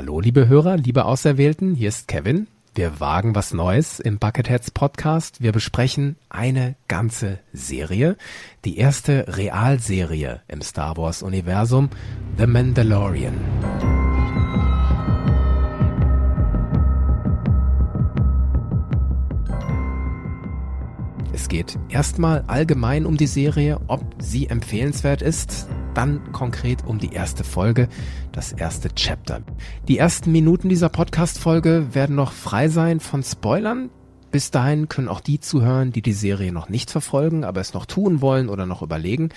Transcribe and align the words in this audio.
Hallo, 0.00 0.20
liebe 0.20 0.46
Hörer, 0.46 0.76
liebe 0.76 1.06
Auserwählten, 1.06 1.74
hier 1.74 1.88
ist 1.88 2.06
Kevin. 2.06 2.46
Wir 2.72 3.00
wagen 3.00 3.34
was 3.34 3.52
Neues 3.52 3.98
im 3.98 4.20
Bucketheads 4.20 4.70
Podcast. 4.70 5.42
Wir 5.42 5.50
besprechen 5.50 6.14
eine 6.28 6.76
ganze 6.86 7.40
Serie. 7.52 8.16
Die 8.64 8.78
erste 8.78 9.24
Realserie 9.36 10.40
im 10.46 10.62
Star 10.62 10.96
Wars 10.96 11.24
Universum, 11.24 11.90
The 12.36 12.46
Mandalorian. 12.46 13.97
Es 21.40 21.48
geht 21.48 21.78
erstmal 21.88 22.42
allgemein 22.48 23.06
um 23.06 23.16
die 23.16 23.28
Serie, 23.28 23.80
ob 23.86 24.02
sie 24.18 24.48
empfehlenswert 24.48 25.22
ist, 25.22 25.68
dann 25.94 26.32
konkret 26.32 26.84
um 26.84 26.98
die 26.98 27.12
erste 27.12 27.44
Folge, 27.44 27.88
das 28.32 28.50
erste 28.50 28.92
Chapter. 28.92 29.42
Die 29.86 29.98
ersten 29.98 30.32
Minuten 30.32 30.68
dieser 30.68 30.88
Podcast-Folge 30.88 31.94
werden 31.94 32.16
noch 32.16 32.32
frei 32.32 32.66
sein 32.68 32.98
von 32.98 33.22
Spoilern. 33.22 33.88
Bis 34.32 34.50
dahin 34.50 34.88
können 34.88 35.06
auch 35.06 35.20
die 35.20 35.38
zuhören, 35.38 35.92
die 35.92 36.02
die 36.02 36.12
Serie 36.12 36.50
noch 36.50 36.68
nicht 36.68 36.90
verfolgen, 36.90 37.44
aber 37.44 37.60
es 37.60 37.72
noch 37.72 37.86
tun 37.86 38.20
wollen 38.20 38.48
oder 38.48 38.66
noch 38.66 38.82
überlegen. 38.82 39.28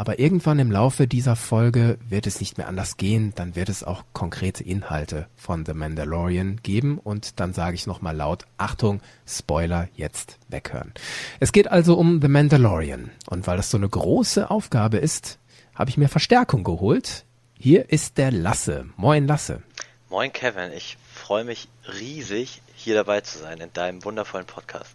Aber 0.00 0.20
irgendwann 0.20 0.60
im 0.60 0.70
Laufe 0.70 1.08
dieser 1.08 1.34
Folge 1.34 1.98
wird 2.08 2.28
es 2.28 2.38
nicht 2.38 2.56
mehr 2.56 2.68
anders 2.68 2.98
gehen. 2.98 3.32
Dann 3.34 3.56
wird 3.56 3.68
es 3.68 3.82
auch 3.82 4.04
konkrete 4.12 4.62
Inhalte 4.62 5.26
von 5.34 5.66
The 5.66 5.74
Mandalorian 5.74 6.60
geben. 6.62 6.98
Und 6.98 7.40
dann 7.40 7.52
sage 7.52 7.74
ich 7.74 7.88
nochmal 7.88 8.14
laut, 8.14 8.44
Achtung, 8.58 9.00
Spoiler, 9.26 9.88
jetzt 9.96 10.38
weghören. 10.46 10.94
Es 11.40 11.50
geht 11.50 11.66
also 11.66 11.96
um 11.96 12.22
The 12.22 12.28
Mandalorian. 12.28 13.10
Und 13.28 13.48
weil 13.48 13.56
das 13.56 13.72
so 13.72 13.76
eine 13.76 13.88
große 13.88 14.52
Aufgabe 14.52 14.98
ist, 14.98 15.40
habe 15.74 15.90
ich 15.90 15.96
mir 15.96 16.08
Verstärkung 16.08 16.62
geholt. 16.62 17.24
Hier 17.58 17.90
ist 17.90 18.18
der 18.18 18.30
Lasse. 18.30 18.86
Moin 18.96 19.26
Lasse. 19.26 19.64
Moin 20.10 20.32
Kevin, 20.32 20.70
ich 20.76 20.96
freue 21.12 21.42
mich 21.42 21.66
riesig, 21.98 22.62
hier 22.76 22.94
dabei 22.94 23.22
zu 23.22 23.40
sein 23.40 23.58
in 23.58 23.72
deinem 23.72 24.04
wundervollen 24.04 24.46
Podcast. 24.46 24.94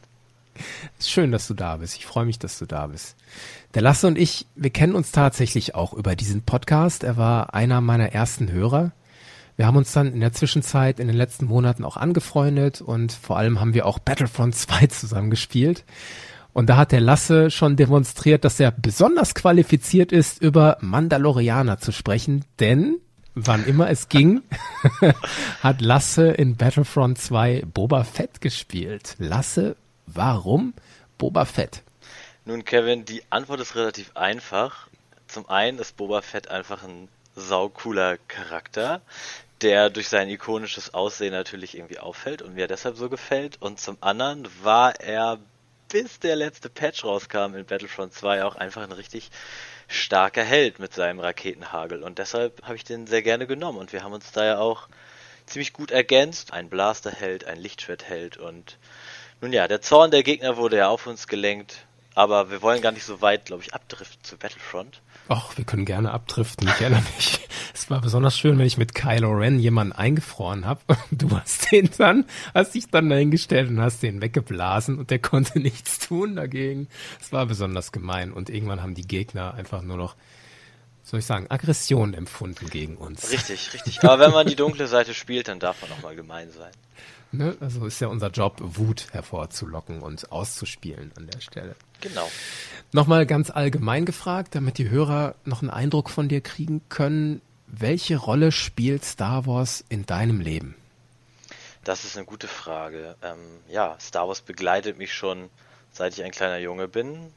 Ist 1.00 1.09
schön, 1.09 1.32
dass 1.32 1.48
du 1.48 1.54
da 1.54 1.78
bist. 1.78 1.98
Ich 1.98 2.06
freue 2.06 2.26
mich, 2.26 2.40
dass 2.40 2.59
du 2.59 2.66
da 2.66 2.88
bist. 2.88 3.16
Der 3.73 3.82
Lasse 3.82 4.08
und 4.08 4.18
ich, 4.18 4.46
wir 4.56 4.70
kennen 4.70 4.96
uns 4.96 5.12
tatsächlich 5.12 5.76
auch 5.76 5.94
über 5.94 6.16
diesen 6.16 6.44
Podcast. 6.44 7.04
Er 7.04 7.18
war 7.18 7.54
einer 7.54 7.82
meiner 7.82 8.12
ersten 8.12 8.52
Hörer. 8.52 8.92
Wir 9.56 9.68
haben 9.68 9.78
uns 9.78 9.92
dann 9.92 10.14
in 10.14 10.20
der 10.20 10.34
Zwischenzeit 10.34 11.00
in 11.00 11.08
den 11.08 11.16
letzten 11.16 11.46
Monaten 11.46 11.84
auch 11.84 11.98
angefreundet 11.98 12.81
und 12.81 13.12
vor 13.12 13.38
allem 13.38 13.59
haben 13.59 13.74
wir 13.74 13.86
auch 13.86 14.00
Battlefront 14.00 14.56
2 14.56 14.88
zusammen 14.88 15.30
gespielt. 15.30 15.86
Und 16.54 16.70
da 16.70 16.78
hat 16.78 16.92
der 16.92 17.02
Lasse 17.02 17.50
schon 17.50 17.76
demonstriert, 17.76 18.46
dass 18.46 18.59
er 18.59 18.72
besonders 18.72 19.34
qualifiziert 19.34 20.12
ist, 20.12 20.42
über 20.42 20.78
Mandalorianer 20.81 21.80
zu 21.80 21.92
sprechen, 21.92 22.46
denn 22.59 22.98
wann 23.36 23.66
immer 23.66 23.90
es 23.90 24.09
ging, 24.09 24.42
hat 25.62 25.81
Lasse 25.81 26.28
in 26.28 26.56
Battlefront 26.56 27.18
2 27.18 27.64
Boba 27.74 28.04
Fett 28.04 28.42
gespielt. 28.42 29.16
Lasse, 29.18 29.76
warum 30.06 30.73
Boba 31.18 31.46
Fett? 31.46 31.82
Nun, 32.46 32.66
Kevin, 32.66 33.06
die 33.06 33.23
Antwort 33.30 33.59
ist 33.59 33.76
relativ 33.76 34.16
einfach. 34.16 34.88
Zum 35.28 35.50
einen 35.50 35.80
ist 35.80 35.96
Boba 35.96 36.22
Fett 36.22 36.50
einfach 36.50 36.84
ein 36.84 37.08
saucooler 37.36 38.18
Charakter, 38.28 39.02
der 39.62 39.90
durch 39.90 40.09
sein 40.09 40.30
ikonisches 40.30 40.94
Aussehen 40.94 41.31
natürlich 41.31 41.76
irgendwie 41.76 42.00
auffällt 42.00 42.42
und 42.42 42.56
mir 42.56 42.68
deshalb 42.68 42.98
so 42.98 43.09
gefällt. 43.09 43.62
Und 43.62 43.80
zum 43.80 43.98
anderen 44.02 44.48
war 44.62 45.00
er 45.00 45.40
bis 45.90 46.20
der 46.20 46.36
letzte 46.36 46.70
Patch 46.70 47.04
rauskam 47.06 47.56
in 47.56 47.66
Battlefront 47.66 48.14
2 48.14 48.44
auch 48.44 48.56
einfach 48.56 48.81
ein 48.81 48.92
richtig 48.92 49.30
starker 49.88 50.44
Held 50.44 50.80
mit 50.80 50.94
seinem 50.94 51.20
Raketenhagel. 51.20 52.04
Und 52.04 52.18
deshalb 52.18 52.64
habe 52.64 52.76
ich 52.76 52.84
den 52.84 53.08
sehr 53.08 53.22
gerne 53.22 53.48
genommen. 53.48 53.78
Und 53.78 53.94
wir 53.94 54.04
haben 54.04 54.14
uns 54.14 54.31
da 54.31 54.44
ja 54.44 54.58
auch 54.58 54.88
ziemlich 55.46 55.72
gut 55.72 55.92
ergänzt. 55.92 56.52
Ein 56.52 56.70
Blasterheld, 56.70 57.46
ein 57.46 57.59
Lichtschwertheld. 57.59 58.38
Und 58.38 58.78
nun 59.44 59.52
ja, 59.52 59.68
der 59.68 59.82
Zorn 59.82 60.10
der 60.10 60.24
Gegner 60.24 60.56
wurde 60.56 60.78
ja 60.78 60.88
auf 60.88 61.06
uns 61.06 61.28
gelenkt. 61.28 61.86
Aber 62.16 62.50
wir 62.50 62.62
wollen 62.62 62.82
gar 62.82 62.92
nicht 62.92 63.04
so 63.04 63.22
weit, 63.22 63.46
glaube 63.46 63.64
ich, 63.64 63.74
abdriften 63.74 64.24
zu 64.24 64.38
Battlefront. 64.38 65.02
Ach, 65.28 65.58
wir 65.58 65.66
können 65.66 65.84
gerne 65.84 66.12
abdriften. 66.12 66.68
Ich 66.68 66.80
erinnere 66.80 67.02
mich. 67.16 67.40
Es 67.74 67.90
war 67.90 68.00
besonders 68.00 68.38
schön, 68.38 68.58
wenn 68.58 68.68
ich 68.68 68.78
mit 68.78 68.96
Kylo 68.96 69.32
Ren 69.32 69.59
jemanden 69.59 69.94
eingefroren 69.94 70.66
habe. 70.66 70.80
Du 71.12 71.38
hast 71.38 71.72
den 71.72 71.90
dann, 71.98 72.26
hast 72.53 72.76
dich 72.76 72.90
dann 72.90 73.09
dahingestellt 73.09 73.70
und 73.70 73.82
hast 73.82 74.02
den 74.02 74.22
weggeblasen 74.22 74.98
und 74.98 75.09
der 75.09 75.20
konnte 75.20 75.59
nichts 75.59 76.00
tun 76.00 76.36
dagegen. 76.36 76.88
Es 77.20 77.34
war 77.34 77.46
besonders 77.46 77.92
gemein 77.92 78.32
und 78.32 78.50
irgendwann 78.50 78.82
haben 78.82 78.96
die 78.96 79.08
Gegner 79.08 79.56
einfach 79.56 79.82
nur 79.82 79.98
noch 79.98 80.16
soll 81.02 81.20
ich 81.20 81.26
sagen, 81.26 81.48
Aggression 81.50 82.14
empfunden 82.14 82.70
gegen 82.70 82.96
uns. 82.96 83.30
Richtig, 83.30 83.74
richtig. 83.74 84.02
Aber 84.03 84.20
wenn 84.20 84.32
man 84.32 84.48
die 84.48 84.56
dunkle 84.56 84.88
Seite 84.88 85.14
spielt, 85.14 85.50
dann 85.50 85.59
darf 85.59 85.82
man 85.82 85.92
auch 85.92 86.02
mal 86.02 86.16
gemein 86.16 86.50
sein. 86.52 86.72
Ne? 87.34 87.58
Also 87.60 87.86
ist 87.86 88.00
ja 88.00 88.08
unser 88.08 88.30
Job, 88.30 88.58
Wut 88.60 89.08
hervorzulocken 89.12 90.02
und 90.02 90.32
auszuspielen 90.32 91.12
an 91.18 91.28
der 91.28 91.42
Stelle. 91.42 91.76
Genau. 92.02 92.30
Nochmal 92.92 93.26
ganz 93.26 93.50
allgemein 93.50 94.06
gefragt, 94.06 94.56
damit 94.56 94.78
die 94.78 94.90
Hörer 94.90 95.36
noch 95.44 95.62
einen 95.62 95.72
Eindruck 95.72 96.10
von 96.10 96.30
dir 96.30 96.42
kriegen 96.42 96.82
können. 96.90 97.42
Welche 97.68 98.18
Rolle 98.18 98.52
spielt 98.52 99.04
Star 99.04 99.46
Wars 99.48 99.84
in 99.90 100.06
deinem 100.06 100.40
Leben? 100.40 100.76
Das 101.84 102.06
ist 102.06 102.16
eine 102.16 102.26
gute 102.26 102.48
Frage. 102.48 103.16
Ähm, 103.22 103.40
ja, 103.68 103.98
Star 104.00 104.28
Wars 104.28 104.42
begleitet 104.42 104.98
mich 104.98 105.14
schon 105.14 105.50
seit 105.94 106.14
ich 106.14 106.24
ein 106.24 106.32
kleiner 106.32 106.58
Junge 106.58 106.88
bin. 106.88 107.32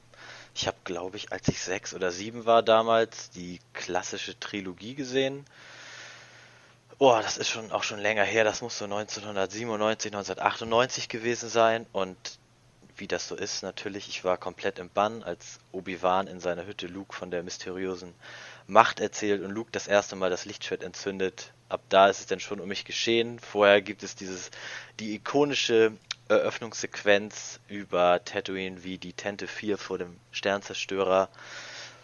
Ich 0.54 0.66
habe, 0.66 0.78
glaube 0.84 1.18
ich, 1.18 1.32
als 1.32 1.46
ich 1.48 1.60
sechs 1.60 1.94
oder 1.94 2.10
sieben 2.10 2.46
war 2.46 2.62
damals, 2.62 3.30
die 3.30 3.60
klassische 3.74 4.40
Trilogie 4.40 4.94
gesehen. 4.94 5.44
Oh, 6.98 7.18
das 7.20 7.36
ist 7.36 7.50
schon 7.50 7.72
auch 7.72 7.82
schon 7.82 7.98
länger 7.98 8.24
her. 8.24 8.44
Das 8.44 8.62
muss 8.62 8.78
so 8.78 8.86
1997, 8.86 10.14
1998 10.14 11.10
gewesen 11.10 11.50
sein. 11.50 11.84
Und 11.92 12.16
wie 12.96 13.06
das 13.06 13.28
so 13.28 13.36
ist, 13.36 13.62
natürlich, 13.62 14.08
ich 14.08 14.24
war 14.24 14.38
komplett 14.38 14.78
im 14.78 14.88
Bann, 14.88 15.22
als 15.22 15.58
Obi-Wan 15.72 16.26
in 16.26 16.40
seiner 16.40 16.64
Hütte 16.66 16.86
Luke 16.86 17.14
von 17.14 17.30
der 17.30 17.42
mysteriösen 17.42 18.14
Macht 18.66 19.00
erzählt 19.00 19.42
und 19.42 19.50
Luke 19.50 19.70
das 19.72 19.86
erste 19.86 20.16
Mal 20.16 20.30
das 20.30 20.46
Lichtschwert 20.46 20.82
entzündet. 20.82 21.52
Ab 21.68 21.82
da 21.90 22.08
ist 22.08 22.20
es 22.20 22.26
dann 22.26 22.40
schon 22.40 22.60
um 22.60 22.68
mich 22.68 22.86
geschehen. 22.86 23.40
Vorher 23.40 23.82
gibt 23.82 24.02
es 24.02 24.14
dieses, 24.14 24.50
die 24.98 25.16
ikonische 25.16 25.92
Eröffnungssequenz 26.28 27.60
über 27.68 28.24
Tatooine, 28.24 28.84
wie 28.84 28.96
die 28.96 29.12
Tente 29.12 29.46
4 29.46 29.76
vor 29.76 29.98
dem 29.98 30.16
Sternzerstörer 30.32 31.28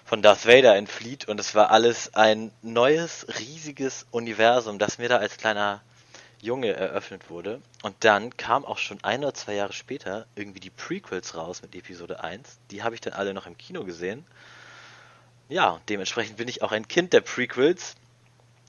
von 0.04 0.22
Darth 0.22 0.46
Vader 0.46 0.76
entflieht 0.76 1.28
und 1.28 1.40
es 1.40 1.54
war 1.54 1.70
alles 1.70 2.14
ein 2.14 2.52
neues, 2.62 3.26
riesiges 3.38 4.06
Universum, 4.10 4.78
das 4.78 4.98
mir 4.98 5.08
da 5.08 5.18
als 5.18 5.36
kleiner 5.36 5.82
Junge 6.42 6.74
eröffnet 6.74 7.30
wurde. 7.30 7.62
Und 7.82 7.94
dann 8.00 8.36
kam 8.36 8.64
auch 8.64 8.78
schon 8.78 9.02
ein 9.04 9.20
oder 9.20 9.32
zwei 9.32 9.54
Jahre 9.54 9.72
später 9.72 10.26
irgendwie 10.34 10.60
die 10.60 10.70
Prequels 10.70 11.36
raus 11.36 11.62
mit 11.62 11.74
Episode 11.74 12.22
1. 12.22 12.58
Die 12.70 12.82
habe 12.82 12.96
ich 12.96 13.00
dann 13.00 13.12
alle 13.12 13.32
noch 13.32 13.46
im 13.46 13.56
Kino 13.56 13.84
gesehen. 13.84 14.26
Ja, 15.48 15.80
dementsprechend 15.88 16.36
bin 16.36 16.48
ich 16.48 16.62
auch 16.62 16.72
ein 16.72 16.88
Kind 16.88 17.12
der 17.12 17.20
Prequels. 17.20 17.94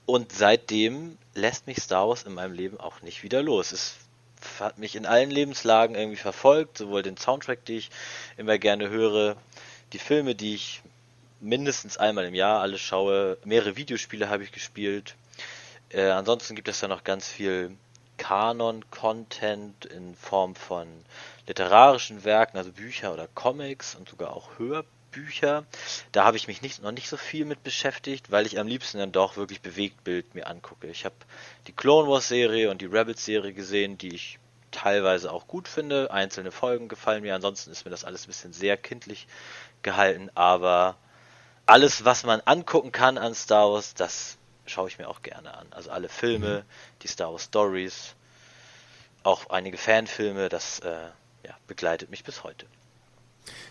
Und 0.06 0.32
seitdem 0.32 1.18
lässt 1.34 1.66
mich 1.66 1.78
Star 1.78 2.08
Wars 2.08 2.22
in 2.22 2.34
meinem 2.34 2.52
Leben 2.52 2.78
auch 2.78 3.02
nicht 3.02 3.24
wieder 3.24 3.42
los. 3.42 3.72
Es 3.72 3.96
hat 4.60 4.78
mich 4.78 4.94
in 4.94 5.04
allen 5.04 5.30
Lebenslagen 5.30 5.96
irgendwie 5.96 6.16
verfolgt, 6.16 6.78
sowohl 6.78 7.02
den 7.02 7.16
Soundtrack, 7.16 7.64
den 7.64 7.78
ich 7.78 7.90
immer 8.36 8.58
gerne 8.58 8.88
höre, 8.88 9.36
die 9.92 9.98
Filme, 9.98 10.34
die 10.34 10.54
ich 10.54 10.82
mindestens 11.44 11.98
einmal 11.98 12.24
im 12.24 12.34
Jahr 12.34 12.60
alle 12.60 12.78
schaue, 12.78 13.38
mehrere 13.44 13.76
Videospiele 13.76 14.28
habe 14.28 14.42
ich 14.42 14.52
gespielt. 14.52 15.14
Äh, 15.90 16.08
ansonsten 16.10 16.54
gibt 16.56 16.68
es 16.68 16.80
ja 16.80 16.88
noch 16.88 17.04
ganz 17.04 17.28
viel 17.28 17.76
Kanon-Content 18.16 19.84
in 19.84 20.14
Form 20.14 20.54
von 20.54 20.88
literarischen 21.46 22.24
Werken, 22.24 22.56
also 22.56 22.72
Bücher 22.72 23.12
oder 23.12 23.28
Comics 23.34 23.94
und 23.94 24.08
sogar 24.08 24.34
auch 24.34 24.58
Hörbücher. 24.58 25.66
Da 26.12 26.24
habe 26.24 26.36
ich 26.36 26.48
mich 26.48 26.62
nicht, 26.62 26.82
noch 26.82 26.92
nicht 26.92 27.08
so 27.08 27.16
viel 27.16 27.44
mit 27.44 27.62
beschäftigt, 27.62 28.30
weil 28.30 28.46
ich 28.46 28.58
am 28.58 28.66
liebsten 28.66 28.98
dann 28.98 29.12
doch 29.12 29.36
wirklich 29.36 29.60
Bewegtbild 29.60 30.34
mir 30.34 30.46
angucke. 30.46 30.86
Ich 30.86 31.04
habe 31.04 31.16
die 31.66 31.72
Clone 31.72 32.08
Wars 32.08 32.28
Serie 32.28 32.70
und 32.70 32.80
die 32.80 32.86
Rebels 32.86 33.24
Serie 33.24 33.52
gesehen, 33.52 33.98
die 33.98 34.14
ich 34.14 34.38
teilweise 34.70 35.30
auch 35.30 35.46
gut 35.46 35.68
finde. 35.68 36.10
Einzelne 36.10 36.50
Folgen 36.50 36.88
gefallen 36.88 37.22
mir, 37.22 37.34
ansonsten 37.34 37.70
ist 37.70 37.84
mir 37.84 37.90
das 37.90 38.04
alles 38.04 38.24
ein 38.24 38.28
bisschen 38.28 38.52
sehr 38.52 38.76
kindlich 38.76 39.26
gehalten, 39.82 40.30
aber 40.34 40.96
alles, 41.66 42.04
was 42.04 42.24
man 42.24 42.40
angucken 42.44 42.92
kann 42.92 43.18
an 43.18 43.34
Star 43.34 43.70
Wars, 43.70 43.94
das 43.94 44.36
schaue 44.66 44.88
ich 44.88 44.98
mir 44.98 45.08
auch 45.08 45.22
gerne 45.22 45.54
an. 45.54 45.66
Also 45.70 45.90
alle 45.90 46.08
Filme, 46.08 46.60
mhm. 46.60 46.98
die 47.02 47.08
Star 47.08 47.32
Wars 47.32 47.44
Stories, 47.44 48.14
auch 49.22 49.48
einige 49.50 49.78
Fanfilme, 49.78 50.48
das 50.48 50.80
äh, 50.80 50.90
ja, 51.46 51.54
begleitet 51.66 52.10
mich 52.10 52.24
bis 52.24 52.44
heute. 52.44 52.66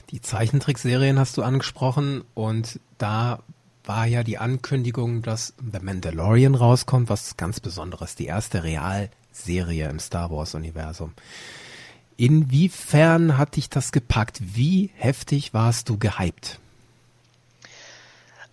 Die 0.09 0.21
Zeichentrickserien 0.21 1.17
hast 1.17 1.37
du 1.37 1.43
angesprochen 1.43 2.23
und 2.33 2.79
da 2.97 3.39
war 3.85 4.05
ja 4.05 4.23
die 4.23 4.37
Ankündigung, 4.37 5.21
dass 5.21 5.53
The 5.59 5.79
Mandalorian 5.79 6.55
rauskommt, 6.55 7.09
was 7.09 7.37
ganz 7.37 7.59
Besonderes, 7.59 8.15
die 8.15 8.27
erste 8.27 8.63
Realserie 8.63 9.89
im 9.89 9.99
Star 9.99 10.31
Wars 10.31 10.55
Universum. 10.55 11.13
Inwiefern 12.15 13.37
hat 13.37 13.55
dich 13.55 13.69
das 13.69 13.91
gepackt? 13.91 14.39
Wie 14.39 14.91
heftig 14.95 15.53
warst 15.53 15.89
du 15.89 15.97
gehypt? 15.97 16.59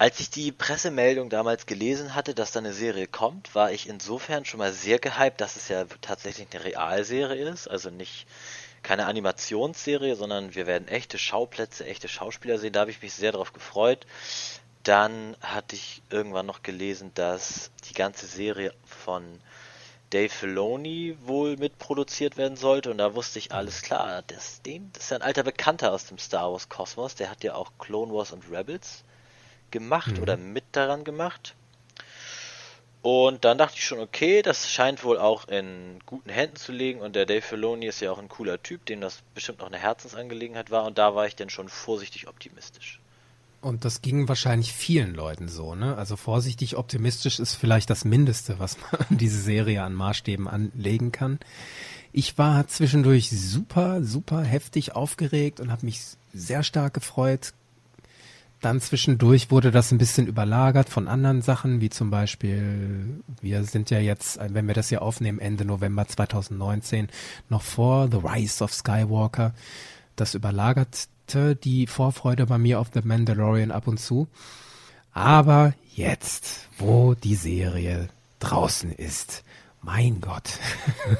Als 0.01 0.19
ich 0.19 0.31
die 0.31 0.51
Pressemeldung 0.51 1.29
damals 1.29 1.67
gelesen 1.67 2.15
hatte, 2.15 2.35
dass 2.35 2.53
da 2.53 2.61
eine 2.61 2.73
Serie 2.73 3.07
kommt, 3.07 3.55
war 3.55 3.71
ich 3.71 3.87
insofern 3.87 4.47
schon 4.47 4.57
mal 4.57 4.73
sehr 4.73 4.99
gehypt, 4.99 5.43
dass 5.43 5.57
es 5.57 5.69
ja 5.69 5.85
tatsächlich 6.01 6.49
eine 6.51 6.65
Realserie 6.65 7.47
ist, 7.47 7.69
also 7.69 7.91
nicht 7.91 8.27
keine 8.83 9.05
Animationsserie, 9.05 10.17
sondern 10.17 10.55
wir 10.55 10.67
werden 10.67 10.89
echte 10.89 11.19
Schauplätze, 11.19 11.85
echte 11.85 12.09
Schauspieler 12.09 12.57
sehen. 12.57 12.73
Da 12.73 12.81
habe 12.81 12.91
ich 12.91 13.03
mich 13.03 13.13
sehr 13.13 13.33
darauf 13.33 13.53
gefreut. 13.53 14.07
Dann 14.85 15.37
hatte 15.43 15.77
ich 15.77 16.01
irgendwann 16.09 16.47
noch 16.47 16.63
gelesen, 16.63 17.11
dass 17.13 17.71
die 17.91 17.95
ganze 17.95 18.25
Serie 18.25 18.73
von 18.87 19.23
Dave 20.09 20.31
Filoni 20.31 21.19
wohl 21.25 21.59
mitproduziert 21.59 22.39
werden 22.39 22.57
sollte 22.57 22.91
und 22.91 22.97
da 22.97 23.15
wusste 23.15 23.39
ich 23.39 23.53
alles 23.53 23.83
klar, 23.83 24.23
das, 24.29 24.63
das 24.65 25.05
ist 25.05 25.13
ein 25.13 25.21
alter 25.21 25.43
Bekannter 25.43 25.93
aus 25.93 26.07
dem 26.07 26.17
Star 26.17 26.51
Wars 26.51 26.71
Kosmos, 26.71 27.17
der 27.17 27.31
hat 27.31 27.45
ja 27.45 27.55
auch 27.55 27.73
Clone 27.79 28.15
Wars 28.15 28.33
und 28.33 28.51
Rebels 28.51 29.05
gemacht 29.71 30.17
mhm. 30.17 30.23
oder 30.23 30.37
mit 30.37 30.65
daran 30.73 31.05
gemacht. 31.05 31.55
Und 33.03 33.47
dann 33.47 33.57
dachte 33.57 33.77
ich 33.79 33.85
schon, 33.85 33.99
okay, 33.99 34.43
das 34.43 34.71
scheint 34.71 35.05
wohl 35.05 35.19
auch 35.19 35.49
in 35.49 36.01
guten 36.05 36.29
Händen 36.29 36.57
zu 36.57 36.71
liegen 36.71 37.01
und 37.01 37.17
der 37.17 37.25
Dave 37.25 37.41
Filoni 37.41 37.87
ist 37.87 38.01
ja 38.01 38.13
auch 38.13 38.19
ein 38.19 38.29
cooler 38.29 38.63
Typ, 38.63 38.85
dem 38.85 39.01
das 39.01 39.23
bestimmt 39.35 39.63
auch 39.63 39.69
eine 39.69 39.79
Herzensangelegenheit 39.79 40.71
war 40.71 40.85
und 40.85 40.99
da 40.99 41.15
war 41.15 41.27
ich 41.27 41.35
dann 41.35 41.49
schon 41.49 41.71
vorsichtig 41.71 42.29
optimistisch. 42.29 43.01
Und 43.63 43.85
das 43.85 44.01
ging 44.01 44.29
wahrscheinlich 44.29 44.73
vielen 44.73 45.15
Leuten 45.15 45.49
so, 45.49 45.75
ne? 45.75 45.97
Also 45.97 46.17
vorsichtig 46.17 46.77
optimistisch 46.77 47.39
ist 47.39 47.55
vielleicht 47.55 47.91
das 47.91 48.05
Mindeste, 48.05 48.59
was 48.59 48.79
man 48.79 49.07
diese 49.19 49.41
Serie 49.41 49.83
an 49.83 49.95
Maßstäben 49.95 50.49
anlegen 50.49 51.13
kann. 51.13 51.39
Ich 52.13 52.39
war 52.39 52.67
zwischendurch 52.69 53.31
super, 53.31 54.03
super 54.03 54.43
heftig 54.43 54.97
aufgeregt 54.97 55.61
und 55.61 55.71
habe 55.71 55.87
mich 55.87 56.01
sehr 56.33 56.63
stark 56.63 56.95
gefreut. 56.95 57.53
Dann 58.61 58.81
zwischendurch 58.81 59.51
wurde 59.51 59.71
das 59.71 59.91
ein 59.91 59.99
bisschen 59.99 60.27
überlagert 60.27 60.91
von 60.91 61.09
anderen 61.09 61.41
Sachen, 61.41 61.81
wie 61.81 61.89
zum 61.89 62.11
Beispiel, 62.11 63.23
wir 63.41 63.65
sind 63.65 63.91
ja 63.91 64.01
jetzt, 64.01 64.39
wenn 64.51 64.67
wir 64.67 64.75
das 64.75 64.91
hier 64.91 65.01
aufnehmen, 65.01 65.39
Ende 65.39 65.65
November 65.65 66.07
2019, 66.07 67.09
noch 67.49 67.63
vor 67.63 68.09
The 68.11 68.19
Rise 68.19 68.63
of 68.63 68.75
Skywalker. 68.75 69.55
Das 70.17 70.35
überlagert 70.35 71.09
hatte 71.31 71.55
die 71.55 71.87
Vorfreude 71.87 72.47
bei 72.47 72.59
mir 72.59 72.81
auf 72.81 72.89
The 72.93 73.03
Mandalorian 73.05 73.71
ab 73.71 73.87
und 73.87 73.99
zu. 73.99 74.27
Aber 75.13 75.75
jetzt, 75.95 76.69
wo 76.79 77.15
die 77.15 77.37
Serie 77.37 78.09
draußen 78.41 78.91
ist, 78.93 79.45
mein 79.81 80.21
Gott, 80.21 80.59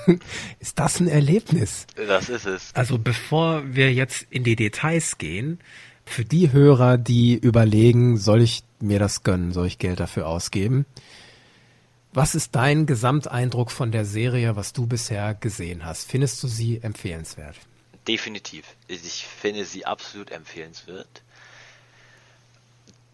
ist 0.59 0.79
das 0.81 0.99
ein 0.99 1.07
Erlebnis? 1.07 1.87
Das 1.95 2.29
ist 2.29 2.47
es. 2.47 2.75
Also 2.75 2.99
bevor 2.99 3.63
wir 3.73 3.93
jetzt 3.93 4.27
in 4.31 4.43
die 4.43 4.57
Details 4.57 5.17
gehen, 5.19 5.61
für 6.11 6.25
die 6.25 6.53
Hörer, 6.53 6.99
die 6.99 7.35
überlegen, 7.35 8.17
soll 8.17 8.43
ich 8.43 8.63
mir 8.81 8.99
das 8.99 9.23
gönnen, 9.23 9.53
soll 9.53 9.67
ich 9.67 9.79
Geld 9.79 10.01
dafür 10.01 10.27
ausgeben? 10.27 10.87
Was 12.13 12.35
ist 12.35 12.57
dein 12.57 12.87
Gesamteindruck 12.87 13.71
von 13.71 13.93
der 13.93 14.05
Serie, 14.05 14.57
was 14.57 14.73
du 14.73 14.87
bisher 14.87 15.35
gesehen 15.35 15.85
hast? 15.85 16.11
Findest 16.11 16.43
du 16.43 16.49
sie 16.49 16.81
empfehlenswert? 16.83 17.57
Definitiv. 18.09 18.65
Ich 18.89 19.27
finde 19.27 19.65
sie 19.65 19.87
absolut 19.87 20.31
empfehlenswert. 20.31 21.23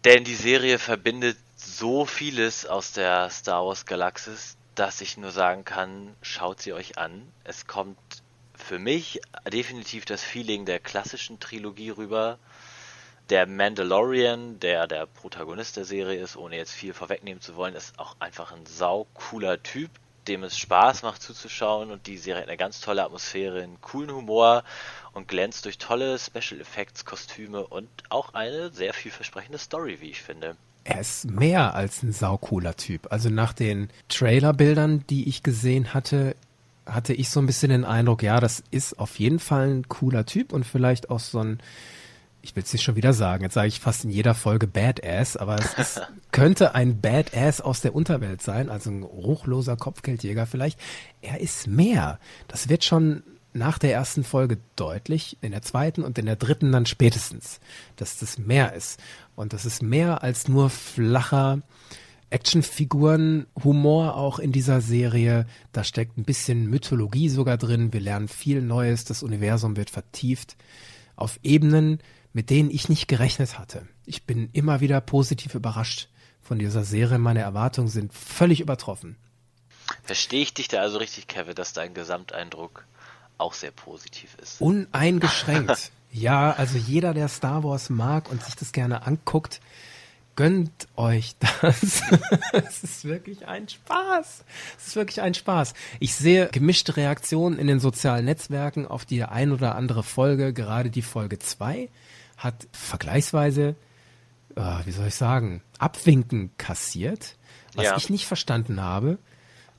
Denn 0.03 0.23
die 0.23 0.35
Serie 0.35 0.79
verbindet 0.79 1.37
so 1.55 2.05
vieles 2.05 2.65
aus 2.65 2.93
der 2.93 3.29
Star 3.29 3.65
Wars 3.65 3.85
Galaxis, 3.85 4.57
dass 4.73 5.01
ich 5.01 5.17
nur 5.17 5.31
sagen 5.31 5.65
kann, 5.65 6.15
schaut 6.21 6.61
sie 6.61 6.73
euch 6.73 6.97
an. 6.97 7.21
Es 7.43 7.67
kommt 7.67 7.97
für 8.55 8.79
mich 8.79 9.21
definitiv 9.51 10.05
das 10.05 10.23
Feeling 10.23 10.65
der 10.65 10.79
klassischen 10.79 11.39
Trilogie 11.39 11.89
rüber. 11.89 12.39
Der 13.29 13.45
Mandalorian, 13.45 14.59
der 14.61 14.87
der 14.87 15.05
Protagonist 15.05 15.75
der 15.75 15.83
Serie 15.83 16.21
ist, 16.21 16.37
ohne 16.37 16.55
jetzt 16.55 16.71
viel 16.71 16.93
vorwegnehmen 16.93 17.41
zu 17.41 17.57
wollen, 17.57 17.75
ist 17.75 17.99
auch 17.99 18.15
einfach 18.19 18.53
ein 18.53 18.65
sau 18.65 19.05
cooler 19.13 19.61
Typ, 19.61 19.91
dem 20.27 20.43
es 20.43 20.57
Spaß 20.57 21.03
macht 21.03 21.21
zuzuschauen 21.21 21.91
und 21.91 22.07
die 22.07 22.17
Serie 22.17 22.43
hat 22.43 22.47
eine 22.47 22.57
ganz 22.57 22.79
tolle 22.79 23.03
Atmosphäre, 23.03 23.63
einen 23.63 23.81
coolen 23.81 24.11
Humor 24.11 24.63
und 25.13 25.27
glänzt 25.27 25.65
durch 25.65 25.77
tolle 25.77 26.17
Special 26.19 26.61
Effects, 26.61 27.03
Kostüme 27.03 27.67
und 27.67 27.89
auch 28.09 28.33
eine 28.33 28.71
sehr 28.71 28.93
vielversprechende 28.93 29.57
Story, 29.57 29.97
wie 29.99 30.11
ich 30.11 30.21
finde. 30.21 30.55
Er 30.85 31.01
ist 31.01 31.29
mehr 31.29 31.75
als 31.75 32.03
ein 32.03 32.13
saucooler 32.13 32.77
Typ. 32.77 33.11
Also 33.11 33.29
nach 33.29 33.51
den 33.51 33.89
Trailerbildern, 34.07 35.03
die 35.09 35.27
ich 35.27 35.43
gesehen 35.43 35.93
hatte, 35.93 36.33
hatte 36.85 37.13
ich 37.13 37.29
so 37.29 37.41
ein 37.41 37.45
bisschen 37.45 37.71
den 37.71 37.83
Eindruck, 37.83 38.23
ja, 38.23 38.39
das 38.39 38.63
ist 38.71 38.97
auf 38.97 39.19
jeden 39.19 39.39
Fall 39.39 39.67
ein 39.67 39.89
cooler 39.89 40.25
Typ 40.25 40.53
und 40.53 40.65
vielleicht 40.65 41.09
auch 41.09 41.19
so 41.19 41.39
ein 41.39 41.59
ich 42.47 42.55
will 42.55 42.63
es 42.63 42.71
nicht 42.71 42.83
schon 42.83 42.95
wieder 42.95 43.11
sagen, 43.11 43.43
jetzt 43.43 43.55
sage 43.55 43.67
ich 43.67 43.81
fast 43.81 44.05
in 44.05 44.09
jeder 44.09 44.33
Folge 44.33 44.67
Badass, 44.67 45.35
aber 45.35 45.59
es 45.59 45.73
ist, 45.73 46.01
könnte 46.31 46.75
ein 46.75 47.01
Badass 47.01 47.59
aus 47.59 47.81
der 47.81 47.93
Unterwelt 47.93 48.41
sein, 48.41 48.69
also 48.69 48.89
ein 48.89 49.03
ruchloser 49.03 49.75
Kopfgeldjäger 49.75 50.45
vielleicht. 50.45 50.79
Er 51.21 51.41
ist 51.41 51.67
mehr. 51.67 52.19
Das 52.47 52.69
wird 52.69 52.85
schon 52.85 53.23
nach 53.51 53.79
der 53.79 53.91
ersten 53.91 54.23
Folge 54.23 54.59
deutlich, 54.77 55.37
in 55.41 55.51
der 55.51 55.61
zweiten 55.61 56.03
und 56.03 56.17
in 56.17 56.25
der 56.25 56.37
dritten 56.37 56.71
dann 56.71 56.85
spätestens, 56.85 57.59
dass 57.97 58.17
das 58.17 58.37
mehr 58.37 58.73
ist. 58.73 58.99
Und 59.35 59.51
das 59.51 59.65
ist 59.65 59.83
mehr 59.83 60.23
als 60.23 60.47
nur 60.47 60.69
flacher 60.69 61.61
Actionfiguren-Humor 62.29 64.15
auch 64.15 64.39
in 64.39 64.53
dieser 64.53 64.79
Serie. 64.79 65.47
Da 65.73 65.83
steckt 65.83 66.17
ein 66.17 66.23
bisschen 66.23 66.69
Mythologie 66.69 67.27
sogar 67.27 67.57
drin. 67.57 67.91
Wir 67.91 68.01
lernen 68.01 68.29
viel 68.29 68.61
Neues. 68.61 69.03
Das 69.03 69.21
Universum 69.21 69.75
wird 69.75 69.89
vertieft 69.89 70.55
auf 71.17 71.39
Ebenen, 71.43 71.99
mit 72.37 72.51
denen 72.51 72.69
ich 72.69 72.87
nicht 72.87 73.07
gerechnet 73.07 73.57
hatte. 73.57 73.87
Ich 74.05 74.25
bin 74.25 74.51
immer 74.53 74.79
wieder 74.79 75.01
positiv 75.01 75.55
überrascht 75.55 76.07
von 76.43 76.59
dieser 76.59 76.83
Serie. 76.83 77.17
Meine 77.17 77.39
Erwartungen 77.39 77.87
sind 77.87 78.13
völlig 78.13 78.59
übertroffen. 78.59 79.15
Verstehe 80.03 80.43
ich 80.43 80.53
dich 80.53 80.67
da 80.67 80.81
also 80.81 80.99
richtig, 80.99 81.25
Kevin, 81.25 81.55
dass 81.55 81.73
dein 81.73 81.95
Gesamteindruck 81.95 82.85
auch 83.39 83.55
sehr 83.55 83.71
positiv 83.71 84.37
ist? 84.39 84.61
Uneingeschränkt. 84.61 85.91
ja, 86.11 86.51
also 86.51 86.77
jeder, 86.77 87.15
der 87.15 87.27
Star 87.27 87.63
Wars 87.63 87.89
mag 87.89 88.29
und 88.29 88.43
sich 88.43 88.53
das 88.53 88.71
gerne 88.71 89.07
anguckt, 89.07 89.59
gönnt 90.35 90.87
euch 90.95 91.33
das. 91.39 92.03
es 92.51 92.83
ist 92.83 93.05
wirklich 93.05 93.47
ein 93.47 93.67
Spaß. 93.67 94.43
Es 94.77 94.87
ist 94.89 94.95
wirklich 94.95 95.21
ein 95.21 95.33
Spaß. 95.33 95.73
Ich 95.99 96.13
sehe 96.13 96.49
gemischte 96.49 96.97
Reaktionen 96.97 97.57
in 97.57 97.65
den 97.65 97.79
sozialen 97.79 98.25
Netzwerken 98.25 98.85
auf 98.85 99.05
die 99.05 99.23
ein 99.23 99.51
oder 99.51 99.73
andere 99.73 100.03
Folge, 100.03 100.53
gerade 100.53 100.91
die 100.91 101.01
Folge 101.01 101.39
2 101.39 101.89
hat 102.37 102.67
vergleichsweise, 102.71 103.75
äh, 104.55 104.61
wie 104.85 104.91
soll 104.91 105.07
ich 105.07 105.15
sagen, 105.15 105.61
Abwinken 105.79 106.51
kassiert, 106.57 107.35
was 107.75 107.85
ja. 107.85 107.97
ich 107.97 108.09
nicht 108.09 108.27
verstanden 108.27 108.81
habe. 108.81 109.17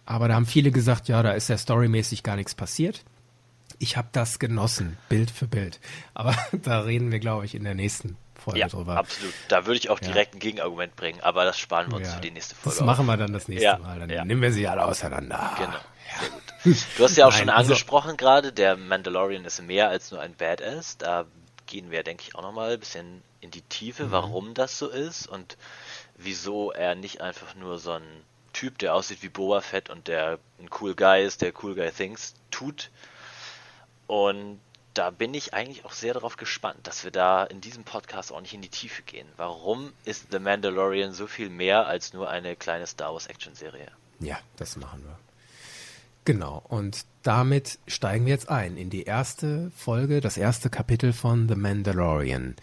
Aber 0.04 0.28
da 0.28 0.34
haben 0.34 0.46
viele 0.46 0.70
gesagt, 0.70 1.08
ja, 1.08 1.22
da 1.22 1.32
ist 1.32 1.48
ja 1.48 1.58
storymäßig 1.58 2.22
gar 2.22 2.36
nichts 2.36 2.54
passiert. 2.54 3.04
Ich 3.78 3.96
habe 3.96 4.08
das 4.12 4.38
genossen, 4.38 4.96
Bild 5.08 5.30
für 5.30 5.46
Bild. 5.46 5.80
Aber 6.14 6.34
da 6.62 6.80
reden 6.80 7.12
wir, 7.12 7.20
glaube 7.20 7.44
ich, 7.44 7.54
in 7.54 7.64
der 7.64 7.74
nächsten 7.74 8.16
Folge 8.34 8.60
ja, 8.60 8.68
drüber. 8.68 8.96
Absolut. 8.96 9.34
Da 9.48 9.66
würde 9.66 9.78
ich 9.78 9.90
auch 9.90 10.00
direkt 10.00 10.34
ja. 10.34 10.38
ein 10.38 10.40
Gegenargument 10.40 10.96
bringen, 10.96 11.20
aber 11.20 11.44
das 11.44 11.58
sparen 11.58 11.90
wir 11.90 11.98
uns 11.98 12.08
ja, 12.08 12.14
für 12.14 12.20
die 12.20 12.30
nächste 12.30 12.54
Folge. 12.54 12.78
Das 12.78 12.86
machen 12.86 13.06
wir 13.06 13.16
dann 13.16 13.32
das 13.32 13.48
nächste 13.48 13.64
ja, 13.64 13.78
Mal. 13.78 13.98
Dann 13.98 14.26
nehmen 14.26 14.42
wir 14.42 14.52
sie 14.52 14.66
alle 14.66 14.84
auseinander. 14.84 15.52
Genau. 15.58 16.74
Du 16.96 17.04
hast 17.04 17.16
ja 17.16 17.26
auch 17.26 17.30
Nein, 17.32 17.40
schon 17.40 17.50
also 17.50 17.72
angesprochen 17.72 18.08
also, 18.08 18.16
gerade, 18.16 18.52
der 18.52 18.76
Mandalorian 18.76 19.44
ist 19.44 19.62
mehr 19.62 19.88
als 19.88 20.10
nur 20.10 20.20
ein 20.20 20.34
Badass. 20.34 20.96
Da 20.96 21.26
gehen 21.68 21.92
wir, 21.92 22.02
denke 22.02 22.24
ich, 22.26 22.34
auch 22.34 22.42
nochmal 22.42 22.72
ein 22.72 22.80
bisschen 22.80 23.22
in 23.40 23.52
die 23.52 23.62
Tiefe, 23.62 24.06
mhm. 24.06 24.10
warum 24.10 24.54
das 24.54 24.78
so 24.78 24.88
ist 24.88 25.28
und 25.28 25.56
wieso 26.16 26.72
er 26.72 26.96
nicht 26.96 27.20
einfach 27.20 27.54
nur 27.54 27.78
so 27.78 27.92
ein 27.92 28.24
Typ, 28.52 28.78
der 28.78 28.94
aussieht 28.94 29.22
wie 29.22 29.28
Boba 29.28 29.60
Fett 29.60 29.88
und 29.90 30.08
der 30.08 30.40
ein 30.58 30.68
cool 30.80 30.96
Guy 30.96 31.24
ist, 31.24 31.42
der 31.42 31.52
cool 31.62 31.76
Guy 31.76 31.92
Things 31.92 32.34
tut. 32.50 32.90
Und 34.08 34.58
da 34.94 35.10
bin 35.10 35.32
ich 35.34 35.54
eigentlich 35.54 35.84
auch 35.84 35.92
sehr 35.92 36.14
darauf 36.14 36.36
gespannt, 36.36 36.80
dass 36.82 37.04
wir 37.04 37.12
da 37.12 37.44
in 37.44 37.60
diesem 37.60 37.84
Podcast 37.84 38.32
auch 38.32 38.40
nicht 38.40 38.54
in 38.54 38.62
die 38.62 38.68
Tiefe 38.68 39.02
gehen. 39.02 39.28
Warum 39.36 39.92
ist 40.04 40.32
The 40.32 40.40
Mandalorian 40.40 41.12
so 41.12 41.28
viel 41.28 41.50
mehr 41.50 41.86
als 41.86 42.14
nur 42.14 42.28
eine 42.28 42.56
kleine 42.56 42.86
Star 42.86 43.12
Wars 43.12 43.28
Action 43.28 43.54
Serie? 43.54 43.92
Ja, 44.18 44.40
das 44.56 44.76
machen 44.76 45.04
wir. 45.04 45.16
Genau, 46.24 46.62
und 46.68 47.06
damit 47.22 47.78
steigen 47.86 48.26
wir 48.26 48.32
jetzt 48.32 48.48
ein 48.48 48.76
in 48.76 48.90
die 48.90 49.04
erste 49.04 49.70
Folge, 49.76 50.20
das 50.20 50.36
erste 50.36 50.70
Kapitel 50.70 51.12
von 51.12 51.48
The 51.48 51.54
Mandalorian. 51.54 52.56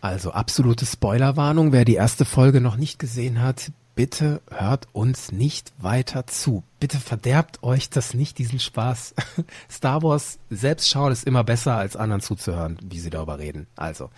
Also 0.00 0.32
absolute 0.32 0.84
Spoilerwarnung, 0.84 1.70
wer 1.70 1.84
die 1.84 1.94
erste 1.94 2.24
Folge 2.24 2.60
noch 2.60 2.76
nicht 2.76 2.98
gesehen 2.98 3.40
hat, 3.40 3.70
bitte 3.94 4.40
hört 4.50 4.88
uns 4.92 5.32
nicht 5.32 5.72
weiter 5.78 6.26
zu. 6.26 6.64
Bitte 6.80 6.98
verderbt 6.98 7.62
euch 7.62 7.90
das 7.90 8.14
nicht, 8.14 8.38
diesen 8.38 8.58
Spaß. 8.58 9.14
Star 9.70 10.02
Wars 10.02 10.38
selbst 10.50 10.88
schauen 10.88 11.12
ist 11.12 11.24
immer 11.24 11.44
besser, 11.44 11.76
als 11.76 11.96
anderen 11.96 12.22
zuzuhören, 12.22 12.78
wie 12.82 12.98
sie 12.98 13.10
darüber 13.10 13.38
reden. 13.38 13.66
Also, 13.76 14.10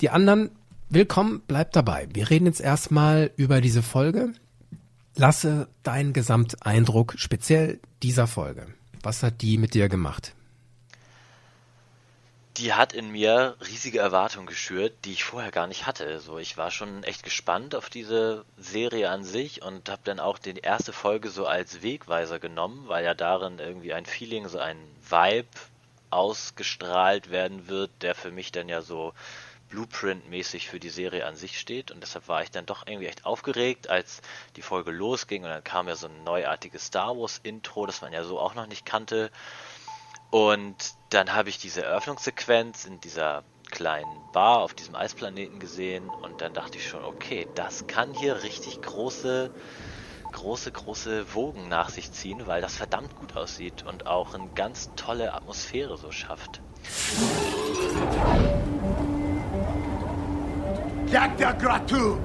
die 0.00 0.10
anderen, 0.10 0.50
willkommen, 0.88 1.40
bleibt 1.46 1.74
dabei. 1.76 2.08
Wir 2.12 2.30
reden 2.30 2.46
jetzt 2.46 2.60
erstmal 2.60 3.30
über 3.36 3.60
diese 3.60 3.82
Folge. 3.82 4.32
Lasse 5.16 5.68
deinen 5.82 6.12
Gesamteindruck 6.12 7.14
speziell 7.16 7.80
dieser 8.02 8.26
Folge. 8.26 8.66
Was 9.02 9.22
hat 9.22 9.42
die 9.42 9.58
mit 9.58 9.74
dir 9.74 9.88
gemacht? 9.88 10.34
die 12.60 12.74
hat 12.74 12.92
in 12.92 13.10
mir 13.10 13.56
riesige 13.66 14.00
Erwartungen 14.00 14.46
geschürt, 14.46 14.92
die 15.04 15.12
ich 15.12 15.24
vorher 15.24 15.50
gar 15.50 15.66
nicht 15.66 15.86
hatte. 15.86 16.20
So, 16.20 16.38
ich 16.38 16.58
war 16.58 16.70
schon 16.70 17.02
echt 17.04 17.22
gespannt 17.22 17.74
auf 17.74 17.88
diese 17.88 18.44
Serie 18.58 19.08
an 19.08 19.24
sich 19.24 19.62
und 19.62 19.88
habe 19.88 20.02
dann 20.04 20.20
auch 20.20 20.38
die 20.38 20.58
erste 20.58 20.92
Folge 20.92 21.30
so 21.30 21.46
als 21.46 21.80
Wegweiser 21.80 22.38
genommen, 22.38 22.84
weil 22.86 23.04
ja 23.04 23.14
darin 23.14 23.58
irgendwie 23.58 23.94
ein 23.94 24.04
Feeling, 24.04 24.46
so 24.48 24.58
ein 24.58 24.76
Vibe 25.08 25.48
ausgestrahlt 26.10 27.30
werden 27.30 27.66
wird, 27.66 27.90
der 28.02 28.14
für 28.14 28.30
mich 28.30 28.52
dann 28.52 28.68
ja 28.68 28.82
so 28.82 29.14
Blueprint-mäßig 29.70 30.68
für 30.68 30.80
die 30.80 30.90
Serie 30.90 31.26
an 31.26 31.36
sich 31.36 31.58
steht. 31.58 31.90
Und 31.90 32.00
deshalb 32.02 32.28
war 32.28 32.42
ich 32.42 32.50
dann 32.50 32.66
doch 32.66 32.86
irgendwie 32.86 33.06
echt 33.06 33.24
aufgeregt, 33.24 33.88
als 33.88 34.20
die 34.56 34.62
Folge 34.62 34.90
losging. 34.90 35.44
Und 35.44 35.50
dann 35.50 35.64
kam 35.64 35.88
ja 35.88 35.96
so 35.96 36.08
ein 36.08 36.24
neuartiges 36.24 36.86
Star 36.86 37.16
Wars-Intro, 37.16 37.86
das 37.86 38.02
man 38.02 38.12
ja 38.12 38.24
so 38.24 38.38
auch 38.38 38.54
noch 38.54 38.66
nicht 38.66 38.84
kannte. 38.84 39.30
Und 40.30 40.76
dann 41.10 41.34
habe 41.34 41.48
ich 41.48 41.58
diese 41.58 41.82
Eröffnungssequenz 41.82 42.84
in 42.84 43.00
dieser 43.00 43.44
kleinen 43.70 44.32
Bar 44.32 44.58
auf 44.58 44.74
diesem 44.74 44.94
Eisplaneten 44.94 45.58
gesehen. 45.58 46.08
Und 46.08 46.40
dann 46.40 46.52
dachte 46.52 46.78
ich 46.78 46.88
schon, 46.88 47.04
okay, 47.04 47.48
das 47.54 47.86
kann 47.86 48.12
hier 48.12 48.42
richtig 48.42 48.82
große 48.82 49.50
große, 50.32 50.70
große 50.72 51.34
Wogen 51.34 51.68
nach 51.68 51.88
sich 51.88 52.12
ziehen, 52.12 52.46
weil 52.46 52.60
das 52.60 52.76
verdammt 52.76 53.16
gut 53.16 53.36
aussieht 53.36 53.84
und 53.84 54.06
auch 54.06 54.34
eine 54.34 54.48
ganz 54.54 54.90
tolle 54.96 55.34
Atmosphäre 55.34 55.96
so 55.96 56.12
schafft. 56.12 56.60
Jagd 61.10 61.60
Gratu! 61.60 62.18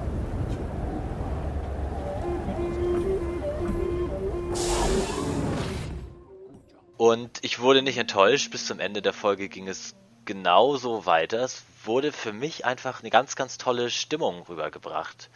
Und 6.98 7.40
ich 7.42 7.60
wurde 7.60 7.82
nicht 7.82 7.98
enttäuscht. 7.98 8.52
Bis 8.52 8.68
zum 8.68 8.80
Ende 8.80 9.02
der 9.02 9.14
Folge 9.14 9.50
ging 9.50 9.68
es 9.68 9.96
genauso 10.26 11.08
weiter. 11.08 11.40
Es 11.40 11.64
wurde 11.84 12.12
für 12.12 12.32
mich 12.32 12.66
einfach 12.66 13.02
eine 13.02 13.10
ganz, 13.10 13.36
ganz 13.36 13.58
tolle 13.58 13.90
Stimmung 13.90 14.44
rübergebracht, 14.44 15.32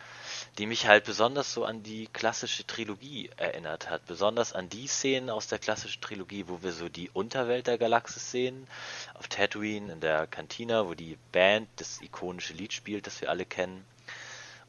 die 0.60 0.66
mich 0.66 0.88
halt 0.88 1.06
besonders 1.06 1.54
so 1.54 1.64
an 1.64 1.84
die 1.84 2.08
klassische 2.08 2.68
Trilogie 2.68 3.30
erinnert 3.38 3.90
hat. 3.90 4.06
Besonders 4.06 4.52
an 4.52 4.68
die 4.68 4.88
Szenen 4.88 5.30
aus 5.30 5.48
der 5.48 5.58
klassischen 5.58 6.02
Trilogie, 6.02 6.50
wo 6.50 6.62
wir 6.62 6.74
so 6.74 6.90
die 6.90 7.10
Unterwelt 7.10 7.68
der 7.68 7.78
Galaxis 7.78 8.30
sehen, 8.30 8.68
auf 9.14 9.30
Tatooine, 9.30 9.94
in 9.94 10.02
der 10.02 10.28
Kantina, 10.28 10.86
wo 10.86 10.96
die 10.96 11.18
Band 11.32 11.70
das 11.78 12.02
ikonische 12.02 12.52
Lied 12.52 12.74
spielt, 12.74 13.08
das 13.08 13.22
wir 13.22 13.30
alle 13.30 13.46
kennen. 13.46 13.86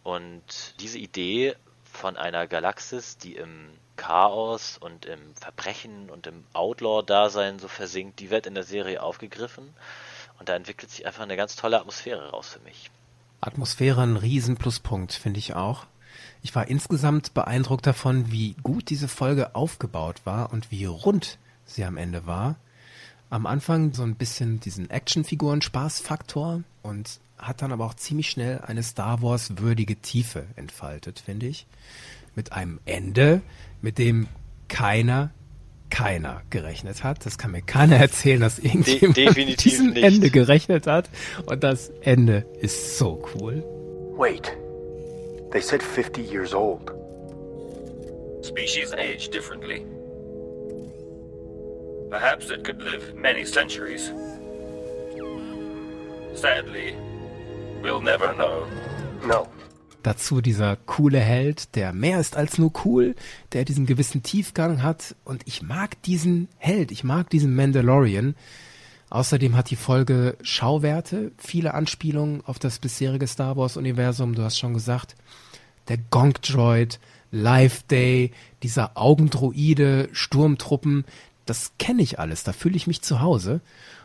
Und 0.04 0.44
diese 0.78 0.98
Idee 0.98 1.56
von 1.92 2.16
einer 2.16 2.46
Galaxis, 2.46 3.18
die 3.18 3.34
im 3.34 3.68
Chaos 3.96 4.78
und 4.78 5.06
im 5.06 5.34
Verbrechen 5.34 6.08
und 6.08 6.28
im 6.28 6.44
Outlaw-Dasein 6.52 7.58
so 7.58 7.66
versinkt, 7.66 8.20
die 8.20 8.30
wird 8.30 8.46
in 8.46 8.54
der 8.54 8.62
Serie 8.62 9.02
aufgegriffen. 9.02 9.74
Und 10.38 10.48
da 10.48 10.54
entwickelt 10.54 10.92
sich 10.92 11.04
einfach 11.04 11.24
eine 11.24 11.36
ganz 11.36 11.56
tolle 11.56 11.80
Atmosphäre 11.80 12.30
raus 12.30 12.48
für 12.48 12.60
mich. 12.60 12.92
Atmosphäre 13.40 14.02
ein 14.02 14.16
riesen 14.16 14.56
Pluspunkt, 14.56 15.12
finde 15.12 15.38
ich 15.38 15.54
auch. 15.54 15.86
Ich 16.42 16.54
war 16.54 16.68
insgesamt 16.68 17.34
beeindruckt 17.34 17.86
davon, 17.86 18.30
wie 18.30 18.54
gut 18.62 18.90
diese 18.90 19.08
Folge 19.08 19.54
aufgebaut 19.54 20.22
war 20.24 20.52
und 20.52 20.70
wie 20.70 20.84
rund 20.84 21.38
sie 21.64 21.84
am 21.84 21.96
Ende 21.96 22.26
war. 22.26 22.56
Am 23.28 23.46
Anfang 23.46 23.92
so 23.92 24.02
ein 24.02 24.16
bisschen 24.16 24.60
diesen 24.60 24.90
Actionfiguren-Spaßfaktor 24.90 26.62
und 26.82 27.20
hat 27.38 27.62
dann 27.62 27.72
aber 27.72 27.86
auch 27.86 27.94
ziemlich 27.94 28.28
schnell 28.30 28.60
eine 28.60 28.82
Star 28.82 29.22
Wars 29.22 29.58
würdige 29.58 29.96
Tiefe 29.96 30.46
entfaltet, 30.56 31.20
finde 31.20 31.46
ich. 31.46 31.66
Mit 32.34 32.52
einem 32.52 32.80
Ende, 32.84 33.42
mit 33.80 33.98
dem 33.98 34.28
keiner, 34.68 35.30
keiner 35.90 36.42
gerechnet 36.50 37.04
hat. 37.04 37.26
Das 37.26 37.36
kann 37.38 37.50
mir 37.50 37.62
keiner 37.62 37.96
erzählen, 38.00 38.40
dass 38.40 38.58
irgendjemand 38.58 39.16
De 39.16 39.26
mit 39.34 39.64
diesem 39.64 39.90
nicht. 39.90 40.02
Ende 40.04 40.30
gerechnet 40.30 40.86
hat. 40.86 41.08
Und 41.46 41.62
das 41.62 41.90
Ende 42.02 42.46
ist 42.60 42.98
so 42.98 43.22
cool. 43.34 43.62
Wait, 44.16 44.56
they 45.52 45.60
said 45.60 45.82
50 45.82 46.22
years 46.22 46.54
old. 46.54 46.92
Species 48.42 48.92
age 48.94 49.28
differently. 49.30 49.84
Perhaps 52.10 52.50
it 52.50 52.64
could 52.64 52.82
live 52.82 53.14
many 53.14 53.44
centuries. 53.44 54.12
Sadly, 56.34 56.94
we'll 57.82 58.00
never 58.00 58.32
know. 58.34 58.66
No. 59.26 59.46
Dazu 60.02 60.40
dieser 60.40 60.76
coole 60.76 61.20
Held, 61.20 61.74
der 61.76 61.92
mehr 61.92 62.20
ist 62.20 62.36
als 62.36 62.58
nur 62.58 62.72
cool, 62.84 63.14
der 63.52 63.64
diesen 63.64 63.86
gewissen 63.86 64.22
Tiefgang 64.22 64.82
hat. 64.82 65.14
Und 65.24 65.42
ich 65.46 65.62
mag 65.62 66.00
diesen 66.02 66.48
Held, 66.56 66.90
ich 66.90 67.04
mag 67.04 67.28
diesen 67.30 67.54
Mandalorian. 67.54 68.34
Außerdem 69.10 69.56
hat 69.56 69.70
die 69.70 69.76
Folge 69.76 70.36
Schauwerte, 70.42 71.32
viele 71.36 71.74
Anspielungen 71.74 72.42
auf 72.46 72.58
das 72.58 72.78
bisherige 72.78 73.26
Star 73.26 73.56
Wars-Universum. 73.56 74.34
Du 74.34 74.42
hast 74.42 74.58
schon 74.58 74.72
gesagt, 74.72 75.16
der 75.88 75.98
Gonk-Droid, 75.98 77.00
Life 77.32 77.82
Day, 77.90 78.32
dieser 78.62 78.96
Augendroide, 78.96 80.08
Sturmtruppen, 80.12 81.04
das 81.44 81.72
kenne 81.78 82.02
ich 82.02 82.18
alles, 82.20 82.44
da 82.44 82.52
fühle 82.52 82.76
ich 82.76 82.86
mich 82.86 83.02
zu 83.02 83.20
Hause. 83.20 83.60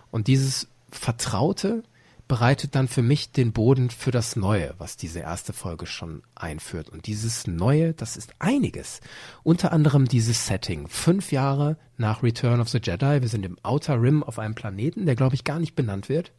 Und 0.10 0.28
dieses 0.28 0.68
Vertraute, 0.90 1.84
bereitet 2.28 2.76
dann 2.76 2.88
für 2.88 3.02
mich 3.02 3.32
den 3.32 3.52
Boden 3.52 3.90
für 3.90 4.12
das 4.12 4.36
Neue, 4.36 4.74
was 4.78 4.98
diese 4.98 5.20
erste 5.20 5.54
Folge 5.54 5.86
schon 5.86 6.24
einführt. 6.34 6.90
Und 6.90 7.08
dieses 7.08 7.48
Neue, 7.48 7.94
das 7.94 8.18
ist 8.18 8.34
einiges. 8.40 9.02
Unter 9.44 9.72
anderem 9.72 10.08
dieses 10.08 10.48
Setting. 10.48 10.88
Fünf 10.88 11.32
Jahre 11.32 11.78
nach 11.98 12.24
Return 12.24 12.60
of 12.62 12.70
the 12.70 12.80
Jedi. 12.82 13.22
Wir 13.22 13.30
sind 13.30 13.46
im 13.46 13.58
Outer 13.64 14.02
Rim 14.02 14.24
auf 14.24 14.40
einem 14.40 14.56
Planeten, 14.56 15.06
der 15.06 15.16
glaube 15.16 15.36
ich 15.36 15.44
gar 15.44 15.60
nicht 15.60 15.76
benannt 15.76 16.10
wird. 16.10 16.32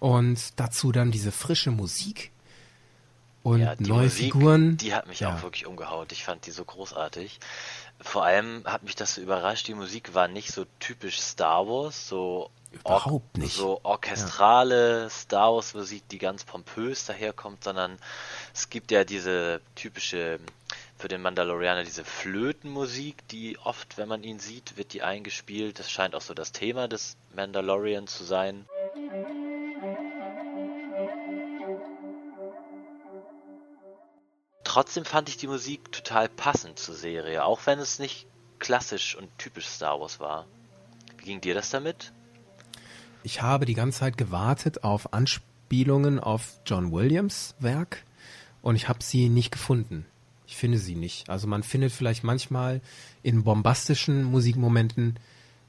Und 0.00 0.58
dazu 0.58 0.92
dann 0.92 1.10
diese 1.10 1.30
frische 1.30 1.70
Musik 1.70 2.32
und 3.42 3.60
ja, 3.60 3.74
neue 3.78 4.04
Musik, 4.04 4.32
Figuren. 4.32 4.76
Die 4.76 4.94
hat 4.94 5.06
mich 5.06 5.20
ja. 5.20 5.34
auch 5.34 5.42
wirklich 5.42 5.66
umgehaut. 5.66 6.12
Ich 6.12 6.24
fand 6.24 6.46
die 6.46 6.50
so 6.50 6.64
großartig. 6.64 7.40
Vor 8.00 8.24
allem 8.24 8.62
hat 8.64 8.82
mich 8.82 8.96
das 8.96 9.14
so 9.14 9.20
überrascht. 9.20 9.68
Die 9.68 9.74
Musik 9.74 10.14
war 10.14 10.28
nicht 10.28 10.52
so 10.52 10.66
typisch 10.78 11.20
Star 11.20 11.66
Wars, 11.66 12.08
so 12.08 12.50
Überhaupt 12.72 13.36
nicht. 13.36 13.56
So 13.56 13.80
orchestrale 13.82 15.02
ja. 15.02 15.10
Star 15.10 15.52
Wars 15.52 15.74
Musik, 15.74 16.08
die 16.08 16.18
ganz 16.18 16.44
pompös 16.44 17.04
daherkommt, 17.04 17.64
sondern 17.64 17.98
es 18.54 18.70
gibt 18.70 18.92
ja 18.92 19.04
diese 19.04 19.60
typische 19.74 20.38
für 20.96 21.08
den 21.08 21.22
Mandalorianer 21.22 21.82
diese 21.82 22.04
Flötenmusik, 22.04 23.26
die 23.28 23.58
oft, 23.58 23.96
wenn 23.96 24.06
man 24.06 24.22
ihn 24.22 24.38
sieht, 24.38 24.76
wird 24.76 24.92
die 24.92 25.02
eingespielt. 25.02 25.78
Das 25.78 25.90
scheint 25.90 26.14
auch 26.14 26.20
so 26.20 26.34
das 26.34 26.52
Thema 26.52 26.88
des 26.88 27.16
Mandalorian 27.34 28.06
zu 28.06 28.22
sein. 28.22 28.66
Trotzdem 34.72 35.04
fand 35.04 35.28
ich 35.28 35.36
die 35.36 35.48
Musik 35.48 35.90
total 35.90 36.28
passend 36.28 36.78
zur 36.78 36.94
Serie, 36.94 37.44
auch 37.44 37.66
wenn 37.66 37.80
es 37.80 37.98
nicht 37.98 38.28
klassisch 38.60 39.16
und 39.16 39.28
typisch 39.36 39.66
Star 39.66 40.00
Wars 40.00 40.20
war. 40.20 40.46
Wie 41.18 41.24
ging 41.24 41.40
dir 41.40 41.54
das 41.54 41.70
damit? 41.70 42.12
ich 43.22 43.42
habe 43.42 43.66
die 43.66 43.74
ganze 43.74 43.98
Zeit 44.00 44.16
gewartet 44.16 44.84
auf 44.84 45.12
Anspielungen 45.12 46.20
auf 46.20 46.60
John 46.64 46.92
Williams 46.92 47.56
Werk 47.58 48.04
und 48.62 48.76
ich 48.76 48.88
habe 48.88 49.02
sie 49.02 49.28
nicht 49.28 49.50
gefunden. 49.50 50.06
Ich 50.46 50.56
finde 50.56 50.78
sie 50.78 50.94
nicht. 50.94 51.28
Also 51.28 51.48
man 51.48 51.64
findet 51.64 51.90
vielleicht 51.90 52.22
manchmal 52.24 52.80
in 53.24 53.42
bombastischen 53.42 54.22
Musikmomenten 54.22 55.18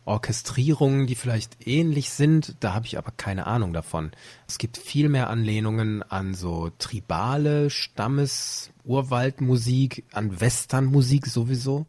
Orchestrierungen, 0.06 1.06
die 1.06 1.16
vielleicht 1.16 1.68
ähnlich 1.68 2.10
sind, 2.10 2.56
da 2.60 2.74
habe 2.74 2.86
ich 2.88 2.98
aber 2.98 3.12
keine 3.12 3.46
Ahnung 3.46 3.72
davon. 3.72 4.12
Es 4.48 4.58
gibt 4.58 4.78
viel 4.78 5.10
mehr 5.10 5.30
Anlehnungen 5.30 6.04
an 6.04 6.34
so 6.34 6.72
tribale 6.80 7.70
Stammes 7.70 8.72
Urwaldmusik, 8.84 10.06
an 10.12 10.42
Westernmusik 10.42 11.28
sowieso 11.28 11.86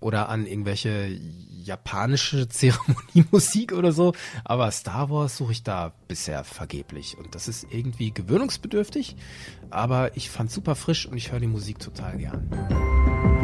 oder 0.00 0.28
an 0.28 0.46
irgendwelche 0.46 1.18
japanische 1.64 2.48
Zeremoniemusik 2.48 3.72
oder 3.72 3.92
so. 3.92 4.12
Aber 4.44 4.70
Star 4.70 5.10
Wars 5.10 5.36
suche 5.36 5.52
ich 5.52 5.62
da 5.62 5.92
bisher 6.06 6.44
vergeblich. 6.44 7.18
Und 7.18 7.34
das 7.34 7.48
ist 7.48 7.66
irgendwie 7.70 8.12
gewöhnungsbedürftig. 8.12 9.16
Aber 9.70 10.16
ich 10.16 10.30
fand 10.30 10.50
super 10.50 10.76
frisch 10.76 11.06
und 11.06 11.16
ich 11.16 11.32
höre 11.32 11.40
die 11.40 11.46
Musik 11.46 11.80
total 11.80 12.18
gern. 12.18 13.37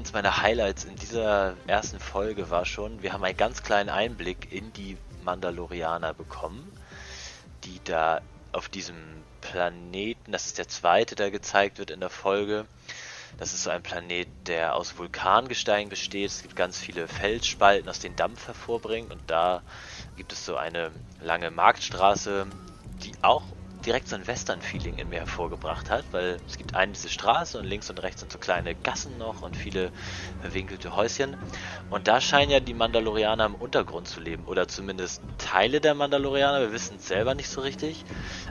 Eins 0.00 0.14
meiner 0.14 0.40
Highlights 0.40 0.84
in 0.84 0.96
dieser 0.96 1.58
ersten 1.66 2.00
Folge 2.00 2.48
war 2.48 2.64
schon, 2.64 3.02
wir 3.02 3.12
haben 3.12 3.22
einen 3.22 3.36
ganz 3.36 3.62
kleinen 3.62 3.90
Einblick 3.90 4.50
in 4.50 4.72
die 4.72 4.96
Mandalorianer 5.24 6.14
bekommen, 6.14 6.72
die 7.64 7.84
da 7.84 8.22
auf 8.50 8.70
diesem 8.70 8.96
Planeten, 9.42 10.32
das 10.32 10.46
ist 10.46 10.56
der 10.56 10.68
zweite, 10.68 11.16
der 11.16 11.30
gezeigt 11.30 11.78
wird 11.78 11.90
in 11.90 12.00
der 12.00 12.08
Folge. 12.08 12.64
Das 13.36 13.52
ist 13.52 13.62
so 13.62 13.68
ein 13.68 13.82
Planet, 13.82 14.26
der 14.46 14.74
aus 14.74 14.96
Vulkangestein 14.96 15.90
besteht. 15.90 16.30
Es 16.30 16.40
gibt 16.40 16.56
ganz 16.56 16.78
viele 16.78 17.06
Felsspalten, 17.06 17.90
aus 17.90 18.00
denen 18.00 18.16
Dampf 18.16 18.46
hervorbringt. 18.46 19.12
Und 19.12 19.20
da 19.26 19.62
gibt 20.16 20.32
es 20.32 20.46
so 20.46 20.56
eine 20.56 20.92
lange 21.20 21.50
Marktstraße, 21.50 22.46
die 23.04 23.12
auch 23.20 23.44
direkt 23.86 24.08
so 24.08 24.16
ein 24.16 24.26
Western-Feeling 24.26 24.96
in 24.96 25.08
mir 25.08 25.20
hervorgebracht 25.20 25.90
hat, 25.90 26.04
weil 26.12 26.38
es 26.46 26.58
gibt 26.58 26.74
eine 26.74 26.92
diese 26.92 27.08
Straße 27.08 27.58
und 27.58 27.64
links 27.64 27.90
und 27.90 28.02
rechts 28.02 28.20
sind 28.20 28.32
so 28.32 28.38
kleine 28.38 28.74
Gassen 28.74 29.18
noch 29.18 29.42
und 29.42 29.56
viele 29.56 29.90
verwinkelte 30.40 30.96
Häuschen. 30.96 31.36
Und 31.90 32.08
da 32.08 32.20
scheinen 32.20 32.50
ja 32.50 32.60
die 32.60 32.74
Mandalorianer 32.74 33.46
im 33.46 33.54
Untergrund 33.54 34.08
zu 34.08 34.20
leben 34.20 34.44
oder 34.44 34.68
zumindest 34.68 35.22
Teile 35.38 35.80
der 35.80 35.94
Mandalorianer. 35.94 36.60
Wir 36.60 36.72
wissen 36.72 36.96
es 36.98 37.08
selber 37.08 37.34
nicht 37.34 37.48
so 37.48 37.60
richtig. 37.60 38.04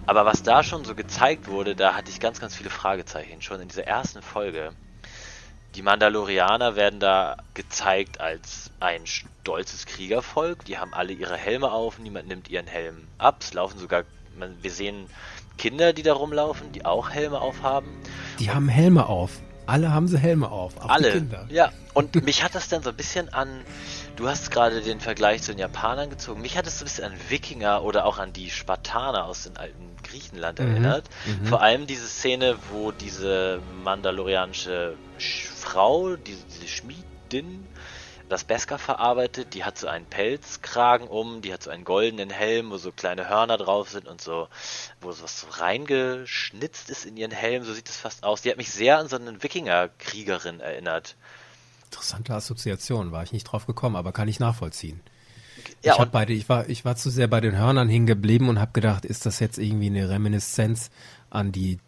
Aber 0.06 0.26
was 0.26 0.44
da 0.44 0.64
schon 0.64 0.86
so 0.86 0.96
gezeigt 0.96 1.48
wurde, 1.48 1.76
da 1.76 1.96
hatte 1.96 2.10
ich 2.10 2.20
ganz, 2.20 2.40
ganz 2.40 2.56
viele 2.56 2.70
Fragezeichen 2.70 3.42
schon 3.42 3.62
in 3.62 3.68
dieser 3.68 3.86
ersten 3.86 4.22
Folge. 4.22 4.74
Die 5.76 5.84
Mandalorianer 5.84 6.76
werden 6.76 7.00
da 7.00 7.38
gezeigt 7.54 8.20
als 8.20 8.72
ein 8.80 9.06
stolzes 9.06 9.86
Kriegervolk. 9.86 10.66
Die 10.66 10.80
haben 10.80 10.96
alle 10.96 11.14
ihre 11.14 11.38
Helme 11.38 11.72
auf, 11.72 12.00
niemand 12.00 12.28
nimmt 12.28 12.50
ihren 12.50 12.66
Helm 12.66 13.08
ab. 13.20 13.38
Es 13.42 13.54
laufen 13.54 13.78
sogar, 13.78 14.04
wir 14.62 14.72
sehen 14.72 15.08
Kinder, 15.58 15.94
die 15.94 16.04
da 16.04 16.14
rumlaufen, 16.14 16.72
die 16.72 16.86
auch 16.86 17.10
Helme 17.10 17.42
aufhaben. 17.42 17.90
Die 18.40 18.50
haben 18.50 18.70
Helme 18.70 19.08
auf. 19.08 19.42
Alle 19.66 19.94
haben 19.94 20.08
sie 20.08 20.18
Helme 20.18 20.50
auf. 20.50 20.78
Auch 20.78 20.90
alle. 20.90 21.24
Ja. 21.50 21.72
Und 21.94 22.16
mich 22.26 22.44
hat 22.44 22.56
das 22.56 22.70
dann 22.70 22.82
so 22.82 22.90
ein 22.90 22.96
bisschen 22.96 23.32
an. 23.32 23.62
Du 24.16 24.28
hast 24.28 24.50
gerade 24.50 24.82
den 24.82 25.00
Vergleich 25.00 25.44
zu 25.44 25.52
den 25.52 25.60
Japanern 25.60 26.10
gezogen. 26.10 26.42
Mich 26.42 26.58
hat 26.58 26.66
es 26.66 26.80
so 26.80 26.84
ein 26.84 26.88
bisschen 26.88 27.06
an 27.06 27.14
Wikinger 27.30 27.84
oder 27.84 28.06
auch 28.06 28.18
an 28.18 28.34
die 28.34 28.50
Spartaner 28.50 29.26
aus 29.26 29.44
dem 29.44 29.58
alten 29.58 29.96
Griechenland 30.04 30.60
mhm. 30.60 30.68
erinnert. 30.72 31.10
Mhm. 31.26 31.46
Vor 31.46 31.62
allem 31.62 31.86
diese 31.86 32.08
Szene, 32.08 32.56
wo 32.72 32.92
diese 32.92 33.62
mandalorianische 33.84 34.96
Frau, 35.20 36.16
diese, 36.16 36.44
diese 36.46 36.68
Schmiedin, 36.68 37.68
das 38.30 38.44
Beskar 38.44 38.80
verarbeitet. 38.80 39.54
Die 39.54 39.64
hat 39.64 39.78
so 39.78 39.88
einen 39.88 40.06
Pelzkragen 40.06 41.08
um, 41.08 41.42
die 41.42 41.52
hat 41.52 41.64
so 41.64 41.70
einen 41.70 41.84
goldenen 41.84 42.30
Helm, 42.30 42.72
wo 42.72 42.78
so 42.78 42.92
kleine 42.92 43.28
Hörner 43.28 43.58
drauf 43.58 43.90
sind 43.90 44.08
und 44.08 44.22
so, 44.22 44.48
wo 45.02 45.12
sowas 45.12 45.42
so 45.42 45.48
reingeschnitzt 45.50 46.90
ist 46.90 47.06
in 47.06 47.18
ihren 47.18 47.32
Helm. 47.32 47.64
So 47.64 47.74
sieht 47.74 47.90
es 47.90 47.98
fast 47.98 48.24
aus. 48.24 48.42
Die 48.42 48.50
hat 48.50 48.58
mich 48.58 48.72
sehr 48.72 49.00
an 49.00 49.08
so 49.08 49.16
eine 49.16 49.42
Wikinger-Kriegerin 49.42 50.60
erinnert. 50.60 51.16
Interessante 51.86 52.34
Assoziation, 52.34 53.12
war 53.12 53.24
ich 53.24 53.32
nicht 53.32 53.46
drauf 53.46 53.66
gekommen, 53.66 53.96
aber 53.96 54.12
kann 54.12 54.28
ich 54.28 54.40
nachvollziehen. 54.40 55.02
Ja, 55.84 56.02
ich, 56.02 56.06
beide, 56.06 56.34
ich, 56.34 56.48
war, 56.48 56.70
ich 56.70 56.86
war 56.86 56.96
zu 56.96 57.10
sehr 57.10 57.28
bei 57.28 57.42
den 57.42 57.58
Hörnern 57.58 57.90
hingeblieben 57.90 58.48
und 58.48 58.60
habe 58.60 58.72
gedacht, 58.74 59.06
ist 59.06 59.26
das 59.26 59.40
jetzt 59.40 59.58
irgendwie 59.58 59.88
eine 59.88 60.10
Reminiszenz 60.10 60.92
an 61.30 61.52
die 61.52 61.80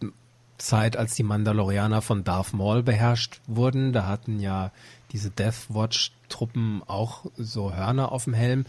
Zeit, 0.62 0.96
als 0.96 1.16
die 1.16 1.24
Mandalorianer 1.24 2.02
von 2.02 2.24
Darth 2.24 2.54
Maul 2.54 2.84
beherrscht 2.84 3.42
wurden. 3.48 3.94
Da 3.94 4.08
hatten 4.08 4.40
ja 4.40 4.72
diese 5.12 5.30
Death 5.30 5.68
Watch 5.70 6.12
Truppen 6.30 6.82
auch 6.88 7.26
so 7.38 7.74
Hörner 7.74 8.12
auf 8.12 8.26
dem 8.26 8.34
Helm. 8.34 8.66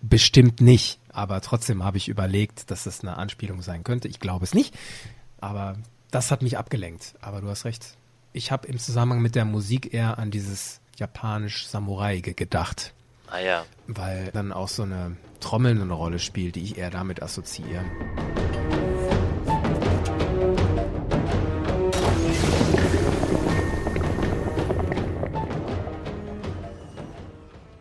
Bestimmt 0.00 0.60
nicht, 0.60 0.98
aber 1.10 1.40
trotzdem 1.40 1.82
habe 1.82 1.96
ich 1.96 2.08
überlegt, 2.08 2.70
dass 2.70 2.84
das 2.84 3.00
eine 3.00 3.16
Anspielung 3.16 3.62
sein 3.62 3.84
könnte. 3.84 4.08
Ich 4.08 4.20
glaube 4.20 4.44
es 4.44 4.54
nicht, 4.54 4.74
aber 5.40 5.76
das 6.10 6.30
hat 6.30 6.42
mich 6.42 6.58
abgelenkt. 6.58 7.14
Aber 7.20 7.40
du 7.40 7.48
hast 7.48 7.64
recht. 7.64 7.96
Ich 8.32 8.52
habe 8.52 8.68
im 8.68 8.78
Zusammenhang 8.78 9.22
mit 9.22 9.34
der 9.34 9.44
Musik 9.44 9.94
eher 9.94 10.18
an 10.18 10.30
dieses 10.30 10.80
japanisch 10.98 11.66
Samurai 11.66 12.20
gedacht. 12.20 12.92
Ah 13.28 13.38
ja. 13.38 13.64
Weil 13.86 14.30
dann 14.32 14.52
auch 14.52 14.68
so 14.68 14.82
eine 14.82 15.16
Trommel 15.40 15.80
eine 15.80 15.92
Rolle 15.92 16.18
spielt, 16.18 16.56
die 16.56 16.62
ich 16.62 16.78
eher 16.78 16.90
damit 16.90 17.22
assoziiere. 17.22 17.84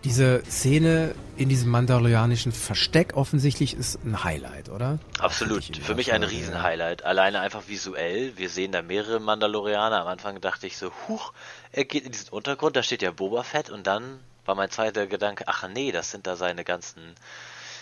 Diese 0.03 0.43
Szene 0.45 1.15
in 1.37 1.49
diesem 1.49 1.71
mandalorianischen 1.71 2.51
Versteck 2.51 3.15
offensichtlich 3.15 3.75
ist 3.75 4.03
ein 4.03 4.23
Highlight, 4.23 4.69
oder? 4.69 4.99
Absolut. 5.19 5.63
Für 5.77 5.95
mich 5.95 6.11
ein 6.11 6.23
Riesenhighlight. 6.23 7.05
Alleine 7.05 7.39
einfach 7.39 7.67
visuell. 7.67 8.37
Wir 8.37 8.49
sehen 8.49 8.71
da 8.71 8.81
mehrere 8.81 9.19
Mandalorianer. 9.19 10.01
Am 10.01 10.07
Anfang 10.07 10.41
dachte 10.41 10.67
ich 10.67 10.77
so, 10.77 10.91
huch, 11.07 11.33
er 11.71 11.85
geht 11.85 12.05
in 12.05 12.11
diesen 12.11 12.29
Untergrund, 12.29 12.75
da 12.75 12.83
steht 12.83 13.01
ja 13.01 13.11
Boba 13.11 13.43
Fett 13.43 13.69
und 13.69 13.87
dann 13.87 14.19
war 14.45 14.55
mein 14.55 14.69
zweiter 14.69 15.07
Gedanke, 15.07 15.45
ach 15.47 15.67
nee, 15.69 15.91
das 15.91 16.11
sind 16.11 16.27
da 16.27 16.35
seine 16.35 16.65
ganzen, 16.65 17.15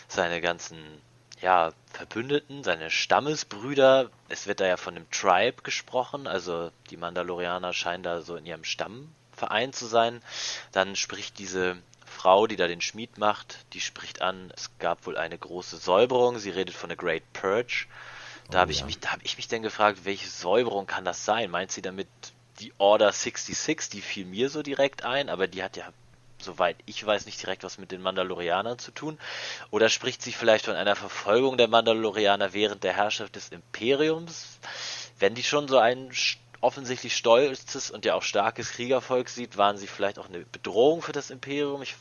seine 0.07 0.41
ganzen, 0.41 0.77
ja, 1.41 1.71
Verbündeten, 1.91 2.63
seine 2.63 2.91
Stammesbrüder. 2.91 4.11
Es 4.29 4.45
wird 4.45 4.59
da 4.59 4.67
ja 4.67 4.77
von 4.77 4.93
dem 4.93 5.09
Tribe 5.09 5.63
gesprochen, 5.63 6.27
also 6.27 6.71
die 6.91 6.97
Mandalorianer 6.97 7.73
scheinen 7.73 8.03
da 8.03 8.21
so 8.21 8.35
in 8.35 8.45
ihrem 8.45 8.63
Stamm 8.63 9.09
vereint 9.35 9.75
zu 9.75 9.87
sein. 9.87 10.21
Dann 10.71 10.95
spricht 10.95 11.39
diese 11.39 11.77
Frau, 12.21 12.45
die 12.45 12.55
da 12.55 12.67
den 12.67 12.81
Schmied 12.81 13.17
macht, 13.17 13.57
die 13.73 13.81
spricht 13.81 14.21
an, 14.21 14.53
es 14.55 14.69
gab 14.77 15.07
wohl 15.07 15.17
eine 15.17 15.35
große 15.35 15.77
Säuberung, 15.77 16.37
sie 16.37 16.51
redet 16.51 16.75
von 16.75 16.89
der 16.89 16.95
Great 16.95 17.23
Purge. 17.33 17.87
Da 18.51 18.59
oh, 18.59 18.61
habe 18.61 18.71
ich 18.71 18.85
mich, 18.85 18.99
da 18.99 19.13
habe 19.13 19.23
ich 19.23 19.37
mich 19.37 19.47
dann 19.47 19.63
gefragt, 19.63 20.01
welche 20.03 20.29
Säuberung 20.29 20.85
kann 20.85 21.03
das 21.03 21.25
sein? 21.25 21.49
Meint 21.49 21.71
sie 21.71 21.81
damit 21.81 22.07
die 22.59 22.73
Order 22.77 23.11
66? 23.11 23.89
Die 23.89 24.01
fiel 24.01 24.25
mir 24.27 24.51
so 24.51 24.61
direkt 24.61 25.03
ein, 25.03 25.29
aber 25.29 25.47
die 25.47 25.63
hat 25.63 25.77
ja, 25.77 25.91
soweit 26.37 26.77
ich 26.85 27.03
weiß, 27.03 27.25
nicht 27.25 27.41
direkt 27.41 27.63
was 27.63 27.79
mit 27.79 27.91
den 27.91 28.03
Mandalorianern 28.03 28.77
zu 28.77 28.91
tun. 28.91 29.17
Oder 29.71 29.89
spricht 29.89 30.21
sie 30.21 30.31
vielleicht 30.31 30.65
von 30.65 30.75
einer 30.75 30.95
Verfolgung 30.95 31.57
der 31.57 31.69
Mandalorianer 31.69 32.53
während 32.53 32.83
der 32.83 32.93
Herrschaft 32.93 33.35
des 33.35 33.49
Imperiums? 33.49 34.59
Wenn 35.17 35.33
die 35.33 35.43
schon 35.43 35.67
so 35.67 35.79
einen 35.79 36.13
offensichtlich 36.59 37.17
stolzes 37.17 37.89
und 37.89 38.05
ja 38.05 38.13
auch 38.13 38.21
starkes 38.21 38.73
Kriegervolk 38.73 39.27
sieht, 39.27 39.57
waren 39.57 39.77
sie 39.77 39.87
vielleicht 39.87 40.19
auch 40.19 40.29
eine 40.29 40.41
Bedrohung 40.41 41.01
für 41.01 41.13
das 41.13 41.31
Imperium. 41.31 41.81
Ich 41.81 41.95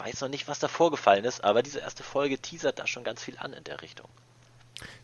weiß 0.00 0.22
noch 0.22 0.28
nicht, 0.28 0.48
was 0.48 0.58
da 0.58 0.68
vorgefallen 0.68 1.24
ist, 1.24 1.44
aber 1.44 1.62
diese 1.62 1.80
erste 1.80 2.02
Folge 2.02 2.38
teasert 2.38 2.78
da 2.78 2.86
schon 2.86 3.04
ganz 3.04 3.22
viel 3.22 3.38
an 3.38 3.52
in 3.52 3.64
der 3.64 3.82
Richtung. 3.82 4.08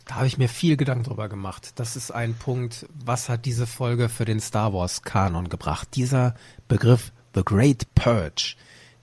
Da 0.05 0.15
habe 0.15 0.27
ich 0.27 0.37
mir 0.37 0.49
viel 0.49 0.77
Gedanken 0.77 1.03
drüber 1.03 1.29
gemacht. 1.29 1.73
Das 1.75 1.95
ist 1.95 2.11
ein 2.11 2.33
Punkt, 2.33 2.87
was 2.93 3.29
hat 3.29 3.45
diese 3.45 3.67
Folge 3.67 4.09
für 4.09 4.25
den 4.25 4.39
Star 4.39 4.73
Wars 4.73 5.03
Kanon 5.03 5.49
gebracht? 5.49 5.89
Dieser 5.95 6.35
Begriff 6.67 7.11
The 7.35 7.43
Great 7.43 7.93
Purge. 7.93 8.55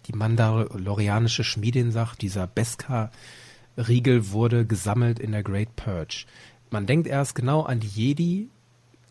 Die 0.07 0.13
mandalorianische 0.13 1.45
Schmiedin 1.45 1.93
sagt, 1.93 2.23
dieser 2.23 2.47
Beskar-Riegel 2.47 4.31
wurde 4.33 4.67
gesammelt 4.67 5.19
in 5.19 5.33
der 5.33 5.43
Great 5.43 5.77
Purge. 5.77 6.27
Man 6.71 6.87
denkt 6.87 7.07
erst 7.07 7.35
genau 7.35 7.63
an 7.63 7.81
die 7.81 7.87
Jedi, 7.87 8.49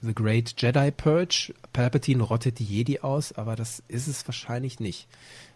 The 0.02 0.13
Great 0.13 0.56
Jedi 0.58 0.91
Purge. 0.91 1.54
Palpatine 1.72 2.24
rottet 2.24 2.60
die 2.60 2.65
Jedi 2.65 3.00
aus, 3.00 3.32
aber 3.32 3.56
das 3.56 3.82
ist 3.88 4.08
es 4.08 4.28
wahrscheinlich 4.28 4.80
nicht 4.80 5.08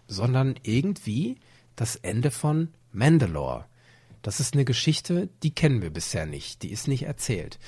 sondern 0.08 0.56
irgendwie 0.64 1.38
das 1.76 1.96
Ende 1.96 2.32
von 2.32 2.70
Mandalore. 2.92 3.66
Das 4.22 4.40
ist 4.40 4.54
eine 4.54 4.66
Geschichte, 4.66 5.30
die 5.44 5.52
kennen 5.52 5.82
wir 5.82 5.90
bisher 5.90 6.26
nicht, 6.26 6.64
die 6.64 6.72
ist 6.72 6.88
nicht 6.88 7.04
erzählt. 7.04 7.60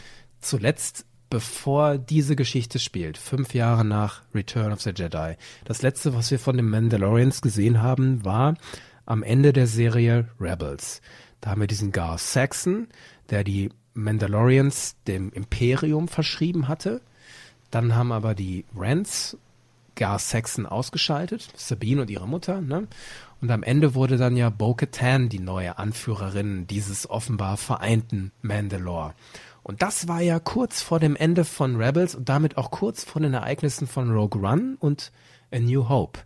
Zuletzt, 0.41 1.05
bevor 1.29 1.97
diese 1.97 2.35
Geschichte 2.35 2.79
spielt, 2.79 3.17
fünf 3.17 3.53
Jahre 3.53 3.85
nach 3.85 4.23
Return 4.33 4.71
of 4.71 4.81
the 4.81 4.91
Jedi, 4.95 5.35
das 5.65 5.81
letzte, 5.81 6.13
was 6.13 6.31
wir 6.31 6.39
von 6.39 6.57
den 6.57 6.69
Mandalorians 6.69 7.41
gesehen 7.41 7.81
haben, 7.81 8.25
war 8.25 8.55
am 9.05 9.23
Ende 9.23 9.53
der 9.53 9.67
Serie 9.67 10.27
Rebels. 10.39 11.01
Da 11.41 11.51
haben 11.51 11.61
wir 11.61 11.67
diesen 11.67 11.91
Gar 11.91 12.17
Saxon, 12.17 12.87
der 13.29 13.43
die 13.43 13.69
Mandalorians 13.93 14.95
dem 15.07 15.31
Imperium 15.31 16.07
verschrieben 16.07 16.67
hatte. 16.67 17.01
Dann 17.71 17.95
haben 17.95 18.11
aber 18.11 18.35
die 18.35 18.65
Rents 18.75 19.37
Gar 19.99 20.17
Saxon 20.17 20.65
ausgeschaltet, 20.65 21.49
Sabine 21.57 22.01
und 22.01 22.09
ihre 22.09 22.25
Mutter, 22.25 22.61
ne? 22.61 22.87
Und 23.41 23.51
am 23.51 23.63
Ende 23.63 23.95
wurde 23.95 24.15
dann 24.15 24.37
ja 24.37 24.49
Bo-Katan 24.49 25.27
die 25.27 25.39
neue 25.39 25.77
Anführerin 25.77 26.67
dieses 26.67 27.09
offenbar 27.09 27.57
vereinten 27.57 28.31
Mandalore. 28.41 29.13
Und 29.61 29.81
das 29.81 30.07
war 30.07 30.21
ja 30.21 30.39
kurz 30.39 30.81
vor 30.81 31.01
dem 31.01 31.17
Ende 31.17 31.43
von 31.43 31.75
Rebels 31.75 32.15
und 32.15 32.29
damit 32.29 32.55
auch 32.57 32.71
kurz 32.71 33.03
vor 33.03 33.21
den 33.21 33.33
Ereignissen 33.33 33.87
von 33.87 34.09
Rogue 34.09 34.41
One 34.41 34.77
und 34.79 35.11
A 35.53 35.59
New 35.59 35.89
Hope. 35.89 36.19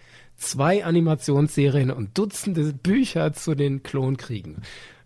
zwei 0.41 0.85
Animationsserien 0.85 1.91
und 1.91 2.19
Dutzende 2.19 2.73
Bücher 2.73 3.33
zu 3.33 3.55
den 3.55 3.83
Klonkriegen. 3.83 4.63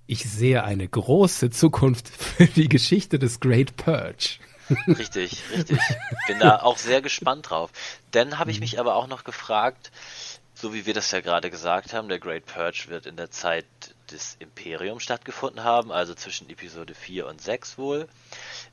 Ich 0.06 0.24
sehe 0.24 0.64
eine 0.64 0.86
große 0.86 1.50
Zukunft 1.50 2.08
für 2.08 2.46
die 2.46 2.68
Geschichte 2.68 3.18
des 3.18 3.40
Great 3.40 3.76
Purge. 3.76 4.38
Richtig, 4.86 5.42
richtig. 5.54 5.78
Bin 6.26 6.38
da 6.38 6.60
auch 6.60 6.78
sehr 6.78 7.02
gespannt 7.02 7.50
drauf. 7.50 7.70
Dann 8.12 8.38
habe 8.38 8.50
ich 8.50 8.60
mich 8.60 8.80
aber 8.80 8.96
auch 8.96 9.06
noch 9.06 9.24
gefragt, 9.24 9.90
so 10.54 10.72
wie 10.72 10.86
wir 10.86 10.94
das 10.94 11.10
ja 11.10 11.20
gerade 11.20 11.50
gesagt 11.50 11.92
haben, 11.92 12.08
der 12.08 12.18
Great 12.18 12.46
Purge 12.46 12.86
wird 12.88 13.06
in 13.06 13.16
der 13.16 13.30
Zeit 13.30 13.66
des 14.10 14.36
Imperiums 14.38 15.02
stattgefunden 15.02 15.64
haben, 15.64 15.90
also 15.90 16.14
zwischen 16.14 16.48
Episode 16.48 16.94
4 16.94 17.26
und 17.26 17.40
6 17.40 17.76
wohl. 17.76 18.08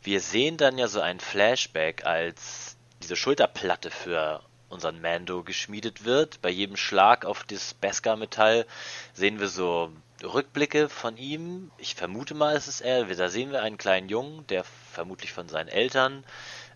Wir 0.04 0.22
sehen 0.22 0.58
dann 0.58 0.78
ja 0.78 0.88
so 0.88 1.02
ein 1.02 1.20
Flashback, 1.20 2.06
als 2.06 2.78
diese 3.02 3.16
Schulterplatte 3.16 3.90
für 3.90 4.42
unseren 4.72 5.02
Mando 5.02 5.44
geschmiedet 5.44 6.06
wird. 6.06 6.42
Bei 6.42 6.50
jedem 6.50 6.78
Schlag 6.78 7.26
auf 7.26 7.44
das 7.44 7.74
Beskar-Metall 7.76 8.66
sehen 9.14 9.40
wir 9.40 9.48
so 9.48 9.92
Rückblicke 10.24 10.90
von 10.90 11.18
ihm. 11.18 11.72
Ich 11.78 11.96
vermute 11.96 12.34
mal, 12.34 12.56
es 12.56 12.68
ist 12.68 12.82
er. 12.82 13.06
Da 13.06 13.30
sehen 13.30 13.52
wir 13.52 13.62
einen 13.62 13.78
kleinen 13.78 14.10
Jungen, 14.10 14.46
der 14.48 14.64
vermutlich 14.64 15.34
von 15.34 15.50
seinen 15.50 15.68
Eltern 15.68 16.24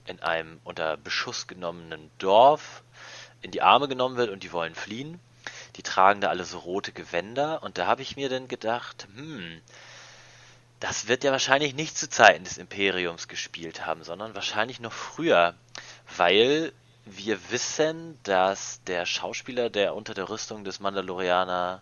in 0.06 0.22
einem 0.22 0.60
unter 0.64 0.98
Beschuss 0.98 1.48
genommenen 1.48 2.12
Dorf 2.18 2.84
in 3.42 3.52
die 3.52 3.62
Arme 3.62 3.88
genommen 3.88 4.18
wird 4.18 4.30
und 4.30 4.44
die 4.44 4.52
wollen 4.52 4.76
fliehen. 4.76 5.20
Die 5.76 5.84
tragen 5.84 6.22
da 6.22 6.30
alle 6.30 6.46
so 6.46 6.60
rote 6.60 6.92
Gewänder 6.92 7.62
und 7.64 7.78
da 7.78 7.86
habe 7.86 8.02
ich 8.02 8.16
mir 8.16 8.30
dann 8.30 8.48
gedacht, 8.48 9.08
hm, 9.16 9.62
das 10.80 11.08
wird 11.08 11.24
ja 11.24 11.32
wahrscheinlich 11.32 11.76
nicht 11.76 11.98
zu 11.98 12.10
Zeiten 12.10 12.44
des 12.44 12.58
Imperiums 12.58 13.28
gespielt 13.28 13.86
haben, 13.86 14.04
sondern 14.04 14.36
wahrscheinlich 14.36 14.80
noch 14.80 14.94
früher, 14.94 15.56
weil 16.18 16.74
wir 17.06 17.52
wissen, 17.52 18.18
dass 18.24 18.82
der 18.86 19.06
Schauspieler, 19.06 19.70
der 19.70 19.96
unter 19.96 20.14
der 20.14 20.30
Rüstung 20.30 20.64
des 20.64 20.80
Mandalorianer 20.80 21.82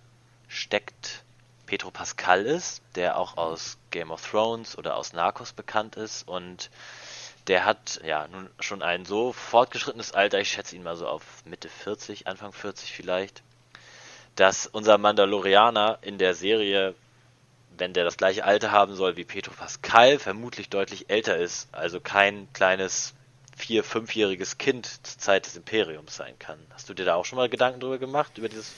steckt, 0.50 1.24
Petro 1.66 1.92
Pascal 1.92 2.46
ist, 2.46 2.84
der 2.96 3.18
auch 3.18 3.38
aus 3.38 3.78
Game 3.90 4.12
of 4.12 4.30
Thrones 4.30 4.78
oder 4.78 4.98
aus 4.98 5.14
Narcos 5.14 5.54
bekannt 5.54 5.96
ist. 5.96 6.28
Und 6.28 6.70
der 7.48 7.64
hat 7.64 8.02
ja 8.04 8.28
nun 8.28 8.50
schon 8.60 8.82
ein 8.82 9.06
so 9.06 9.32
fortgeschrittenes 9.32 10.12
Alter, 10.12 10.40
ich 10.40 10.52
schätze 10.52 10.76
ihn 10.76 10.84
mal 10.84 10.98
so 10.98 11.08
auf 11.08 11.24
Mitte 11.46 11.70
40, 11.70 12.28
Anfang 12.28 12.52
40 12.52 12.92
vielleicht, 12.92 13.44
dass 14.36 14.68
unser 14.68 14.98
Mandalorianer 14.98 16.00
in 16.02 16.18
der 16.18 16.36
Serie, 16.36 16.96
wenn 17.78 17.94
der 17.94 18.04
das 18.04 18.18
gleiche 18.18 18.44
Alter 18.44 18.72
haben 18.72 18.96
soll 18.96 19.16
wie 19.16 19.24
Petro 19.24 19.54
Pascal, 19.54 20.20
vermutlich 20.20 20.70
deutlich 20.70 21.10
älter 21.10 21.38
ist, 21.38 21.70
also 21.72 22.02
kein 22.02 22.52
kleines 22.52 23.14
vier-, 23.56 23.84
fünfjähriges 23.84 24.58
Kind 24.58 24.86
zur 24.86 25.20
Zeit 25.20 25.46
des 25.46 25.56
Imperiums 25.56 26.16
sein 26.16 26.34
kann. 26.40 26.60
Hast 26.72 26.90
du 26.90 26.94
dir 26.94 27.06
da 27.06 27.16
auch 27.16 27.26
schon 27.26 27.38
mal 27.38 27.50
Gedanken 27.50 27.80
drüber 27.80 27.98
gemacht, 27.98 28.38
über 28.38 28.50
dieses 28.50 28.74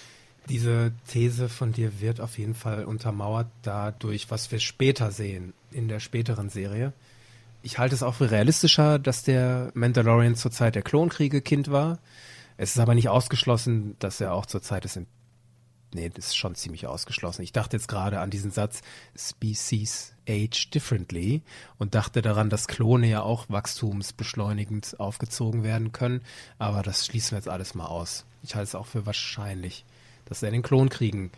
Diese 0.50 0.92
These 1.08 1.50
von 1.50 1.72
dir 1.72 2.00
wird 2.02 2.22
auf 2.22 2.38
jeden 2.38 2.56
Fall 2.56 2.86
untermauert 2.86 3.48
dadurch, 3.62 4.30
was 4.30 4.52
wir 4.52 4.60
später 4.60 5.12
sehen, 5.12 5.54
in 5.72 5.88
der 5.88 6.00
späteren 6.00 6.50
Serie. 6.50 6.94
Ich 7.64 7.80
halte 7.80 7.96
es 7.96 8.04
auch 8.04 8.16
für 8.16 8.30
realistischer, 8.30 9.00
dass 9.00 9.24
der 9.24 9.72
Mandalorian 9.74 10.36
zur 10.36 10.52
Zeit 10.52 10.76
der 10.76 10.84
Klonkriege 10.84 11.42
Kind 11.42 11.72
war. 11.72 12.00
Es 12.58 12.76
ist 12.76 12.80
aber 12.80 12.94
nicht 12.94 13.10
ausgeschlossen, 13.10 13.96
dass 14.00 14.22
er 14.22 14.34
auch 14.34 14.46
zur 14.46 14.62
Zeit 14.62 14.84
des 14.84 14.96
Im 14.96 15.08
Nee, 15.94 16.10
das 16.10 16.28
ist 16.28 16.36
schon 16.36 16.56
ziemlich 16.56 16.88
ausgeschlossen. 16.88 17.42
Ich 17.42 17.54
dachte 17.54 17.78
jetzt 17.78 17.88
gerade 17.88 18.20
an 18.20 18.30
diesen 18.30 18.52
Satz 18.52 18.82
Species 19.18 20.15
age 20.28 20.70
differently 20.70 21.42
und 21.78 21.96
dachte 21.96 22.22
daran, 22.22 22.50
dass 22.50 22.68
Klone 22.68 23.08
ja 23.08 23.22
auch 23.22 23.46
wachstumsbeschleunigend 23.50 25.00
aufgezogen 25.00 25.64
werden 25.64 25.92
können, 25.92 26.22
aber 26.58 26.82
das 26.82 27.06
schließen 27.06 27.32
wir 27.32 27.38
jetzt 27.38 27.50
alles 27.50 27.76
mal 27.76 27.86
aus. 27.86 28.26
Ich 28.44 28.56
halte 28.56 28.68
es 28.70 28.76
auch 28.76 28.88
für 28.88 29.06
wahrscheinlich, 29.06 29.86
dass 30.26 30.44
er 30.44 30.52
den 30.52 30.64
Klonkriegen 30.64 31.32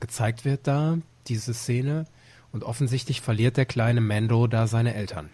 gezeigt 0.00 0.44
wird 0.44 0.66
da, 0.66 0.98
diese 1.26 1.54
Szene, 1.54 2.06
und 2.52 2.64
offensichtlich 2.64 3.20
verliert 3.20 3.56
der 3.56 3.66
kleine 3.66 4.00
Mando 4.00 4.46
da 4.46 4.66
seine 4.66 4.94
Eltern. 4.94 5.30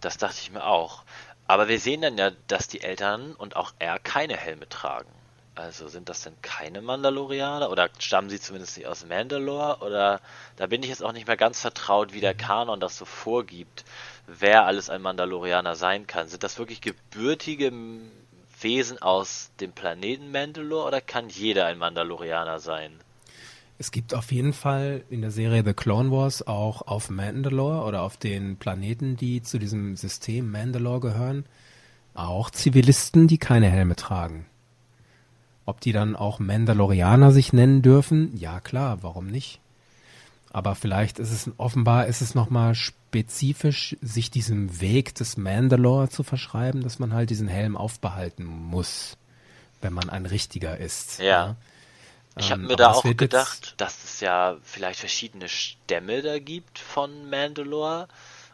Das 0.00 0.16
dachte 0.16 0.38
ich 0.40 0.52
mir 0.52 0.64
auch. 0.64 1.02
Aber 1.46 1.66
wir 1.66 1.80
sehen 1.80 2.02
dann 2.02 2.16
ja, 2.16 2.30
dass 2.46 2.68
die 2.68 2.80
Eltern 2.80 3.32
und 3.32 3.56
auch 3.56 3.72
er 3.80 3.98
keine 3.98 4.36
Helme 4.36 4.68
tragen. 4.68 5.08
Also 5.54 5.88
sind 5.88 6.08
das 6.08 6.22
denn 6.22 6.34
keine 6.42 6.80
Mandalorianer 6.80 7.70
oder 7.70 7.90
stammen 7.98 8.30
sie 8.30 8.40
zumindest 8.40 8.76
nicht 8.76 8.86
aus 8.86 9.04
Mandalore? 9.04 9.84
Oder 9.84 10.20
da 10.56 10.66
bin 10.66 10.82
ich 10.82 10.88
jetzt 10.88 11.02
auch 11.02 11.12
nicht 11.12 11.26
mehr 11.26 11.36
ganz 11.36 11.60
vertraut, 11.60 12.12
wie 12.12 12.20
der 12.20 12.34
Kanon 12.34 12.80
das 12.80 12.96
so 12.96 13.04
vorgibt, 13.04 13.84
wer 14.26 14.64
alles 14.66 14.90
ein 14.90 15.02
Mandalorianer 15.02 15.74
sein 15.74 16.06
kann. 16.06 16.28
Sind 16.28 16.44
das 16.44 16.58
wirklich 16.58 16.80
gebürtige 16.80 17.72
Wesen 18.60 19.02
aus 19.02 19.50
dem 19.60 19.72
Planeten 19.72 20.30
Mandalore 20.30 20.86
oder 20.86 21.00
kann 21.00 21.28
jeder 21.28 21.66
ein 21.66 21.78
Mandalorianer 21.78 22.60
sein? 22.60 22.92
Es 23.78 23.90
gibt 23.90 24.14
auf 24.14 24.30
jeden 24.30 24.52
Fall 24.52 25.04
in 25.08 25.22
der 25.22 25.30
Serie 25.30 25.62
The 25.64 25.72
Clone 25.72 26.10
Wars 26.10 26.46
auch 26.46 26.82
auf 26.82 27.08
Mandalore 27.08 27.86
oder 27.86 28.02
auf 28.02 28.18
den 28.18 28.58
Planeten, 28.58 29.16
die 29.16 29.42
zu 29.42 29.58
diesem 29.58 29.96
System 29.96 30.50
Mandalore 30.50 31.00
gehören, 31.00 31.46
auch 32.12 32.50
Zivilisten, 32.50 33.26
die 33.26 33.38
keine 33.38 33.70
Helme 33.70 33.96
tragen. 33.96 34.44
Ob 35.70 35.80
die 35.80 35.92
dann 35.92 36.16
auch 36.16 36.40
Mandalorianer 36.40 37.30
sich 37.30 37.52
nennen 37.52 37.80
dürfen? 37.80 38.36
Ja, 38.36 38.58
klar, 38.58 39.04
warum 39.04 39.28
nicht? 39.28 39.60
Aber 40.52 40.74
vielleicht 40.74 41.20
ist 41.20 41.30
es 41.30 41.48
offenbar 41.58 42.08
ist 42.08 42.22
es 42.22 42.34
nochmal 42.34 42.74
spezifisch, 42.74 43.96
sich 44.00 44.32
diesem 44.32 44.80
Weg 44.80 45.14
des 45.14 45.36
Mandalore 45.36 46.08
zu 46.08 46.24
verschreiben, 46.24 46.82
dass 46.82 46.98
man 46.98 47.12
halt 47.14 47.30
diesen 47.30 47.46
Helm 47.46 47.76
aufbehalten 47.76 48.44
muss, 48.44 49.16
wenn 49.80 49.92
man 49.92 50.10
ein 50.10 50.26
richtiger 50.26 50.76
ist. 50.76 51.20
Ja. 51.20 51.54
Ich 52.36 52.50
habe 52.50 52.62
Ähm, 52.62 52.66
mir 52.66 52.72
aber 52.74 52.82
da 52.82 52.90
auch 52.90 53.04
gedacht, 53.04 53.74
dass 53.76 54.02
es 54.02 54.18
ja 54.18 54.56
vielleicht 54.64 54.98
verschiedene 54.98 55.48
Stämme 55.48 56.20
da 56.20 56.40
gibt 56.40 56.80
von 56.80 57.30
Mandalore 57.30 58.08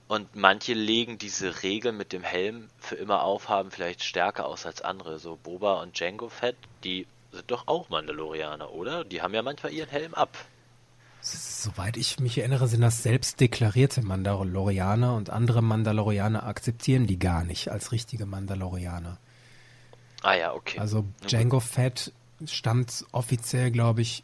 und 0.08 0.36
manche 0.36 0.72
legen 0.74 1.18
diese 1.18 1.62
Regel 1.62 1.92
mit 1.92 2.12
dem 2.12 2.22
Helm 2.22 2.68
für 2.78 2.94
immer 2.94 3.22
aufhaben 3.22 3.70
vielleicht 3.70 4.04
stärker 4.04 4.46
aus 4.46 4.64
als 4.64 4.82
andere. 4.82 5.18
So 5.18 5.36
Boba 5.42 5.82
und 5.82 5.98
Jango 5.98 6.28
Fett, 6.28 6.56
die 6.84 7.06
sind 7.32 7.50
doch 7.50 7.66
auch 7.66 7.88
Mandalorianer, 7.88 8.72
oder? 8.72 9.04
Die 9.04 9.20
haben 9.20 9.34
ja 9.34 9.42
manchmal 9.42 9.72
ihren 9.72 9.90
Helm 9.90 10.14
ab. 10.14 10.36
Soweit 11.20 11.96
ich 11.96 12.20
mich 12.20 12.38
erinnere, 12.38 12.68
sind 12.68 12.82
das 12.82 13.02
selbst 13.02 13.40
deklarierte 13.40 14.00
Mandalorianer 14.00 15.14
und 15.14 15.30
andere 15.30 15.60
Mandalorianer 15.60 16.46
akzeptieren 16.46 17.08
die 17.08 17.18
gar 17.18 17.42
nicht 17.42 17.68
als 17.68 17.90
richtige 17.90 18.26
Mandalorianer. 18.26 19.18
Ah 20.22 20.34
ja, 20.34 20.54
okay. 20.54 20.78
Also. 20.78 21.04
Django 21.26 21.58
Fett 21.58 22.12
stammt 22.46 23.04
offiziell, 23.10 23.72
glaube 23.72 24.02
ich, 24.02 24.22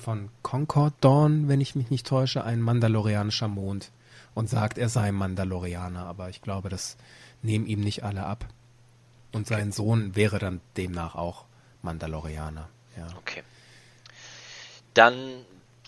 von 0.00 0.28
Concord 0.42 0.94
Dawn, 1.00 1.48
wenn 1.48 1.60
ich 1.60 1.74
mich 1.74 1.90
nicht 1.90 2.06
täusche, 2.06 2.44
ein 2.44 2.60
mandalorianischer 2.60 3.48
Mond 3.48 3.90
und 4.34 4.48
sagt, 4.48 4.78
er 4.78 4.88
sei 4.88 5.12
Mandalorianer, 5.12 6.04
aber 6.06 6.28
ich 6.28 6.42
glaube, 6.42 6.68
das 6.68 6.96
nehmen 7.42 7.66
ihm 7.66 7.80
nicht 7.80 8.02
alle 8.04 8.24
ab. 8.24 8.46
Und 9.32 9.46
sein 9.46 9.72
Sohn 9.72 10.14
wäre 10.16 10.38
dann 10.38 10.60
demnach 10.76 11.14
auch 11.14 11.44
Mandalorianer. 11.82 12.68
Ja. 12.96 13.08
Okay. 13.18 13.42
Dann 14.94 15.44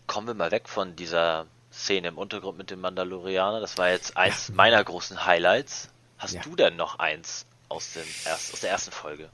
kommen 0.07 0.27
wir 0.27 0.35
mal 0.35 0.51
weg 0.51 0.69
von 0.69 0.97
dieser 0.97 1.47
Szene 1.73 2.09
im 2.09 2.19
Untergrund 2.19 2.59
mit 2.59 2.71
dem 2.71 2.81
Mandalorianer. 2.81 3.61
Das 3.61 3.79
war 3.79 3.91
jetzt 3.91 4.17
eins 4.17 4.49
meiner 4.51 4.83
großen 4.83 5.27
Highlights. 5.27 5.91
Hast 6.19 6.35
Ja. 6.35 6.43
du 6.43 6.57
denn 6.57 6.77
noch 6.77 6.99
eins 6.99 7.47
aus, 7.69 7.93
dem 7.93 8.05
erst, 8.25 8.53
aus 8.55 8.61
der 8.61 8.71
ersten 8.71 8.91
Folge? 8.91 9.29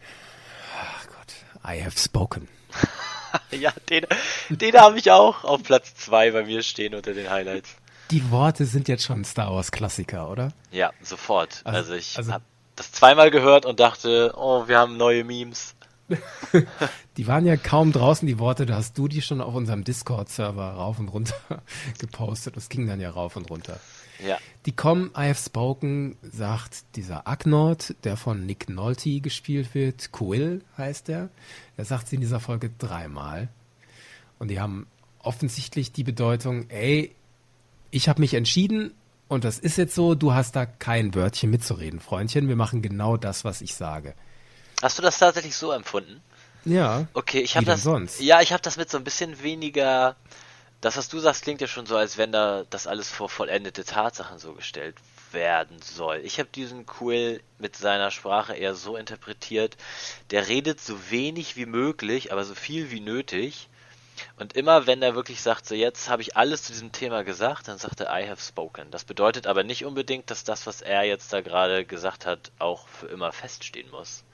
Ach 0.78 1.06
Gott, 1.06 1.34
I 1.70 1.82
have 1.84 1.98
spoken. 1.98 2.48
Ja, 3.50 3.72
den, 3.88 4.06
den 4.50 4.74
habe 4.76 4.98
ich 4.98 5.10
auch 5.10 5.44
auf 5.44 5.62
Platz 5.62 5.94
zwei 5.94 6.32
bei 6.32 6.44
mir 6.44 6.62
stehen 6.62 6.94
unter 6.94 7.14
den 7.14 7.30
Highlights. 7.30 7.76
Die 8.12 8.30
Worte 8.30 8.66
sind 8.66 8.88
jetzt 8.88 9.04
schon 9.04 9.24
Star 9.24 9.52
Wars 9.52 9.72
Klassiker, 9.72 10.30
oder? 10.30 10.52
Ja, 10.70 10.90
sofort. 11.02 11.62
Also, 11.64 11.78
Also- 11.78 11.94
ich 11.94 12.16
also- 12.18 12.32
habe 12.32 12.44
das 12.76 12.92
zweimal 12.92 13.30
gehört 13.30 13.66
und 13.66 13.80
dachte, 13.80 14.32
oh, 14.36 14.68
wir 14.68 14.78
haben 14.78 14.96
neue 14.96 15.24
Memes. 15.24 15.74
Die 17.16 17.26
waren 17.26 17.46
ja 17.46 17.56
kaum 17.56 17.92
draußen, 17.92 18.26
die 18.26 18.38
Worte, 18.38 18.66
da 18.66 18.76
hast 18.76 18.98
du 18.98 19.08
die 19.08 19.22
schon 19.22 19.40
auf 19.40 19.54
unserem 19.54 19.84
Discord-Server 19.84 20.72
rauf 20.72 20.98
und 20.98 21.08
runter 21.08 21.34
gepostet. 21.98 22.56
Das 22.56 22.68
ging 22.68 22.86
dann 22.86 23.00
ja 23.00 23.10
rauf 23.10 23.36
und 23.36 23.48
runter. 23.50 23.78
Ja, 24.24 24.38
Die 24.66 24.72
kommen, 24.72 25.06
I 25.16 25.28
have 25.28 25.40
spoken, 25.42 26.16
sagt 26.22 26.84
dieser 26.96 27.26
Agnord, 27.26 27.94
der 28.04 28.16
von 28.16 28.44
Nick 28.46 28.68
Nolte 28.68 29.20
gespielt 29.20 29.74
wird. 29.74 30.12
Quill 30.12 30.62
heißt 30.76 31.08
er. 31.08 31.28
Er 31.76 31.84
sagt 31.84 32.08
sie 32.08 32.16
in 32.16 32.20
dieser 32.20 32.40
Folge 32.40 32.70
dreimal. 32.78 33.48
Und 34.38 34.48
die 34.48 34.60
haben 34.60 34.86
offensichtlich 35.20 35.92
die 35.92 36.04
Bedeutung, 36.04 36.68
ey, 36.70 37.14
ich 37.92 38.08
habe 38.08 38.20
mich 38.20 38.34
entschieden 38.34 38.92
und 39.28 39.44
das 39.44 39.58
ist 39.58 39.76
jetzt 39.76 39.94
so, 39.94 40.16
du 40.16 40.34
hast 40.34 40.56
da 40.56 40.66
kein 40.66 41.14
Wörtchen 41.14 41.50
mitzureden, 41.50 42.00
Freundchen. 42.00 42.48
Wir 42.48 42.56
machen 42.56 42.82
genau 42.82 43.16
das, 43.16 43.44
was 43.44 43.60
ich 43.60 43.74
sage. 43.74 44.14
Hast 44.82 44.98
du 44.98 45.02
das 45.02 45.18
tatsächlich 45.18 45.54
so 45.54 45.70
empfunden? 45.70 46.20
Ja. 46.64 47.06
Okay, 47.14 47.40
ich 47.40 47.56
habe 47.56 47.66
das. 47.66 47.82
sonst? 47.82 48.20
Ja, 48.20 48.40
ich 48.40 48.52
habe 48.52 48.62
das 48.62 48.76
mit 48.76 48.90
so 48.90 48.98
ein 48.98 49.04
bisschen 49.04 49.42
weniger. 49.42 50.16
Das, 50.80 50.96
was 50.96 51.08
du 51.08 51.20
sagst, 51.20 51.42
klingt 51.42 51.60
ja 51.60 51.68
schon 51.68 51.86
so, 51.86 51.96
als 51.96 52.18
wenn 52.18 52.32
da 52.32 52.64
das 52.68 52.88
alles 52.88 53.08
vor 53.08 53.28
vollendete 53.28 53.84
Tatsachen 53.84 54.38
so 54.38 54.54
gestellt 54.54 54.96
werden 55.30 55.80
soll. 55.80 56.20
Ich 56.24 56.38
habe 56.38 56.48
diesen 56.52 56.86
Quill 56.86 57.40
mit 57.58 57.76
seiner 57.76 58.10
Sprache 58.10 58.54
eher 58.54 58.74
so 58.74 58.96
interpretiert, 58.96 59.76
der 60.30 60.48
redet 60.48 60.80
so 60.80 61.10
wenig 61.10 61.56
wie 61.56 61.66
möglich, 61.66 62.32
aber 62.32 62.44
so 62.44 62.54
viel 62.54 62.90
wie 62.90 63.00
nötig. 63.00 63.68
Und 64.38 64.54
immer 64.54 64.86
wenn 64.86 65.02
er 65.02 65.14
wirklich 65.14 65.42
sagt, 65.42 65.66
so 65.66 65.74
jetzt 65.74 66.08
habe 66.08 66.22
ich 66.22 66.36
alles 66.36 66.64
zu 66.64 66.72
diesem 66.72 66.92
Thema 66.92 67.24
gesagt, 67.24 67.68
dann 67.68 67.78
sagt 67.78 68.00
er 68.00 68.06
I 68.18 68.28
have 68.28 68.42
spoken. 68.42 68.90
Das 68.90 69.04
bedeutet 69.04 69.46
aber 69.46 69.64
nicht 69.64 69.84
unbedingt, 69.84 70.30
dass 70.30 70.44
das, 70.44 70.66
was 70.66 70.82
er 70.82 71.04
jetzt 71.04 71.32
da 71.32 71.40
gerade 71.40 71.84
gesagt 71.84 72.26
hat, 72.26 72.52
auch 72.58 72.88
für 72.88 73.06
immer 73.06 73.32
feststehen 73.32 73.90
muss. 73.90 74.24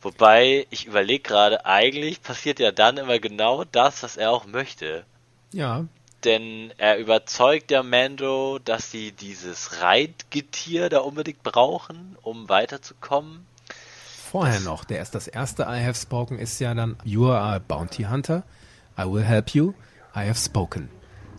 Wobei, 0.00 0.66
ich 0.70 0.86
überlege 0.86 1.22
gerade, 1.22 1.64
eigentlich 1.64 2.22
passiert 2.22 2.58
ja 2.58 2.72
dann 2.72 2.96
immer 2.96 3.20
genau 3.20 3.64
das, 3.64 4.02
was 4.02 4.16
er 4.16 4.32
auch 4.32 4.46
möchte. 4.46 5.04
Ja. 5.52 5.86
Denn 6.24 6.72
er 6.76 6.98
überzeugt 6.98 7.70
ja 7.70 7.82
Mando, 7.82 8.58
dass 8.58 8.90
sie 8.90 9.12
dieses 9.12 9.80
Reitgetier 9.80 10.88
da 10.88 10.98
unbedingt 10.98 11.42
brauchen, 11.42 12.16
um 12.22 12.48
weiterzukommen. 12.48 13.46
Vorher 14.30 14.60
noch, 14.60 14.84
der 14.84 15.02
ist 15.02 15.14
das 15.14 15.28
erste 15.28 15.64
I 15.64 15.84
have 15.84 15.94
spoken 15.94 16.38
ist 16.38 16.58
ja 16.58 16.72
dann 16.74 16.96
You 17.04 17.28
are 17.28 17.56
a 17.56 17.58
bounty 17.58 18.04
hunter. 18.04 18.44
I 18.98 19.04
will 19.04 19.22
help 19.22 19.54
you. 19.54 19.74
I 20.14 20.24
have 20.24 20.38
spoken. 20.38 20.88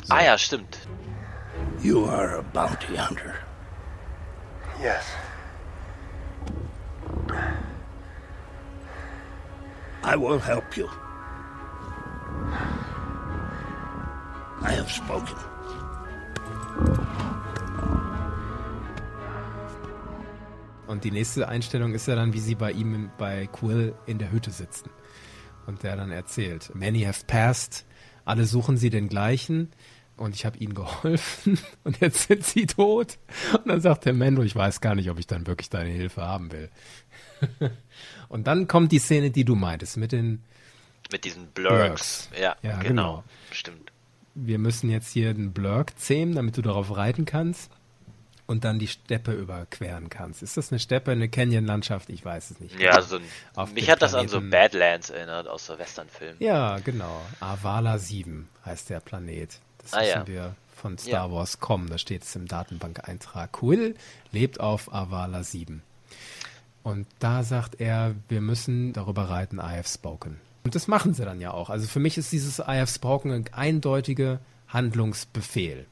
Ah 0.10 0.24
ja, 0.24 0.38
stimmt. 0.38 0.78
You 1.82 2.06
are 2.06 2.38
a 2.38 2.42
bounty 2.42 2.96
hunter. 2.96 3.36
Yes. 4.82 5.04
I 10.04 10.16
will 10.16 10.39
help 10.39 10.76
you. 10.76 10.89
I 14.62 14.72
have 14.72 14.89
spoken. 14.89 15.38
Und 20.88 21.04
die 21.04 21.12
nächste 21.12 21.48
Einstellung 21.48 21.94
ist 21.94 22.08
ja 22.08 22.16
dann, 22.16 22.34
wie 22.34 22.39
sie 22.39 22.56
bei 22.56 22.72
ihm 22.72 23.10
bei 23.18 23.48
Quill 23.48 23.96
in 24.06 24.20
der 24.20 24.32
Hütte 24.32 24.52
sitzen. 24.52 24.89
Und 25.65 25.84
der 25.84 25.95
dann 25.95 26.12
erzählt, 26.12 26.71
many 26.73 27.02
have 27.04 27.26
passed, 27.26 27.86
alle 28.26 28.45
suchen 28.45 28.78
sie 28.78 28.89
den 28.89 29.08
gleichen 29.10 29.71
und 30.17 30.36
ich 30.36 30.45
habe 30.45 30.58
ihnen 30.58 30.73
geholfen 30.73 31.58
und 31.84 31.99
jetzt 32.02 32.28
sind 32.28 32.45
sie 32.45 32.65
tot. 32.65 33.17
Und 33.54 33.67
dann 33.67 33.82
sagt 33.82 34.06
der 34.06 34.13
Mendo, 34.13 34.43
ich 34.43 34.56
weiß 34.56 34.82
gar 34.82 34.95
nicht, 34.95 35.10
ob 35.10 35.19
ich 35.19 35.28
dann 35.28 35.47
wirklich 35.47 35.69
deine 35.69 35.89
Hilfe 35.89 36.21
haben 36.21 36.52
will. 36.52 36.69
und 38.30 38.47
dann 38.47 38.67
kommt 38.67 38.91
die 38.91 38.99
Szene, 38.99 39.32
die 39.32 39.45
du 39.45 39.56
meintest, 39.56 39.97
mit 39.97 40.12
den, 40.12 40.43
Mit 41.12 41.26
diesen 41.26 41.47
Blurks. 41.47 42.28
Blurks. 42.30 42.30
Ja, 42.39 42.56
Ja, 42.62 42.78
genau. 42.78 42.84
genau. 42.88 43.23
Stimmt. 43.52 43.91
wir 44.36 44.60
müssen 44.60 44.89
jetzt 44.89 45.12
hier 45.12 45.30
einen 45.30 45.54
Blurk 45.54 45.97
zähmen, 45.97 46.36
damit 46.36 46.58
du 46.58 46.62
darauf 46.62 46.95
reiten 46.95 47.26
kannst 47.26 47.71
und 48.54 48.63
dann 48.63 48.78
die 48.80 48.88
Steppe 48.88 49.34
überqueren 49.34 50.10
kannst. 50.10 50.44
Ist 50.44 50.58
das 50.58 50.72
eine 50.72 50.80
Steppe, 50.80 51.12
eine 51.12 51.28
Canyon-Landschaft? 51.28 52.10
Ich 52.10 52.24
weiß 52.24 52.52
es 52.52 52.60
nicht. 52.60 52.80
Ja, 52.80 53.02
so 53.02 53.16
ein, 53.18 53.24
Auf 53.56 53.74
mich 53.74 53.89
hat 53.89 54.02
das 54.04 54.13
an 54.13 54.28
so 54.28 54.39
Badlands 54.39 55.10
erinnert 55.10 55.48
aus 55.48 55.66
so 55.66 55.78
Westernfilmen. 55.80 56.38
Ja, 56.39 56.78
genau. 56.80 57.20
Avala 57.39 57.98
7 57.98 58.48
heißt 58.66 58.92
der 58.92 59.00
Planet. 59.00 59.50
Das 59.82 59.94
Ah, 59.94 60.02
wissen 60.02 60.10
ja. 60.20 60.28
wir 60.28 60.56
von 60.76 60.98
Star 61.00 61.28
Ja. 61.28 61.32
Wars 61.32 61.60
Com. 61.60 61.89
Da 61.89 61.98
steht 61.98 62.22
es 62.24 62.36
im 62.36 62.48
Datenbank-Eintrag. 62.48 63.52
Quill 63.52 63.96
lebt 64.32 64.60
auf 64.60 64.94
Avala 64.94 65.44
7. 65.44 65.82
Und 66.84 67.08
da 67.20 67.44
sagt 67.44 67.82
er, 67.82 68.13
wir 68.30 68.42
müssen 68.42 68.94
darüber 68.94 69.30
reiten, 69.30 69.58
I 69.58 69.78
have 69.78 69.88
spoken. 69.89 70.39
Und 70.63 70.76
das 70.76 70.88
machen 70.88 71.13
sie 71.16 71.26
dann 71.26 71.42
ja 71.42 71.52
auch. 71.52 71.70
Also 71.72 71.88
für 71.88 72.00
mich 72.00 72.18
ist 72.20 72.32
dieses 72.32 72.60
I 72.60 72.78
have 72.80 72.88
spoken 72.88 73.32
ein 73.32 73.46
eindeutiger 73.52 74.39
Handlungsbefehl. 74.68 75.86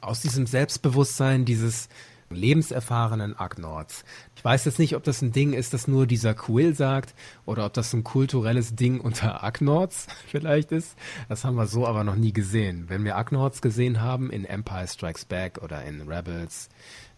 Aus 0.00 0.20
diesem 0.20 0.46
Selbstbewusstsein 0.46 1.44
dieses 1.44 1.88
lebenserfahrenen 2.32 3.36
Agnords. 3.38 4.04
Ich 4.36 4.44
weiß 4.44 4.64
jetzt 4.64 4.78
nicht, 4.78 4.94
ob 4.94 5.02
das 5.02 5.20
ein 5.20 5.32
Ding 5.32 5.52
ist, 5.52 5.74
das 5.74 5.88
nur 5.88 6.06
dieser 6.06 6.32
Quill 6.34 6.74
sagt 6.74 7.14
oder 7.44 7.66
ob 7.66 7.72
das 7.74 7.92
ein 7.92 8.04
kulturelles 8.04 8.76
Ding 8.76 9.00
unter 9.00 9.42
Agnords 9.42 10.06
vielleicht 10.28 10.70
ist. 10.72 10.96
Das 11.28 11.44
haben 11.44 11.56
wir 11.56 11.66
so 11.66 11.86
aber 11.86 12.04
noch 12.04 12.14
nie 12.16 12.32
gesehen. 12.32 12.84
Wenn 12.88 13.04
wir 13.04 13.16
Agnords 13.16 13.60
gesehen 13.62 14.00
haben 14.00 14.30
in 14.30 14.44
Empire 14.44 14.86
Strikes 14.86 15.24
Back 15.24 15.58
oder 15.62 15.82
in 15.84 16.02
Rebels, 16.08 16.68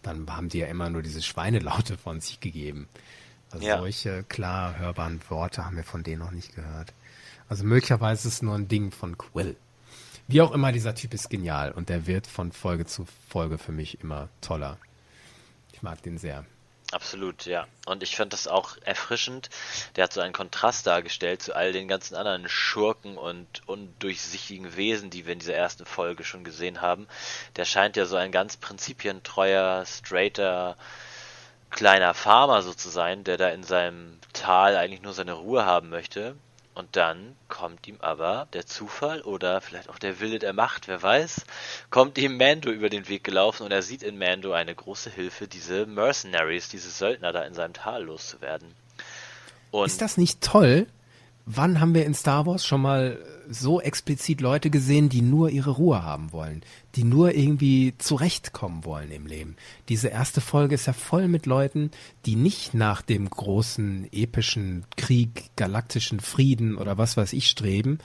dann 0.02 0.26
haben 0.30 0.48
die 0.48 0.58
ja 0.58 0.66
immer 0.66 0.88
nur 0.90 1.02
diese 1.02 1.22
Schweinelaute 1.22 1.98
von 1.98 2.20
sich 2.20 2.40
gegeben. 2.40 2.88
Also 3.50 3.66
Ja. 3.66 3.78
solche 3.78 4.22
klar 4.24 4.78
hörbaren 4.78 5.20
Worte 5.28 5.64
haben 5.66 5.76
wir 5.76 5.84
von 5.84 6.02
denen 6.02 6.20
noch 6.20 6.30
nicht 6.30 6.54
gehört. 6.54 6.94
Also 7.50 7.64
möglicherweise 7.64 8.28
ist 8.28 8.34
es 8.36 8.42
nur 8.42 8.54
ein 8.54 8.66
Ding 8.68 8.90
von 8.92 9.18
Quill. 9.18 9.56
Wie 10.28 10.40
auch 10.40 10.52
immer, 10.52 10.72
dieser 10.72 10.94
Typ 10.94 11.14
ist 11.14 11.30
genial 11.30 11.72
und 11.72 11.88
der 11.88 12.06
wird 12.06 12.26
von 12.26 12.52
Folge 12.52 12.86
zu 12.86 13.06
Folge 13.28 13.58
für 13.58 13.72
mich 13.72 14.00
immer 14.00 14.28
toller. 14.40 14.78
Ich 15.72 15.82
mag 15.82 16.02
den 16.02 16.18
sehr. 16.18 16.44
Absolut, 16.92 17.46
ja. 17.46 17.66
Und 17.86 18.02
ich 18.02 18.16
fand 18.16 18.34
das 18.34 18.46
auch 18.46 18.76
erfrischend. 18.84 19.48
Der 19.96 20.04
hat 20.04 20.12
so 20.12 20.20
einen 20.20 20.34
Kontrast 20.34 20.86
dargestellt 20.86 21.42
zu 21.42 21.56
all 21.56 21.72
den 21.72 21.88
ganzen 21.88 22.14
anderen 22.14 22.46
Schurken 22.50 23.16
und 23.16 23.66
undurchsichtigen 23.66 24.76
Wesen, 24.76 25.08
die 25.08 25.24
wir 25.24 25.32
in 25.32 25.38
dieser 25.38 25.54
ersten 25.54 25.86
Folge 25.86 26.22
schon 26.22 26.44
gesehen 26.44 26.82
haben. 26.82 27.08
Der 27.56 27.64
scheint 27.64 27.96
ja 27.96 28.04
so 28.04 28.16
ein 28.16 28.30
ganz 28.30 28.58
prinzipientreuer, 28.58 29.86
straighter, 29.86 30.76
kleiner 31.70 32.12
Farmer 32.12 32.60
so 32.60 32.74
zu 32.74 32.90
sein, 32.90 33.24
der 33.24 33.38
da 33.38 33.48
in 33.48 33.64
seinem 33.64 34.18
Tal 34.34 34.76
eigentlich 34.76 35.00
nur 35.00 35.14
seine 35.14 35.32
Ruhe 35.32 35.64
haben 35.64 35.88
möchte. 35.88 36.36
Und 36.74 36.96
dann 36.96 37.36
kommt 37.48 37.86
ihm 37.86 37.98
aber 38.00 38.48
der 38.54 38.64
Zufall 38.64 39.20
oder 39.22 39.60
vielleicht 39.60 39.90
auch 39.90 39.98
der 39.98 40.20
Wille 40.20 40.38
der 40.38 40.54
Macht, 40.54 40.88
wer 40.88 41.02
weiß, 41.02 41.44
kommt 41.90 42.16
ihm 42.16 42.38
Mando 42.38 42.70
über 42.70 42.88
den 42.88 43.08
Weg 43.08 43.24
gelaufen 43.24 43.64
und 43.64 43.72
er 43.72 43.82
sieht 43.82 44.02
in 44.02 44.18
Mando 44.18 44.52
eine 44.52 44.74
große 44.74 45.10
Hilfe, 45.10 45.48
diese 45.48 45.84
Mercenaries, 45.84 46.70
diese 46.70 46.88
Söldner 46.88 47.32
da 47.32 47.42
in 47.42 47.52
seinem 47.52 47.74
Tal 47.74 48.04
loszuwerden. 48.04 48.74
Und 49.70 49.86
Ist 49.86 50.00
das 50.00 50.16
nicht 50.16 50.40
toll? 50.40 50.86
Wann 51.44 51.80
haben 51.80 51.94
wir 51.94 52.06
in 52.06 52.14
Star 52.14 52.46
Wars 52.46 52.64
schon 52.64 52.82
mal 52.82 53.18
so 53.48 53.80
explizit 53.80 54.40
Leute 54.40 54.70
gesehen, 54.70 55.08
die 55.08 55.22
nur 55.22 55.50
ihre 55.50 55.70
Ruhe 55.70 56.02
haben 56.02 56.32
wollen, 56.32 56.62
die 56.94 57.02
nur 57.02 57.34
irgendwie 57.34 57.94
zurechtkommen 57.98 58.84
wollen 58.84 59.10
im 59.10 59.26
Leben? 59.26 59.56
Diese 59.88 60.08
erste 60.08 60.40
Folge 60.40 60.76
ist 60.76 60.86
ja 60.86 60.92
voll 60.92 61.26
mit 61.26 61.46
Leuten, 61.46 61.90
die 62.26 62.36
nicht 62.36 62.74
nach 62.74 63.02
dem 63.02 63.28
großen 63.28 64.08
epischen 64.12 64.84
Krieg, 64.96 65.50
galaktischen 65.56 66.20
Frieden 66.20 66.76
oder 66.76 66.96
was 66.96 67.16
weiß 67.16 67.32
ich 67.32 67.48
streben. 67.48 67.98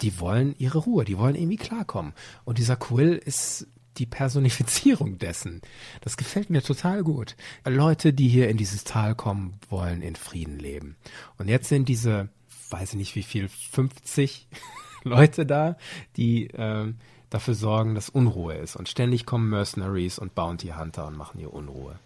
Die 0.00 0.20
wollen 0.20 0.54
ihre 0.58 0.78
Ruhe, 0.78 1.04
die 1.04 1.18
wollen 1.18 1.34
irgendwie 1.34 1.56
klarkommen. 1.56 2.12
Und 2.44 2.58
dieser 2.58 2.76
Quill 2.76 3.14
ist 3.14 3.66
die 3.98 4.06
Personifizierung 4.06 5.18
dessen. 5.18 5.60
Das 6.00 6.16
gefällt 6.16 6.50
mir 6.50 6.62
total 6.62 7.02
gut. 7.02 7.36
Leute, 7.64 8.12
die 8.12 8.28
hier 8.28 8.48
in 8.48 8.56
dieses 8.56 8.84
Tal 8.84 9.14
kommen, 9.14 9.54
wollen 9.68 10.02
in 10.02 10.16
Frieden 10.16 10.58
leben. 10.58 10.96
Und 11.38 11.48
jetzt 11.48 11.68
sind 11.68 11.88
diese, 11.88 12.28
weiß 12.74 12.90
ich 12.90 12.98
nicht 12.98 13.14
wie 13.14 13.22
viel, 13.22 13.48
50 13.48 14.46
Leute 15.04 15.46
da, 15.46 15.76
die 16.16 16.48
ähm, 16.54 16.98
dafür 17.30 17.54
sorgen, 17.54 17.94
dass 17.94 18.08
Unruhe 18.08 18.54
ist. 18.54 18.76
Und 18.76 18.88
ständig 18.88 19.26
kommen 19.26 19.48
Mercenaries 19.48 20.18
und 20.18 20.34
Bounty 20.34 20.68
Hunter 20.68 21.06
und 21.06 21.16
machen 21.16 21.38
hier 21.38 21.52
Unruhe. 21.52 21.98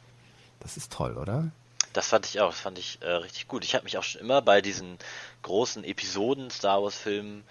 Das 0.61 0.77
ist 0.77 0.93
toll, 0.93 1.17
oder? 1.17 1.51
Das 1.93 2.09
fand 2.09 2.27
ich 2.27 2.41
auch, 2.41 2.51
das 2.51 2.61
fand 2.61 2.79
ich 2.79 2.99
äh, 3.01 3.11
richtig 3.11 3.49
gut. 3.49 3.65
Ich 3.65 3.75
habe 3.75 3.85
mich 3.85 3.97
auch 3.97 4.03
schon 4.03 4.21
immer 4.21 4.43
bei 4.43 4.61
diesen 4.61 4.99
großen 5.43 5.85
Episoden 5.85 6.51
Star 6.51 6.83
Wars 6.83 6.97
Filmen 6.97 7.45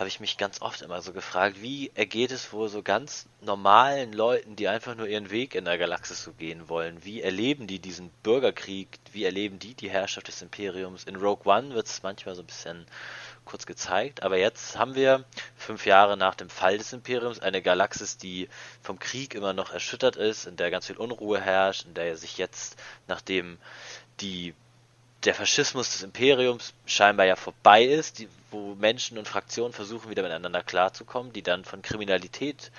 habe 0.00 0.08
ich 0.08 0.18
mich 0.18 0.38
ganz 0.38 0.62
oft 0.62 0.80
immer 0.80 1.02
so 1.02 1.12
gefragt, 1.12 1.60
wie 1.60 1.90
ergeht 1.94 2.32
es 2.32 2.54
wohl 2.54 2.70
so 2.70 2.82
ganz 2.82 3.26
normalen 3.42 4.14
Leuten, 4.14 4.56
die 4.56 4.66
einfach 4.66 4.94
nur 4.94 5.06
ihren 5.06 5.28
Weg 5.28 5.54
in 5.54 5.66
der 5.66 5.76
Galaxis 5.76 6.24
so 6.24 6.32
gehen 6.32 6.70
wollen? 6.70 7.04
Wie 7.04 7.20
erleben 7.20 7.66
die 7.66 7.80
diesen 7.80 8.08
Bürgerkrieg? 8.22 8.98
Wie 9.12 9.24
erleben 9.24 9.58
die 9.58 9.74
die 9.74 9.90
Herrschaft 9.90 10.28
des 10.28 10.40
Imperiums? 10.40 11.04
In 11.04 11.16
Rogue 11.16 11.44
One 11.44 11.74
wird 11.74 11.86
es 11.86 12.02
manchmal 12.02 12.34
so 12.34 12.42
ein 12.42 12.46
bisschen 12.46 12.86
kurz 13.44 13.66
gezeigt, 13.66 14.22
aber 14.22 14.38
jetzt 14.38 14.78
haben 14.78 14.94
wir 14.94 15.26
fünf 15.54 15.84
Jahre 15.84 16.16
nach 16.16 16.34
dem 16.34 16.48
Fall 16.48 16.78
des 16.78 16.94
Imperiums 16.94 17.40
eine 17.40 17.60
Galaxis, 17.60 18.16
die 18.16 18.48
vom 18.80 18.98
Krieg 18.98 19.34
immer 19.34 19.52
noch 19.52 19.70
erschüttert 19.70 20.16
ist, 20.16 20.46
in 20.46 20.56
der 20.56 20.70
ganz 20.70 20.86
viel 20.86 20.96
Unruhe 20.96 21.42
herrscht, 21.42 21.84
in 21.84 21.92
der 21.92 22.16
sich 22.16 22.38
jetzt, 22.38 22.80
nachdem 23.06 23.58
die 24.22 24.54
der 25.24 25.34
Faschismus 25.34 25.92
des 25.92 26.02
Imperiums 26.02 26.72
scheinbar 26.86 27.26
ja 27.26 27.36
vorbei 27.36 27.84
ist, 27.84 28.18
die, 28.18 28.28
wo 28.50 28.74
Menschen 28.74 29.18
und 29.18 29.28
Fraktionen 29.28 29.72
versuchen 29.72 30.10
wieder 30.10 30.22
miteinander 30.22 30.62
klarzukommen, 30.62 31.32
die 31.32 31.42
dann 31.42 31.64
von 31.64 31.82
Kriminalität 31.82 32.70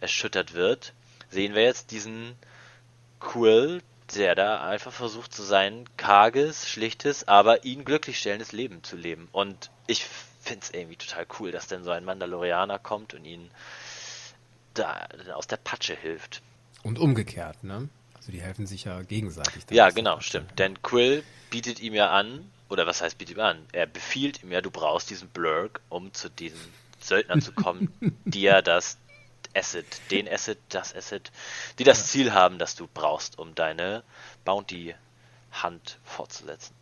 erschüttert 0.00 0.54
wird, 0.54 0.92
sehen 1.30 1.54
wir 1.54 1.62
jetzt 1.62 1.90
diesen 1.90 2.36
Quill, 3.20 3.82
der 4.14 4.34
da 4.34 4.62
einfach 4.62 4.92
versucht, 4.92 5.34
so 5.34 5.42
sein 5.42 5.84
karges, 5.96 6.68
schlichtes, 6.68 7.26
aber 7.28 7.64
ihn 7.64 7.84
glücklich 7.84 8.18
stellendes 8.18 8.52
Leben 8.52 8.82
zu 8.82 8.96
leben. 8.96 9.28
Und 9.32 9.70
ich 9.86 10.04
finde 10.42 10.60
es 10.62 10.70
irgendwie 10.70 10.96
total 10.96 11.26
cool, 11.38 11.52
dass 11.52 11.66
denn 11.66 11.84
so 11.84 11.90
ein 11.90 12.04
Mandalorianer 12.04 12.78
kommt 12.78 13.14
und 13.14 13.24
ihn 13.24 13.50
da 14.74 15.06
aus 15.34 15.46
der 15.46 15.56
Patsche 15.56 15.94
hilft. 15.94 16.42
Und 16.82 16.98
umgekehrt, 16.98 17.64
ne? 17.64 17.88
Also 18.24 18.32
die 18.32 18.40
helfen 18.40 18.66
sich 18.66 18.84
ja 18.84 19.02
gegenseitig. 19.02 19.64
Ja, 19.68 19.90
genau, 19.90 20.18
stimmt. 20.20 20.58
Denn 20.58 20.80
Quill 20.80 21.22
bietet 21.50 21.78
ihm 21.80 21.92
ja 21.92 22.10
an, 22.10 22.50
oder 22.70 22.86
was 22.86 23.02
heißt 23.02 23.18
bietet 23.18 23.36
ihm 23.36 23.42
an? 23.42 23.58
Er 23.72 23.84
befiehlt 23.84 24.42
ihm 24.42 24.50
ja, 24.50 24.62
du 24.62 24.70
brauchst 24.70 25.10
diesen 25.10 25.28
Blurk, 25.28 25.82
um 25.90 26.10
zu 26.14 26.30
diesen 26.30 26.58
Söldnern 27.00 27.42
zu 27.42 27.52
kommen, 27.52 27.92
die 28.24 28.40
ja 28.40 28.62
das 28.62 28.96
Asset, 29.54 29.84
den 30.10 30.26
Asset, 30.26 30.56
das 30.70 30.96
Asset, 30.96 31.32
die 31.78 31.84
das 31.84 32.06
Ziel 32.06 32.32
haben, 32.32 32.58
das 32.58 32.76
du 32.76 32.88
brauchst, 32.94 33.38
um 33.38 33.54
deine 33.54 34.02
Bounty-Hand 34.46 35.98
fortzusetzen. 36.02 36.74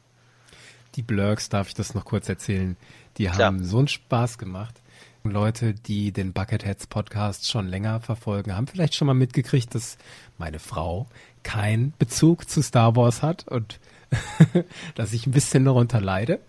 Die 0.95 1.03
Blurks, 1.03 1.49
darf 1.49 1.67
ich 1.67 1.75
das 1.75 1.93
noch 1.93 2.05
kurz 2.05 2.29
erzählen, 2.29 2.77
die 3.19 3.31
haben 3.31 3.65
so 3.65 3.79
einen 3.79 3.89
Spaß 3.89 4.39
gemacht. 4.39 4.81
Leute, 5.31 5.75
die 5.75 6.13
den 6.13 6.33
Bucketheads 6.33 6.87
Podcast 6.87 7.49
schon 7.49 7.69
länger 7.69 8.01
verfolgen, 8.01 8.57
haben 8.57 8.67
vielleicht 8.67 8.95
schon 8.95 9.07
mal 9.07 9.15
mitgekriegt, 9.15 9.75
dass 9.75 9.99
meine 10.39 10.59
Frau 10.59 11.07
keinen 11.43 11.95
Bezug 11.99 12.49
zu 12.49 12.63
Star 12.63 12.97
Wars 12.97 13.23
hat 13.23 13.47
und 13.49 13.79
dass 14.95 15.13
ich 15.13 15.27
ein 15.27 15.33
bisschen 15.33 15.65
darunter 15.65 16.01
leide. 16.01 16.41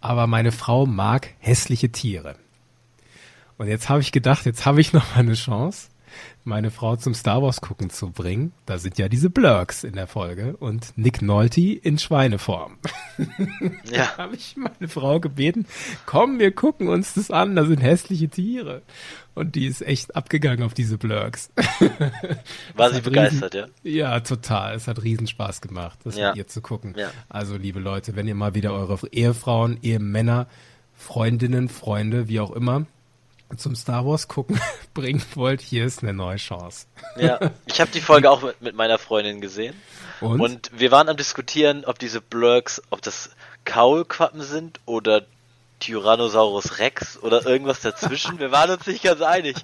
Aber 0.00 0.26
meine 0.26 0.52
Frau 0.52 0.86
mag 0.86 1.28
hässliche 1.38 1.90
Tiere. 1.90 2.36
Und 3.58 3.68
jetzt 3.68 3.88
habe 3.88 4.00
ich 4.00 4.12
gedacht, 4.12 4.46
jetzt 4.46 4.66
habe 4.66 4.80
ich 4.80 4.92
noch 4.92 5.14
mal 5.14 5.20
eine 5.20 5.34
Chance, 5.34 5.88
meine 6.44 6.70
Frau 6.70 6.96
zum 6.96 7.14
Star 7.14 7.42
Wars 7.42 7.60
gucken 7.60 7.90
zu 7.90 8.10
bringen. 8.10 8.52
Da 8.66 8.78
sind 8.78 8.98
ja 8.98 9.08
diese 9.08 9.30
Blurks 9.30 9.84
in 9.84 9.94
der 9.94 10.06
Folge 10.06 10.56
und 10.58 10.92
Nick 10.96 11.22
Nolte 11.22 11.60
in 11.60 11.98
Schweineform. 11.98 12.78
Ja. 13.90 14.16
habe 14.16 14.34
ich 14.36 14.56
meine 14.56 14.88
Frau 14.88 15.20
gebeten, 15.20 15.66
komm, 16.06 16.38
wir 16.38 16.50
gucken 16.52 16.88
uns 16.88 17.14
das 17.14 17.30
an, 17.30 17.54
da 17.56 17.64
sind 17.66 17.78
hässliche 17.80 18.28
Tiere. 18.28 18.82
Und 19.34 19.54
die 19.54 19.66
ist 19.66 19.82
echt 19.82 20.16
abgegangen 20.16 20.62
auf 20.62 20.74
diese 20.74 20.98
Blurks. 20.98 21.50
War 22.74 22.92
sie 22.92 23.00
begeistert, 23.00 23.54
ja? 23.54 23.66
Ja, 23.82 24.20
total. 24.20 24.74
Es 24.74 24.88
hat 24.88 25.02
riesen 25.02 25.26
Spaß 25.26 25.60
gemacht, 25.60 25.98
das 26.04 26.16
Ja. 26.16 26.28
mit 26.30 26.36
ihr 26.38 26.46
zu 26.46 26.60
gucken. 26.60 26.94
Ja. 26.96 27.10
Also, 27.28 27.56
liebe 27.56 27.80
Leute, 27.80 28.14
wenn 28.16 28.28
ihr 28.28 28.34
mal 28.34 28.54
wieder 28.54 28.72
eure 28.72 28.98
Ehefrauen, 29.10 29.78
Ehemänner, 29.82 30.46
Freundinnen, 30.94 31.68
Freunde, 31.68 32.28
wie 32.28 32.40
auch 32.40 32.52
immer, 32.52 32.86
zum 33.56 33.74
Star 33.74 34.06
Wars 34.06 34.28
gucken 34.28 34.60
bringen 34.94 35.22
wollt, 35.34 35.60
hier 35.60 35.84
ist 35.84 36.02
eine 36.02 36.12
neue 36.12 36.36
Chance. 36.36 36.86
Ja. 37.16 37.38
Ich 37.66 37.80
habe 37.80 37.90
die 37.90 38.00
Folge 38.00 38.30
auch 38.30 38.42
mit, 38.42 38.62
mit 38.62 38.74
meiner 38.74 38.98
Freundin 38.98 39.40
gesehen. 39.40 39.74
Und? 40.20 40.40
Und 40.40 40.70
wir 40.74 40.90
waren 40.90 41.08
am 41.08 41.16
diskutieren, 41.16 41.84
ob 41.84 41.98
diese 41.98 42.20
Blurks, 42.20 42.82
ob 42.90 43.02
das 43.02 43.30
Kaulquappen 43.64 44.42
sind 44.42 44.80
oder 44.86 45.26
Tyrannosaurus 45.80 46.78
Rex 46.78 47.18
oder 47.20 47.44
irgendwas 47.44 47.80
dazwischen. 47.80 48.38
Wir 48.38 48.52
waren 48.52 48.70
uns 48.70 48.86
nicht 48.86 49.02
ganz 49.02 49.20
einig. 49.20 49.56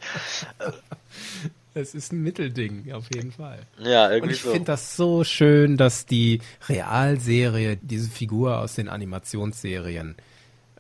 es 1.75 1.95
ist 1.95 2.13
ein 2.13 2.23
Mittelding, 2.23 2.93
auf 2.93 3.07
jeden 3.15 3.33
Fall. 3.33 3.61
Ja, 3.79 4.07
Und 4.07 4.13
irgendwie 4.13 4.35
ich 4.35 4.43
so. 4.43 4.51
finde 4.51 4.67
das 4.67 4.97
so 4.97 5.23
schön, 5.23 5.77
dass 5.77 6.07
die 6.07 6.41
Realserie 6.69 7.79
diese 7.81 8.11
Figur 8.11 8.59
aus 8.59 8.75
den 8.75 8.89
Animationsserien 8.89 10.17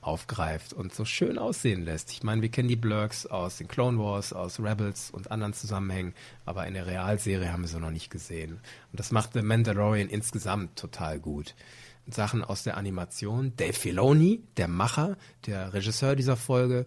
aufgreift 0.08 0.72
und 0.72 0.94
so 0.94 1.04
schön 1.04 1.38
aussehen 1.38 1.84
lässt. 1.84 2.10
Ich 2.10 2.22
meine, 2.22 2.40
wir 2.40 2.48
kennen 2.48 2.68
die 2.68 2.76
Blurks 2.76 3.26
aus 3.26 3.58
den 3.58 3.68
Clone 3.68 3.98
Wars, 3.98 4.32
aus 4.32 4.58
Rebels 4.58 5.10
und 5.10 5.30
anderen 5.30 5.52
Zusammenhängen, 5.52 6.14
aber 6.46 6.66
in 6.66 6.72
der 6.72 6.86
Realserie 6.86 7.52
haben 7.52 7.62
wir 7.62 7.68
sie 7.68 7.78
noch 7.78 7.90
nicht 7.90 8.10
gesehen. 8.10 8.52
Und 8.90 8.98
das 8.98 9.12
macht 9.12 9.34
The 9.34 9.42
Mandalorian 9.42 10.08
insgesamt 10.08 10.78
total 10.78 11.20
gut. 11.20 11.54
Sachen 12.08 12.42
aus 12.42 12.62
der 12.62 12.78
Animation. 12.78 13.52
Dave 13.58 13.74
Filoni, 13.74 14.42
der 14.56 14.66
Macher, 14.66 15.18
der 15.44 15.74
Regisseur 15.74 16.16
dieser 16.16 16.36
Folge, 16.36 16.86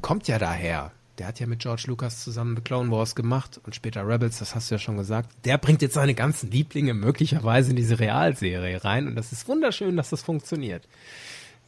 kommt 0.00 0.26
ja 0.26 0.38
daher. 0.38 0.92
Der 1.18 1.26
hat 1.26 1.38
ja 1.38 1.46
mit 1.46 1.60
George 1.60 1.84
Lucas 1.86 2.24
zusammen 2.24 2.56
The 2.56 2.62
Clone 2.62 2.90
Wars 2.90 3.14
gemacht 3.14 3.60
und 3.62 3.74
später 3.74 4.08
Rebels, 4.08 4.38
das 4.38 4.54
hast 4.54 4.70
du 4.70 4.76
ja 4.76 4.78
schon 4.78 4.96
gesagt. 4.96 5.30
Der 5.44 5.58
bringt 5.58 5.82
jetzt 5.82 5.94
seine 5.94 6.14
ganzen 6.14 6.50
Lieblinge 6.50 6.94
möglicherweise 6.94 7.70
in 7.70 7.76
diese 7.76 8.00
Realserie 8.00 8.82
rein 8.82 9.06
und 9.06 9.16
das 9.16 9.32
ist 9.32 9.46
wunderschön, 9.46 9.98
dass 9.98 10.08
das 10.08 10.22
funktioniert. 10.22 10.88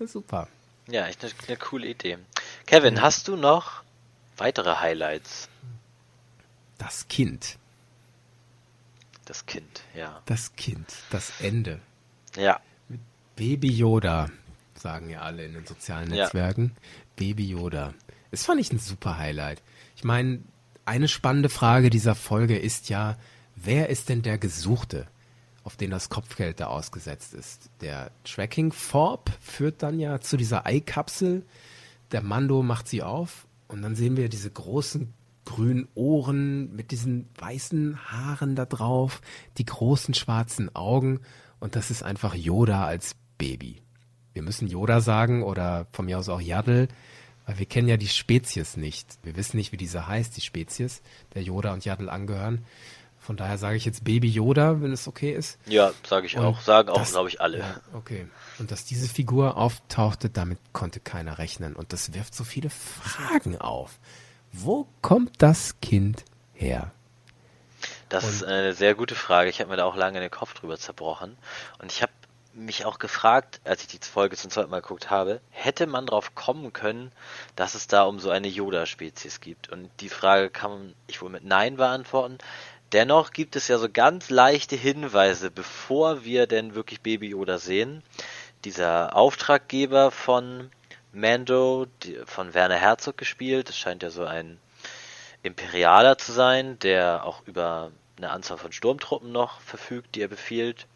Super. 0.01 0.49
Ja, 0.89 1.07
echt 1.07 1.25
eine, 1.25 1.33
eine 1.49 1.57
coole 1.57 1.87
Idee. 1.89 2.19
Kevin, 2.67 3.01
hast 3.03 3.29
du 3.29 3.37
noch 3.37 3.83
weitere 4.37 4.77
Highlights? 4.77 5.49
Das 6.79 7.09
Kind, 7.09 7.57
Das 9.25 9.47
Kind, 9.47 9.83
ja. 9.95 10.21
das 10.27 10.55
Kind, 10.57 10.87
das 11.11 11.41
Ende. 11.41 11.81
Ja, 12.37 12.61
Baby 13.35 13.69
Yoda, 13.73 14.31
sagen 14.75 15.11
ja 15.11 15.23
alle 15.23 15.45
in 15.45 15.55
den 15.55 15.67
sozialen 15.67 16.13
Ja. 16.13 16.25
Netzwerken. 16.25 16.77
Baby 17.17 17.49
Yoda. 17.49 17.95
Das 18.31 18.45
fand 18.45 18.61
ich 18.61 18.73
ein 18.73 18.79
super 18.79 19.17
Highlight. 19.19 19.63
Ich 19.97 20.05
meine, 20.05 20.41
eine 20.85 21.09
spannende 21.09 21.49
Frage 21.49 21.91
dieser 21.91 22.15
Folge 22.15 22.59
ist 22.59 22.89
ja, 22.91 23.17
wer 23.57 23.89
ist 23.89 24.09
denn 24.11 24.23
der 24.23 24.39
Gesuchte, 24.39 25.07
auf 25.67 25.77
den 25.77 25.91
das 25.91 26.09
Kopfgeld 26.09 26.61
da 26.61 26.69
ausgesetzt 26.69 27.35
ist? 27.35 27.71
Der 27.81 28.13
Tracking 28.25 28.71
Forb 28.71 29.31
führt 29.41 29.83
dann 29.83 29.99
ja 29.99 30.21
zu 30.21 30.37
dieser 30.37 30.65
Eikapsel. 30.65 31.45
Der 32.13 32.23
Mando 32.23 32.63
macht 32.63 32.87
sie 32.87 33.03
auf 33.03 33.49
und 33.67 33.83
dann 33.83 33.97
sehen 33.97 34.17
wir 34.17 34.29
diese 34.29 34.51
großen 34.51 35.13
grünen 35.45 35.89
Ohren 35.95 36.75
mit 36.75 36.93
diesen 36.93 37.29
weißen 37.39 37.99
Haaren 38.11 38.55
da 38.55 38.65
drauf, 38.65 39.21
die 39.59 39.65
großen 39.65 40.15
schwarzen 40.15 40.75
Augen 40.75 41.21
und 41.59 41.75
das 41.75 41.91
ist 41.91 42.03
einfach 42.03 42.35
Yoda 42.35 42.87
als 42.87 43.17
Baby. 43.37 43.83
Wir 44.35 44.43
müssen 44.43 44.69
Yoda 44.69 45.01
sagen 45.01 45.43
oder 45.43 45.87
von 45.93 46.05
mir 46.07 46.19
aus 46.19 46.29
auch 46.29 46.41
Yaddle, 46.41 46.89
weil 47.47 47.59
wir 47.59 47.67
kennen 47.67 47.89
ja 47.89 47.97
die 47.97 48.09
Spezies 48.09 48.77
nicht. 48.77 49.19
Wir 49.23 49.37
wissen 49.37 49.57
nicht, 49.57 49.73
wie 49.73 49.77
diese 49.77 50.07
heißt, 50.07 50.37
die 50.37 50.43
Spezies, 50.43 51.03
der 51.35 51.43
Yoda 51.43 51.73
und 51.73 51.85
Yaddle 51.85 52.13
angehören. 52.13 52.65
Von 53.27 53.37
daher 53.37 53.59
sage 53.59 53.77
ich 53.77 53.85
jetzt 53.85 54.05
Baby 54.05 54.29
Yoda, 54.29 54.81
wenn 54.81 54.93
es 54.93 55.09
okay 55.09 55.33
ist. 55.33 55.59
ja, 55.67 55.93
sage 56.09 56.27
ich 56.27 56.37
Und 56.37 56.45
auch. 56.45 56.61
Sagen 56.61 56.91
auch, 56.91 57.05
glaube 57.05 57.29
ich, 57.29 57.41
alle. 57.41 57.59
Ja, 57.59 57.81
okay. 57.93 58.29
Und 58.61 58.71
dass 58.71 58.85
diese 58.85 59.09
Figur 59.09 59.57
auftauchte, 59.57 60.31
damit 60.31 60.61
konnte 60.73 61.01
keiner 61.01 61.39
rechnen. 61.39 61.75
Und 61.75 61.93
das 61.93 62.15
wirft 62.15 62.37
so 62.37 62.45
viele 62.45 62.71
Fragen 62.71 63.61
auf. 63.61 63.99
Wo 64.53 64.87
kommt 65.03 65.43
das 65.43 65.75
Kind 65.83 66.25
her? 66.55 66.93
Das 68.09 68.23
ist 68.23 68.45
eine 68.45 68.75
sehr 68.75 68.95
gute 68.95 69.17
Frage. 69.17 69.51
Ich 69.51 69.59
habe 69.61 69.71
mir 69.71 69.77
da 69.77 69.87
auch 69.87 69.97
lange 69.97 70.21
den 70.21 70.31
Kopf 70.31 70.55
drüber 70.55 70.79
zerbrochen. 70.79 71.37
Und 71.81 71.91
ich 71.91 72.03
habe 72.03 72.13
mich 72.55 72.87
auch 72.87 72.99
gefragt, 72.99 73.61
als 73.65 73.83
ich 73.83 73.89
die 73.89 73.99
Folge 73.99 74.37
zum 74.37 74.51
zweiten 74.51 74.71
Mal 74.71 74.81
geguckt 74.81 75.11
habe, 75.11 75.41
hätte 75.51 75.87
man 75.87 76.07
drauf 76.07 76.35
kommen 76.35 76.73
können, 76.73 77.13
dass 77.55 77.75
es 77.75 77.87
da 77.87 78.05
um 78.05 78.19
so 78.19 78.31
eine 78.31 78.49
Yoda-Spezies 78.49 79.41
gibt? 79.41 79.69
Und 79.69 79.91
die 80.01 80.09
Frage 80.09 80.49
kann 80.49 80.95
ich 81.07 81.21
wohl 81.21 81.31
mit 81.31 81.45
Nein 81.45 81.77
beantworten. 81.77 82.39
Dennoch 82.97 83.33
gibt 83.33 83.57
es 83.57 83.69
ja 83.69 83.77
so 83.77 83.91
ganz 83.93 84.31
leichte 84.31 84.75
Hinweise, 84.75 85.51
bevor 85.51 86.25
wir 86.25 86.47
denn 86.47 86.75
wirklich 86.75 87.03
Baby 87.03 87.29
Yoda 87.29 87.59
sehen. 87.59 88.03
Dieser 88.65 89.15
Auftraggeber 89.15 90.11
von 90.11 90.71
Mando, 91.13 91.89
von 92.25 92.55
Werner 92.55 92.77
Herzog 92.77 93.19
gespielt, 93.19 93.69
das 93.69 93.77
scheint 93.77 94.03
ja 94.03 94.09
so 94.09 94.25
ein 94.25 94.57
Imperialer 95.43 96.17
zu 96.17 96.33
sein, 96.33 96.79
der 96.79 97.27
auch 97.27 97.43
über 97.47 97.91
eine 98.17 98.31
Anzahl 98.31 98.57
von 98.57 98.73
Sturmtruppen 98.73 99.31
noch 99.31 99.61
verfügt, 99.61 100.15
die 100.15 100.23
er 100.23 100.29
befiehlt. 100.29 100.87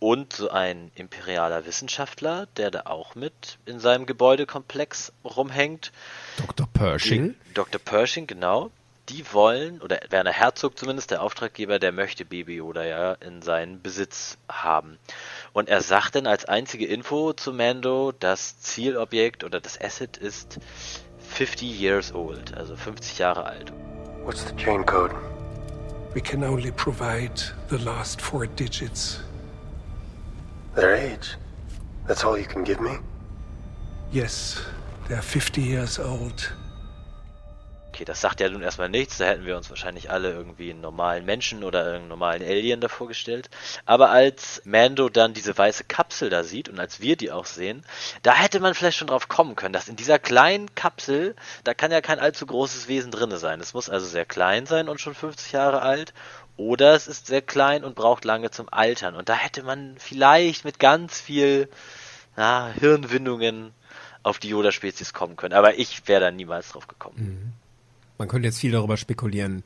Und 0.00 0.32
so 0.32 0.50
ein 0.50 0.90
imperialer 0.96 1.66
Wissenschaftler, 1.66 2.48
der 2.56 2.72
da 2.72 2.82
auch 2.86 3.14
mit 3.14 3.58
in 3.64 3.78
seinem 3.78 4.06
Gebäudekomplex 4.06 5.12
rumhängt. 5.24 5.92
Dr. 6.38 6.66
Pershing? 6.72 7.36
Dr. 7.54 7.80
Pershing, 7.80 8.26
genau. 8.26 8.72
Die 9.08 9.24
wollen, 9.32 9.80
oder 9.80 10.00
Werner 10.10 10.32
Herzog 10.32 10.78
zumindest, 10.78 11.10
der 11.10 11.22
Auftraggeber, 11.22 11.78
der 11.78 11.92
möchte 11.92 12.26
Baby 12.26 12.56
Yoda 12.56 12.84
ja 12.84 13.12
in 13.14 13.40
seinen 13.40 13.80
Besitz 13.80 14.36
haben. 14.50 14.98
Und 15.54 15.70
er 15.70 15.80
sagt 15.80 16.14
dann 16.14 16.26
als 16.26 16.44
einzige 16.44 16.84
Info 16.84 17.32
zu 17.32 17.54
Mando, 17.54 18.12
das 18.12 18.60
Zielobjekt 18.60 19.44
oder 19.44 19.60
das 19.60 19.80
Asset 19.80 20.18
ist 20.18 20.58
50 21.30 21.80
years 21.80 22.14
old, 22.14 22.54
also 22.54 22.76
50 22.76 23.18
Jahre 23.18 23.44
alt. 23.44 23.72
What's 24.24 24.46
the 24.46 24.54
chain 24.56 24.84
code? 24.84 25.14
We 26.14 26.20
can 26.20 26.44
only 26.44 26.70
provide 26.70 27.40
the 27.70 27.78
last 27.78 28.20
four 28.20 28.46
digits. 28.46 29.20
Their 30.74 30.94
age. 30.94 31.38
That's 32.06 32.24
all 32.24 32.38
you 32.38 32.46
can 32.46 32.62
give 32.62 32.80
me? 32.80 32.98
Yes, 34.12 34.60
they're 35.08 35.22
50 35.22 35.62
years 35.62 35.98
old. 35.98 36.52
Okay, 37.98 38.04
das 38.04 38.20
sagt 38.20 38.38
ja 38.38 38.48
nun 38.48 38.62
erstmal 38.62 38.88
nichts, 38.88 39.18
da 39.18 39.24
hätten 39.24 39.44
wir 39.44 39.56
uns 39.56 39.70
wahrscheinlich 39.70 40.08
alle 40.08 40.30
irgendwie 40.30 40.70
einen 40.70 40.80
normalen 40.80 41.24
Menschen 41.24 41.64
oder 41.64 41.94
einen 41.94 42.06
normalen 42.06 42.44
Alien 42.44 42.80
davor 42.80 43.08
gestellt. 43.08 43.50
Aber 43.86 44.10
als 44.10 44.62
Mando 44.64 45.08
dann 45.08 45.34
diese 45.34 45.58
weiße 45.58 45.82
Kapsel 45.82 46.30
da 46.30 46.44
sieht 46.44 46.68
und 46.68 46.78
als 46.78 47.00
wir 47.00 47.16
die 47.16 47.32
auch 47.32 47.44
sehen, 47.44 47.84
da 48.22 48.34
hätte 48.34 48.60
man 48.60 48.74
vielleicht 48.74 48.98
schon 48.98 49.08
drauf 49.08 49.26
kommen 49.26 49.56
können, 49.56 49.72
dass 49.72 49.88
in 49.88 49.96
dieser 49.96 50.20
kleinen 50.20 50.72
Kapsel, 50.76 51.34
da 51.64 51.74
kann 51.74 51.90
ja 51.90 52.00
kein 52.00 52.20
allzu 52.20 52.46
großes 52.46 52.86
Wesen 52.86 53.10
drinne 53.10 53.38
sein. 53.38 53.60
Es 53.60 53.74
muss 53.74 53.90
also 53.90 54.06
sehr 54.06 54.24
klein 54.24 54.66
sein 54.66 54.88
und 54.88 55.00
schon 55.00 55.16
50 55.16 55.50
Jahre 55.50 55.82
alt 55.82 56.14
Oder 56.56 56.94
es 56.94 57.08
ist 57.08 57.26
sehr 57.26 57.42
klein 57.42 57.82
und 57.82 57.96
braucht 57.96 58.24
lange 58.24 58.52
zum 58.52 58.68
Altern. 58.72 59.16
Und 59.16 59.28
da 59.28 59.34
hätte 59.34 59.64
man 59.64 59.96
vielleicht 59.98 60.64
mit 60.64 60.78
ganz 60.78 61.20
viel 61.20 61.68
na, 62.36 62.68
Hirnwindungen 62.78 63.72
auf 64.22 64.38
die 64.38 64.50
Yoda-Spezies 64.50 65.12
kommen 65.14 65.34
können. 65.34 65.54
Aber 65.54 65.78
ich 65.78 66.06
wäre 66.06 66.20
da 66.20 66.30
niemals 66.30 66.70
drauf 66.70 66.86
gekommen. 66.86 67.57
Man 68.18 68.28
könnte 68.28 68.48
jetzt 68.48 68.58
viel 68.58 68.72
darüber 68.72 68.96
spekulieren. 68.96 69.62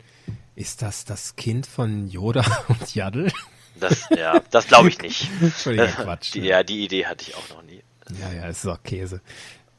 Ist 0.54 0.82
das 0.82 1.04
das 1.04 1.36
Kind 1.36 1.66
von 1.66 2.08
Yoda 2.08 2.44
und 2.68 2.94
Yaddle? 2.94 3.32
Das, 3.76 4.08
ja, 4.10 4.40
das 4.50 4.66
glaube 4.68 4.90
ich 4.90 5.00
nicht. 5.00 5.24
Völliger 5.54 5.86
Quatsch. 6.04 6.36
Ne? 6.36 6.46
ja, 6.46 6.62
die 6.62 6.84
Idee 6.84 7.06
hatte 7.06 7.24
ich 7.28 7.34
auch 7.34 7.48
noch 7.48 7.62
nie. 7.62 7.82
Ja, 8.20 8.30
ja, 8.32 8.46
es 8.48 8.58
ist 8.58 8.66
auch 8.70 8.82
Käse. 8.82 9.20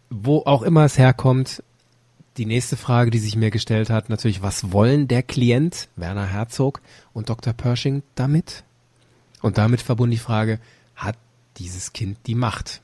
Wo 0.09 0.39
auch 0.45 0.63
immer 0.63 0.84
es 0.86 0.97
herkommt, 0.97 1.61
die 2.38 2.45
nächste 2.47 2.76
Frage, 2.78 3.11
die 3.11 3.19
sich 3.19 3.36
mir 3.36 3.51
gestellt 3.51 3.91
hat, 3.91 4.09
natürlich, 4.09 4.41
was 4.41 4.71
wollen 4.71 5.07
der 5.07 5.21
Klient, 5.21 5.88
Werner 5.95 6.26
Herzog 6.26 6.82
und 7.13 7.30
Dr. 7.30 7.53
Pershing 7.53 8.01
damit? 8.15 8.63
Und 9.41 9.57
damit 9.59 9.82
verbunden 9.82 10.11
die 10.11 10.17
Frage, 10.17 10.59
hat 10.95 11.15
dieses 11.57 11.93
Kind 11.93 12.17
die 12.26 12.34
Macht? 12.36 12.82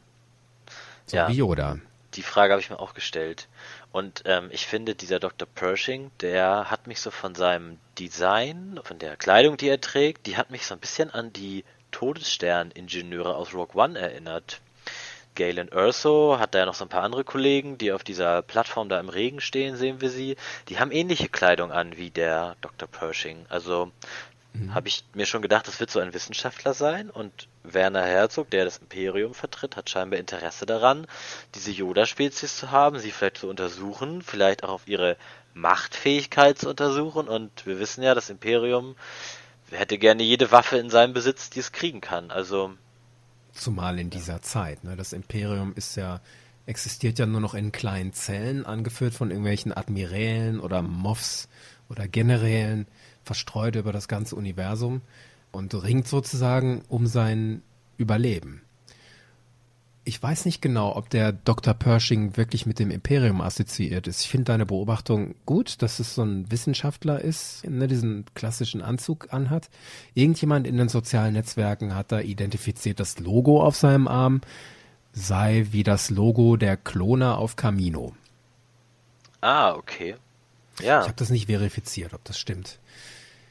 So 1.08 1.18
Ja. 1.18 1.28
wie 1.30 1.34
Yoda. 1.38 1.80
Die 2.14 2.22
Frage 2.22 2.54
habe 2.54 2.62
ich 2.62 2.70
mir 2.70 2.80
auch 2.80 2.94
gestellt. 2.94 3.48
Und 3.92 4.24
ähm, 4.26 4.50
ich 4.52 4.68
finde, 4.68 4.94
dieser 4.94 5.20
Dr. 5.20 5.48
Pershing, 5.48 6.12
der 6.22 6.70
hat 6.70 6.86
mich 6.86 7.02
so 7.02 7.10
von 7.10 7.34
seinem 7.34 7.80
Design, 7.98 8.80
von 8.84 9.00
der 9.00 9.16
Kleidung, 9.16 9.58
die 9.58 9.68
er 9.68 9.82
trägt, 9.82 10.28
die 10.28 10.38
hat 10.38 10.52
mich 10.52 10.66
so 10.68 10.76
ein 10.76 10.80
bisschen 10.80 11.10
an 11.10 11.34
die 11.34 11.66
Todesstern-Ingenieure 11.92 13.36
aus 13.36 13.54
Rogue 13.54 13.82
One 13.82 13.98
erinnert. 13.98 14.62
Galen 15.36 15.70
Erso 15.70 16.38
hat 16.38 16.54
da 16.54 16.60
ja 16.60 16.66
noch 16.66 16.74
so 16.74 16.86
ein 16.86 16.90
paar 16.90 17.04
andere 17.04 17.24
Kollegen, 17.24 17.78
die 17.78 17.92
auf 17.92 18.04
dieser 18.04 18.42
Plattform 18.42 18.90
da 18.90 19.00
im 19.00 19.10
Regen 19.10 19.40
stehen, 19.40 19.78
sehen 19.78 20.02
wir 20.02 20.10
sie. 20.10 20.36
Die 20.68 20.80
haben 20.80 20.92
ähnliche 20.92 21.30
Kleidung 21.30 21.72
an 21.72 21.98
wie 21.98 22.10
der 22.10 22.58
Dr. 22.62 22.88
Pershing. 22.90 23.46
Also 23.48 23.92
habe 24.74 24.88
ich 24.88 25.04
mir 25.14 25.26
schon 25.26 25.42
gedacht, 25.42 25.68
das 25.68 25.80
wird 25.80 25.92
so 25.92 26.00
ein 26.00 26.14
Wissenschaftler 26.14 26.74
sein 26.74 27.10
und 27.10 27.48
Werner 27.64 28.04
Herzog, 28.04 28.50
der 28.50 28.66
das 28.66 28.78
Imperium 28.78 29.34
vertritt, 29.34 29.76
hat 29.76 29.90
scheinbar 29.90 30.20
Interesse 30.20 30.66
daran, 30.66 31.08
diese 31.56 31.72
Yoda-Spezies 31.72 32.58
zu 32.58 32.72
haben, 32.72 33.00
sie 33.00 33.12
vielleicht 33.12 33.38
zu 33.38 33.48
untersuchen, 33.48 34.22
vielleicht 34.22 34.64
auch 34.64 34.70
auf 34.70 34.88
ihre 34.88 35.18
Machtfähigkeit 35.54 36.58
zu 36.58 36.70
untersuchen 36.70 37.28
und 37.28 37.66
wir 37.66 37.80
wissen 37.80 38.04
ja, 38.04 38.16
das 38.16 38.30
Imperium 38.30 38.96
hätte 39.72 39.98
gerne 39.98 40.24
jede 40.24 40.52
Waffe 40.52 40.78
in 40.78 40.90
seinem 40.90 41.14
Besitz, 41.14 41.50
die 41.50 41.60
es 41.60 41.72
kriegen 41.72 42.02
kann. 42.02 42.32
Also 42.32 42.74
Zumal 43.54 44.00
in 44.00 44.10
dieser 44.10 44.42
Zeit. 44.42 44.84
Ne? 44.84 44.96
Das 44.96 45.14
Imperium 45.14 45.74
ist 45.76 45.96
ja, 45.96 46.22
existiert 46.66 47.20
ja 47.20 47.26
nur 47.26 47.42
noch 47.42 47.54
in 47.54 47.72
kleinen 47.72 48.14
Zellen, 48.14 48.66
angeführt 48.66 49.14
von 49.14 49.30
irgendwelchen 49.30 49.74
Admirälen 49.74 50.60
oder 50.60 50.82
Moffs 50.82 51.50
oder 51.90 52.08
Generälen, 52.08 52.88
verstreut 53.24 53.76
über 53.76 53.92
das 53.92 54.08
ganze 54.08 54.36
Universum 54.36 55.02
und 55.52 55.74
ringt 55.74 56.08
sozusagen 56.08 56.84
um 56.90 57.08
sein 57.08 57.62
Überleben. 57.98 58.62
Ich 60.06 60.24
weiß 60.24 60.46
nicht 60.46 60.62
genau, 60.62 60.96
ob 60.96 61.10
der 61.10 61.34
Dr. 61.34 61.74
Pershing 61.74 62.36
wirklich 62.36 62.66
mit 62.66 62.80
dem 62.80 62.90
Imperium 62.90 63.42
assoziiert 63.42 64.08
ist. 64.08 64.22
Ich 64.22 64.30
finde 64.30 64.46
deine 64.46 64.66
Beobachtung 64.66 65.36
gut, 65.46 65.82
dass 65.82 66.00
es 66.00 66.16
so 66.16 66.24
ein 66.24 66.50
Wissenschaftler 66.50 67.22
ist, 67.22 67.68
ne, 67.68 67.88
diesen 67.88 68.26
klassischen 68.34 68.82
Anzug 68.82 69.28
anhat. 69.32 69.70
Irgendjemand 70.16 70.66
in 70.66 70.78
den 70.78 70.90
sozialen 70.90 71.34
Netzwerken 71.34 71.94
hat 71.94 72.12
da 72.12 72.22
identifiziert, 72.22 73.00
das 73.00 73.20
Logo 73.20 73.62
auf 73.62 73.76
seinem 73.76 74.08
Arm 74.08 74.42
sei 75.12 75.68
wie 75.72 75.84
das 75.84 76.10
Logo 76.10 76.56
der 76.56 76.78
Kloner 76.78 77.38
auf 77.38 77.56
Camino. 77.56 78.14
Ah, 79.42 79.74
okay. 79.74 80.16
Ja. 80.82 81.02
Ich 81.02 81.08
habe 81.08 81.18
das 81.18 81.30
nicht 81.30 81.48
verifiziert, 81.48 82.14
ob 82.14 82.24
das 82.24 82.40
stimmt. 82.40 82.80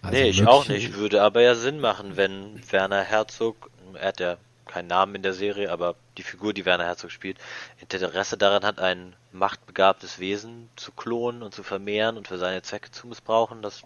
Also 0.03 0.17
nee, 0.17 0.29
ich 0.29 0.47
auch 0.47 0.69
nicht. 0.69 0.95
Würde 0.95 1.23
aber 1.23 1.43
ja 1.43 1.55
Sinn 1.55 1.81
machen, 1.81 2.17
wenn 2.17 2.61
Werner 2.71 3.03
Herzog, 3.03 3.71
er 3.95 4.09
hat 4.09 4.21
ja 4.21 4.37
keinen 4.67 4.89
Namen 4.89 5.17
in 5.17 5.23
der 5.23 5.33
Serie, 5.33 5.73
aber 5.73 5.97
die 6.19 6.23
Figur, 6.23 6.53
die 6.53 6.65
Werner 6.65 6.85
Herzog 6.85 7.11
spielt, 7.11 7.39
Interesse 7.81 8.37
daran 8.37 8.63
hat, 8.63 8.79
ein 8.79 9.15
machtbegabtes 9.33 10.19
Wesen 10.19 10.69
zu 10.77 10.93
klonen 10.93 11.43
und 11.43 11.55
zu 11.55 11.63
vermehren 11.63 12.17
und 12.17 12.29
für 12.29 12.39
seine 12.39 12.63
Zwecke 12.63 12.91
zu 12.91 13.07
missbrauchen, 13.07 13.63
das 13.63 13.83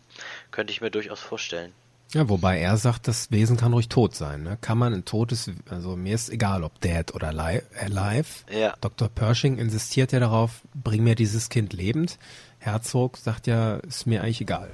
könnte 0.51 0.73
ich 0.73 0.81
mir 0.81 0.91
durchaus 0.91 1.21
vorstellen. 1.21 1.73
Ja, 2.13 2.29
wobei 2.29 2.59
er 2.59 2.77
sagt, 2.77 3.09
das 3.09 3.31
Wesen 3.31 3.57
kann 3.57 3.73
ruhig 3.73 3.89
tot 3.89 4.15
sein. 4.15 4.43
Ne? 4.43 4.59
Kann 4.61 4.77
man 4.77 4.93
ein 4.93 5.07
totes, 5.07 5.51
also 5.71 5.97
mir 5.97 6.15
ist 6.15 6.29
egal, 6.29 6.63
ob 6.63 6.79
dead 6.81 7.15
oder 7.15 7.33
li 7.33 7.63
alive. 7.81 8.45
Ja. 8.51 8.75
Dr. 8.83 9.09
Pershing 9.09 9.57
insistiert 9.57 10.13
ja 10.13 10.21
darauf, 10.21 10.61
bring 10.75 11.05
mir 11.05 11.15
dieses 11.15 11.49
Kind 11.49 11.73
lebend. 11.73 12.19
Herzog 12.63 13.17
sagt 13.17 13.49
ja, 13.49 13.77
ist 13.79 14.07
mir 14.07 14.23
eigentlich 14.23 14.41
egal. 14.41 14.71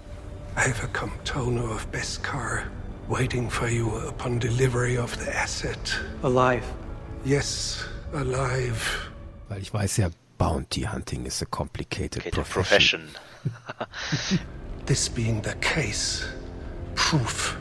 I 0.56 0.60
have 0.68 0.82
a 0.82 0.88
Comptono 0.88 1.72
of 1.72 1.86
Beskar 1.90 2.64
waiting 3.08 3.48
for 3.48 3.66
you 3.66 3.88
upon 4.06 4.38
delivery 4.38 4.98
of 4.98 5.16
the 5.16 5.34
asset. 5.34 5.98
Alive. 6.22 6.62
Yes, 7.24 7.82
alive. 8.12 9.08
Weil 9.48 9.62
ich 9.62 9.72
weiß 9.72 9.96
ja, 9.96 10.10
Bounty 10.36 10.82
Hunting 10.82 11.24
is 11.24 11.40
a 11.40 11.46
complicated 11.46 12.26
Okay, 12.26 12.30
profession. 12.30 13.08
Profession. 13.46 14.38
This 14.84 15.08
being 15.08 15.40
the 15.42 15.54
case, 15.60 16.26
proof 16.94 17.56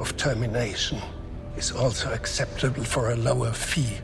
of 0.00 0.16
termination 0.16 0.98
is 1.56 1.70
also 1.70 2.10
acceptable 2.12 2.82
for 2.84 3.10
a 3.10 3.16
lower 3.16 3.52
fee. 3.52 4.00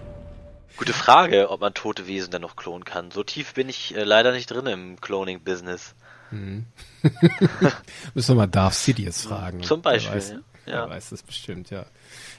Gute 0.77 0.93
Frage, 0.93 1.51
ob 1.51 1.61
man 1.61 1.75
tote 1.75 2.07
Wesen 2.07 2.31
dann 2.31 2.43
noch 2.43 2.57
klonen 2.57 2.85
kann. 2.85 3.11
So 3.11 3.23
tief 3.23 3.55
bin 3.55 3.69
ich 3.69 3.95
äh, 3.97 4.05
leider 4.05 4.33
nicht 4.33 4.51
drin 4.51 4.67
im 4.67 5.01
Cloning-Business. 5.01 5.95
Müssen 6.31 8.29
wir 8.29 8.35
mal 8.35 8.47
Darth 8.47 8.75
Sidious 8.75 9.23
fragen. 9.23 9.63
Zum 9.63 9.81
Beispiel, 9.81 10.11
Der 10.11 10.17
weiß, 10.21 10.35
ja. 10.67 10.73
Ja. 10.73 10.91
weiß 10.91 11.11
das 11.11 11.23
bestimmt, 11.23 11.71
ja. 11.71 11.87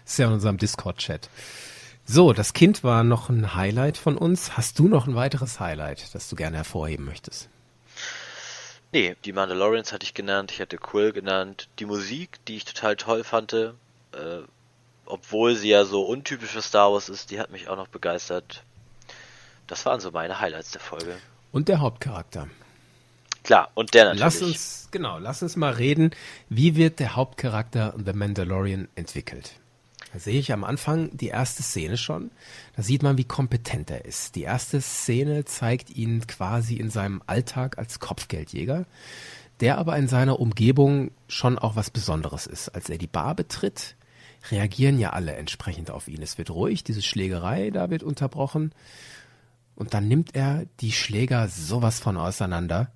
Ist 0.05 0.19
ja 0.19 0.27
in 0.27 0.33
unserem 0.33 0.57
Discord-Chat. 0.57 1.29
So, 2.05 2.31
das 2.33 2.53
Kind 2.53 2.83
war 2.83 3.03
noch 3.03 3.29
ein 3.29 3.55
Highlight 3.55 3.97
von 3.97 4.17
uns. 4.17 4.55
Hast 4.55 4.79
du 4.79 4.87
noch 4.87 5.07
ein 5.07 5.15
weiteres 5.15 5.59
Highlight, 5.59 6.13
das 6.13 6.29
du 6.29 6.35
gerne 6.35 6.57
hervorheben 6.57 7.05
möchtest? 7.05 7.49
Nee, 8.93 9.15
die 9.25 9.33
Mandalorians 9.33 9.91
hatte 9.91 10.05
ich 10.05 10.13
genannt, 10.13 10.51
ich 10.51 10.61
hatte 10.61 10.77
Quill 10.77 11.11
genannt. 11.11 11.67
Die 11.79 11.85
Musik, 11.85 12.39
die 12.47 12.55
ich 12.55 12.65
total 12.65 12.95
toll 12.95 13.23
fand, 13.23 13.51
äh, 13.53 13.71
obwohl 15.07 15.55
sie 15.55 15.69
ja 15.69 15.85
so 15.85 16.03
untypisch 16.03 16.51
für 16.51 16.61
Star 16.61 16.91
Wars 16.91 17.09
ist, 17.09 17.31
die 17.31 17.39
hat 17.39 17.51
mich 17.51 17.67
auch 17.67 17.77
noch 17.77 17.87
begeistert. 17.87 18.63
Das 19.67 19.85
waren 19.85 19.99
so 19.99 20.11
meine 20.11 20.39
Highlights 20.39 20.71
der 20.71 20.81
Folge. 20.81 21.17
Und 21.51 21.67
der 21.67 21.79
Hauptcharakter. 21.79 22.47
Klar, 23.43 23.69
und 23.75 23.93
der 23.93 24.05
natürlich. 24.05 24.21
Lass 24.21 24.41
uns, 24.41 24.87
genau, 24.91 25.19
lass 25.19 25.41
uns 25.41 25.55
mal 25.55 25.73
reden. 25.73 26.11
Wie 26.49 26.75
wird 26.75 26.99
der 26.99 27.15
Hauptcharakter 27.15 27.93
The 28.03 28.13
Mandalorian 28.13 28.87
entwickelt? 28.95 29.53
Da 30.13 30.19
sehe 30.19 30.39
ich 30.39 30.51
am 30.51 30.63
Anfang 30.63 31.15
die 31.15 31.27
erste 31.27 31.63
Szene 31.63 31.97
schon. 31.97 32.31
Da 32.75 32.83
sieht 32.83 33.03
man, 33.03 33.17
wie 33.17 33.25
kompetent 33.25 33.91
er 33.91 34.05
ist. 34.05 34.35
Die 34.35 34.43
erste 34.43 34.81
Szene 34.81 35.45
zeigt 35.45 35.89
ihn 35.89 36.25
quasi 36.27 36.75
in 36.75 36.89
seinem 36.89 37.21
Alltag 37.27 37.77
als 37.77 37.99
Kopfgeldjäger, 37.99 38.85
der 39.59 39.77
aber 39.77 39.97
in 39.97 40.07
seiner 40.07 40.39
Umgebung 40.39 41.11
schon 41.27 41.59
auch 41.59 41.75
was 41.75 41.89
Besonderes 41.89 42.47
ist. 42.47 42.69
Als 42.69 42.89
er 42.89 42.97
die 42.97 43.07
Bar 43.07 43.35
betritt, 43.35 43.95
reagieren 44.51 44.99
ja 44.99 45.11
alle 45.11 45.35
entsprechend 45.35 45.91
auf 45.91 46.07
ihn. 46.07 46.21
Es 46.21 46.37
wird 46.37 46.49
ruhig, 46.49 46.83
diese 46.83 47.01
Schlägerei 47.01 47.69
da 47.71 47.89
wird 47.89 48.03
unterbrochen. 48.03 48.71
Und 49.75 49.93
dann 49.93 50.07
nimmt 50.07 50.35
er 50.35 50.65
die 50.79 50.91
Schläger 50.91 51.47
sowas 51.47 51.99
von 51.99 52.17
auseinander 52.17 52.91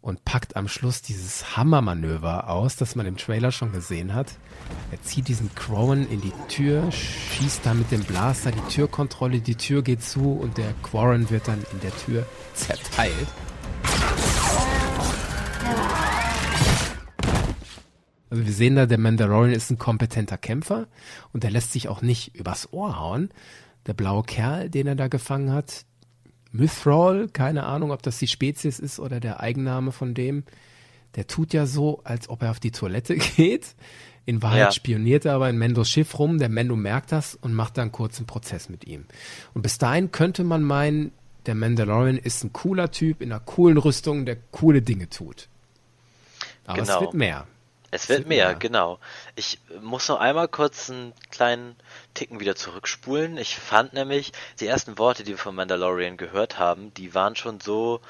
und 0.00 0.24
packt 0.24 0.56
am 0.56 0.66
Schluss 0.66 1.02
dieses 1.02 1.56
Hammermanöver 1.56 2.48
aus, 2.48 2.76
das 2.76 2.96
man 2.96 3.04
im 3.04 3.18
Trailer 3.18 3.52
schon 3.52 3.72
gesehen 3.72 4.14
hat. 4.14 4.28
Er 4.90 5.02
zieht 5.02 5.28
diesen 5.28 5.54
Crowan 5.54 6.08
in 6.08 6.22
die 6.22 6.32
Tür, 6.48 6.90
schießt 6.90 7.60
da 7.64 7.74
mit 7.74 7.90
dem 7.90 8.04
Blaster 8.04 8.50
die 8.50 8.74
Türkontrolle, 8.74 9.40
die 9.40 9.56
Tür 9.56 9.82
geht 9.82 10.02
zu 10.02 10.32
und 10.32 10.56
der 10.56 10.72
Quarren 10.82 11.28
wird 11.28 11.48
dann 11.48 11.62
in 11.72 11.80
der 11.80 11.94
Tür 11.96 12.26
zerteilt. 12.54 13.28
Also 18.30 18.46
wir 18.46 18.52
sehen 18.52 18.76
da, 18.76 18.86
der 18.86 18.98
Mandalorian 18.98 19.52
ist 19.52 19.70
ein 19.70 19.78
kompetenter 19.78 20.38
Kämpfer 20.38 20.86
und 21.32 21.42
der 21.42 21.50
lässt 21.50 21.72
sich 21.72 21.88
auch 21.88 22.00
nicht 22.00 22.34
übers 22.36 22.72
Ohr 22.72 22.98
hauen. 22.98 23.30
Der 23.86 23.94
blaue 23.94 24.22
Kerl, 24.22 24.70
den 24.70 24.86
er 24.86 24.94
da 24.94 25.08
gefangen 25.08 25.52
hat, 25.52 25.84
Mithril, 26.52 27.28
keine 27.32 27.64
Ahnung, 27.64 27.90
ob 27.92 28.02
das 28.02 28.18
die 28.18 28.26
Spezies 28.26 28.78
ist 28.78 28.98
oder 28.98 29.20
der 29.20 29.40
Eigenname 29.40 29.92
von 29.92 30.14
dem, 30.14 30.44
der 31.16 31.26
tut 31.26 31.52
ja 31.52 31.66
so, 31.66 32.00
als 32.04 32.28
ob 32.28 32.42
er 32.42 32.50
auf 32.50 32.60
die 32.60 32.70
Toilette 32.72 33.16
geht. 33.36 33.74
In 34.26 34.42
Wahrheit 34.42 34.58
Ja. 34.60 34.72
spioniert 34.72 35.24
er 35.24 35.34
aber 35.34 35.48
in 35.50 35.58
Mendos 35.58 35.88
Schiff 35.88 36.18
rum. 36.18 36.38
Der 36.38 36.48
Mendo 36.48 36.76
merkt 36.76 37.10
das 37.10 37.34
und 37.34 37.54
macht 37.54 37.78
dann 37.78 37.90
kurz 37.90 38.18
einen 38.18 38.26
Prozess 38.26 38.68
mit 38.68 38.84
ihm. 38.86 39.06
Und 39.54 39.62
bis 39.62 39.78
dahin 39.78 40.12
könnte 40.12 40.44
man 40.44 40.62
meinen, 40.62 41.10
der 41.46 41.54
Mandalorian 41.54 42.18
ist 42.18 42.44
ein 42.44 42.52
cooler 42.52 42.90
Typ 42.92 43.22
in 43.22 43.32
einer 43.32 43.40
coolen 43.40 43.78
Rüstung, 43.78 44.26
der 44.26 44.36
coole 44.36 44.82
Dinge 44.82 45.08
tut. 45.08 45.48
Aber 46.66 46.82
es 46.82 46.88
Genau. 46.88 47.00
wird 47.00 47.14
mehr. 47.14 47.46
Es 47.90 48.08
wird 48.08 48.26
mehr, 48.26 48.48
mehr. 48.48 48.54
genau. 48.54 48.98
Ich 49.34 49.58
muss 49.80 50.08
noch 50.08 50.20
einmal 50.20 50.48
kurz 50.48 50.90
einen 50.90 51.12
kleinen 51.30 51.76
Ticken 52.14 52.38
wieder 52.38 52.54
zurückspulen. 52.54 53.36
Ich 53.36 53.56
fand 53.56 53.92
nämlich, 53.92 54.32
die 54.60 54.66
ersten 54.66 54.98
Worte, 54.98 55.24
die 55.24 55.32
wir 55.32 55.38
von 55.38 55.54
Mandalorian 55.54 56.16
gehört 56.16 56.58
haben, 56.58 56.94
die 56.94 57.14
waren 57.14 57.34
schon 57.34 57.58
so, 57.58 58.00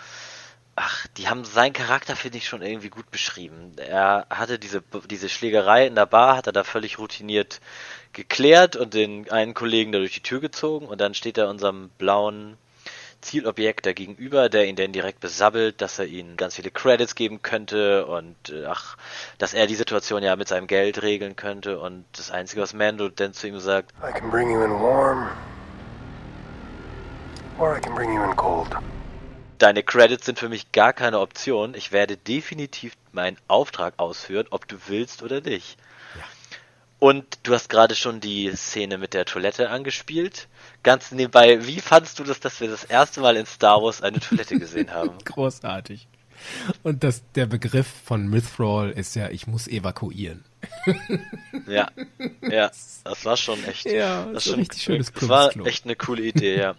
ach, 0.76 1.06
die 1.16 1.28
haben 1.28 1.44
seinen 1.44 1.72
Charakter, 1.72 2.14
finde 2.14 2.38
ich, 2.38 2.46
schon 2.46 2.62
irgendwie 2.62 2.90
gut 2.90 3.10
beschrieben. 3.10 3.72
Er 3.78 4.26
hatte 4.28 4.58
diese, 4.58 4.82
diese 5.08 5.28
Schlägerei 5.28 5.86
in 5.86 5.94
der 5.94 6.06
Bar, 6.06 6.36
hat 6.36 6.46
er 6.46 6.52
da 6.52 6.64
völlig 6.64 6.98
routiniert 6.98 7.60
geklärt 8.12 8.76
und 8.76 8.92
den 8.94 9.30
einen 9.30 9.54
Kollegen 9.54 9.92
da 9.92 9.98
durch 9.98 10.14
die 10.14 10.22
Tür 10.22 10.40
gezogen 10.40 10.86
und 10.86 11.00
dann 11.00 11.14
steht 11.14 11.38
er 11.38 11.48
unserem 11.48 11.90
blauen 11.96 12.58
Zielobjekt 13.20 13.86
da 13.86 13.92
gegenüber, 13.92 14.48
der 14.48 14.66
ihn 14.66 14.76
dann 14.76 14.92
direkt 14.92 15.20
besabbelt, 15.20 15.80
dass 15.80 15.98
er 15.98 16.06
ihnen 16.06 16.36
ganz 16.36 16.56
viele 16.56 16.70
Credits 16.70 17.14
geben 17.14 17.42
könnte 17.42 18.06
und 18.06 18.36
äh, 18.50 18.64
ach, 18.66 18.96
dass 19.38 19.54
er 19.54 19.66
die 19.66 19.74
Situation 19.74 20.22
ja 20.22 20.36
mit 20.36 20.48
seinem 20.48 20.66
Geld 20.66 21.02
regeln 21.02 21.36
könnte 21.36 21.78
und 21.78 22.04
das 22.16 22.30
Einzige, 22.30 22.62
was 22.62 22.74
Mando 22.74 23.08
dann 23.08 23.32
zu 23.32 23.48
ihm 23.48 23.60
sagt, 23.60 23.92
I 24.02 24.12
can 24.12 24.30
bring 24.30 24.50
you 24.50 24.62
in 24.62 24.72
warm, 24.72 25.28
or 27.58 27.76
I 27.76 27.80
can 27.80 27.94
bring 27.94 28.14
you 28.14 28.22
in 28.22 28.34
cold. 28.36 28.68
deine 29.58 29.82
Credits 29.82 30.24
sind 30.24 30.38
für 30.38 30.48
mich 30.48 30.72
gar 30.72 30.92
keine 30.92 31.20
Option. 31.20 31.74
Ich 31.74 31.92
werde 31.92 32.16
definitiv 32.16 32.94
meinen 33.12 33.36
Auftrag 33.46 33.94
ausführen, 33.98 34.46
ob 34.50 34.66
du 34.66 34.76
willst 34.88 35.22
oder 35.22 35.40
nicht. 35.40 35.76
Und 37.00 37.38
du 37.44 37.54
hast 37.54 37.70
gerade 37.70 37.94
schon 37.94 38.20
die 38.20 38.54
Szene 38.54 38.98
mit 38.98 39.14
der 39.14 39.24
Toilette 39.24 39.70
angespielt. 39.70 40.48
Ganz 40.82 41.12
nebenbei, 41.12 41.66
wie 41.66 41.80
fandst 41.80 42.18
du 42.18 42.24
das, 42.24 42.40
dass 42.40 42.60
wir 42.60 42.68
das 42.68 42.84
erste 42.84 43.20
Mal 43.20 43.36
in 43.36 43.46
Star 43.46 43.82
Wars 43.82 44.02
eine 44.02 44.20
Toilette 44.20 44.58
gesehen 44.58 44.90
haben? 44.94 45.16
Großartig. 45.24 46.06
Und 46.82 47.02
das, 47.02 47.22
der 47.34 47.46
Begriff 47.46 47.86
von 48.04 48.28
Mithril 48.28 48.90
ist 48.90 49.16
ja, 49.16 49.30
ich 49.30 49.46
muss 49.46 49.66
evakuieren. 49.66 50.44
ja, 51.66 51.88
ja, 52.42 52.70
das 53.04 53.24
war 53.24 53.36
schon 53.36 53.64
echt. 53.64 53.86
Ja, 53.86 54.26
das, 54.26 54.44
schon, 54.44 54.56
richtig 54.56 54.82
schönes 54.82 55.10
das 55.10 55.28
war 55.28 55.54
echt 55.66 55.84
eine 55.84 55.96
coole 55.96 56.22
Idee, 56.22 56.58
ja. 56.58 56.74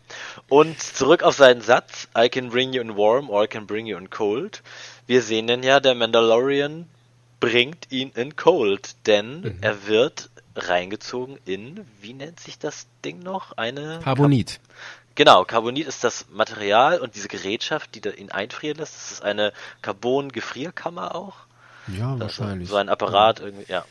Und 0.49 0.79
zurück 0.79 1.23
auf 1.23 1.35
seinen 1.35 1.61
Satz, 1.61 2.07
I 2.15 2.29
can 2.29 2.49
bring 2.49 2.73
you 2.73 2.81
in 2.81 2.95
warm 2.95 3.29
or 3.29 3.43
I 3.43 3.47
can 3.47 3.65
bring 3.65 3.87
you 3.87 3.97
in 3.97 4.09
cold. 4.09 4.61
Wir 5.07 5.23
sehen 5.23 5.47
denn 5.47 5.63
ja, 5.63 5.79
der 5.79 5.95
Mandalorian 5.95 6.87
bringt 7.41 7.91
ihn 7.91 8.11
in 8.15 8.37
cold, 8.37 8.95
denn 9.07 9.41
Mhm. 9.41 9.57
er 9.59 9.87
wird 9.87 10.29
reingezogen 10.55 11.37
in, 11.45 11.85
wie 11.99 12.13
nennt 12.13 12.39
sich 12.39 12.57
das 12.59 12.87
Ding 13.03 13.19
noch? 13.19 13.57
Eine 13.57 13.99
Carbonit. 14.03 14.61
Genau, 15.15 15.43
Carbonit 15.43 15.87
ist 15.87 16.05
das 16.05 16.27
Material 16.31 16.99
und 16.99 17.15
diese 17.15 17.27
Gerätschaft, 17.27 17.95
die 17.95 18.01
da 18.01 18.11
ihn 18.11 18.31
einfrieren 18.31 18.77
lässt. 18.77 18.95
Das 18.95 19.11
ist 19.11 19.23
eine 19.23 19.51
Carbon-Gefrierkammer 19.81 21.15
auch. 21.15 21.35
Ja, 21.87 22.15
Das 22.15 22.33
ist 22.33 22.39
wahrscheinlich. 22.39 22.69
So 22.69 22.75
ein 22.77 22.89
Apparat 22.89 23.39
irgendwie, 23.39 23.69
ja. 23.71 23.83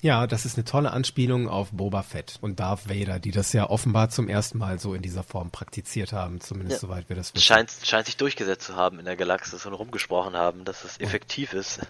Ja, 0.00 0.28
das 0.28 0.44
ist 0.44 0.56
eine 0.56 0.64
tolle 0.64 0.92
Anspielung 0.92 1.48
auf 1.48 1.70
Boba 1.72 2.02
Fett 2.04 2.38
und 2.40 2.60
Darth 2.60 2.88
Vader, 2.88 3.18
die 3.18 3.32
das 3.32 3.52
ja 3.52 3.68
offenbar 3.68 4.10
zum 4.10 4.28
ersten 4.28 4.58
Mal 4.58 4.78
so 4.78 4.94
in 4.94 5.02
dieser 5.02 5.24
Form 5.24 5.50
praktiziert 5.50 6.12
haben, 6.12 6.40
zumindest 6.40 6.82
Ja. 6.82 6.88
soweit 6.88 7.08
wir 7.08 7.16
das 7.16 7.34
wissen. 7.34 7.42
Scheint, 7.44 7.72
scheint 7.82 8.06
sich 8.06 8.16
durchgesetzt 8.16 8.66
zu 8.66 8.76
haben 8.76 9.00
in 9.00 9.06
der 9.06 9.16
Galaxis 9.16 9.66
und 9.66 9.72
rumgesprochen 9.72 10.36
haben, 10.36 10.64
dass 10.64 10.84
es 10.84 11.00
effektiv 11.00 11.52
ist. 11.52 11.80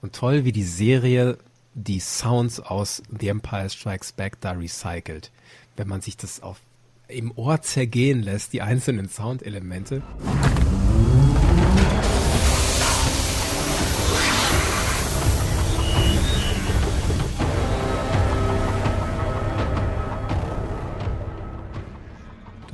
Und 0.00 0.14
toll, 0.14 0.44
wie 0.44 0.52
die 0.52 0.62
Serie 0.62 1.38
die 1.74 2.00
Sounds 2.00 2.60
aus 2.60 3.02
The 3.18 3.28
Empire 3.28 3.68
Strikes 3.68 4.12
Back 4.12 4.40
da 4.40 4.52
recycelt. 4.52 5.30
Wenn 5.76 5.88
man 5.88 6.00
sich 6.00 6.16
das 6.16 6.42
auf 6.42 6.60
im 7.08 7.30
Ohr 7.36 7.62
zergehen 7.62 8.22
lässt, 8.22 8.52
die 8.52 8.62
einzelnen 8.62 9.08
Soundelemente. 9.08 10.02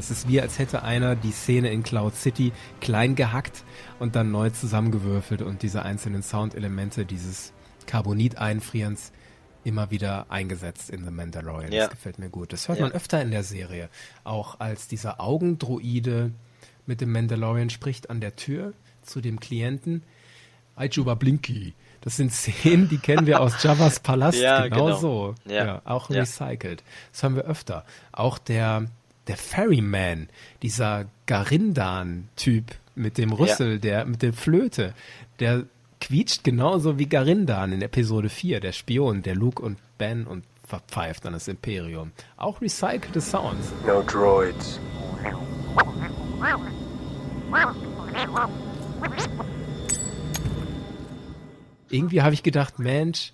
Das 0.02 0.10
ist 0.10 0.26
wie, 0.26 0.40
als 0.40 0.58
hätte 0.58 0.82
einer 0.82 1.14
die 1.14 1.30
Szene 1.30 1.70
in 1.70 1.84
Cloud 1.84 2.16
City 2.16 2.50
klein 2.80 3.14
gehackt 3.14 3.62
und 4.00 4.16
dann 4.16 4.32
neu 4.32 4.50
zusammengewürfelt 4.50 5.42
und 5.42 5.62
diese 5.62 5.82
einzelnen 5.84 6.24
Soundelemente 6.24 7.04
dieses 7.06 7.52
Carbonit-Einfrierens 7.86 9.12
immer 9.62 9.92
wieder 9.92 10.26
eingesetzt 10.28 10.90
in 10.90 11.04
The 11.04 11.12
Mandalorian. 11.12 11.70
Ja. 11.70 11.82
Das 11.84 11.90
gefällt 11.90 12.18
mir 12.18 12.30
gut. 12.30 12.52
Das 12.52 12.66
hört 12.66 12.78
Ja. 12.78 12.86
man 12.86 12.92
öfter 12.92 13.22
in 13.22 13.30
der 13.30 13.44
Serie. 13.44 13.88
Auch 14.24 14.58
als 14.58 14.88
dieser 14.88 15.20
Augendroide 15.20 16.32
mit 16.84 17.00
dem 17.00 17.12
Mandalorian 17.12 17.70
spricht 17.70 18.10
an 18.10 18.20
der 18.20 18.34
Tür 18.34 18.72
zu 19.02 19.20
dem 19.20 19.38
Klienten. 19.38 20.02
Aijuba 20.74 21.14
Blinky. 21.14 21.74
Das 22.00 22.16
sind 22.16 22.32
Szenen, 22.32 22.88
die 22.88 22.98
kennen 22.98 23.28
wir 23.28 23.40
aus 23.40 23.54
Javas 23.62 24.00
Palast. 24.00 24.40
Ja, 24.40 24.64
genau, 24.66 24.86
genau. 24.86 24.98
so. 24.98 25.34
Ja. 25.46 25.80
auch 25.84 26.10
recycelt. 26.10 26.82
Das 27.12 27.22
haben 27.22 27.36
wir 27.36 27.44
öfter. 27.44 27.84
Auch 28.10 28.38
der, 28.38 28.86
der 29.26 29.36
Ferryman, 29.36 30.28
dieser 30.62 31.06
Garindan-Typ 31.26 32.64
mit 32.94 33.18
dem 33.18 33.32
Rüssel, 33.32 33.78
der 33.78 34.04
mit 34.04 34.22
der 34.22 34.32
Flöte, 34.32 34.94
der 35.40 35.64
quietscht 36.00 36.42
genauso 36.44 36.98
wie 36.98 37.06
Garindan 37.06 37.72
in 37.72 37.82
Episode 37.82 38.28
4, 38.28 38.60
der 38.60 38.72
Spion, 38.72 39.22
der 39.22 39.36
Luke 39.36 39.62
und 39.62 39.78
Ben 39.98 40.26
und 40.26 40.44
verpfeift 40.66 41.26
an 41.26 41.34
das 41.34 41.48
Imperium. 41.48 42.12
Auch 42.36 42.60
recycelte 42.60 43.20
Sounds. 43.20 43.72
No 43.86 44.02
droids. 44.02 44.80
Irgendwie 51.90 52.22
habe 52.22 52.34
ich 52.34 52.42
gedacht, 52.42 52.78
Mensch, 52.78 53.32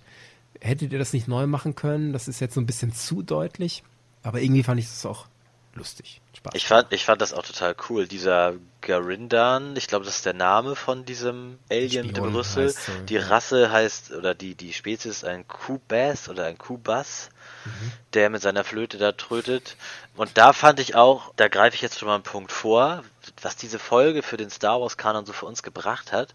hättet 0.59 0.91
ihr 0.91 0.99
das 0.99 1.13
nicht 1.13 1.27
neu 1.27 1.47
machen 1.47 1.75
können? 1.75 2.13
Das 2.13 2.27
ist 2.27 2.39
jetzt 2.41 2.53
so 2.53 2.61
ein 2.61 2.65
bisschen 2.65 2.93
zu 2.93 3.23
deutlich. 3.23 3.83
Aber 4.21 4.41
irgendwie 4.41 4.63
fand 4.63 4.79
ich 4.79 4.87
das 4.87 5.05
auch 5.05 5.27
lustig. 5.75 6.21
Spaß. 6.37 6.53
Ich 6.55 6.65
fand, 6.65 6.93
ich 6.93 7.05
fand 7.05 7.21
das 7.21 7.33
auch 7.33 7.43
total 7.43 7.75
cool. 7.89 8.07
Dieser 8.07 8.53
Garindan, 8.81 9.75
ich 9.75 9.87
glaube, 9.87 10.05
das 10.05 10.17
ist 10.17 10.25
der 10.25 10.33
Name 10.33 10.75
von 10.75 11.05
diesem 11.05 11.59
Alien 11.69 12.07
mit 12.07 12.17
dem 12.17 12.23
Spion 12.23 12.35
Rüssel. 12.35 12.67
heißt 12.67 12.85
so, 12.85 12.91
die 13.07 13.13
ja. 13.15 13.27
Rasse 13.27 13.71
heißt, 13.71 14.11
oder 14.11 14.33
die, 14.35 14.55
die 14.55 14.73
Spezies 14.73 15.17
ist 15.17 15.25
ein 15.25 15.47
Kubas 15.47 16.29
oder 16.29 16.45
ein 16.45 16.57
Kubas, 16.57 17.29
Mhm. 17.65 17.91
der 18.13 18.29
mit 18.29 18.41
seiner 18.41 18.63
Flöte 18.63 18.97
da 18.97 19.11
trötet. 19.11 19.75
Und 20.15 20.37
da 20.37 20.53
fand 20.53 20.79
ich 20.79 20.95
auch, 20.95 21.33
da 21.35 21.49
greife 21.49 21.75
ich 21.75 21.81
jetzt 21.81 21.99
schon 21.99 22.07
mal 22.07 22.15
einen 22.15 22.23
Punkt 22.23 22.53
vor, 22.53 23.03
was 23.41 23.57
diese 23.57 23.79
Folge 23.79 24.23
für 24.23 24.37
den 24.37 24.49
Star 24.49 24.79
Wars 24.79 24.95
Kanon 24.95 25.25
so 25.25 25.33
für 25.33 25.45
uns 25.45 25.61
gebracht 25.61 26.13
hat. 26.13 26.33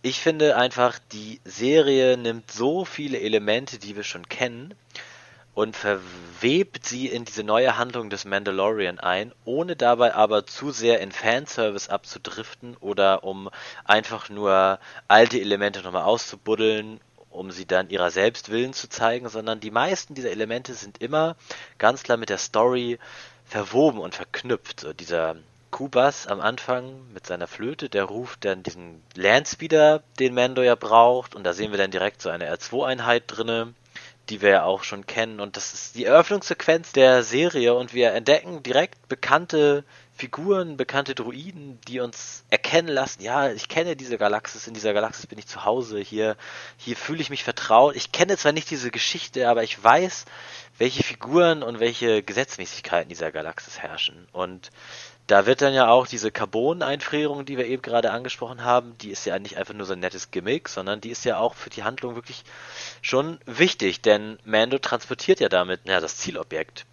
Ich 0.00 0.20
finde 0.20 0.56
einfach, 0.56 0.98
die 1.12 1.40
Serie 1.44 2.16
nimmt 2.16 2.50
so 2.50 2.86
viele 2.86 3.20
Elemente, 3.20 3.78
die 3.78 3.96
wir 3.96 4.02
schon 4.02 4.28
kennen, 4.30 4.74
und 5.56 5.74
verwebt 5.74 6.84
sie 6.84 7.06
in 7.06 7.24
diese 7.24 7.42
neue 7.42 7.78
Handlung 7.78 8.10
des 8.10 8.26
Mandalorian 8.26 9.00
ein, 9.00 9.32
ohne 9.46 9.74
dabei 9.74 10.14
aber 10.14 10.44
zu 10.44 10.70
sehr 10.70 11.00
in 11.00 11.12
Fanservice 11.12 11.88
abzudriften 11.88 12.76
oder 12.80 13.24
um 13.24 13.48
einfach 13.86 14.28
nur 14.28 14.78
alte 15.08 15.40
Elemente 15.40 15.80
nochmal 15.80 16.02
auszubuddeln, 16.02 17.00
um 17.30 17.50
sie 17.50 17.64
dann 17.64 17.88
ihrer 17.88 18.10
selbst 18.10 18.50
willen 18.50 18.74
zu 18.74 18.90
zeigen, 18.90 19.30
sondern 19.30 19.58
die 19.58 19.70
meisten 19.70 20.14
dieser 20.14 20.30
Elemente 20.30 20.74
sind 20.74 21.00
immer 21.00 21.36
ganz 21.78 22.02
klar 22.02 22.18
mit 22.18 22.28
der 22.28 22.36
Story 22.36 22.98
verwoben 23.46 23.98
und 23.98 24.14
verknüpft. 24.14 24.80
So 24.80 24.92
dieser 24.92 25.36
Kubas 25.70 26.26
am 26.26 26.40
Anfang 26.42 27.10
mit 27.14 27.26
seiner 27.26 27.46
Flöte, 27.46 27.88
der 27.88 28.04
ruft 28.04 28.44
dann 28.44 28.62
diesen 28.62 29.02
Landspeeder, 29.14 30.02
den 30.18 30.34
Mando 30.34 30.60
ja 30.60 30.74
braucht, 30.74 31.34
und 31.34 31.44
da 31.44 31.54
sehen 31.54 31.70
wir 31.70 31.78
dann 31.78 31.90
direkt 31.90 32.20
so 32.20 32.28
eine 32.28 32.54
R2-Einheit 32.54 33.24
drinne, 33.26 33.72
die 34.28 34.42
wir 34.42 34.50
ja 34.50 34.64
auch 34.64 34.84
schon 34.84 35.06
kennen. 35.06 35.40
Und 35.40 35.56
das 35.56 35.74
ist 35.74 35.94
die 35.94 36.04
Eröffnungssequenz 36.04 36.92
der 36.92 37.22
Serie 37.22 37.74
und 37.74 37.94
wir 37.94 38.12
entdecken 38.12 38.62
direkt 38.62 39.08
bekannte 39.08 39.84
Figuren, 40.16 40.78
bekannte 40.78 41.14
Druiden, 41.14 41.78
die 41.86 42.00
uns 42.00 42.44
erkennen 42.48 42.88
lassen, 42.88 43.22
ja, 43.22 43.52
ich 43.52 43.68
kenne 43.68 43.96
diese 43.96 44.16
Galaxis, 44.16 44.66
in 44.66 44.72
dieser 44.72 44.94
Galaxis 44.94 45.26
bin 45.26 45.38
ich 45.38 45.46
zu 45.46 45.64
Hause, 45.64 45.98
hier, 45.98 46.36
hier 46.78 46.96
fühle 46.96 47.20
ich 47.20 47.28
mich 47.28 47.44
vertraut. 47.44 47.94
Ich 47.96 48.12
kenne 48.12 48.36
zwar 48.38 48.52
nicht 48.52 48.70
diese 48.70 48.90
Geschichte, 48.90 49.48
aber 49.48 49.62
ich 49.62 49.82
weiß, 49.82 50.24
welche 50.78 51.02
Figuren 51.02 51.62
und 51.62 51.80
welche 51.80 52.22
Gesetzmäßigkeiten 52.22 53.10
dieser 53.10 53.30
Galaxis 53.30 53.78
herrschen. 53.78 54.26
Und 54.32 54.70
da 55.26 55.44
wird 55.44 55.60
dann 55.60 55.74
ja 55.74 55.88
auch 55.88 56.06
diese 56.06 56.30
Carbon-Einfrierung, 56.30 57.44
die 57.44 57.58
wir 57.58 57.66
eben 57.66 57.82
gerade 57.82 58.10
angesprochen 58.10 58.64
haben, 58.64 58.96
die 58.98 59.10
ist 59.10 59.26
ja 59.26 59.38
nicht 59.38 59.58
einfach 59.58 59.74
nur 59.74 59.86
so 59.86 59.92
ein 59.92 60.00
nettes 60.00 60.30
Gimmick, 60.30 60.68
sondern 60.68 61.00
die 61.00 61.10
ist 61.10 61.24
ja 61.24 61.38
auch 61.38 61.54
für 61.54 61.68
die 61.68 61.82
Handlung 61.82 62.14
wirklich 62.14 62.44
schon 63.02 63.38
wichtig, 63.44 64.00
denn 64.00 64.38
Mando 64.44 64.78
transportiert 64.78 65.40
ja 65.40 65.48
damit 65.48 65.80
ja, 65.84 66.00
das 66.00 66.16
Zielobjekt. 66.16 66.86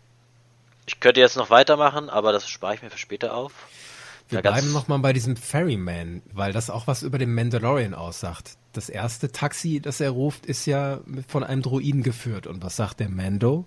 Ich 0.86 0.99
könnte 0.99 1.19
jetzt 1.19 1.38
noch 1.38 1.49
weitermachen, 1.49 2.09
aber 2.09 2.31
das 2.31 2.47
spare 2.49 2.75
ich 2.75 2.81
mir 2.81 2.89
für 2.89 2.97
später 2.97 3.34
auf. 3.36 3.53
Wir 4.29 4.38
Ja, 4.38 4.41
bleiben 4.41 4.71
nochmal 4.71 4.99
bei 4.99 5.13
diesem 5.13 5.36
Ferryman, 5.36 6.21
weil 6.31 6.53
das 6.53 6.69
auch 6.69 6.88
was 6.88 7.03
über 7.03 7.17
den 7.17 7.34
Mandalorian 7.34 7.93
aussagt. 7.93 8.57
Das 8.73 8.89
erste 8.89 9.31
Taxi, 9.31 9.79
das 9.81 9.99
er 9.99 10.11
ruft, 10.11 10.45
ist 10.45 10.65
ja 10.65 11.01
von 11.27 11.43
einem 11.43 11.61
Druiden 11.61 12.03
geführt. 12.03 12.47
Und 12.47 12.63
was 12.63 12.75
sagt 12.75 12.99
der 12.99 13.09
Mando? 13.09 13.65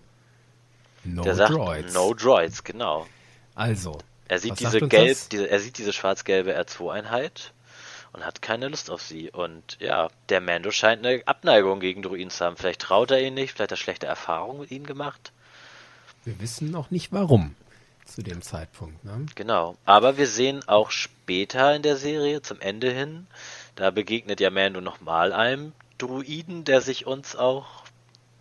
No 1.04 1.22
Der 1.22 1.34
sagt 1.34 1.50
Droids. 1.54 1.94
No 1.94 2.14
Droids, 2.14 2.64
genau. 2.64 3.06
Also, 3.54 3.98
Er 4.28 4.38
sieht 4.40 4.52
Was 4.52 4.58
diese 4.58 4.82
gelb, 4.82 5.18
diese, 5.30 5.48
er 5.48 5.60
sieht 5.60 5.78
diese 5.78 5.92
schwarz-gelbe 5.92 6.58
R2-Einheit 6.58 7.52
und 8.12 8.24
hat 8.26 8.42
keine 8.42 8.68
Lust 8.68 8.90
auf 8.90 9.02
sie. 9.02 9.30
Und 9.30 9.76
ja, 9.80 10.08
der 10.28 10.40
Mando 10.40 10.70
scheint 10.72 11.06
eine 11.06 11.22
Abneigung 11.26 11.80
gegen 11.80 12.02
Druiden 12.02 12.30
zu 12.30 12.44
haben. 12.44 12.56
Vielleicht 12.56 12.80
traut 12.82 13.10
er 13.12 13.20
ihnen 13.20 13.34
nicht, 13.34 13.52
vielleicht 13.52 13.70
hat 13.72 13.78
er 13.78 13.82
schlechte 13.82 14.06
Erfahrungen 14.06 14.60
mit 14.60 14.70
ihnen 14.70 14.86
gemacht. 14.86 15.32
Wir 16.26 16.40
wissen 16.40 16.70
noch 16.70 16.90
nicht 16.90 17.12
warum. 17.12 17.54
zu 18.04 18.22
dem 18.22 18.42
Zeitpunkt. 18.42 19.04
Ne? 19.04 19.26
Genau. 19.34 19.76
Aber 19.84 20.18
wir 20.18 20.26
sehen 20.26 20.60
auch 20.68 20.90
später 20.90 21.74
in 21.74 21.82
der 21.82 21.96
Serie, 21.96 22.42
zum 22.42 22.60
Ende 22.60 22.92
hin, 22.92 23.26
da 23.74 23.90
begegnet 23.90 24.40
ja 24.40 24.50
Mando 24.50 24.80
nochmal 24.80 25.32
einem 25.32 25.72
Druiden, 25.98 26.64
der 26.64 26.80
sich 26.82 27.06
uns 27.06 27.34
auch, 27.36 27.84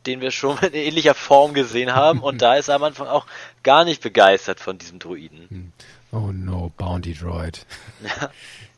den 0.06 0.22
wir 0.22 0.32
schon 0.32 0.58
in 0.60 0.74
ähnlicher 0.74 1.16
Form 1.16 1.54
gesehen 1.54 1.94
haben. 1.94 2.20
und 2.22 2.42
da 2.42 2.56
ist 2.56 2.68
er 2.68 2.76
am 2.76 2.84
Anfang 2.84 3.08
auch 3.08 3.26
gar 3.64 3.86
nicht 3.86 4.02
begeistert 4.02 4.60
von 4.60 4.78
diesem 4.78 5.00
Druiden. 5.00 5.48
Hm. 5.50 5.72
Oh 6.12 6.32
no, 6.32 6.72
Bounty 6.78 7.14
Droid. 7.14 7.66
Ja. 8.04 8.30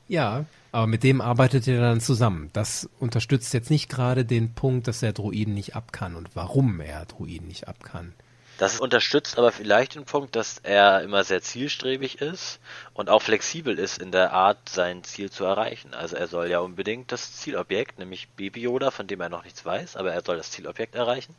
ja, 0.08 0.46
aber 0.72 0.88
mit 0.88 1.04
dem 1.04 1.22
arbeitet 1.22 1.68
ihr 1.68 1.80
dann 1.82 2.00
zusammen. 2.02 2.50
Das 2.54 2.90
unterstützt 3.00 3.54
jetzt 3.54 3.70
nicht 3.70 3.90
gerade 3.90 4.26
den 4.26 4.54
Punkt, 4.54 4.88
dass 4.88 5.04
er 5.04 5.12
Druiden 5.12 5.54
nicht 5.54 5.76
ab 5.76 5.92
kann 5.92 6.16
und 6.16 6.30
warum 6.34 6.80
er 6.80 7.06
Druiden 7.06 7.48
nicht 7.48 7.68
ab 7.68 7.84
kann. 7.84 8.14
Das 8.58 8.80
unterstützt 8.80 9.38
aber 9.38 9.52
vielleicht 9.52 9.96
den 9.96 10.06
Punkt, 10.06 10.36
dass 10.36 10.58
er 10.64 11.02
immer 11.02 11.24
sehr 11.24 11.42
zielstrebig 11.42 12.22
ist 12.22 12.60
und 12.94 13.10
auch 13.10 13.22
flexibel 13.22 13.78
ist 13.78 14.02
in 14.02 14.12
der 14.12 14.34
Art, 14.34 14.70
sein 14.70 15.04
Ziel 15.04 15.30
zu 15.30 15.46
erreichen. 15.46 15.94
Also 15.94 16.16
er 16.16 16.28
soll 16.28 16.50
ja 16.50 16.60
unbedingt 16.60 17.12
das 17.12 17.34
Zielobjekt, 17.34 18.00
nämlich 18.00 18.30
Baby 18.30 18.62
Yoda, 18.62 18.90
von 18.90 19.06
dem 19.06 19.22
er 19.22 19.30
noch 19.30 19.44
nichts 19.44 19.64
weiß, 19.64 19.96
aber 19.96 20.12
er 20.12 20.24
soll 20.24 20.38
das 20.38 20.52
Zielobjekt 20.52 20.96
erreichen. 20.96 21.36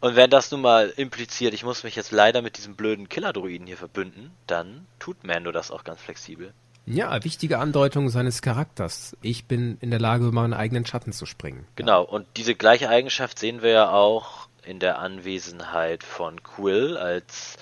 Und 0.00 0.14
wenn 0.14 0.30
das 0.30 0.50
nun 0.52 0.60
mal 0.60 0.92
impliziert, 0.96 1.52
ich 1.52 1.64
muss 1.64 1.82
mich 1.82 1.96
jetzt 1.96 2.12
leider 2.12 2.42
mit 2.42 2.56
diesem 2.56 2.76
blöden 2.76 3.08
Killer-Druiden 3.08 3.66
hier 3.66 3.76
verbünden, 3.76 4.30
dann 4.46 4.86
tut 5.00 5.24
Mando 5.24 5.50
das 5.50 5.72
auch 5.72 5.82
ganz 5.82 6.00
flexibel. 6.00 6.54
Ja, 6.84 7.22
wichtige 7.22 7.58
Andeutung 7.58 8.08
seines 8.08 8.42
Charakters. 8.42 9.16
Ich 9.22 9.46
bin 9.46 9.78
in 9.80 9.90
der 9.90 10.00
Lage, 10.00 10.24
über 10.26 10.32
meinen 10.42 10.54
eigenen 10.54 10.84
Schatten 10.84 11.12
zu 11.12 11.26
springen. 11.26 11.66
Genau, 11.76 12.02
und 12.02 12.26
diese 12.36 12.56
gleiche 12.56 12.88
Eigenschaft 12.88 13.38
sehen 13.38 13.62
wir 13.62 13.70
ja 13.70 13.90
auch 13.90 14.48
in 14.64 14.78
der 14.78 14.98
Anwesenheit 14.98 16.04
von 16.04 16.42
Quill, 16.42 16.96
als 16.96 17.56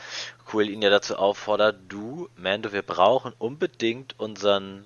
Quill 0.46 0.68
ihn 0.68 0.82
ja 0.82 0.90
dazu 0.90 1.16
auffordert, 1.16 1.76
du, 1.88 2.28
Mando, 2.36 2.72
wir 2.72 2.82
brauchen 2.82 3.32
unbedingt 3.38 4.18
unseren 4.18 4.84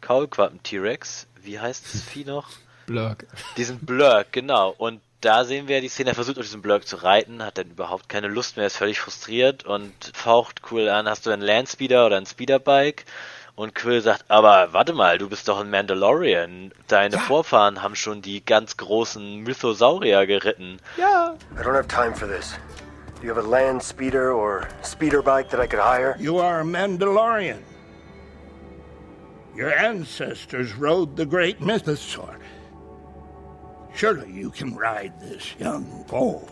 Kaulquappen 0.00 0.62
T-Rex. 0.62 1.26
Wie 1.40 1.60
heißt 1.60 1.84
das 1.92 2.02
Vieh 2.02 2.24
noch? 2.24 2.48
Blurk. 2.86 3.26
Diesen 3.56 3.80
Blurk, 3.80 4.32
genau. 4.32 4.74
Und 4.76 5.00
da 5.20 5.44
sehen 5.44 5.66
wir 5.66 5.80
die 5.80 5.88
Szene, 5.88 6.10
er 6.10 6.14
versucht 6.14 6.38
auf 6.38 6.44
diesen 6.44 6.62
Blurk 6.62 6.86
zu 6.86 6.96
reiten, 6.96 7.42
hat 7.42 7.58
dann 7.58 7.70
überhaupt 7.70 8.08
keine 8.08 8.28
Lust 8.28 8.56
mehr, 8.56 8.66
ist 8.66 8.76
völlig 8.76 9.00
frustriert 9.00 9.64
und 9.64 9.92
faucht 10.14 10.62
Quill 10.62 10.88
an, 10.88 11.08
hast 11.08 11.26
du 11.26 11.30
einen 11.30 11.42
Landspeeder 11.42 12.06
oder 12.06 12.16
ein 12.16 12.26
Speederbike? 12.26 13.04
Und 13.56 13.74
Quill 13.74 14.02
sagt, 14.02 14.26
aber 14.28 14.74
warte 14.74 14.92
mal, 14.92 15.16
du 15.16 15.30
bist 15.30 15.48
doch 15.48 15.58
ein 15.58 15.70
Mandalorian. 15.70 16.72
Deine 16.88 17.16
ja. 17.16 17.20
Vorfahren 17.22 17.82
haben 17.82 17.96
schon 17.96 18.20
die 18.20 18.44
ganz 18.44 18.76
großen 18.76 19.38
Mythosaurier 19.38 20.26
geritten. 20.26 20.78
Ja. 20.98 21.34
I 21.58 21.62
don't 21.62 21.74
have 21.74 21.88
time 21.88 22.14
for 22.14 22.28
this. 22.28 22.58
Do 23.18 23.26
you 23.26 23.34
have 23.34 23.42
a 23.42 23.48
land 23.48 23.82
speeder 23.82 24.34
or 24.34 24.68
speeder 24.82 25.22
bike 25.22 25.48
that 25.48 25.58
I 25.58 25.66
could 25.66 25.82
hire? 25.82 26.16
You 26.18 26.38
are 26.38 26.60
a 26.60 26.64
Mandalorian. 26.64 27.62
Your 29.56 29.72
ancestors 29.72 30.74
rode 30.74 31.16
the 31.16 31.24
great 31.24 31.58
mythosaur. 31.58 32.36
Surely 33.94 34.30
you 34.30 34.50
can 34.50 34.76
ride 34.76 35.14
this 35.18 35.54
young 35.58 36.04
foal. 36.08 36.46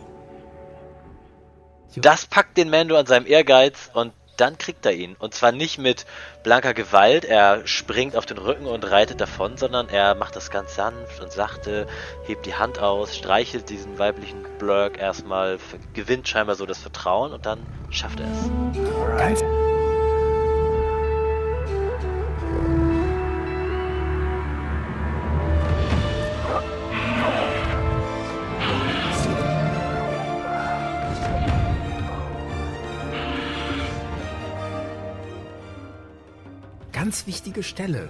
Das 1.97 2.25
packt 2.25 2.57
den 2.57 2.71
Mando 2.71 2.97
an 2.97 3.05
seinem 3.05 3.27
Ehrgeiz 3.27 3.91
und 3.93 4.11
dann 4.37 4.57
kriegt 4.57 4.85
er 4.85 4.93
ihn. 4.93 5.15
Und 5.19 5.33
zwar 5.33 5.51
nicht 5.51 5.77
mit 5.77 6.05
blanker 6.43 6.73
Gewalt, 6.73 7.25
er 7.25 7.65
springt 7.65 8.15
auf 8.15 8.25
den 8.25 8.37
Rücken 8.37 8.65
und 8.65 8.89
reitet 8.89 9.21
davon, 9.21 9.57
sondern 9.57 9.89
er 9.89 10.15
macht 10.15 10.35
das 10.35 10.51
ganz 10.51 10.75
sanft 10.75 11.21
und 11.21 11.31
sachte, 11.31 11.87
hebt 12.25 12.45
die 12.45 12.55
Hand 12.55 12.79
aus, 12.79 13.15
streichelt 13.15 13.69
diesen 13.69 13.97
weiblichen 13.97 14.43
Blurk 14.59 14.97
erstmal, 14.97 15.57
gewinnt 15.93 16.27
scheinbar 16.27 16.55
so 16.55 16.65
das 16.65 16.79
Vertrauen 16.79 17.33
und 17.33 17.45
dann 17.45 17.59
schafft 17.89 18.19
er 18.19 18.27
es. 18.31 18.49
Alright. 19.01 19.43
Ganz 37.05 37.27
wichtige 37.27 37.61
Stelle. 37.61 38.09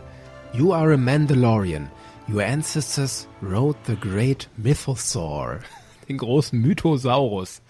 You 0.54 0.72
are 0.72 0.93
a 0.93 0.98
Mandalorian. 0.98 1.91
Your 2.30 2.41
ancestors 2.41 3.28
rode 3.41 3.78
the 3.88 3.98
great 3.98 4.48
Mythosaur. 4.56 5.60
Den 6.08 6.18
großen 6.18 6.58
Mythosaurus. 6.58 7.62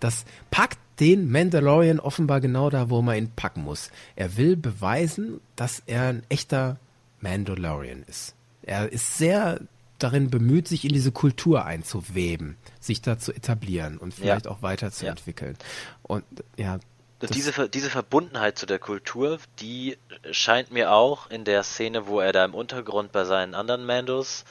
Das 0.00 0.26
packt 0.50 0.78
den 1.00 1.30
Mandalorian 1.30 2.00
offenbar 2.00 2.42
genau 2.42 2.68
da, 2.68 2.90
wo 2.90 3.00
man 3.00 3.16
ihn 3.16 3.30
packen 3.34 3.62
muss. 3.64 3.90
Er 4.14 4.36
will 4.36 4.56
beweisen, 4.56 5.40
dass 5.56 5.82
er 5.86 6.08
ein 6.08 6.22
echter 6.28 6.78
Mandalorian 7.22 8.02
ist. 8.06 8.34
Er 8.62 8.92
ist 8.92 9.16
sehr 9.16 9.60
darin 9.98 10.28
bemüht, 10.28 10.68
sich 10.68 10.84
in 10.84 10.92
diese 10.92 11.12
Kultur 11.12 11.64
einzuweben, 11.64 12.56
sich 12.78 13.00
da 13.00 13.18
zu 13.18 13.32
etablieren 13.32 13.96
und 13.96 14.12
vielleicht 14.12 14.44
ja. 14.44 14.50
auch 14.50 14.60
weiterzuentwickeln. 14.60 15.56
Ja. 15.58 15.98
Und 16.02 16.24
ja, 16.58 16.78
diese, 17.22 17.68
diese 17.68 17.90
Verbundenheit 17.90 18.58
zu 18.58 18.66
der 18.66 18.78
Kultur, 18.78 19.38
die 19.60 19.96
scheint 20.30 20.70
mir 20.70 20.92
auch 20.92 21.30
in 21.30 21.44
der 21.44 21.62
Szene, 21.62 22.06
wo 22.06 22.20
er 22.20 22.32
da 22.32 22.44
im 22.44 22.54
Untergrund 22.54 23.12
bei 23.12 23.24
seinen 23.24 23.54
anderen 23.54 23.86
Mandos 23.86 24.44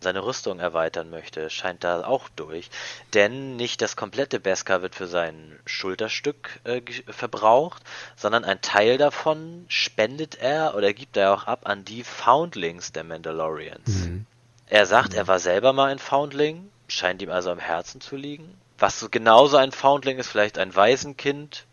seine 0.00 0.24
Rüstung 0.24 0.58
erweitern 0.58 1.10
möchte, 1.10 1.50
scheint 1.50 1.84
da 1.84 2.04
auch 2.04 2.28
durch. 2.30 2.70
Denn 3.14 3.56
nicht 3.56 3.82
das 3.82 3.96
komplette 3.96 4.40
Beskar 4.40 4.82
wird 4.82 4.94
für 4.94 5.06
sein 5.06 5.58
Schulterstück 5.66 6.60
äh, 6.64 6.82
verbraucht, 7.08 7.82
sondern 8.16 8.44
ein 8.44 8.60
Teil 8.60 8.98
davon 8.98 9.64
spendet 9.68 10.36
er 10.36 10.74
oder 10.74 10.92
gibt 10.92 11.16
er 11.16 11.32
auch 11.34 11.44
ab 11.44 11.60
an 11.64 11.84
die 11.84 12.02
Foundlings 12.02 12.92
der 12.92 13.04
Mandalorians. 13.04 13.88
Mhm. 13.88 14.26
Er 14.68 14.86
sagt, 14.86 15.12
mhm. 15.12 15.18
er 15.18 15.28
war 15.28 15.38
selber 15.38 15.72
mal 15.72 15.90
ein 15.90 15.98
Foundling, 15.98 16.70
scheint 16.88 17.22
ihm 17.22 17.30
also 17.30 17.50
am 17.50 17.58
Herzen 17.58 18.00
zu 18.00 18.16
liegen. 18.16 18.56
Was 18.78 19.00
so 19.00 19.08
genauso 19.08 19.56
ein 19.56 19.72
Foundling 19.72 20.18
ist, 20.18 20.28
vielleicht 20.28 20.58
ein 20.58 20.74
Waisenkind, 20.74 21.65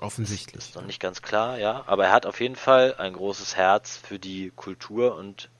Offensichtlich. 0.00 0.64
Ist 0.64 0.76
noch 0.76 0.86
nicht 0.86 1.00
ganz 1.00 1.20
klar, 1.20 1.58
ja. 1.58 1.84
Aber 1.86 2.06
er 2.06 2.12
hat 2.12 2.26
auf 2.26 2.40
jeden 2.40 2.56
Fall 2.56 2.94
ein 2.96 3.12
großes 3.12 3.56
Herz 3.56 3.98
für 3.98 4.18
die 4.18 4.50
Kultur 4.56 5.14
und 5.14 5.50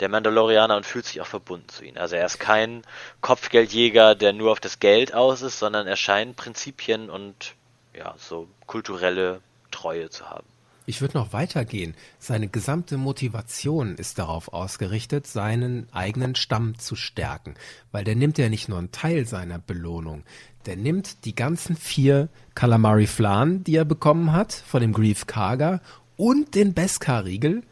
der 0.00 0.10
Mandalorianer 0.10 0.76
und 0.76 0.84
fühlt 0.84 1.06
sich 1.06 1.22
auch 1.22 1.26
verbunden 1.26 1.68
zu 1.70 1.84
ihnen. 1.84 1.96
Also 1.96 2.16
er 2.16 2.26
ist 2.26 2.38
kein 2.38 2.82
Kopfgeldjäger, 3.22 4.14
der 4.14 4.34
nur 4.34 4.52
auf 4.52 4.60
das 4.60 4.78
Geld 4.78 5.14
aus 5.14 5.40
ist, 5.40 5.58
sondern 5.58 5.86
er 5.86 5.96
scheint 5.96 6.36
Prinzipien 6.36 7.08
und 7.08 7.54
ja, 7.94 8.14
so 8.18 8.46
kulturelle 8.66 9.40
Treue 9.70 10.10
zu 10.10 10.28
haben. 10.28 10.46
Ich 10.88 11.00
würde 11.00 11.18
noch 11.18 11.32
weitergehen. 11.32 11.94
Seine 12.20 12.46
gesamte 12.46 12.96
Motivation 12.96 13.96
ist 13.96 14.20
darauf 14.20 14.52
ausgerichtet, 14.52 15.26
seinen 15.26 15.92
eigenen 15.92 16.36
Stamm 16.36 16.78
zu 16.78 16.94
stärken, 16.94 17.54
weil 17.90 18.04
der 18.04 18.14
nimmt 18.14 18.38
ja 18.38 18.48
nicht 18.48 18.68
nur 18.68 18.78
einen 18.78 18.92
Teil 18.92 19.26
seiner 19.26 19.58
Belohnung, 19.58 20.22
der 20.64 20.76
nimmt 20.76 21.24
die 21.24 21.34
ganzen 21.34 21.76
vier 21.76 22.28
Calamari 22.54 23.08
Flan, 23.08 23.64
die 23.64 23.74
er 23.74 23.84
bekommen 23.84 24.32
hat, 24.32 24.52
von 24.52 24.80
dem 24.80 24.92
Grief 24.92 25.26
Karga 25.26 25.80
und 26.16 26.54
den 26.54 26.72
Beskar-Riegel 26.72 27.62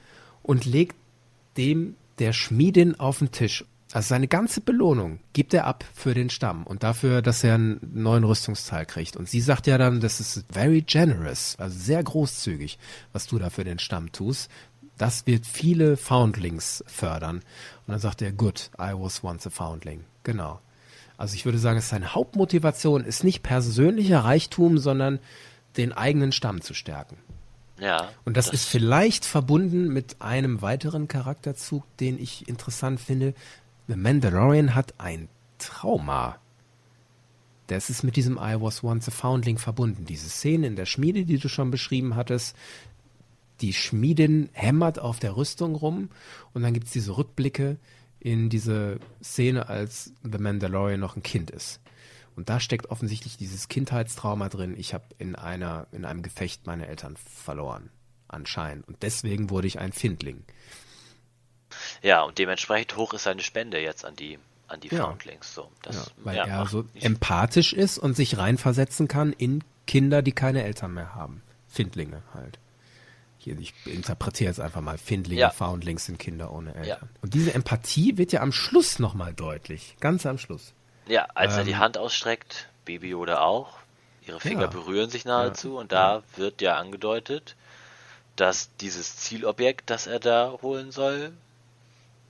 und 0.42 0.64
legt 0.64 0.96
dem 1.56 1.94
der 2.18 2.32
Schmiedin 2.32 2.98
auf 2.98 3.18
den 3.18 3.30
Tisch. 3.30 3.64
Also 3.94 4.08
seine 4.08 4.26
ganze 4.26 4.60
Belohnung 4.60 5.20
gibt 5.34 5.54
er 5.54 5.66
ab 5.66 5.84
für 5.94 6.14
den 6.14 6.28
Stamm 6.28 6.66
und 6.66 6.82
dafür, 6.82 7.22
dass 7.22 7.44
er 7.44 7.54
einen 7.54 7.78
neuen 7.94 8.24
Rüstungsteil 8.24 8.86
kriegt. 8.86 9.16
Und 9.16 9.28
sie 9.28 9.40
sagt 9.40 9.68
ja 9.68 9.78
dann, 9.78 10.00
das 10.00 10.18
ist 10.18 10.44
very 10.50 10.82
generous, 10.82 11.54
also 11.60 11.78
sehr 11.78 12.02
großzügig, 12.02 12.76
was 13.12 13.28
du 13.28 13.38
da 13.38 13.50
für 13.50 13.62
den 13.62 13.78
Stamm 13.78 14.10
tust. 14.10 14.50
Das 14.98 15.28
wird 15.28 15.46
viele 15.46 15.96
Foundlings 15.96 16.82
fördern. 16.88 17.36
Und 17.36 17.92
dann 17.92 18.00
sagt 18.00 18.20
er, 18.20 18.32
good, 18.32 18.68
I 18.80 18.94
was 18.94 19.22
once 19.22 19.46
a 19.46 19.50
Foundling. 19.50 20.02
Genau. 20.24 20.60
Also 21.16 21.36
ich 21.36 21.44
würde 21.44 21.58
sagen, 21.58 21.80
seine 21.80 22.16
Hauptmotivation 22.16 23.04
ist 23.04 23.22
nicht 23.22 23.44
persönlicher 23.44 24.24
Reichtum, 24.24 24.78
sondern 24.78 25.20
den 25.76 25.92
eigenen 25.92 26.32
Stamm 26.32 26.62
zu 26.62 26.74
stärken. 26.74 27.16
Ja. 27.78 28.08
Und 28.24 28.36
das, 28.36 28.46
das, 28.46 28.54
ist 28.54 28.64
vielleicht 28.68 29.24
verbunden 29.24 29.88
mit 29.88 30.20
einem 30.20 30.62
weiteren 30.62 31.06
Charakterzug, 31.06 31.84
den 31.98 32.20
ich 32.20 32.48
interessant 32.48 33.00
finde. 33.00 33.34
The 33.86 33.96
Mandalorian 33.96 34.74
hat 34.74 34.94
ein 34.98 35.28
Trauma. 35.58 36.38
Das 37.66 37.90
ist 37.90 38.02
mit 38.02 38.16
diesem 38.16 38.36
I 38.36 38.60
was 38.60 38.82
once 38.82 39.08
a 39.08 39.10
foundling 39.10 39.58
verbunden. 39.58 40.04
Diese 40.04 40.28
Szene 40.28 40.66
in 40.66 40.76
der 40.76 40.86
Schmiede, 40.86 41.24
die 41.24 41.38
du 41.38 41.48
schon 41.48 41.70
beschrieben 41.70 42.16
hattest, 42.16 42.56
die 43.60 43.72
Schmiedin 43.72 44.48
hämmert 44.52 44.98
auf 44.98 45.18
der 45.18 45.36
Rüstung 45.36 45.74
rum 45.74 46.10
und 46.52 46.62
dann 46.62 46.74
gibt 46.74 46.86
es 46.86 46.92
diese 46.92 47.16
Rückblicke, 47.16 47.78
in 48.20 48.48
diese 48.48 49.00
Szene, 49.22 49.68
als 49.68 50.14
The 50.22 50.38
Mandalorian 50.38 50.98
noch 50.98 51.14
ein 51.14 51.22
Kind 51.22 51.50
ist. 51.50 51.80
Und 52.36 52.48
da 52.48 52.58
steckt 52.58 52.86
offensichtlich 52.86 53.36
dieses 53.36 53.68
Kindheitstrauma 53.68 54.48
drin. 54.48 54.74
Ich 54.78 54.94
habe 54.94 55.04
in 55.18 55.36
einer, 55.36 55.86
in 55.92 56.06
einem 56.06 56.22
Gefecht 56.22 56.66
meine 56.66 56.86
Eltern 56.86 57.16
verloren. 57.16 57.90
Anscheinend. 58.26 58.88
Und 58.88 59.02
deswegen 59.02 59.50
wurde 59.50 59.66
ich 59.66 59.78
ein 59.78 59.92
Findling. 59.92 60.42
Ja, 62.04 62.22
und 62.22 62.38
dementsprechend 62.38 62.96
hoch 62.96 63.14
ist 63.14 63.22
seine 63.22 63.42
Spende 63.42 63.80
jetzt 63.80 64.04
an 64.04 64.14
die, 64.14 64.38
an 64.68 64.78
die 64.78 64.88
ja. 64.88 65.06
Foundlings. 65.06 65.54
So, 65.54 65.70
das, 65.82 65.96
ja, 65.96 66.02
weil 66.22 66.36
ja, 66.36 66.44
er 66.44 66.66
so 66.66 66.84
empathisch 67.00 67.72
ist 67.72 67.96
und 67.96 68.14
sich 68.14 68.36
reinversetzen 68.36 69.08
kann 69.08 69.32
in 69.32 69.64
Kinder, 69.86 70.20
die 70.20 70.32
keine 70.32 70.62
Eltern 70.64 70.92
mehr 70.92 71.14
haben. 71.14 71.40
Findlinge 71.66 72.22
halt. 72.34 72.58
Hier, 73.38 73.58
ich 73.58 73.72
interpretiere 73.86 74.50
jetzt 74.50 74.60
einfach 74.60 74.82
mal, 74.82 74.98
Findlinge, 74.98 75.40
Ja. 75.40 75.50
Foundlings 75.50 76.04
sind 76.04 76.18
Kinder 76.18 76.52
ohne 76.52 76.74
Eltern. 76.74 77.08
Und 77.22 77.32
diese 77.32 77.54
Empathie 77.54 78.18
wird 78.18 78.32
ja 78.32 78.42
am 78.42 78.52
Schluss 78.52 78.98
nochmal 78.98 79.32
deutlich, 79.32 79.96
ganz 80.00 80.26
am 80.26 80.36
Schluss. 80.36 80.74
Ja, 81.08 81.26
als 81.34 81.54
er 81.54 81.60
Ähm. 81.60 81.66
die 81.66 81.76
Hand 81.76 81.96
ausstreckt, 81.96 82.68
Baby 82.84 83.08
Yoda 83.10 83.40
auch, 83.40 83.78
ihre 84.26 84.40
Finger 84.40 84.68
berühren 84.68 85.08
sich 85.08 85.24
nahezu 85.24 85.78
und 85.78 85.90
da 85.90 86.22
wird 86.36 86.60
ja 86.60 86.76
angedeutet, 86.76 87.56
dass 88.36 88.68
dieses 88.76 89.16
Zielobjekt, 89.16 89.88
das 89.88 90.06
er 90.06 90.20
da 90.20 90.58
holen 90.60 90.90
soll, 90.90 91.32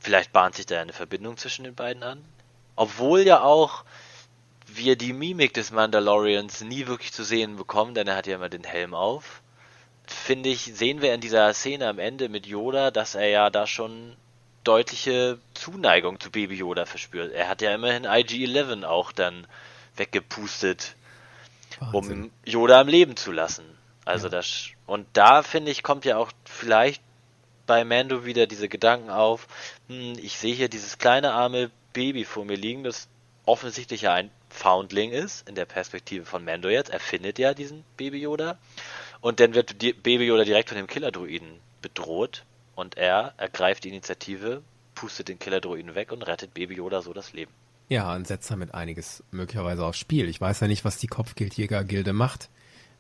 vielleicht 0.05 0.33
bahnt 0.33 0.55
sich 0.55 0.67
da 0.67 0.81
eine 0.81 0.93
Verbindung 0.93 1.37
zwischen 1.39 1.65
den 1.65 1.75
beiden 1.75 2.03
an. 2.03 2.23
Obwohl 2.77 3.23
ja 3.23 3.43
auch 3.43 3.85
wir 4.67 4.97
die 4.97 5.13
Mimik 5.13 5.55
des 5.55 5.71
Mandalorians 5.71 6.61
nie 6.61 6.87
wirklich 6.87 7.13
zu 7.13 7.25
sehen 7.25 7.57
bekommen, 7.57 7.95
denn 7.95 8.07
er 8.07 8.17
hat 8.17 8.27
ja 8.27 8.37
immer 8.37 8.49
den 8.49 8.65
Helm 8.65 8.95
auf. 8.95 9.41
Finde 10.07 10.51
ich, 10.51 10.65
sehen 10.65 11.01
wir 11.01 11.15
in 11.15 11.21
dieser 11.21 11.53
Szene 11.55 11.89
am 11.89 11.99
Ende 11.99 12.29
mit 12.29 12.47
Yoda, 12.47 12.91
dass 12.91 13.15
er 13.15 13.29
ja 13.29 13.49
da 13.51 13.67
schon 13.67 14.17
deutliche 14.63 15.39
Zuneigung 15.55 16.21
zu 16.21 16.31
Baby 16.31 16.57
Yoda 16.57 16.85
verspürt. 16.85 17.33
Er 17.33 17.49
hat 17.49 17.63
ja 17.63 17.75
immerhin 17.75 18.05
IG-11 18.05 18.85
auch 18.85 19.13
dann 19.13 19.47
weggepustet, 19.97 20.97
Wahnsinn. 21.79 22.25
um 22.25 22.31
Yoda 22.45 22.81
am 22.81 22.89
Leben 22.89 23.17
zu 23.17 23.33
lassen. 23.33 23.65
Also 24.05 24.29
das 24.29 24.69
und 24.87 25.07
da 25.15 25.43
finde 25.43 25.71
ich 25.71 25.83
kommt 25.83 26.05
ja 26.05 26.19
auch 26.19 26.31
vielleicht 26.45 27.03
bei 27.67 27.85
Mando 27.85 28.25
wieder 28.25 28.47
diese 28.47 28.69
Gedanken 28.69 29.11
auf. 29.11 29.47
Hm, 29.89 30.15
ich 30.21 30.39
sehe 30.39 30.55
hier 30.55 30.69
dieses 30.69 30.99
kleine 30.99 31.33
arme 31.33 31.71
Baby 31.93 32.25
vor 32.25 32.45
mir 32.45 32.57
liegen, 32.57 32.85
das 32.85 33.09
offensichtlich 33.47 34.03
ja 34.03 34.15
ein 34.15 34.31
Foundling 34.49 35.11
ist 35.11 35.49
in 35.49 35.55
der 35.55 35.65
Perspektive 35.65 36.25
von 36.25 36.45
Mando 36.45 36.69
jetzt. 36.69 36.91
Er 36.91 37.01
findet 37.01 37.39
ja 37.39 37.55
diesen 37.55 37.85
Baby 37.97 38.19
Yoda 38.19 38.59
und 39.21 39.41
dann 39.41 39.55
wird 39.55 39.79
Baby 39.79 40.25
Yoda 40.25 40.45
direkt 40.45 40.69
von 40.69 40.79
dem 40.79 40.87
Killer-Druiden 40.87 41.61
bedroht 41.83 42.45
und 42.75 42.97
er 42.97 43.35
ergreift 43.37 43.85
die 43.85 43.89
Initiative, 43.91 44.63
pustet 44.95 45.29
den 45.29 45.39
Killer-Druiden 45.39 45.95
weg 45.95 46.13
und 46.13 46.23
rettet 46.23 46.55
Baby 46.55 46.77
Yoda 46.77 47.03
so 47.03 47.13
das 47.13 47.33
Leben. 47.33 47.53
Ja, 47.89 48.15
und 48.15 48.27
setzt 48.27 48.51
damit 48.51 48.73
einiges 48.75 49.23
möglicherweise 49.31 49.85
aufs 49.85 49.99
Spiel. 49.99 50.29
Ich 50.29 50.41
weiß 50.41 50.61
ja 50.61 50.69
nicht, 50.69 50.85
was 50.85 50.97
die 50.97 51.07
Kopfgeldjäger-Gilde 51.07 52.13
macht 52.13 52.49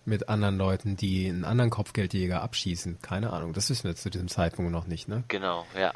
mit 0.05 0.28
anderen 0.28 0.59
Leuten, 0.59 0.97
die 0.97 1.28
einen 1.28 1.45
anderen 1.45 1.70
Kopfgeldjäger 1.70 2.43
abschießen. 2.43 2.99
Keine 3.01 3.32
Ahnung, 3.32 3.55
das 3.55 3.70
wissen 3.70 3.85
wir 3.85 3.97
zu 3.97 4.11
diesem 4.11 4.28
Zeitpunkt 4.28 4.70
noch 4.70 4.87
nicht, 4.87 5.09
ne? 5.09 5.24
Genau, 5.28 5.66
ja. 5.78 5.93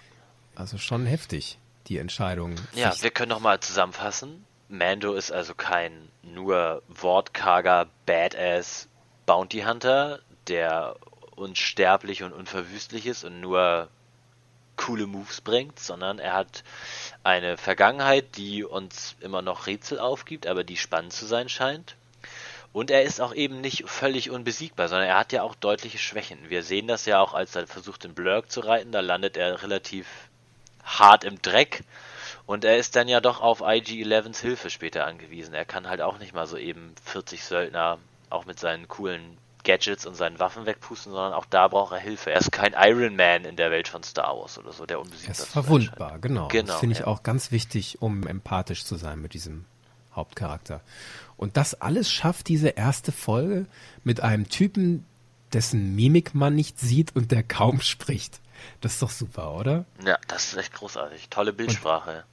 Also 0.59 0.77
schon 0.77 1.07
heftig, 1.07 1.57
die 1.87 1.99
Entscheidung. 1.99 2.57
Ja, 2.75 2.93
wir 3.01 3.11
können 3.13 3.29
nochmal 3.29 3.61
zusammenfassen. 3.61 4.45
Mando 4.69 5.15
ist 5.15 5.31
also 5.31 5.55
kein 5.55 5.93
nur 6.23 6.83
wortkarger 6.89 7.87
Badass 8.07 8.89
Bounty 9.25 9.61
Hunter, 9.61 10.19
der 10.49 10.97
unsterblich 11.37 12.25
und 12.25 12.33
unverwüstlich 12.33 13.07
ist 13.07 13.23
und 13.23 13.41
nur 13.41 13.89
coole 14.77 15.07
Moves 15.07 15.41
bringt, 15.41 15.79
sondern 15.79 16.19
er 16.19 16.33
hat 16.33 16.65
eine 17.23 17.57
Vergangenheit, 17.57 18.37
die 18.37 18.65
uns 18.65 19.15
immer 19.21 19.43
noch 19.43 19.69
Rätsel 19.69 20.01
aufgibt, 20.01 20.49
aber 20.49 20.65
die 20.65 20.77
spannend 20.77 21.13
zu 21.13 21.25
sein 21.25 21.49
scheint. 21.49 21.95
Und 22.73 22.91
er 22.91 23.03
ist 23.03 23.21
auch 23.21 23.35
eben 23.35 23.61
nicht 23.61 23.89
völlig 23.89 24.31
unbesiegbar, 24.31 24.89
sondern 24.89 25.09
er 25.09 25.19
hat 25.19 25.33
ja 25.33 25.43
auch 25.43 25.55
deutliche 25.55 25.99
Schwächen. 25.99 26.39
Wir 26.49 26.63
sehen 26.63 26.87
das 26.87 27.07
ja 27.07 27.21
auch, 27.21 27.33
als 27.33 27.57
er 27.57 27.67
versucht, 27.67 28.05
den 28.05 28.15
Blurk 28.15 28.51
zu 28.51 28.61
reiten, 28.61 28.93
da 28.93 29.01
landet 29.01 29.37
er 29.37 29.63
relativ 29.63 30.07
hart 30.89 31.25
im 31.25 31.41
Dreck. 31.43 31.85
Und 32.47 32.65
er 32.65 32.79
ist 32.79 32.97
dann 32.97 33.09
ja 33.09 33.21
doch 33.21 33.41
auf 33.41 33.61
IG-11s 33.61 34.41
Hilfe 34.41 34.71
später 34.71 35.07
angewiesen. 35.07 35.53
Er 35.53 35.67
kann 35.67 35.89
halt 35.89 36.01
auch 36.01 36.19
nicht 36.19 36.35
mal 36.35 36.47
so 36.47 36.57
eben 36.57 36.95
40 37.05 37.45
Söldner 37.45 37.99
auch 38.31 38.47
mit 38.47 38.59
seinen 38.59 38.89
coolen 38.89 39.37
Gadgets 39.65 40.07
und 40.07 40.15
seinen 40.15 40.39
Waffen 40.39 40.65
wegpusten, 40.65 41.13
sondern 41.13 41.35
auch 41.35 41.45
da 41.45 41.69
braucht 41.69 41.93
er 41.93 41.99
Hilfe. 41.99 42.31
Er 42.31 42.41
ist 42.41 42.53
kein 42.53 42.75
Iron 42.75 43.17
Man 43.17 43.45
in 43.45 43.57
der 43.57 43.71
Welt 43.71 43.89
von 43.89 44.03
Star 44.03 44.35
Wars 44.39 44.59
oder 44.59 44.73
so, 44.73 44.87
der 44.87 44.97
Er 44.97 45.03
unbesiegbar 45.03 45.33
ist 45.33 45.39
zu 45.39 45.45
sein 45.45 45.63
verwundbar, 45.63 46.19
genau. 46.21 46.49
Genau, 46.49 46.69
das 46.69 46.81
finde 46.81 46.95
ich 46.95 47.01
ja. 47.01 47.07
auch 47.07 47.23
ganz 47.23 47.51
wichtig, 47.51 48.01
um 48.01 48.27
empathisch 48.27 48.85
zu 48.85 48.97
sein 48.97 49.21
mit 49.21 49.35
diesem 49.35 49.67
Hauptcharakter. 50.15 50.81
Und 51.37 51.57
das 51.57 51.81
alles 51.81 52.11
schafft 52.11 52.49
diese 52.49 52.69
erste 52.69 53.13
Folge 53.13 53.67
mit 54.05 54.23
einem 54.23 54.49
Typen, 54.49 55.05
dessen 55.53 55.95
Mimik 55.95 56.35
man 56.35 56.55
nicht 56.55 56.79
sieht 56.81 57.15
und 57.15 57.31
der 57.31 57.43
kaum 57.43 57.81
spricht. 57.81 58.41
Das 58.81 58.95
ist 58.95 59.03
doch 59.03 59.11
super, 59.11 59.55
oder? 59.55 59.85
Ja, 60.05 60.19
das 60.29 60.53
ist 60.53 60.57
echt 60.57 60.75
großartig. 60.75 61.29
Tolle 61.29 61.53
Bildsprache. 61.53 62.25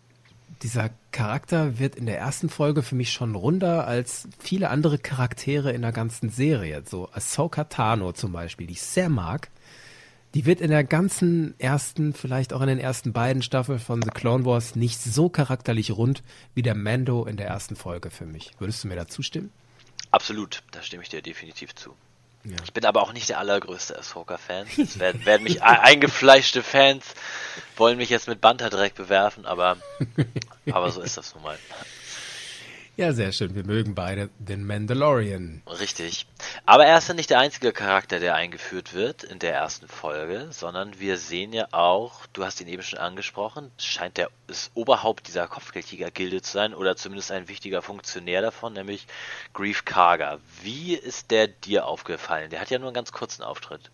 Dieser 0.61 0.89
Charakter 1.11 1.79
wird 1.79 1.95
in 1.95 2.05
der 2.05 2.17
ersten 2.17 2.49
Folge 2.49 2.81
für 2.81 2.95
mich 2.95 3.11
schon 3.11 3.35
runder 3.35 3.87
als 3.87 4.27
viele 4.39 4.69
andere 4.69 4.97
Charaktere 4.97 5.71
in 5.71 5.81
der 5.81 5.91
ganzen 5.91 6.29
Serie. 6.29 6.83
So 6.85 7.09
Ahsoka 7.11 7.65
Tano 7.65 8.13
zum 8.13 8.31
Beispiel, 8.31 8.67
die 8.67 8.73
ich 8.73 8.81
sehr 8.81 9.09
mag. 9.09 9.49
Die 10.35 10.45
wird 10.45 10.59
in 10.59 10.69
der 10.69 10.83
ganzen 10.83 11.57
ersten, 11.59 12.13
vielleicht 12.13 12.51
auch 12.51 12.59
in 12.59 12.67
den 12.67 12.79
ersten 12.79 13.13
beiden 13.13 13.41
Staffeln 13.41 13.79
von 13.79 14.01
The 14.01 14.09
Clone 14.09 14.43
Wars 14.43 14.75
nicht 14.75 15.01
so 15.01 15.29
charakterlich 15.29 15.91
rund 15.91 16.23
wie 16.53 16.61
der 16.61 16.75
Mando 16.75 17.25
in 17.25 17.37
der 17.37 17.47
ersten 17.47 17.77
Folge 17.77 18.09
für 18.09 18.25
mich. 18.25 18.51
Würdest 18.59 18.83
du 18.83 18.89
mir 18.89 18.97
da 18.97 19.07
zustimmen? 19.07 19.51
Absolut, 20.11 20.61
da 20.71 20.81
stimme 20.81 21.03
ich 21.03 21.09
dir 21.09 21.21
definitiv 21.21 21.73
zu. 21.73 21.95
Ich 22.63 22.73
bin 22.73 22.85
aber 22.85 23.01
auch 23.01 23.13
nicht 23.13 23.29
der 23.29 23.39
allergrößte 23.39 23.97
Ahsoka-Fan. 23.97 24.67
Es 24.77 24.99
werden, 24.99 25.25
werden 25.25 25.43
mich 25.43 25.63
eingefleischte 25.63 26.63
Fans 26.63 27.05
wollen 27.77 27.97
mich 27.97 28.09
jetzt 28.09 28.27
mit 28.27 28.41
Banterdreck 28.41 28.95
bewerfen, 28.95 29.45
aber, 29.45 29.77
aber 30.71 30.91
so 30.91 31.01
ist 31.01 31.17
das 31.17 31.33
nun 31.33 31.43
mal. 31.43 31.57
Ja, 32.97 33.11
sehr 33.11 33.33
schön. 33.33 33.55
Wir 33.55 33.65
mögen 33.65 33.93
beide 33.93 34.29
den 34.39 34.65
Mandalorian. 34.65 35.63
Richtig. 35.67 36.27
Aber 36.65 36.85
er 36.85 36.97
ist 36.97 37.09
ja 37.09 37.13
nicht 37.13 37.29
der 37.29 37.39
einzige 37.39 37.73
Charakter, 37.73 38.21
der 38.21 38.35
eingeführt 38.35 38.93
wird 38.93 39.25
in 39.25 39.37
der 39.39 39.53
ersten 39.53 39.89
Folge, 39.89 40.47
sondern 40.51 40.97
wir 40.97 41.17
sehen 41.17 41.51
ja 41.51 41.67
auch, 41.71 42.25
du 42.31 42.45
hast 42.45 42.61
ihn 42.61 42.69
eben 42.69 42.83
schon 42.83 42.99
angesprochen, 42.99 43.69
scheint 43.77 44.15
der 44.15 44.29
das 44.47 44.71
Oberhaupt 44.75 45.27
dieser 45.27 45.45
Kopfgeldjäger-Gilde 45.49 46.41
zu 46.41 46.53
sein 46.53 46.73
oder 46.73 46.95
zumindest 46.95 47.33
ein 47.33 47.49
wichtiger 47.49 47.81
Funktionär 47.81 48.41
davon, 48.41 48.71
nämlich 48.71 49.07
Grief 49.53 49.83
Karga. 49.83 50.39
Wie 50.63 50.95
ist 50.95 51.31
der 51.31 51.47
dir 51.47 51.87
aufgefallen? 51.87 52.49
Der 52.49 52.61
hat 52.61 52.69
ja 52.69 52.79
nur 52.79 52.87
einen 52.87 52.95
ganz 52.95 53.11
kurzen 53.11 53.43
Auftritt. 53.43 53.91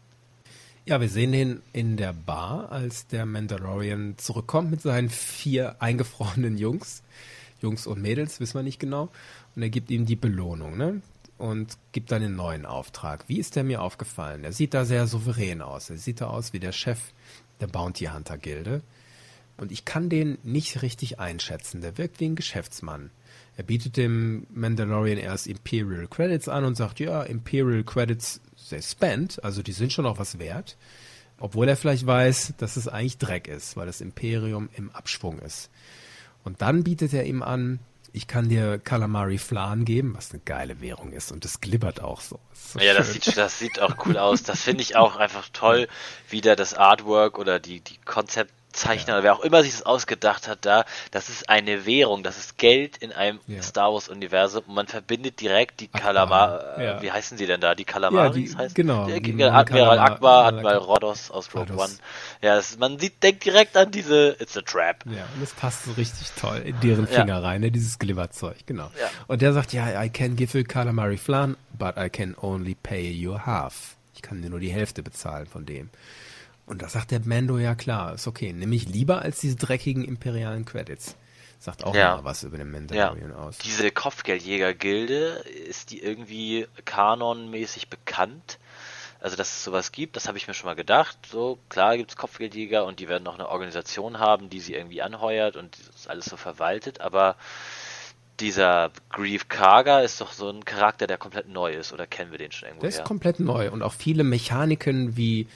Ja, 0.86 1.02
wir 1.02 1.10
sehen 1.10 1.34
ihn 1.34 1.64
in 1.74 1.98
der 1.98 2.14
Bar, 2.14 2.72
als 2.72 3.08
der 3.08 3.26
Mandalorian 3.26 4.20
zurückkommt 4.20 4.70
mit 4.70 4.82
seinen 4.82 5.10
vier 5.10 5.76
eingefrorenen 5.80 6.60
Jungs. 6.60 7.02
Jungs 7.62 7.88
und 7.88 8.02
Mädels, 8.02 8.40
wissen 8.40 8.56
wir 8.56 8.64
nicht 8.64 8.80
genau. 8.80 9.10
Und 9.56 9.62
er 9.62 9.70
gibt 9.70 9.92
ihm 9.92 10.06
die 10.06 10.16
Belohnung, 10.16 10.78
ne? 10.78 11.02
Und 11.38 11.78
gibt 11.92 12.12
dann 12.12 12.22
einen 12.22 12.36
neuen 12.36 12.66
Auftrag. 12.66 13.26
Wie 13.28 13.40
ist 13.40 13.56
der 13.56 13.64
mir 13.64 13.82
aufgefallen? 13.82 14.44
Er 14.44 14.54
sieht 14.54 14.74
da 14.76 14.86
sehr 14.86 15.08
souverän 15.08 15.62
aus. 15.62 15.90
Er 15.90 15.98
sieht 15.98 16.22
da 16.22 16.28
aus 16.28 16.54
wie 16.54 16.60
der 16.60 16.72
Chef 16.72 17.00
der 17.60 17.68
Bounty 17.68 18.06
Hunter 18.06 18.38
Gilde. 18.38 18.82
Und 19.58 19.72
ich 19.72 19.86
kann 19.86 20.10
den 20.10 20.38
nicht 20.44 20.82
richtig 20.82 21.20
einschätzen. 21.20 21.82
Der 21.82 21.98
wirkt 21.98 22.20
wie 22.20 22.26
ein 22.26 22.36
Geschäftsmann. 22.36 23.10
Er 23.58 23.64
bietet 23.64 23.98
dem 23.98 24.48
Mandalorian 24.54 25.18
erst 25.18 25.48
Imperial 25.48 26.08
Credits 26.08 26.48
an 26.48 26.64
und 26.64 26.76
sagt, 26.76 27.00
ja, 27.00 27.22
Imperial 27.24 27.84
Credits, 27.84 28.42
they 28.70 28.82
spent, 28.82 29.44
also 29.44 29.62
die 29.62 29.74
sind 29.74 29.94
schon 29.94 30.06
auch 30.06 30.18
was 30.18 30.40
wert. 30.40 30.78
Obwohl 31.38 31.68
er 31.68 31.76
vielleicht 31.76 32.06
weiß, 32.06 32.54
dass 32.58 32.78
es 32.78 32.88
eigentlich 32.88 33.18
Dreck 33.18 33.48
ist, 33.48 33.76
weil 33.76 33.88
das 33.88 34.02
Imperium 34.02 34.70
im 34.76 34.92
Abschwung 34.92 35.40
ist. 35.40 35.70
Und 36.44 36.62
dann 36.62 36.84
bietet 36.84 37.14
er 37.14 37.26
ihm 37.26 37.44
an, 37.44 37.80
ich 38.14 38.28
kann 38.28 38.50
dir 38.50 38.78
Calamari 38.78 39.38
Flan 39.38 39.86
geben, 39.86 40.16
was 40.16 40.32
eine 40.32 40.42
geile 40.44 40.82
Währung 40.82 41.14
ist. 41.14 41.32
Und 41.32 41.46
das 41.46 41.62
glibbert 41.62 42.02
auch 42.02 42.22
so. 42.22 42.40
So 42.54 42.80
Ja, 42.80 42.94
das 42.94 43.14
sieht, 43.14 43.38
das 43.38 43.60
sieht 43.60 43.80
auch 43.80 44.06
cool 44.06 44.18
aus. 44.18 44.44
Das 44.44 44.62
finde 44.62 44.82
ich 44.82 44.96
auch 44.96 45.16
einfach 45.16 45.48
toll, 45.54 45.88
wie 46.30 46.42
da 46.42 46.56
das 46.56 46.74
Artwork 46.74 47.40
oder 47.40 47.60
die, 47.60 47.80
die 47.80 47.98
Konzeptzeichner 48.72 49.14
oder 49.16 49.24
wer 49.24 49.34
auch 49.36 49.42
immer 49.42 49.62
sich 49.64 49.72
das 49.74 49.84
ausgedacht 49.86 50.48
hat, 50.48 50.60
da, 50.66 50.86
das 51.12 51.30
ist 51.30 51.50
eine 51.50 51.86
Währung, 51.86 52.24
das 52.24 52.38
ist 52.38 52.58
Geld 52.58 52.98
in 52.98 53.12
einem 53.12 53.40
Ja. 53.48 53.62
Star 53.62 53.94
Wars 53.94 54.08
Universum 54.08 54.64
und 54.68 54.74
man 54.76 54.88
verbindet 54.88 55.42
direkt 55.42 55.80
die 55.82 55.88
Kalamar, 55.88 56.78
äh, 56.78 56.86
ja. 56.86 57.02
wie 57.02 57.12
heißen 57.12 57.38
sie 57.38 57.46
denn 57.48 57.60
da? 57.62 57.76
Die 57.76 57.84
Kalamaris 57.84 58.54
Ja, 58.54 58.60
heißt 58.60 58.76
genau, 58.76 59.08
Die, 59.08 59.22
die 59.22 59.44
Admiral 59.44 59.66
Kalamar- 59.66 60.00
Akbar, 60.12 60.46
Admiral. 60.46 60.78
Rodos 60.78 61.32
aus 61.32 61.54
Rogue. 61.54 61.76
One. 61.78 61.92
Ja, 62.42 62.56
das, 62.56 62.78
man 62.78 62.98
sieht, 63.00 63.22
denkt 63.22 63.46
direkt 63.46 63.76
an 63.76 63.92
diese 63.92 64.38
It's 64.40 64.56
a 64.58 64.62
Trap. 64.62 65.04
Ja, 65.06 65.26
und 65.36 65.44
es 65.44 65.52
passt 65.54 65.86
so 65.86 65.92
richtig 65.94 66.32
toll 66.40 66.60
in 66.66 66.80
deren 66.80 67.08
Ja. 67.08 67.20
Finger 67.22 67.44
rein, 67.44 67.62
ne, 67.62 67.72
dieses 67.72 68.00
Glibberzeug, 68.00 68.66
genau. 68.66 68.90
Ja. 69.00 69.10
Und 69.28 69.42
der 69.42 69.54
sagt, 69.54 69.74
ja, 69.74 70.02
I 70.02 70.10
can 70.10 70.36
give 70.36 70.58
you 70.58 70.64
Calamari 70.64 71.18
Flan, 71.18 71.58
but 71.78 71.96
I 71.98 72.10
can 72.10 72.36
only 72.42 72.76
pay 72.76 73.12
you 73.12 73.38
half. 73.46 73.96
Ich 74.16 74.22
kann 74.22 74.42
dir 74.42 74.50
nur 74.50 74.60
die 74.60 74.72
Hälfte 74.72 75.04
bezahlen 75.04 75.48
von 75.48 75.66
dem. 75.66 75.90
Und 76.72 76.82
da 76.82 76.88
sagt 76.88 77.12
der 77.12 77.20
Mando, 77.26 77.58
ja 77.58 77.76
klar, 77.76 78.14
ist 78.14 78.28
okay, 78.28 78.54
nehme 78.54 78.74
ich 78.76 78.88
lieber 78.88 79.22
als 79.22 79.42
diese 79.42 79.58
dreckigen 79.58 80.06
imperialen 80.06 80.64
Credits. 80.64 81.18
Sagt 81.60 81.84
auch 81.84 81.94
Ja. 81.94 82.16
mal 82.16 82.24
was 82.24 82.44
über 82.44 82.58
den 82.58 82.68
Ja, 82.68 82.80
Mandalorian 82.80 83.34
aus. 83.34 83.58
diese 83.58 83.92
Kopfgeldjäger-Gilde, 83.92 85.44
ist 85.68 85.92
die 85.92 86.02
irgendwie 86.02 86.68
kanonmäßig 86.86 87.90
bekannt? 87.90 88.58
Also, 89.20 89.36
dass 89.36 89.52
es 89.52 89.66
sowas 89.66 89.92
gibt, 89.92 90.16
das 90.16 90.30
habe 90.30 90.38
ich 90.38 90.48
mir 90.48 90.54
schon 90.54 90.68
mal 90.68 90.76
gedacht. 90.76 91.18
So, 91.30 91.60
klar 91.68 91.98
gibt 91.98 92.12
es 92.12 92.16
Kopfgeldjäger 92.16 92.86
und 92.86 93.02
die 93.02 93.10
werden 93.10 93.28
auch 93.28 93.36
eine 93.36 93.50
Organisation 93.50 94.20
haben, 94.20 94.50
die 94.50 94.62
sie 94.62 94.74
irgendwie 94.74 95.02
anheuert 95.02 95.58
und 95.58 95.78
das 95.94 96.08
alles 96.08 96.24
so 96.24 96.38
verwaltet, 96.38 97.02
aber 97.02 97.36
dieser 98.40 98.92
Grief 99.10 99.50
Karga 99.50 100.00
ist 100.00 100.22
doch 100.22 100.32
so 100.32 100.50
ein 100.50 100.64
Charakter, 100.64 101.06
der 101.06 101.18
komplett 101.18 101.50
neu 101.50 101.74
ist, 101.74 101.92
oder 101.92 102.08
kennen 102.08 102.32
wir 102.32 102.38
den 102.38 102.54
schon 102.54 102.70
irgendwo? 102.70 102.84
Der 102.88 102.90
ist 102.92 103.04
komplett 103.04 103.42
neu 103.42 103.70
und 103.70 103.84
auch 103.84 103.94
viele 103.94 104.24
Mechaniken, 104.24 105.18
wie 105.18 105.48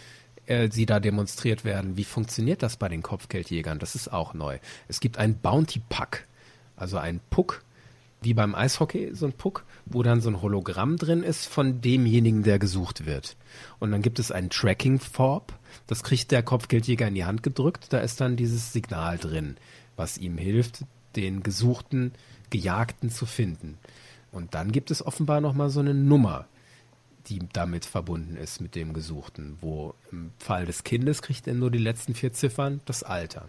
äh, 0.48 0.70
sie 0.72 0.86
da 0.86 1.00
demonstriert 1.00 1.66
werden. 1.66 1.98
Wie 1.98 2.04
funktioniert 2.04 2.64
das 2.64 2.78
bei 2.78 2.89
den 2.89 3.02
Kopfgeldjägern? 3.02 3.80
Das 3.80 3.96
ist 3.96 4.12
auch 4.12 4.34
neu. 4.34 4.60
Es 4.88 5.00
gibt 5.00 5.18
ein 5.18 5.38
Bounty 5.38 5.82
Pack, 5.89 6.28
also 6.76 6.98
ein 6.98 7.20
Puck, 7.30 7.64
wie 8.22 8.34
beim 8.34 8.56
Eishockey, 8.56 9.14
so 9.14 9.28
ein 9.28 9.34
Puck, 9.34 9.64
wo 9.86 10.02
dann 10.04 10.22
so 10.22 10.30
ein 10.30 10.41
Hologramm 10.41 10.98
drin 10.98 11.24
ist 11.24 11.46
von 11.46 11.82
demjenigen, 11.82 12.43
der 12.43 12.60
gesucht 12.60 13.06
wird. 13.06 13.38
Und 13.80 13.91
dann 13.91 14.02
gibt 14.02 14.20
es 14.20 14.32
ein 14.32 14.50
Tracking 14.50 15.00
Forb, 15.00 15.54
das 15.88 16.04
kriegt 16.04 16.32
der 16.32 16.41
Kopfgeldjäger 16.41 17.08
in 17.08 17.16
die 17.16 17.26
Hand 17.26 17.43
gedrückt, 17.43 17.88
da 17.89 18.00
ist 18.00 18.20
dann 18.22 18.36
dieses 18.36 18.74
Signal 18.74 19.18
drin, 19.18 19.58
was 19.96 20.18
ihm 20.18 20.38
hilft, 20.38 20.86
den 21.16 21.43
gesuchten 21.43 22.14
Gejagten 22.50 23.10
zu 23.10 23.26
finden. 23.26 23.78
Und 24.32 24.54
dann 24.54 24.72
gibt 24.72 24.91
es 24.91 25.06
offenbar 25.06 25.39
nochmal 25.39 25.70
so 25.70 25.80
eine 25.80 25.93
Nummer, 25.93 26.48
die 27.28 27.40
damit 27.54 27.86
verbunden 27.86 28.38
ist 28.38 28.62
mit 28.62 28.76
dem 28.76 28.94
Gesuchten, 28.94 29.58
wo 29.62 29.96
im 30.12 30.32
Fall 30.40 30.66
des 30.66 30.84
Kindes 30.84 31.22
kriegt 31.22 31.48
er 31.48 31.54
nur 31.54 31.72
die 31.72 31.80
letzten 31.80 32.14
vier 32.14 32.34
Ziffern, 32.34 32.82
das 32.86 33.04
Alter. 33.04 33.48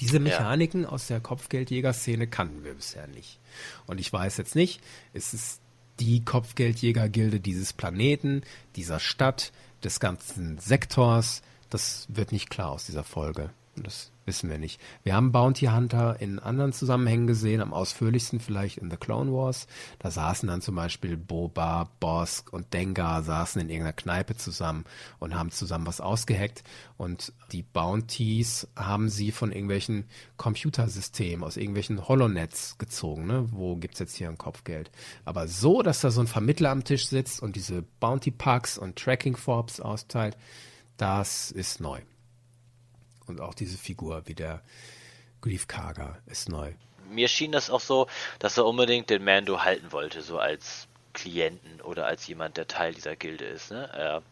Diese 0.00 0.18
Mechaniken 0.18 0.82
ja. 0.82 0.88
aus 0.88 1.06
der 1.06 1.20
Kopfgeldjäger-Szene 1.20 2.26
kannten 2.26 2.64
wir 2.64 2.74
bisher 2.74 3.06
nicht. 3.06 3.38
Und 3.86 3.98
ich 3.98 4.12
weiß 4.12 4.36
jetzt 4.36 4.54
nicht, 4.54 4.80
ist 5.12 5.32
es 5.32 5.60
die 6.00 6.24
Kopfgeldjäger-Gilde 6.24 7.40
dieses 7.40 7.72
Planeten, 7.72 8.42
dieser 8.74 9.00
Stadt, 9.00 9.52
des 9.84 10.00
ganzen 10.00 10.58
Sektors? 10.58 11.42
Das 11.70 12.06
wird 12.08 12.32
nicht 12.32 12.50
klar 12.50 12.70
aus 12.70 12.86
dieser 12.86 13.04
Folge. 13.04 13.50
Und 13.76 13.86
das 13.86 14.10
Wissen 14.26 14.50
wir 14.50 14.58
nicht. 14.58 14.80
Wir 15.04 15.14
haben 15.14 15.30
Bounty 15.30 15.66
Hunter 15.66 16.16
in 16.18 16.40
anderen 16.40 16.72
Zusammenhängen 16.72 17.28
gesehen, 17.28 17.60
am 17.60 17.72
ausführlichsten 17.72 18.40
vielleicht 18.40 18.78
in 18.78 18.90
The 18.90 18.96
Clone 18.96 19.32
Wars. 19.32 19.68
Da 20.00 20.10
saßen 20.10 20.48
dann 20.48 20.60
zum 20.60 20.74
Beispiel 20.74 21.16
Boba, 21.16 21.88
Bosk 22.00 22.52
und 22.52 22.74
Dengar 22.74 23.22
saßen 23.22 23.60
in 23.62 23.70
irgendeiner 23.70 23.92
Kneipe 23.92 24.36
zusammen 24.36 24.84
und 25.20 25.36
haben 25.36 25.52
zusammen 25.52 25.86
was 25.86 26.00
ausgeheckt. 26.00 26.64
Und 26.96 27.32
die 27.52 27.62
Bounties 27.62 28.66
haben 28.74 29.10
sie 29.10 29.30
von 29.30 29.52
irgendwelchen 29.52 30.06
Computersystemen, 30.38 31.44
aus 31.44 31.56
irgendwelchen 31.56 32.08
Holonets 32.08 32.78
gezogen. 32.78 33.28
Ne? 33.28 33.46
Wo 33.52 33.76
gibt's 33.76 34.00
jetzt 34.00 34.16
hier 34.16 34.28
ein 34.28 34.38
Kopfgeld? 34.38 34.90
Aber 35.24 35.46
so, 35.46 35.82
dass 35.82 36.00
da 36.00 36.10
so 36.10 36.20
ein 36.20 36.26
Vermittler 36.26 36.70
am 36.70 36.82
Tisch 36.82 37.06
sitzt 37.06 37.40
und 37.40 37.54
diese 37.54 37.82
Bounty 38.00 38.32
Packs 38.32 38.76
und 38.76 38.96
Tracking 38.96 39.36
Forbes 39.36 39.80
austeilt, 39.80 40.36
das 40.96 41.52
ist 41.52 41.80
neu. 41.80 42.00
Und 43.26 43.40
auch 43.40 43.54
diese 43.54 43.76
Figur 43.76 44.22
wie 44.26 44.34
der 44.34 44.62
Grief 45.40 45.68
Karga 45.68 46.18
ist 46.26 46.48
neu. 46.48 46.72
Mir 47.10 47.28
schien 47.28 47.52
das 47.52 47.70
auch 47.70 47.80
so, 47.80 48.08
dass 48.38 48.56
er 48.56 48.66
unbedingt 48.66 49.10
den 49.10 49.24
Mando 49.24 49.62
halten 49.62 49.92
wollte, 49.92 50.22
so 50.22 50.38
als 50.38 50.88
Klienten 51.12 51.80
oder 51.80 52.06
als 52.06 52.26
jemand, 52.26 52.56
der 52.56 52.68
Teil 52.68 52.94
dieser 52.94 53.16
Gilde 53.16 53.44
ist. 53.44 53.70
Ne? 53.70 53.88
Er, 53.92 54.22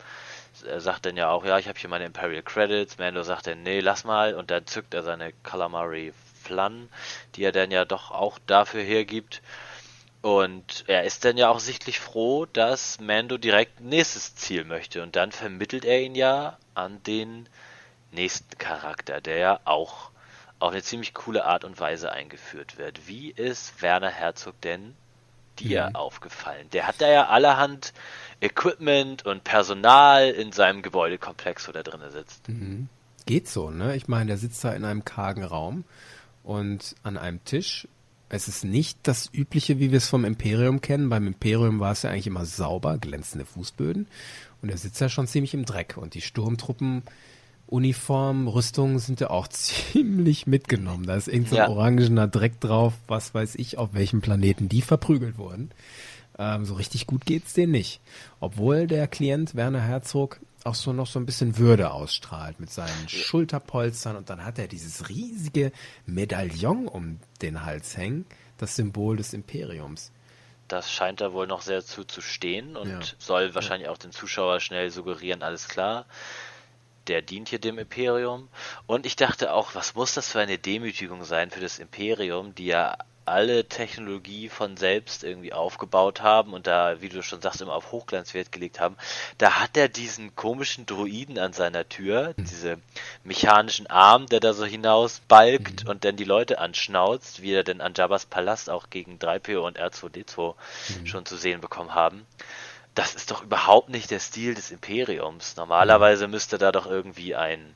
er 0.67 0.81
sagt 0.81 1.07
dann 1.07 1.17
ja 1.17 1.31
auch, 1.31 1.45
ja, 1.45 1.59
ich 1.59 1.69
habe 1.69 1.79
hier 1.79 1.89
meine 1.89 2.05
Imperial 2.05 2.43
Credits. 2.43 2.99
Mando 2.99 3.23
sagt 3.23 3.47
dann, 3.47 3.63
nee, 3.63 3.81
lass 3.81 4.05
mal. 4.05 4.35
Und 4.35 4.51
dann 4.51 4.67
zückt 4.67 4.93
er 4.95 5.03
seine 5.03 5.33
Calamari 5.43 6.13
Flan, 6.43 6.89
die 7.35 7.45
er 7.45 7.53
dann 7.53 7.71
ja 7.71 7.85
doch 7.85 8.11
auch 8.11 8.39
dafür 8.47 8.83
hergibt. 8.83 9.41
Und 10.21 10.85
er 10.87 11.05
ist 11.05 11.25
dann 11.25 11.37
ja 11.37 11.49
auch 11.49 11.61
sichtlich 11.61 12.01
froh, 12.01 12.47
dass 12.47 13.01
Mando 13.01 13.39
direkt 13.39 13.81
nächstes 13.81 14.35
Ziel 14.35 14.65
möchte. 14.65 15.03
Und 15.03 15.17
dann 15.17 15.33
vermittelt 15.33 15.85
er 15.85 16.01
ihn 16.01 16.15
ja 16.15 16.59
an 16.75 17.03
den 17.03 17.49
nächsten 18.15 18.57
Charakter, 18.59 19.21
der 19.21 19.37
ja 19.37 19.61
auch 19.65 20.11
auf 20.59 20.73
eine 20.73 20.83
ziemlich 20.83 21.15
coole 21.15 21.45
Art 21.45 21.65
und 21.65 21.79
Weise 21.79 22.13
eingeführt 22.13 22.79
wird. 22.79 23.07
Wie 23.07 23.31
ist 23.31 23.83
Werner 23.83 24.11
Herzog 24.11 24.61
denn 24.63 24.95
dir 25.59 25.91
mhm. 25.91 25.97
aufgefallen? 25.97 26.69
Der 26.73 26.87
hat 26.87 27.01
da 27.01 27.09
ja 27.11 27.29
allerhand 27.29 27.93
Equipment 28.41 29.27
und 29.27 29.45
Personal 29.45 30.31
in 30.31 30.53
seinem 30.53 30.83
Gebäudekomplex, 30.83 31.69
wo 31.69 31.73
der 31.73 31.83
drin 31.83 32.01
sitzt. 32.11 32.49
Mhm. 32.49 32.89
Geht 33.27 33.49
so, 33.49 33.71
ne? 33.71 33.97
Ich 33.97 34.09
meine, 34.09 34.27
der 34.27 34.39
sitzt 34.39 34.63
da 34.65 34.73
in 34.73 34.85
einem 34.85 35.05
kargen 35.05 35.45
Raum 35.45 35.85
und 36.43 36.95
an 37.03 37.17
einem 37.17 37.43
Tisch. 37.45 37.89
Es 38.29 38.49
ist 38.49 38.65
nicht 38.65 38.99
das 39.03 39.31
Übliche, 39.33 39.79
wie 39.79 39.91
wir 39.91 39.99
es 39.99 40.09
vom 40.09 40.25
Imperium 40.25 40.81
kennen. 40.81 41.09
Beim 41.09 41.27
Imperium 41.27 41.81
war 41.81 41.93
es 41.93 42.03
ja 42.03 42.11
eigentlich 42.11 42.27
immer 42.27 42.45
sauber, 42.45 42.99
glänzende 42.99 43.47
Fußböden. 43.47 44.07
Und 44.61 44.69
er 44.69 44.77
sitzt 44.77 45.01
ja 45.01 45.09
schon 45.09 45.27
ziemlich 45.27 45.55
im 45.55 45.65
Dreck. 45.65 45.97
Und 45.97 46.15
die 46.15 46.21
Sturmtruppen 46.21 47.03
Uniformen, 47.67 48.47
Rüstungen 48.49 48.99
sind 48.99 49.21
ja 49.21 49.31
auch 49.31 49.49
ziemlich 49.49 50.47
mitgenommen. 50.47 51.07
Da 51.07 51.17
ist 51.17 51.29
irgendein 51.29 51.51
so 51.51 51.57
ja. 51.57 51.69
orangener 51.69 52.29
Dreck 52.29 52.61
drauf, 52.61 52.95
was 53.07 53.35
weiß 53.35 53.55
ich, 53.57 53.79
auf 53.79 53.95
welchem 53.95 54.21
Planeten 54.21 54.69
die 54.69 54.83
verprügelt 54.83 55.39
wurden. 55.39 55.71
Ähm, 56.39 56.65
so 56.65 56.75
richtig 56.75 57.07
gut 57.07 57.25
geht's 57.27 57.53
denen 57.53 57.73
nicht. 57.73 58.01
Obwohl 58.41 58.87
der 58.87 59.07
Klient 59.07 59.55
Werner 59.55 59.81
Herzog 59.81 60.41
auch 60.65 60.75
so 60.75 60.93
noch 60.93 61.07
so 61.07 61.19
ein 61.19 61.27
bisschen 61.27 61.59
Würde 61.59 61.93
ausstrahlt 61.93 62.59
mit 62.59 62.71
seinen 62.71 63.09
Schulterpolstern 63.09 64.17
und 64.17 64.31
dann 64.31 64.45
hat 64.45 64.59
er 64.59 64.67
dieses 64.67 65.09
riesige 65.11 65.73
Medaillon 66.07 66.89
um 66.89 67.21
den 67.43 67.65
Hals 67.65 67.97
hängen, 67.97 68.25
das 68.57 68.77
Symbol 68.77 69.17
des 69.17 69.35
Imperiums. 69.35 70.11
Das 70.67 70.91
scheint 70.91 71.21
da 71.21 71.35
wohl 71.35 71.47
noch 71.47 71.61
sehr 71.61 71.85
zu, 71.85 72.05
zu 72.05 72.23
stehen 72.23 72.77
und 72.77 72.89
ja. 72.89 73.01
soll 73.19 73.55
wahrscheinlich 73.55 73.87
ja. 73.87 73.93
auch 73.93 73.99
den 73.99 74.13
Zuschauer 74.13 74.61
schnell 74.61 74.91
suggerieren, 74.91 75.43
alles 75.43 75.69
klar 75.69 76.07
der 77.09 77.23
dient 77.23 77.49
hier 77.49 77.59
dem 77.59 77.79
Imperium. 77.79 78.49
Und 78.87 79.07
ich 79.07 79.17
dachte 79.17 79.53
auch, 79.53 79.75
was 79.75 79.95
muss 79.95 80.15
das 80.15 80.31
für 80.31 80.41
eine 80.41 80.59
Demütigung 80.59 81.25
sein 81.25 81.51
für 81.51 81.61
das 81.61 81.79
Imperium, 81.79 82.55
die 82.55 82.67
ja 82.67 82.97
alle 83.27 83.67
Technologie 83.69 84.49
von 84.49 84.77
selbst 84.77 85.25
irgendwie 85.25 85.53
aufgebaut 85.53 86.21
haben 86.21 86.53
und 86.53 86.67
da, 86.67 87.01
wie 87.01 87.09
du 87.09 87.23
schon 87.23 87.41
sagst, 87.41 87.63
immer 87.63 87.75
auf 87.75 87.93
Hochglanzwert 87.93 88.53
gelegt 88.53 88.81
haben. 88.81 88.97
Da 89.39 89.61
hat 89.61 89.77
er 89.77 89.89
diesen 89.89 90.37
komischen 90.37 90.87
Druiden 90.87 91.39
an 91.39 91.53
seiner 91.53 91.89
Tür, 91.89 92.35
mhm. 92.37 92.45
diese 92.45 92.79
mechanischen 93.23 93.87
Arm, 93.87 94.27
der 94.27 94.41
da 94.41 94.53
so 94.53 94.65
hinaus 94.65 95.21
balgt 95.27 95.85
mhm. 95.85 95.91
und 95.91 96.05
dann 96.05 96.17
die 96.17 96.25
Leute 96.25 96.59
anschnauzt, 96.59 97.43
wie 97.43 97.53
er 97.53 97.65
denn 97.65 97.81
an 97.81 97.95
Jabba's 97.97 98.27
Palast 98.27 98.69
auch 98.69 98.91
gegen 98.91 99.19
3PO 99.19 99.59
und 99.59 99.81
R2D2 99.81 100.55
mhm. 100.55 101.07
schon 101.07 101.27
zu 101.27 101.37
sehen 101.37 101.61
bekommen 101.61 101.95
haben 101.95 102.27
das 102.95 103.15
ist 103.15 103.31
doch 103.31 103.43
überhaupt 103.43 103.89
nicht 103.89 104.11
der 104.11 104.21
Stil 104.21 104.55
des 104.55 104.71
Imperiums. 104.71 105.57
Normalerweise 105.57 106.29
müsste 106.29 106.59
da 106.59 106.73
doch 106.73 106.87
irgendwie 106.87 107.35
ein 107.35 107.75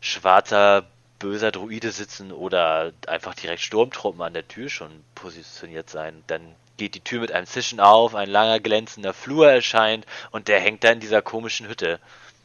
schwarzer, 0.00 0.86
böser 1.18 1.52
Druide 1.52 1.90
sitzen 1.90 2.32
oder 2.32 2.92
einfach 3.06 3.34
direkt 3.34 3.60
Sturmtruppen 3.60 4.22
an 4.22 4.34
der 4.34 4.48
Tür 4.48 4.68
schon 4.68 4.90
positioniert 5.14 5.90
sein. 5.90 6.22
Dann 6.26 6.42
geht 6.76 6.94
die 6.94 7.00
Tür 7.00 7.20
mit 7.20 7.32
einem 7.32 7.46
Zischen 7.46 7.80
auf, 7.80 8.14
ein 8.14 8.28
langer 8.28 8.60
glänzender 8.60 9.14
Flur 9.14 9.50
erscheint 9.50 10.06
und 10.30 10.48
der 10.48 10.60
hängt 10.60 10.82
da 10.82 10.90
in 10.90 11.00
dieser 11.00 11.22
komischen 11.22 11.68
Hütte. 11.68 12.00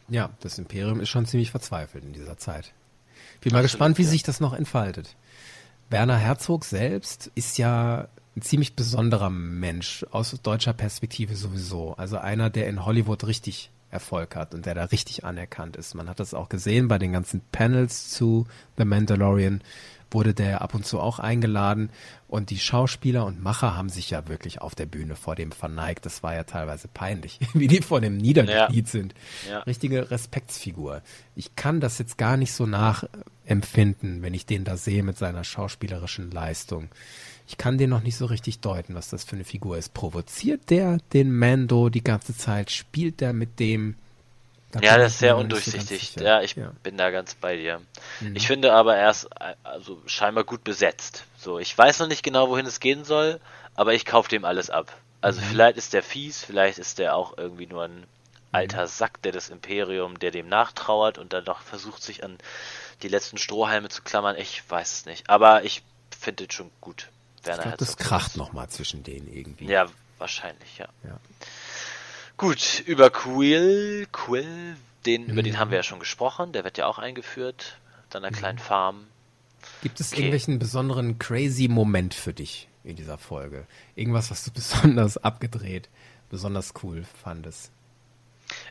Ja, 0.08 0.30
das 0.42 0.58
Imperium 0.58 1.00
ist 1.00 1.10
schon 1.10 1.26
ziemlich 1.26 1.52
verzweifelt 1.52 2.04
in 2.04 2.14
dieser 2.14 2.38
Zeit. 2.38 2.74
Bin 3.42 3.54
mal 3.54 3.60
Absolut, 3.60 3.64
gespannt, 3.64 3.98
wie 3.98 4.04
ja. 4.04 4.10
sich 4.10 4.24
das 4.24 4.40
noch 4.40 4.54
entfaltet. 4.54 5.16
Werner 5.90 6.18
Herzog 6.18 6.66
selbst 6.66 7.32
ist 7.36 7.58
ja 7.58 8.08
ein 8.36 8.42
ziemlich 8.42 8.76
besonderer 8.76 9.30
Mensch 9.30 10.06
aus 10.12 10.32
deutscher 10.42 10.74
Perspektive 10.74 11.36
sowieso. 11.36 11.94
Also 11.94 12.18
einer, 12.18 12.50
der 12.50 12.68
in 12.68 12.86
Hollywood 12.86 13.26
richtig 13.26 13.72
Erfolg 13.92 14.36
hat 14.36 14.54
und 14.54 14.66
der 14.66 14.76
da 14.76 14.86
richtig 14.86 15.26
anerkannt 15.26 15.76
ist. 15.76 15.96
Man 15.96 16.10
hat 16.10 16.20
das 16.20 16.34
auch 16.34 16.50
gesehen 16.50 16.88
bei 16.88 17.00
den 17.00 17.12
ganzen 17.12 17.42
Panels 17.52 18.10
zu 18.10 18.46
The 18.78 18.86
Mandalorian 18.86 19.62
wurde 20.12 20.34
der 20.34 20.62
ab 20.62 20.74
und 20.74 20.86
zu 20.86 21.00
auch 21.00 21.20
eingeladen 21.20 21.90
und 22.28 22.50
die 22.50 22.60
Schauspieler 22.60 23.26
und 23.26 23.42
Macher 23.42 23.76
haben 23.76 23.90
sich 23.90 24.10
ja 24.10 24.28
wirklich 24.28 24.62
auf 24.62 24.76
der 24.76 24.86
Bühne 24.86 25.16
vor 25.16 25.36
dem 25.36 25.52
verneigt. 25.52 26.06
Das 26.06 26.24
war 26.24 26.34
ja 26.34 26.44
teilweise 26.44 26.88
peinlich, 26.88 27.40
wie 27.54 27.68
die 27.68 27.82
vor 27.82 28.02
dem 28.02 28.18
niedergekniet 28.18 28.86
ja. 28.86 28.92
sind. 28.92 29.14
Ja. 29.50 29.60
Richtige 29.60 30.12
Respektsfigur. 30.12 31.02
Ich 31.36 31.56
kann 31.56 31.80
das 31.80 31.98
jetzt 32.00 32.18
gar 32.18 32.38
nicht 32.38 32.54
so 32.54 32.66
nachempfinden, 32.66 34.22
wenn 34.22 34.34
ich 34.34 34.46
den 34.46 34.64
da 34.64 34.78
sehe 34.78 35.04
mit 35.04 35.18
seiner 35.18 35.44
schauspielerischen 35.44 36.32
Leistung. 36.32 36.90
Ich 37.50 37.58
kann 37.58 37.80
den 37.80 37.90
noch 37.90 38.04
nicht 38.04 38.16
so 38.16 38.28
richtig 38.28 38.60
deuten, 38.60 38.94
was 38.94 39.10
das 39.10 39.24
für 39.24 39.36
eine 39.36 39.44
Figur 39.44 39.76
ist. 39.76 39.96
Provoziert 39.96 40.70
der 40.70 41.00
den 41.14 41.36
Mando 41.36 41.90
die 41.90 42.04
ganze 42.04 42.38
Zeit? 42.38 42.70
Spielt 42.70 43.22
der 43.22 43.34
mit 43.34 43.60
dem? 43.60 43.96
Da 44.72 44.82
ja, 44.82 45.00
das 45.00 45.14
ist 45.14 45.20
sehr 45.20 45.36
undurchsichtig. 45.36 46.14
So 46.16 46.24
ja, 46.24 46.44
ich 46.44 46.56
ja. 46.56 46.72
bin 46.84 46.96
da 46.96 47.10
ganz 47.10 47.34
bei 47.34 47.56
dir. 47.56 47.82
Mhm. 48.20 48.36
Ich 48.36 48.46
finde 48.46 48.72
aber 48.74 48.96
er 48.96 49.10
ist 49.10 49.28
also 49.64 50.00
scheinbar 50.06 50.44
gut 50.44 50.64
besetzt. 50.64 51.26
So, 51.40 51.58
ich 51.58 51.76
weiß 51.76 51.98
noch 51.98 52.08
nicht 52.08 52.22
genau, 52.22 52.50
wohin 52.50 52.68
es 52.68 52.80
gehen 52.80 53.04
soll, 53.04 53.40
aber 53.74 53.96
ich 53.96 54.06
kaufe 54.06 54.30
dem 54.30 54.46
alles 54.46 54.70
ab. 54.70 54.96
Also 55.20 55.42
mhm. 55.42 55.46
vielleicht 55.46 55.78
ist 55.78 55.94
der 55.94 56.04
fies, 56.04 56.44
vielleicht 56.44 56.78
ist 56.78 57.00
der 57.00 57.16
auch 57.16 57.36
irgendwie 57.36 57.66
nur 57.66 57.86
ein 57.86 58.04
alter 58.52 58.84
mhm. 58.84 58.88
Sack, 58.90 59.24
der 59.24 59.32
das 59.32 59.50
Imperium, 59.50 60.20
der 60.20 60.30
dem 60.30 60.50
nachtrauert 60.50 61.18
und 61.18 61.34
dann 61.34 61.46
noch 61.46 61.62
versucht, 61.62 62.04
sich 62.04 62.24
an 62.24 62.38
die 63.02 63.08
letzten 63.08 63.40
Strohhalme 63.40 63.90
zu 63.90 64.04
klammern. 64.04 64.36
Ich 64.38 64.62
weiß 64.70 64.92
es 64.92 65.06
nicht. 65.08 65.32
Aber 65.32 65.64
ich 65.64 65.82
finde 66.16 66.46
es 66.48 66.54
schon 66.54 66.70
gut. 66.80 67.10
Werner 67.46 67.60
ich 67.60 67.64
glaube, 67.64 67.78
das 67.78 67.98
kracht 67.98 68.38
nochmal 68.38 68.70
zwischen 68.70 69.04
denen 69.04 69.32
irgendwie. 69.32 69.66
Ja, 69.66 69.88
wahrscheinlich, 70.18 70.78
ja. 70.78 70.88
ja. 71.04 71.20
Gut, 72.38 72.84
über 72.86 73.10
Quill, 73.10 74.08
Quill, 74.12 74.78
den, 75.06 75.24
mhm. 75.24 75.30
über 75.30 75.44
den 75.44 75.54
mhm. 75.54 75.60
haben 75.60 75.72
wir 75.72 75.78
ja 75.78 75.84
schon 75.84 76.00
gesprochen, 76.00 76.54
der 76.54 76.64
wird 76.64 76.78
ja 76.78 76.86
auch 76.86 77.00
eingeführt, 77.00 77.78
dann 78.10 78.24
einer 78.24 78.36
mhm. 78.36 78.40
kleinen 78.40 78.60
Farm. 78.60 79.08
Gibt 79.82 80.00
es 80.00 80.12
okay. 80.12 80.22
irgendwelchen 80.22 80.60
besonderen 80.60 81.20
crazy 81.20 81.68
Moment 81.68 82.14
für 82.14 82.34
dich 82.34 82.70
in 82.84 82.96
dieser 82.96 83.18
Folge? 83.18 83.68
Irgendwas, 83.96 84.32
was 84.32 84.44
du 84.44 84.52
besonders 84.54 85.18
abgedreht, 85.18 85.90
besonders 86.30 86.74
cool 86.84 87.04
fandest? 87.24 87.72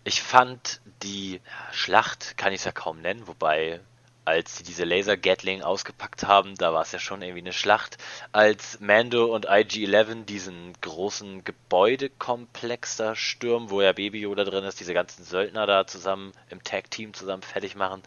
Ich 0.05 0.23
fand 0.23 0.81
die 1.03 1.41
Schlacht, 1.73 2.37
kann 2.37 2.53
ich 2.53 2.61
es 2.61 2.65
ja 2.65 2.73
kaum 2.73 3.01
nennen, 3.01 3.27
wobei 3.27 3.81
als 4.29 4.59
sie 4.59 4.63
diese 4.63 4.85
Laser-Gatling 4.85 5.63
ausgepackt 5.63 6.27
haben, 6.27 6.55
da 6.57 6.75
war 6.75 6.83
es 6.83 6.93
ja 6.93 6.99
schon 6.99 7.23
irgendwie 7.23 7.41
eine 7.41 7.55
Schlacht. 7.55 7.97
Als 8.31 8.79
Mando 8.79 9.35
und 9.35 9.49
IG-11 9.49 10.27
diesen 10.27 10.75
großen 10.83 11.45
Gebäudekomplex 11.45 12.97
da 12.97 13.17
stürmen, 13.17 13.71
wo 13.71 13.81
ja 13.81 13.93
Baby 13.93 14.21
Yoda 14.21 14.45
drin 14.45 14.65
ist, 14.65 14.81
diese 14.81 14.93
ganzen 14.93 15.25
Söldner 15.25 15.67
da 15.67 15.87
zusammen 15.87 16.33
im 16.51 16.63
Tag-Team 16.63 17.15
zusammen 17.15 17.43
fertig 17.43 17.75
machen, 17.75 18.03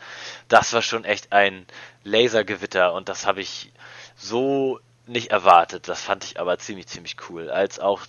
das 0.47 0.71
war 0.73 0.83
schon 0.83 1.05
echt 1.05 1.33
ein 1.33 1.65
Lasergewitter 2.03 2.93
und 2.93 3.09
das 3.09 3.25
habe 3.25 3.41
ich 3.41 3.71
so 4.15 4.79
nicht 5.07 5.31
erwartet. 5.31 5.87
Das 5.87 6.01
fand 6.03 6.23
ich 6.23 6.39
aber 6.39 6.59
ziemlich, 6.59 6.87
ziemlich 6.87 7.17
cool. 7.29 7.49
Als 7.49 7.79
auch 7.79 8.03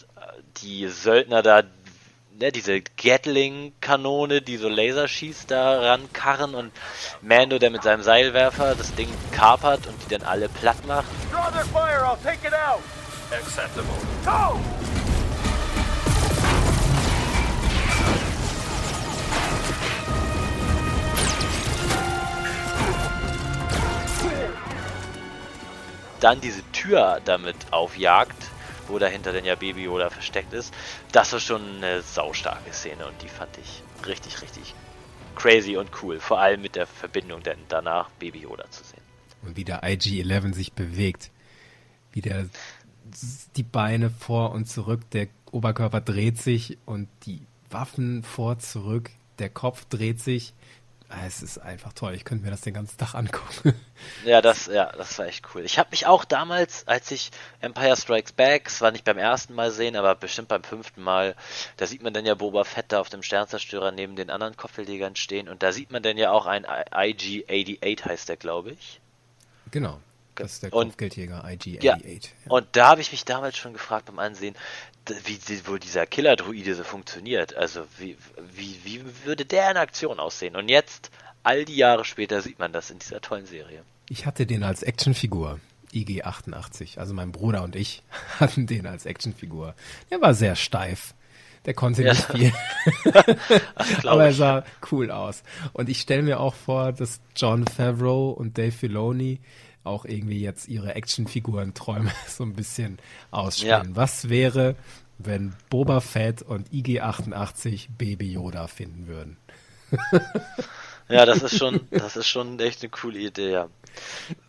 die 0.59 0.87
Söldner 0.89 1.43
da 1.43 1.63
ne, 2.39 2.53
diese 2.53 2.81
Gatling-Kanone, 2.81 4.43
die 4.43 4.57
so 4.57 4.69
Laser 4.69 5.09
schießt, 5.09 5.51
da 5.51 5.81
rankarren 5.81 6.55
und 6.55 6.73
Mando, 7.21 7.59
der 7.59 7.71
mit 7.71 7.83
seinem 7.83 8.03
Seilwerfer 8.03 8.75
das 8.75 8.95
Ding 8.95 9.09
kapert 9.33 9.87
und 9.87 9.97
die 10.05 10.17
dann 10.17 10.27
alle 10.27 10.49
platt 10.49 10.87
macht. 10.87 11.07
Draw 11.31 11.51
their 11.53 11.65
fire, 11.67 12.05
I'll 12.05 12.23
take 12.23 12.47
it 12.47 12.55
out! 12.55 12.81
Acceptable. 13.31 13.95
Go! 14.25 14.61
Dann 26.21 26.41
diese 26.41 26.63
Tür 26.71 27.21
damit 27.25 27.57
aufjagt, 27.73 28.52
wo 28.89 28.99
dahinter 28.99 29.33
denn 29.33 29.45
ja 29.45 29.55
Baby 29.55 29.85
Yoda 29.85 30.11
versteckt 30.11 30.53
ist. 30.53 30.73
Das 31.13 31.33
war 31.33 31.41
schon 31.41 31.77
eine 31.77 32.03
saustarke 32.03 32.73
Szene 32.73 33.07
und 33.07 33.21
die 33.23 33.29
fand 33.29 33.57
ich 33.59 33.83
richtig, 34.07 34.43
richtig 34.43 34.75
crazy 35.35 35.77
und 35.77 35.91
cool. 36.03 36.21
Vor 36.21 36.41
allem 36.41 36.63
mit 36.63 36.77
der 36.77 36.87
Verbindung 36.87 37.43
denn 37.43 37.59
danach 37.69 38.11
Baby 38.19 38.41
Yoda 38.41 38.71
zu 38.71 38.85
sehen. 38.85 39.01
Und 39.43 39.57
wie 39.57 39.65
der 39.65 39.83
IG-11 39.83 40.55
sich 40.55 40.73
bewegt. 40.73 41.31
Wie 42.13 42.21
der 42.21 42.47
die 43.57 43.63
Beine 43.63 44.11
vor 44.11 44.53
und 44.53 44.67
zurück, 44.67 45.11
der 45.11 45.29
Oberkörper 45.51 46.01
dreht 46.01 46.41
sich 46.41 46.79
und 46.87 47.09
die 47.27 47.43
Waffen 47.69 48.23
vor, 48.23 48.59
zurück, 48.59 49.11
der 49.39 49.51
Kopf 49.51 49.85
dreht 49.87 50.21
sich. 50.21 50.55
Ah, 51.15 51.27
Es 51.27 51.43
ist 51.43 51.59
einfach 51.59 51.93
toll. 51.93 52.15
Ich 52.15 52.25
könnte 52.25 52.45
mir 52.45 52.51
das 52.51 52.63
den 52.63 52.75
ganzen 52.75 52.97
Tag 52.99 53.15
angucken. 53.15 53.75
Ja, 54.25 54.41
das, 54.43 54.67
ja, 54.67 54.91
das 54.91 55.17
war 55.19 55.27
echt 55.27 55.45
cool. 55.55 55.65
Ich 55.65 55.79
habe 55.79 55.91
mich 55.93 56.07
auch 56.07 56.25
damals, 56.25 56.89
als 56.89 57.13
ich 57.13 57.31
Empire 57.61 57.97
Strikes 57.97 58.33
Back, 58.33 58.65
es 58.67 58.81
war 58.81 58.91
nicht 58.91 59.05
beim 59.05 59.17
ersten 59.19 59.55
Mal 59.55 59.71
sehen, 59.71 59.95
aber 59.95 60.17
bestimmt 60.17 60.49
beim 60.49 60.65
fünften 60.65 61.03
Mal, 61.03 61.37
da 61.77 61.87
sieht 61.87 62.03
man 62.03 62.13
dann 62.13 62.27
ja 62.27 62.35
Boba 62.35 62.65
Fett 62.65 62.87
da 62.89 62.99
auf 63.01 63.11
dem 63.11 63.23
Sternzerstörer 63.23 63.93
neben 63.93 64.17
den 64.17 64.29
anderen 64.31 64.57
Kopfgeldjägern 64.57 65.15
stehen 65.15 65.49
und 65.49 65.63
da 65.63 65.71
sieht 65.71 65.93
man 65.93 66.03
dann 66.03 66.17
ja 66.17 66.33
auch 66.33 66.47
ein 66.47 66.65
IG-88 66.67 68.05
heißt 68.05 68.29
der, 68.29 68.37
glaube 68.37 68.73
ich. 68.73 69.01
genau. 69.71 70.01
Das 70.35 70.53
ist 70.55 70.63
der 70.63 70.71
Kopfgeldjäger 70.71 71.45
IG-88. 71.45 71.83
Ja. 71.85 71.97
Ja. 71.99 72.23
Und 72.49 72.67
da 72.73 72.89
habe 72.89 73.03
ich 73.03 73.13
mich 73.13 73.27
damals 73.27 73.59
schon 73.59 73.75
gefragt 73.75 74.07
beim 74.07 74.19
Ansehen, 74.19 74.57
wie 75.25 75.67
wohl 75.67 75.79
dieser 75.79 76.07
Killer-Druide 76.07 76.75
so 76.75 76.85
funktioniert. 76.85 77.55
Also 77.57 77.85
wie, 77.99 78.17
wie, 78.55 78.79
wie 78.85 79.03
würde 79.25 79.45
der 79.45 79.71
in 79.71 79.77
Aktion 79.77 80.21
aussehen? 80.21 80.57
Und 80.57 80.69
jetzt, 80.69 81.11
all 81.43 81.65
die 81.65 81.77
Jahre 81.77 82.05
später, 82.05 82.41
sieht 82.43 82.59
man 82.59 82.73
das 82.73 82.91
in 82.91 82.99
dieser 82.99 83.21
tollen 83.21 83.47
Serie. 83.47 83.83
Ich 84.09 84.27
hatte 84.27 84.47
den 84.47 84.63
als 84.63 84.83
Actionfigur. 84.83 85.61
IG-88. 85.93 86.99
Also 86.99 87.15
mein 87.15 87.33
Bruder 87.33 87.63
und 87.63 87.77
ich 87.77 88.03
hatten 88.41 88.67
den 88.67 88.87
als 88.87 89.07
Actionfigur. 89.07 89.75
Der 90.11 90.21
war 90.21 90.35
sehr 90.35 90.57
steif. 90.57 91.15
Der 91.65 91.75
konnte 91.75 92.03
Ja. 92.03 92.13
nicht 92.13 92.31
viel. 92.33 92.53
Aber 94.07 94.25
er 94.25 94.33
sah 94.33 94.65
cool 94.91 95.11
aus. 95.11 95.43
Und 95.73 95.89
ich 95.89 96.01
stelle 96.01 96.23
mir 96.23 96.41
auch 96.41 96.55
vor, 96.55 96.93
dass 96.93 97.21
John 97.37 97.67
Favreau 97.67 98.31
und 98.31 98.59
Dave 98.59 98.73
Filoni 98.73 99.41
auch 99.85 100.05
irgendwie 100.05 100.41
jetzt 100.41 100.69
ihre 100.69 100.95
Actionfiguren-Träume 100.95 102.13
so 102.29 102.45
ein 102.45 102.55
bisschen 102.55 102.99
ausspielen. 103.31 103.91
Ja. 103.91 103.97
Was 103.97 104.29
wäre, 104.29 104.77
wenn 105.19 105.55
Boba 105.71 106.01
Fett 106.01 106.43
und 106.43 106.73
IG-88 106.73 107.89
Baby 107.99 108.33
Yoda 108.33 108.67
finden 108.67 109.07
würden? 109.07 109.37
Ja, 111.09 111.27
das 111.27 111.43
ist 111.43 111.59
schon, 111.59 111.81
das 111.91 112.17
ist 112.17 112.29
schon 112.29 112.59
echt 112.59 112.83
eine 112.83 112.91
coole 112.91 113.19
Idee, 113.19 113.51
ja. 113.51 113.69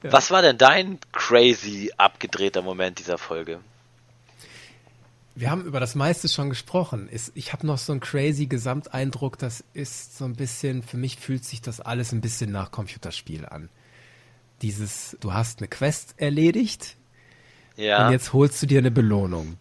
Was 0.02 0.32
war 0.32 0.42
denn 0.42 0.58
dein 0.58 1.00
crazy 1.12 1.92
abgedrehter 1.98 2.62
Moment 2.62 3.00
dieser 3.00 3.18
Folge? 3.18 3.60
Wir 5.36 5.50
haben 5.50 5.66
über 5.66 5.80
das 5.80 5.96
meiste 5.96 6.30
schon 6.30 6.50
gesprochen. 6.50 7.10
Ich 7.34 7.54
habe 7.54 7.66
noch 7.66 7.80
so 7.80 7.92
einen 7.92 8.02
crazy 8.02 8.46
Gesamteindruck, 8.46 9.38
das 9.40 9.64
ist 9.74 10.18
so 10.18 10.26
ein 10.26 10.36
bisschen, 10.36 10.84
für 10.84 10.98
mich 10.98 11.18
fühlt 11.18 11.44
sich 11.44 11.62
das 11.62 11.82
alles 11.82 12.12
ein 12.12 12.22
bisschen 12.22 12.52
nach 12.52 12.72
Computerspiel 12.72 13.46
an. 13.46 13.70
Dieses, 14.64 15.16
du 15.20 15.34
hast 15.34 15.60
eine 15.60 15.68
Quest 15.68 16.16
erledigt 16.18 16.96
Ja, 17.76 18.08
und 18.08 18.14
jetzt 18.14 18.34
holst 18.34 18.62
du 18.64 18.66
dir 18.66 18.80
eine 18.80 18.92
Belohnung. 18.92 19.58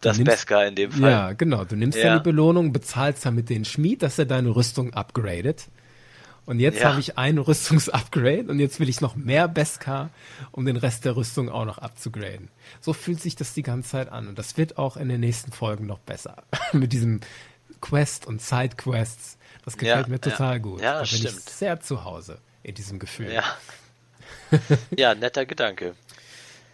das 0.00 0.18
nimmst- 0.18 0.32
Beskar 0.32 0.66
in 0.66 0.74
dem 0.76 0.92
Fall. 0.92 1.10
Ja, 1.10 1.32
genau. 1.32 1.64
Du 1.64 1.76
nimmst 1.76 1.96
Ja. 1.98 2.04
dann 2.10 2.18
die 2.18 2.24
Belohnung, 2.24 2.72
bezahlst 2.72 3.24
damit 3.24 3.48
den 3.48 3.64
Schmied, 3.64 4.02
dass 4.02 4.18
er 4.18 4.26
deine 4.26 4.54
Rüstung 4.54 4.92
upgradet. 4.92 5.68
Und 6.46 6.60
jetzt 6.60 6.80
Ja. 6.80 6.90
habe 6.90 7.00
ich 7.00 7.16
ein 7.16 7.38
Rüstungsupgrade 7.48 8.44
und 8.50 8.58
jetzt 8.60 8.78
will 8.80 8.88
ich 8.90 9.00
noch 9.00 9.16
mehr 9.16 9.48
Beskar, 9.48 10.10
um 10.52 10.66
den 10.66 10.76
Rest 10.76 11.06
der 11.06 11.16
Rüstung 11.16 11.48
auch 11.48 11.64
noch 11.64 11.78
abzugraden. 11.78 12.48
So 12.82 12.92
fühlt 12.92 13.18
sich 13.22 13.34
das 13.34 13.54
die 13.54 13.62
ganze 13.62 13.88
Zeit 13.92 14.12
an 14.12 14.28
und 14.28 14.38
das 14.38 14.58
wird 14.58 14.76
auch 14.76 14.98
in 14.98 15.08
den 15.08 15.20
nächsten 15.20 15.52
Folgen 15.52 15.86
noch 15.86 16.00
besser. 16.00 16.42
Mit 16.74 16.92
diesem 16.92 17.20
Quest 17.80 18.26
und 18.26 18.42
Sidequests. 18.42 19.38
Das 19.64 19.78
gefällt 19.78 20.06
Ja, 20.06 20.08
mir 20.08 20.16
ja. 20.16 20.18
total 20.18 20.60
gut. 20.60 20.82
Ja, 20.82 20.94
da 21.02 21.04
bin 21.10 21.24
ich 21.24 21.30
sehr 21.30 21.80
zu 21.80 22.04
Hause 22.04 22.36
in 22.62 22.74
diesem 22.74 22.98
Gefühl. 22.98 23.32
Ja. 23.32 23.44
ja, 24.96 25.14
netter 25.14 25.46
Gedanke. 25.46 25.94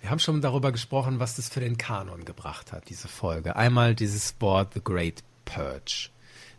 Wir 0.01 0.11
haben 0.11 0.19
schon 0.19 0.41
darüber 0.41 0.73
gesprochen, 0.73 1.21
was 1.21 1.37
das 1.37 1.49
für 1.49 1.61
den 1.61 1.77
Kanon 1.77 2.25
gebracht 2.25 2.73
hat, 2.73 2.89
diese 2.89 3.09
Folge. 3.09 3.57
Einmal 3.57 3.95
dieses 3.95 4.35
Wort 4.41 4.75
The 4.75 4.81
Great 4.83 5.23
Purge. 5.45 6.09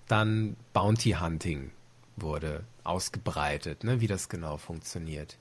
Dann 0.07 0.55
Bounty 0.73 1.11
Hunting 1.19 1.71
wurde 2.17 2.63
ausgebreitet, 2.83 3.83
ne, 3.83 3.99
wie 4.01 4.07
das 4.07 4.29
genau 4.29 4.57
funktioniert. 4.57 5.37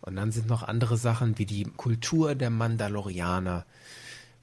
Und 0.00 0.16
dann 0.16 0.32
sind 0.32 0.48
noch 0.48 0.62
andere 0.62 0.96
Sachen 0.96 1.38
wie 1.38 1.46
die 1.46 1.64
Kultur 1.64 2.34
der 2.34 2.50
Mandalorianer 2.50 3.64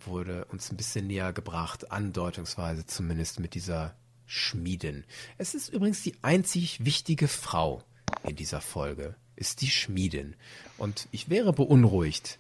wurde 0.06 0.46
uns 0.46 0.72
ein 0.72 0.78
bisschen 0.78 1.08
näher 1.08 1.34
gebracht, 1.34 1.92
andeutungsweise 1.92 2.86
zumindest 2.86 3.40
mit 3.40 3.54
dieser 3.54 3.94
Schmiedin. 4.26 5.04
Es 5.38 5.54
ist 5.54 5.70
übrigens 5.70 6.02
die 6.04 6.16
einzig 6.22 6.84
wichtige 6.86 7.28
Frau 7.28 7.84
in 8.24 8.36
dieser 8.36 8.62
Folge, 8.62 9.16
ist 9.42 9.62
die 9.62 9.70
Schmiedin. 9.70 10.36
Und 10.78 11.10
ich 11.12 11.30
wäre 11.30 11.52
beunruhigt, 11.52 12.38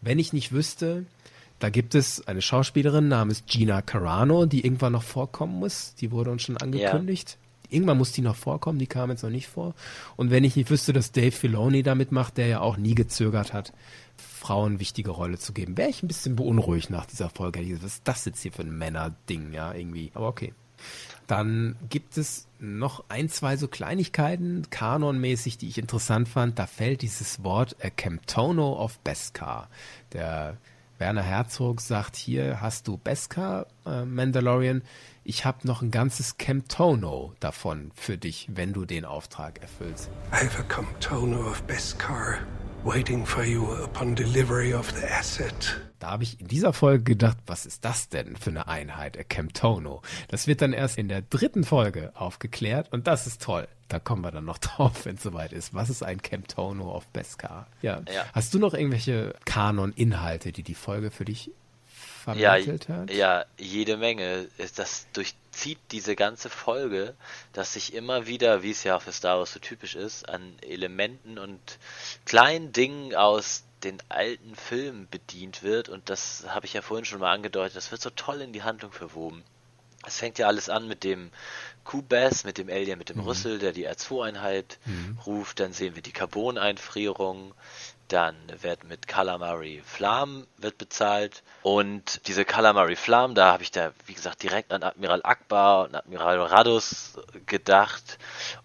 wenn 0.00 0.18
ich 0.18 0.32
nicht 0.32 0.50
wüsste, 0.50 1.04
da 1.60 1.70
gibt 1.70 1.94
es 1.94 2.26
eine 2.26 2.42
Schauspielerin 2.42 3.08
namens 3.08 3.44
Gina 3.46 3.82
Carano, 3.82 4.46
die 4.46 4.64
irgendwann 4.64 4.92
noch 4.92 5.02
vorkommen 5.02 5.58
muss. 5.58 5.94
Die 6.00 6.10
wurde 6.10 6.30
uns 6.30 6.42
schon 6.42 6.56
angekündigt. 6.56 7.36
Irgendwann 7.70 7.98
muss 7.98 8.12
die 8.12 8.22
noch 8.22 8.36
vorkommen, 8.36 8.78
die 8.78 8.86
kam 8.86 9.10
jetzt 9.10 9.22
noch 9.22 9.30
nicht 9.30 9.48
vor. 9.48 9.74
Und 10.16 10.30
wenn 10.30 10.44
ich 10.44 10.56
nicht 10.56 10.70
wüsste, 10.70 10.92
dass 10.92 11.12
Dave 11.12 11.32
Filoni 11.32 11.82
damit 11.82 12.12
macht, 12.12 12.38
der 12.38 12.46
ja 12.46 12.60
auch 12.60 12.78
nie 12.78 12.94
gezögert 12.94 13.52
hat, 13.52 13.72
Frauen 14.16 14.80
wichtige 14.80 15.10
Rolle 15.10 15.38
zu 15.38 15.52
geben, 15.52 15.76
wäre 15.76 15.90
ich 15.90 16.02
ein 16.02 16.08
bisschen 16.08 16.36
beunruhigt 16.36 16.88
nach 16.88 17.04
dieser 17.04 17.28
Folge. 17.28 17.60
Was 17.82 17.84
ist 17.84 18.02
das 18.04 18.24
jetzt 18.24 18.40
hier 18.40 18.52
für 18.52 18.62
ein 18.62 18.76
Männerding, 18.76 19.52
ja, 19.52 19.74
irgendwie. 19.74 20.10
Aber 20.14 20.28
okay. 20.28 20.54
Dann 21.28 21.76
gibt 21.90 22.16
es 22.16 22.48
noch 22.58 23.04
ein, 23.08 23.28
zwei 23.28 23.56
so 23.58 23.68
Kleinigkeiten, 23.68 24.66
kanonmäßig, 24.70 25.58
die 25.58 25.68
ich 25.68 25.78
interessant 25.78 26.28
fand. 26.28 26.58
Da 26.58 26.66
fällt 26.66 27.02
dieses 27.02 27.44
Wort 27.44 27.76
a 27.82 27.90
Camptono 27.90 28.82
of 28.82 28.98
Beskar. 29.00 29.68
Der 30.14 30.56
Werner 30.96 31.22
Herzog 31.22 31.82
sagt, 31.82 32.16
hier 32.16 32.62
hast 32.62 32.88
du 32.88 32.96
Beskar, 32.96 33.66
äh, 33.86 34.06
Mandalorian. 34.06 34.82
Ich 35.22 35.44
habe 35.44 35.66
noch 35.66 35.82
ein 35.82 35.90
ganzes 35.90 36.38
Camptono 36.38 37.34
davon 37.40 37.90
für 37.94 38.16
dich, 38.16 38.48
wenn 38.50 38.72
du 38.72 38.86
den 38.86 39.04
Auftrag 39.04 39.60
erfüllst. 39.60 40.08
I 40.32 40.46
have 40.46 40.58
a 40.58 40.62
Comptono 40.62 41.46
of 41.46 41.62
Beskar 41.64 42.38
waiting 42.84 43.26
for 43.26 43.44
you 43.44 43.70
upon 43.84 44.14
delivery 44.14 44.72
of 44.72 44.90
the 44.92 45.04
asset. 45.04 45.87
Da 45.98 46.10
habe 46.10 46.22
ich 46.22 46.40
in 46.40 46.46
dieser 46.48 46.72
Folge 46.72 47.02
gedacht, 47.04 47.36
was 47.46 47.66
ist 47.66 47.84
das 47.84 48.08
denn 48.08 48.36
für 48.36 48.50
eine 48.50 48.68
Einheit, 48.68 49.18
a 49.18 49.24
Camptono? 49.24 50.02
Das 50.28 50.46
wird 50.46 50.62
dann 50.62 50.72
erst 50.72 50.96
in 50.98 51.08
der 51.08 51.22
dritten 51.22 51.64
Folge 51.64 52.12
aufgeklärt 52.14 52.92
und 52.92 53.06
das 53.06 53.26
ist 53.26 53.42
toll. 53.42 53.66
Da 53.88 53.98
kommen 53.98 54.22
wir 54.22 54.30
dann 54.30 54.44
noch 54.44 54.58
drauf, 54.58 55.04
wenn 55.06 55.16
es 55.16 55.22
soweit 55.22 55.52
ist. 55.52 55.74
Was 55.74 55.90
ist 55.90 56.02
ein 56.02 56.22
Camptono 56.22 56.94
of 56.94 57.06
Beskar? 57.08 57.66
Ja. 57.82 58.02
Ja. 58.12 58.26
Hast 58.32 58.54
du 58.54 58.58
noch 58.58 58.74
irgendwelche 58.74 59.34
Kanon-Inhalte, 59.44 60.52
die 60.52 60.62
die 60.62 60.74
Folge 60.74 61.10
für 61.10 61.24
dich 61.24 61.50
Ja, 62.34 62.52
vermittelt 62.52 62.88
hat? 62.88 63.10
ja, 63.10 63.44
jede 63.58 63.96
Menge. 63.96 64.48
Das 64.76 65.06
durchzieht 65.14 65.78
diese 65.90 66.14
ganze 66.14 66.50
Folge, 66.50 67.14
dass 67.52 67.72
sich 67.72 67.94
immer 67.94 68.26
wieder, 68.26 68.62
wie 68.62 68.70
es 68.70 68.84
ja 68.84 68.96
auch 68.96 69.02
für 69.02 69.12
Star 69.12 69.38
Wars 69.38 69.52
so 69.54 69.58
typisch 69.58 69.94
ist, 69.96 70.28
an 70.28 70.42
Elementen 70.60 71.38
und 71.38 71.58
kleinen 72.26 72.72
Dingen 72.72 73.14
aus 73.14 73.64
den 73.84 73.98
alten 74.08 74.54
Filmen 74.54 75.08
bedient 75.10 75.62
wird 75.62 75.88
und 75.88 76.10
das 76.10 76.44
habe 76.48 76.66
ich 76.66 76.72
ja 76.72 76.82
vorhin 76.82 77.04
schon 77.04 77.20
mal 77.20 77.32
angedeutet, 77.32 77.76
das 77.76 77.90
wird 77.90 78.02
so 78.02 78.10
toll 78.10 78.40
in 78.40 78.52
die 78.52 78.62
Handlung 78.62 78.92
verwoben. 78.92 79.44
Es 80.06 80.18
fängt 80.18 80.38
ja 80.38 80.46
alles 80.46 80.68
an 80.68 80.86
mit 80.86 81.02
dem 81.04 81.30
Q-Bass, 81.84 82.44
mit 82.44 82.56
dem 82.56 82.68
Alien, 82.68 82.98
mit 82.98 83.08
dem 83.08 83.20
Rüssel, 83.20 83.58
der 83.58 83.72
die 83.72 83.88
R2-Einheit 83.88 84.78
ruft. 85.26 85.58
Dann 85.58 85.72
sehen 85.72 85.96
wir 85.96 86.02
die 86.02 86.12
Carbon-Einfrierung. 86.12 87.52
Dann 88.06 88.36
wird 88.62 88.84
mit 88.84 89.08
Calamari 89.08 89.82
Flam 89.84 90.46
wird 90.56 90.78
bezahlt. 90.78 91.42
Und 91.62 92.26
diese 92.26 92.44
Calamari 92.44 92.96
Flam, 92.96 93.34
da 93.34 93.52
habe 93.52 93.64
ich 93.64 93.70
da, 93.70 93.92
wie 94.06 94.14
gesagt, 94.14 94.42
direkt 94.42 94.72
an 94.72 94.82
Admiral 94.82 95.20
Akbar 95.24 95.84
und 95.84 95.94
Admiral 95.94 96.40
Radus 96.40 97.18
gedacht. 97.46 98.18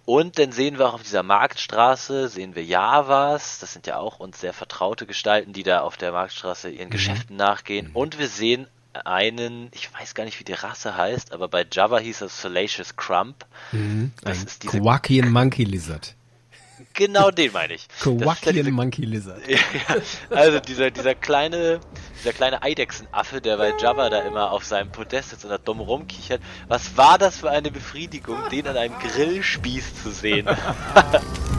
Und 0.05 0.39
dann 0.39 0.51
sehen 0.51 0.77
wir 0.77 0.87
auch 0.87 0.93
auf 0.95 1.03
dieser 1.03 1.23
Marktstraße, 1.23 2.29
sehen 2.29 2.55
wir 2.55 2.63
Javas. 2.63 3.59
Das 3.59 3.73
sind 3.73 3.87
ja 3.87 3.97
auch 3.97 4.19
uns 4.19 4.39
sehr 4.39 4.53
vertraute 4.53 5.05
Gestalten, 5.05 5.53
die 5.53 5.63
da 5.63 5.81
auf 5.81 5.97
der 5.97 6.11
Marktstraße 6.11 6.69
ihren 6.69 6.89
Geschäften 6.89 7.35
nachgehen. 7.35 7.91
Und 7.93 8.19
wir 8.19 8.27
sehen 8.27 8.67
einen, 9.05 9.69
ich 9.71 9.93
weiß 9.93 10.13
gar 10.13 10.25
nicht, 10.25 10.39
wie 10.39 10.43
die 10.43 10.53
Rasse 10.53 10.95
heißt, 10.95 11.33
aber 11.33 11.47
bei 11.47 11.65
Java 11.69 11.97
hieß 11.97 12.21
es 12.21 12.41
Salacious 12.41 12.95
Crump. 12.95 13.45
Das 14.21 14.39
Ein 14.39 14.45
ist 14.45 14.63
diese, 14.63 14.79
Kowakian 14.79 15.31
Monkey 15.31 15.63
Lizard. 15.63 16.15
Genau 16.93 17.31
den 17.31 17.51
meine 17.53 17.73
ich. 17.73 17.87
Ja 17.99 18.03
Kowakian 18.03 18.55
diese, 18.55 18.71
Monkey 18.71 19.05
Lizard. 19.05 19.41
ja, 19.47 19.59
also 20.29 20.59
dieser, 20.59 20.91
dieser 20.91 21.15
kleine, 21.15 21.79
dieser 22.19 22.33
kleine 22.33 22.61
Eidechsenaffe, 22.61 23.41
der 23.41 23.57
bei 23.57 23.73
Java 23.79 24.09
da 24.09 24.21
immer 24.21 24.51
auf 24.51 24.65
seinem 24.65 24.91
Podest 24.91 25.31
sitzt 25.31 25.45
und 25.45 25.51
da 25.51 25.57
dumm 25.57 25.79
rumkichert. 25.79 26.41
Was 26.67 26.97
war 26.97 27.17
das 27.17 27.37
für 27.37 27.49
eine 27.49 27.71
Befriedigung, 27.71 28.37
den 28.51 28.67
an 28.67 28.77
einem 28.77 28.95
Grillspieß 28.99 30.03
zu 30.03 30.11
sehen? 30.11 30.47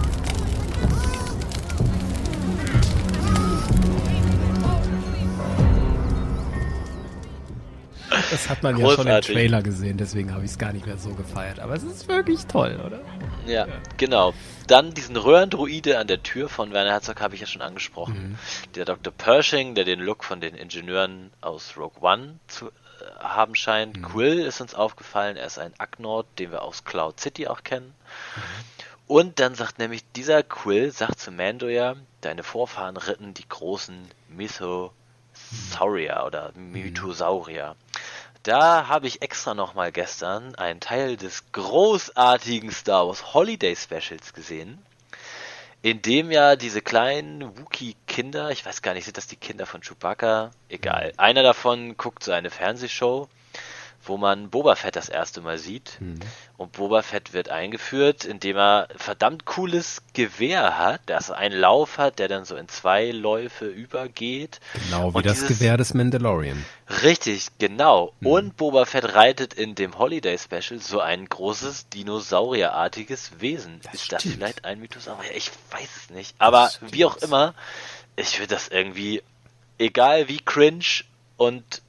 Das 8.35 8.51
hat 8.51 8.65
man 8.65 8.77
ja 8.77 8.87
schon 8.87 8.91
im 8.91 8.97
Großartig. 9.05 9.33
Trailer 9.33 9.63
gesehen, 9.63 9.97
deswegen 9.97 10.35
habe 10.35 10.45
ich 10.45 10.51
es 10.51 10.59
gar 10.59 10.73
nicht 10.73 10.87
mehr 10.87 10.99
so 10.99 11.15
gefeiert. 11.15 11.61
Aber 11.61 11.75
es 11.75 11.85
ist 11.85 12.09
wirklich 12.09 12.47
toll, 12.47 12.81
oder? 12.85 13.01
Ja, 13.47 13.69
genau. 13.97 14.35
Dann 14.67 14.93
diesen 14.93 15.17
Röhrendruide 15.17 16.01
an 16.01 16.09
der 16.09 16.25
Tür 16.25 16.49
von 16.49 16.73
Werner 16.73 16.91
Herzog 16.91 17.21
habe 17.21 17.37
ich 17.37 17.43
ja 17.43 17.47
schon 17.47 17.63
angesprochen. 17.63 18.37
Der 18.75 18.87
Dr. 18.87 19.13
Pershing, 19.13 19.77
der 19.77 19.85
den 19.85 20.01
Look 20.01 20.25
von 20.25 20.41
den 20.41 20.57
Ingenieuren 20.57 21.31
aus 21.43 21.77
Rogue 21.77 22.03
One 22.03 22.41
zu 22.49 22.67
äh, 22.67 22.71
haben 23.21 23.55
scheint. 23.55 24.03
Quill 24.03 24.41
ist 24.41 24.61
uns 24.61 24.75
aufgefallen, 24.75 25.37
er 25.37 25.47
ist 25.47 25.61
ein 25.61 25.73
Acknord, 25.79 26.27
den 26.41 26.51
wir 26.51 26.63
aus 26.63 26.85
Cloud 26.85 27.21
City 27.21 27.47
auch 27.47 27.63
kennen. 27.63 27.95
Und 29.07 29.39
dann 29.39 29.55
sagt 29.55 29.79
nämlich 29.79 30.03
dieser 30.17 30.43
Quill, 30.43 30.91
sagt 30.91 31.21
zu 31.21 31.31
Mando 31.31 31.69
ja, 31.69 31.95
deine 32.21 32.43
Vorfahren 32.43 32.97
ritten 32.97 33.33
die 33.33 33.49
großen 33.49 34.09
Mythosaurier 34.29 36.25
oder 36.27 36.51
Mythosaurier. 36.57 37.77
Da 38.45 38.89
habe 38.89 39.07
ich 39.07 39.23
extra 39.23 39.55
nochmal 39.55 39.91
gestern 39.91 40.55
einen 40.57 40.79
Teil 40.79 41.17
des 41.17 41.51
großartigen 41.53 42.71
Star 42.71 43.07
Wars 43.07 43.33
Holiday 43.33 43.75
Specials 43.75 44.35
gesehen, 44.35 44.85
in 45.81 46.03
dem 46.03 46.31
ja 46.31 46.55
diese 46.55 46.83
kleinen 46.83 47.59
Wookie-Kinder, 47.59 48.51
ich 48.51 48.67
weiß 48.67 48.83
gar 48.83 48.93
nicht, 48.93 49.07
sind 49.07 49.17
das 49.17 49.29
die 49.29 49.37
Kinder 49.37 49.65
von 49.65 49.81
Chewbacca? 49.81 50.51
Egal. 50.69 51.15
Einer 51.17 51.43
davon 51.43 51.97
guckt 51.97 52.23
so 52.23 52.33
eine 52.33 52.51
Fernsehshow, 52.51 53.31
wo 54.07 54.17
man 54.17 54.51
Boba 54.51 54.75
Fett 54.77 54.97
das 54.97 55.09
erste 55.09 55.41
Mal 55.41 55.59
sieht. 55.59 55.99
Und 56.57 56.73
Boba 56.73 57.03
Fett 57.03 57.33
wird 57.33 57.49
eingeführt, 57.49 58.25
indem 58.25 58.57
er 58.57 58.89
verdammt 58.97 59.45
cooles 59.45 60.03
Gewehr 60.13 60.79
hat, 60.79 61.01
das 61.07 61.31
einen 61.31 61.59
Lauf 61.59 61.99
hat, 61.99 62.19
der 62.19 62.29
dann 62.29 62.45
so 62.45 62.57
in 62.57 62.69
zwei 62.69 63.11
Läufe 63.11 63.67
übergeht. 63.67 64.61
Genau 64.89 65.13
wie 65.13 65.17
Und 65.19 65.27
das 65.27 65.41
dieses- 65.41 65.59
Gewehr 65.59 65.77
des 65.77 65.95
Mandalorian. 65.95 66.65
Richtig, 67.03 67.49
genau. 67.59 68.13
Mhm. 68.21 68.27
Und 68.27 68.57
Boba 68.57 68.85
Fett 68.85 69.15
reitet 69.15 69.55
in 69.55 69.75
dem 69.75 69.99
Holiday 69.99 70.37
Special 70.39 70.79
so 70.81 71.01
ein 71.01 71.27
großes 71.29 71.89
Dinosaurierartiges 71.89 73.41
Wesen. 73.41 73.81
ist 73.93 74.13
das 74.13 74.23
stimmt. 74.23 74.37
vielleicht 74.37 74.65
ein 74.65 74.79
Mythosaurier? 74.81 75.35
Ich 75.35 75.51
weiß 75.71 75.89
es 75.97 76.11
nicht. 76.11 76.35
Aber 76.39 76.71
wie 76.81 77.05
auch 77.05 77.17
immer, 77.19 77.55
ich 78.17 78.29
finde 78.37 78.55
das 78.55 78.69
irgendwie, 78.69 79.23
egal 79.79 80.29
wie 80.29 80.39
cringe 80.39 80.85
und 81.37 81.83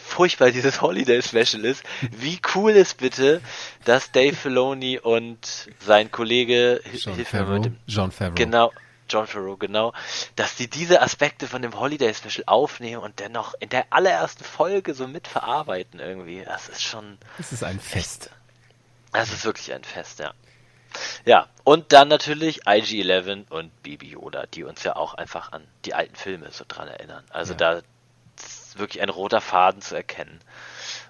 furchtbar 0.00 0.50
dieses 0.50 0.80
Holiday 0.80 1.22
Special 1.22 1.64
ist, 1.64 1.82
wie 2.10 2.40
cool 2.54 2.72
ist 2.72 2.98
bitte, 2.98 3.40
dass 3.84 4.10
Dave 4.12 4.34
Filoni 4.36 4.98
und 4.98 5.68
sein 5.80 6.10
Kollege 6.10 6.80
John 6.92 7.14
hilf 7.14 7.28
Favreau. 7.28 7.52
mit 7.54 7.64
dem 7.66 7.76
John 7.86 8.10
Favreau. 8.12 8.34
Genau, 8.34 8.72
John 9.08 9.26
Farrow, 9.26 9.58
genau, 9.58 9.92
dass 10.34 10.56
die 10.56 10.68
diese 10.68 11.02
Aspekte 11.02 11.46
von 11.46 11.60
dem 11.60 11.78
Holiday 11.78 12.14
Special 12.14 12.44
aufnehmen 12.46 13.02
und 13.02 13.20
dennoch 13.20 13.54
in 13.60 13.68
der 13.68 13.86
allerersten 13.90 14.44
Folge 14.44 14.94
so 14.94 15.06
mitverarbeiten 15.06 16.00
irgendwie. 16.00 16.42
Das 16.44 16.68
ist 16.70 16.82
schon, 16.82 17.18
Es 17.38 17.52
ist 17.52 17.62
ein 17.62 17.78
Fest. 17.78 18.30
das 19.12 19.30
ist 19.30 19.44
wirklich 19.44 19.72
ein 19.74 19.84
Fest, 19.84 20.20
ja. 20.20 20.32
Ja, 21.24 21.48
und 21.64 21.92
dann 21.92 22.08
natürlich 22.08 22.66
IG-11 22.68 23.50
und 23.50 23.82
Baby 23.82 24.10
Yoda, 24.10 24.46
die 24.46 24.62
uns 24.64 24.84
ja 24.84 24.94
auch 24.96 25.14
einfach 25.14 25.50
an 25.52 25.66
die 25.84 25.92
alten 25.92 26.14
Filme 26.14 26.50
so 26.52 26.64
dran 26.66 26.86
erinnern. 26.88 27.24
Also 27.30 27.52
Ja. 27.52 27.58
da 27.58 27.82
ist 28.74 28.80
wirklich 28.80 29.02
ein 29.02 29.08
roter 29.08 29.40
Faden 29.40 29.80
zu 29.80 29.94
erkennen. 29.94 30.40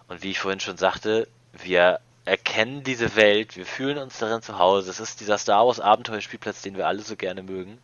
Und 0.09 0.23
wie 0.23 0.31
ich 0.31 0.39
vorhin 0.39 0.61
schon 0.61 0.77
sagte, 0.77 1.29
wir 1.53 2.01
erkennen 2.25 2.83
diese 2.83 3.17
Welt, 3.17 3.57
wir 3.57 3.67
fühlen 3.67 3.99
uns 3.99 4.19
darin 4.19 4.43
zu 4.43 4.59
Hause. 4.59 4.91
Es 4.91 5.01
ist 5.01 5.21
dieser 5.21 5.39
Star 5.39 5.67
Wars 5.67 5.81
Abenteuerspielplatz, 5.81 6.63
den 6.63 6.77
wir 6.77 6.87
alle 6.87 7.03
so 7.03 7.17
gerne 7.17 7.43
mögen. 7.43 7.79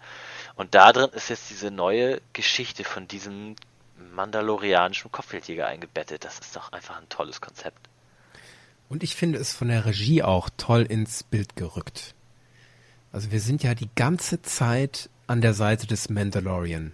Und 0.55 0.75
da 0.75 0.93
drin 0.93 1.11
ist 1.15 1.31
jetzt 1.31 1.51
diese 1.51 1.71
neue 1.71 2.21
Geschichte 2.33 2.85
von 2.85 3.09
diesem 3.09 3.57
mandalorianischen 4.15 5.11
Kopfgeldjäger 5.11 5.67
eingebettet. 5.67 6.25
Das 6.25 6.39
ist 6.39 6.57
doch 6.57 6.73
einfach 6.73 6.99
ein 6.99 7.09
tolles 7.09 7.41
Konzept. 7.41 7.89
Und 8.89 9.03
ich 9.03 9.15
finde 9.15 9.39
es 9.39 9.55
von 9.55 9.69
der 9.69 9.87
Regie 9.87 10.23
auch 10.23 10.51
toll 10.57 10.83
ins 10.83 11.23
Bild 11.23 11.57
gerückt. 11.57 12.15
Also 13.13 13.31
wir 13.31 13.41
sind 13.41 13.63
ja 13.63 13.75
die 13.75 13.89
ganze 13.95 14.43
Zeit 14.43 15.09
an 15.27 15.41
der 15.41 15.55
Seite 15.55 15.87
des 15.87 16.11
Mandalorian. 16.11 16.93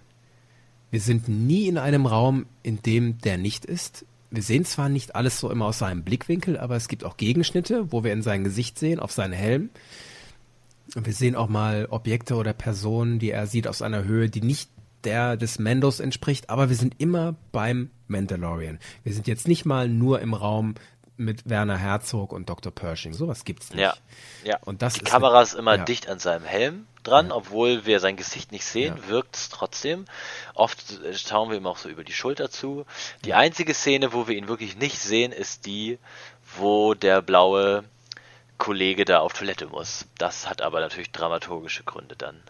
Wir 0.91 1.01
sind 1.01 1.27
nie 1.27 1.67
in 1.67 1.77
einem 1.77 2.05
Raum, 2.05 2.45
in 2.63 2.81
dem 2.81 3.17
der 3.19 3.37
nicht 3.37 3.65
ist. 3.65 4.05
Wir 4.29 4.43
sehen 4.43 4.65
zwar 4.65 4.89
nicht 4.89 5.15
alles 5.15 5.39
so 5.39 5.49
immer 5.51 5.65
aus 5.65 5.79
seinem 5.79 6.03
Blickwinkel, 6.03 6.57
aber 6.57 6.75
es 6.75 6.87
gibt 6.87 7.03
auch 7.03 7.17
Gegenschnitte, 7.17 7.91
wo 7.91 8.03
wir 8.03 8.13
in 8.13 8.21
sein 8.21 8.43
Gesicht 8.43 8.77
sehen, 8.77 8.99
auf 8.99 9.11
seinen 9.11 9.33
Helm. 9.33 9.69
Und 10.95 11.05
wir 11.05 11.13
sehen 11.13 11.35
auch 11.35 11.49
mal 11.49 11.87
Objekte 11.89 12.35
oder 12.35 12.53
Personen, 12.53 13.19
die 13.19 13.31
er 13.31 13.47
sieht 13.47 13.67
aus 13.67 13.81
einer 13.81 14.05
Höhe, 14.05 14.29
die 14.29 14.41
nicht 14.41 14.69
der 15.03 15.37
des 15.37 15.59
Mandos 15.59 15.99
entspricht, 15.99 16.49
aber 16.49 16.69
wir 16.69 16.75
sind 16.75 16.95
immer 16.97 17.35
beim 17.51 17.89
Mandalorian. 18.07 18.79
Wir 19.03 19.13
sind 19.13 19.27
jetzt 19.27 19.47
nicht 19.47 19.65
mal 19.65 19.87
nur 19.87 20.21
im 20.21 20.33
Raum 20.33 20.75
mit 21.17 21.49
Werner 21.49 21.77
Herzog 21.77 22.31
und 22.31 22.49
Dr. 22.49 22.71
Pershing. 22.71 23.13
Sowas 23.13 23.43
gibt's 23.43 23.71
nicht. 23.71 23.79
Ja, 23.81 23.93
ja. 24.43 24.57
Und 24.65 24.81
das 24.81 24.93
die 24.95 25.01
ist 25.01 25.11
Kamera 25.11 25.41
ist 25.41 25.53
immer 25.53 25.77
ja. 25.77 25.83
dicht 25.83 26.07
an 26.09 26.19
seinem 26.19 26.45
Helm 26.45 26.85
dran, 27.03 27.31
obwohl 27.31 27.85
wir 27.85 27.99
sein 27.99 28.15
Gesicht 28.17 28.51
nicht 28.51 28.65
sehen, 28.65 28.97
Ja. 28.97 29.07
wirkt 29.09 29.35
es 29.35 29.49
trotzdem. 29.49 30.05
Oft 30.53 31.01
äh, 31.03 31.13
schauen 31.17 31.49
wir 31.49 31.57
ihm 31.57 31.65
auch 31.67 31.77
so 31.77 31.89
über 31.89 32.03
die 32.03 32.13
Schulter 32.13 32.49
zu. 32.51 32.85
Die 33.25 33.33
einzige 33.33 33.73
Szene, 33.73 34.13
wo 34.13 34.27
wir 34.27 34.35
ihn 34.35 34.47
wirklich 34.47 34.77
nicht 34.77 34.99
sehen, 34.99 35.31
ist 35.31 35.65
die, 35.65 35.97
wo 36.57 36.93
der 36.93 37.21
blaue 37.21 37.83
Kollege 38.57 39.05
da 39.05 39.19
auf 39.19 39.33
Toilette 39.33 39.67
muss. 39.67 40.05
Das 40.17 40.49
hat 40.49 40.61
aber 40.61 40.79
natürlich 40.79 41.11
dramaturgische 41.11 41.83
Gründe 41.83 42.15
dann. 42.15 42.41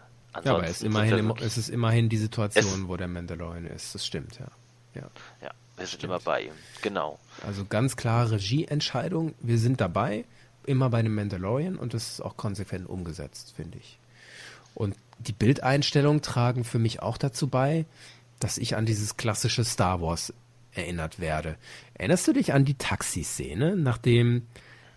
Ja, 0.44 0.54
aber 0.54 0.64
es 0.64 0.70
ist 0.78 0.82
immerhin, 0.84 1.18
im, 1.18 1.30
es 1.40 1.56
ist 1.58 1.68
immerhin 1.68 2.08
die 2.08 2.16
Situation, 2.16 2.82
Es- 2.82 2.88
wo 2.88 2.96
der 2.96 3.08
Mandalorian 3.08 3.66
ist. 3.66 3.94
Das 3.94 4.06
stimmt, 4.06 4.38
ja. 4.38 4.46
ja. 4.94 5.08
ja, 5.42 5.50
wir 5.78 5.86
sind 5.86 6.04
immer 6.04 6.20
bei 6.20 6.42
ihm. 6.42 6.52
Genau. 6.82 7.18
Also 7.46 7.64
ganz 7.64 7.96
klare 7.96 8.32
Regieentscheidung. 8.32 9.34
Wir 9.40 9.58
sind 9.58 9.80
dabei, 9.80 10.24
immer 10.66 10.90
bei 10.90 11.02
dem 11.02 11.14
Mandalorian 11.14 11.76
und 11.76 11.94
das 11.94 12.12
ist 12.12 12.20
auch 12.20 12.36
konsequent 12.36 12.88
umgesetzt, 12.88 13.54
finde 13.56 13.78
ich. 13.78 13.98
Und 14.74 14.96
die 15.18 15.32
Bildeinstellungen 15.32 16.22
tragen 16.22 16.64
für 16.64 16.78
mich 16.78 17.00
auch 17.02 17.16
dazu 17.16 17.48
bei, 17.48 17.86
dass 18.38 18.58
ich 18.58 18.76
an 18.76 18.86
dieses 18.86 19.16
klassische 19.16 19.64
Star 19.64 20.00
Wars 20.00 20.32
erinnert 20.72 21.18
werde. 21.18 21.56
Erinnerst 21.94 22.28
du 22.28 22.32
dich 22.32 22.52
an 22.52 22.64
die 22.64 22.74
Taxiszene, 22.74 23.76
nachdem 23.76 24.46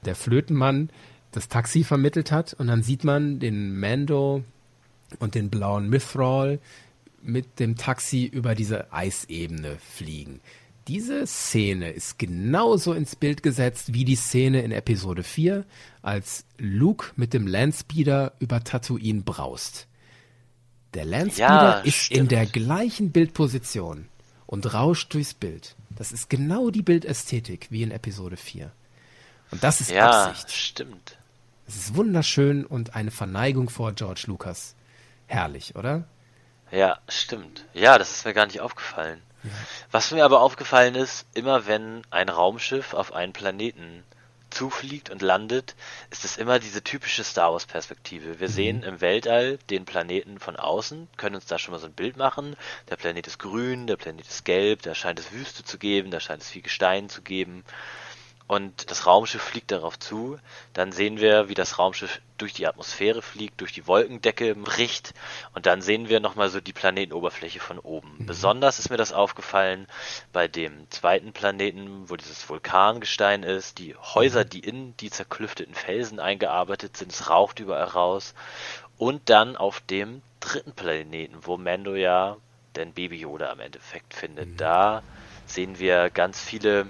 der 0.06 0.16
Flötenmann 0.16 0.90
das 1.32 1.48
Taxi 1.48 1.84
vermittelt 1.84 2.32
hat 2.32 2.54
und 2.54 2.68
dann 2.68 2.84
sieht 2.84 3.04
man 3.04 3.40
den 3.40 3.80
Mando 3.80 4.44
und 5.20 5.36
den 5.36 5.50
blauen 5.50 5.90
Mithril 5.90 6.60
mit 7.24 7.60
dem 7.60 7.76
Taxi 7.76 8.26
über 8.26 8.56
diese 8.56 8.92
Eisebene 8.92 9.78
fliegen. 9.80 10.42
Diese 10.88 11.28
Szene 11.28 11.92
ist 11.92 12.18
genauso 12.18 12.94
ins 12.94 13.16
Bild 13.16 13.44
gesetzt 13.44 13.94
wie 13.94 14.04
die 14.04 14.16
Szene 14.16 14.62
in 14.62 14.72
Episode 14.72 15.24
4, 15.24 15.64
als 16.02 16.46
Luke 16.58 17.12
mit 17.16 17.34
dem 17.34 17.46
Landspeeder 17.48 18.34
über 18.40 18.64
Tatooine 18.64 19.22
braust. 19.22 19.88
Der 20.96 21.06
Landspeeder 21.06 21.46
Ja, 21.46 21.80
ist 21.80 22.10
in 22.12 22.16
stimmt. 22.16 22.32
der 22.32 22.46
gleichen 22.48 23.12
Bildposition 23.12 24.08
und 24.48 24.74
rauscht 24.74 25.14
durchs 25.14 25.34
Bild. 25.36 25.76
Das 25.92 26.12
ist 26.12 26.30
genau 26.30 26.72
die 26.72 26.82
Bildästhetik 26.82 27.68
wie 27.70 27.84
in 27.84 27.92
Episode 27.92 28.36
4. 28.36 28.72
Und 29.52 29.64
das 29.64 29.82
ist 29.82 29.92
Ja, 29.92 30.30
Absicht. 30.30 30.52
stimmt. 30.52 31.18
Es 31.68 31.76
ist 31.76 31.96
wunderschön 31.96 32.66
und 32.66 32.96
eine 32.96 33.12
Verneigung 33.12 33.70
vor 33.70 33.94
George 33.94 34.24
Lucas. 34.28 34.76
Herrlich, 35.28 35.76
oder? 35.76 36.06
Ja, 36.72 36.98
stimmt. 37.08 37.66
Ja, 37.74 37.98
das 37.98 38.12
ist 38.12 38.26
mir 38.26 38.34
gar 38.34 38.48
nicht 38.48 38.60
aufgefallen. 38.62 39.22
Was 39.92 40.12
mir 40.12 40.26
aber 40.26 40.42
aufgefallen 40.42 40.96
ist, 40.96 41.26
immer 41.34 41.68
wenn 41.68 42.04
ein 42.10 42.30
Raumschiff 42.30 42.94
auf 42.94 43.14
einen 43.14 43.34
Planeten 43.34 44.04
zufliegt 44.52 45.10
und 45.10 45.22
landet, 45.22 45.76
ist 46.10 46.26
es 46.26 46.38
immer 46.38 46.60
diese 46.60 46.84
typische 46.84 47.24
Star 47.24 47.54
Wars 47.54 47.66
Perspektive. 47.66 48.40
Wir 48.40 48.50
sehen 48.50 48.84
im 48.84 49.02
Weltall 49.02 49.58
den 49.70 49.86
Planeten 49.86 50.40
von 50.40 50.58
außen, 50.58 51.08
können 51.18 51.36
uns 51.36 51.46
da 51.46 51.58
schon 51.58 51.72
mal 51.72 51.80
so 51.80 51.88
ein 51.88 51.94
Bild 51.94 52.18
machen. 52.18 52.56
Der 52.90 52.98
Planet 52.98 53.28
ist 53.28 53.40
grün, 53.40 53.88
der 53.88 53.96
Planet 53.96 54.28
ist 54.28 54.46
gelb, 54.46 54.82
da 54.84 54.94
scheint 54.94 55.20
es 55.20 55.32
Wüste 55.32 55.64
zu 55.64 55.78
geben, 55.78 56.12
da 56.12 56.20
scheint 56.20 56.42
es 56.42 56.50
viel 56.50 56.62
Gestein 56.62 57.10
zu 57.10 57.22
geben. 57.22 57.64
Und 58.52 58.92
das 58.92 59.08
Raumschiff 59.08 59.42
fliegt 59.42 59.72
darauf 59.72 59.98
zu. 59.98 60.38
Dann 60.74 60.92
sehen 60.92 61.22
wir, 61.22 61.48
wie 61.48 61.54
das 61.54 61.80
Raumschiff 61.80 62.20
durch 62.38 62.52
die 62.52 62.68
Atmosphäre 62.68 63.22
fliegt, 63.22 63.62
durch 63.62 63.72
die 63.72 63.88
Wolkendecke 63.88 64.56
bricht. 64.56 65.14
Und 65.56 65.68
dann 65.68 65.82
sehen 65.82 66.10
wir 66.10 66.20
nochmal 66.20 66.50
so 66.50 66.60
die 66.60 66.74
Planetenoberfläche 66.74 67.62
von 67.62 67.80
oben. 67.80 68.26
Besonders 68.26 68.78
ist 68.78 68.90
mir 68.90 68.98
das 68.98 69.14
aufgefallen 69.14 69.88
bei 70.34 70.50
dem 70.50 70.86
zweiten 70.90 71.32
Planeten, 71.32 72.10
wo 72.10 72.18
dieses 72.18 72.50
Vulkangestein 72.50 73.44
ist. 73.44 73.78
Die 73.78 73.96
Häuser, 73.96 74.44
die 74.44 74.60
in 74.60 74.98
die 74.98 75.12
zerklüfteten 75.12 75.74
Felsen 75.74 76.20
eingearbeitet 76.20 76.98
sind, 76.98 77.14
es 77.14 77.30
raucht 77.30 77.62
überall 77.62 77.86
raus. 77.86 78.34
Und 78.98 79.30
dann 79.30 79.56
auf 79.56 79.80
dem 79.80 80.22
dritten 80.42 80.74
Planeten, 80.74 81.38
wo 81.44 81.56
Mando 81.56 81.96
ja 81.96 82.36
den 82.76 82.92
Baby 82.92 83.16
Yoda 83.16 83.50
am 83.50 83.62
Endeffekt 83.62 84.14
findet. 84.14 84.60
Da 84.60 85.04
sehen 85.46 85.80
wir 85.80 86.10
ganz 86.10 86.44
viele 86.44 86.88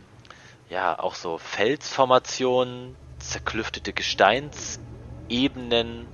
ja, 0.72 0.98
auch 0.98 1.14
so 1.16 1.38
Felsformationen, 1.38 2.96
zerklüftete 3.20 3.92
Gesteinsebenen, 3.92 6.08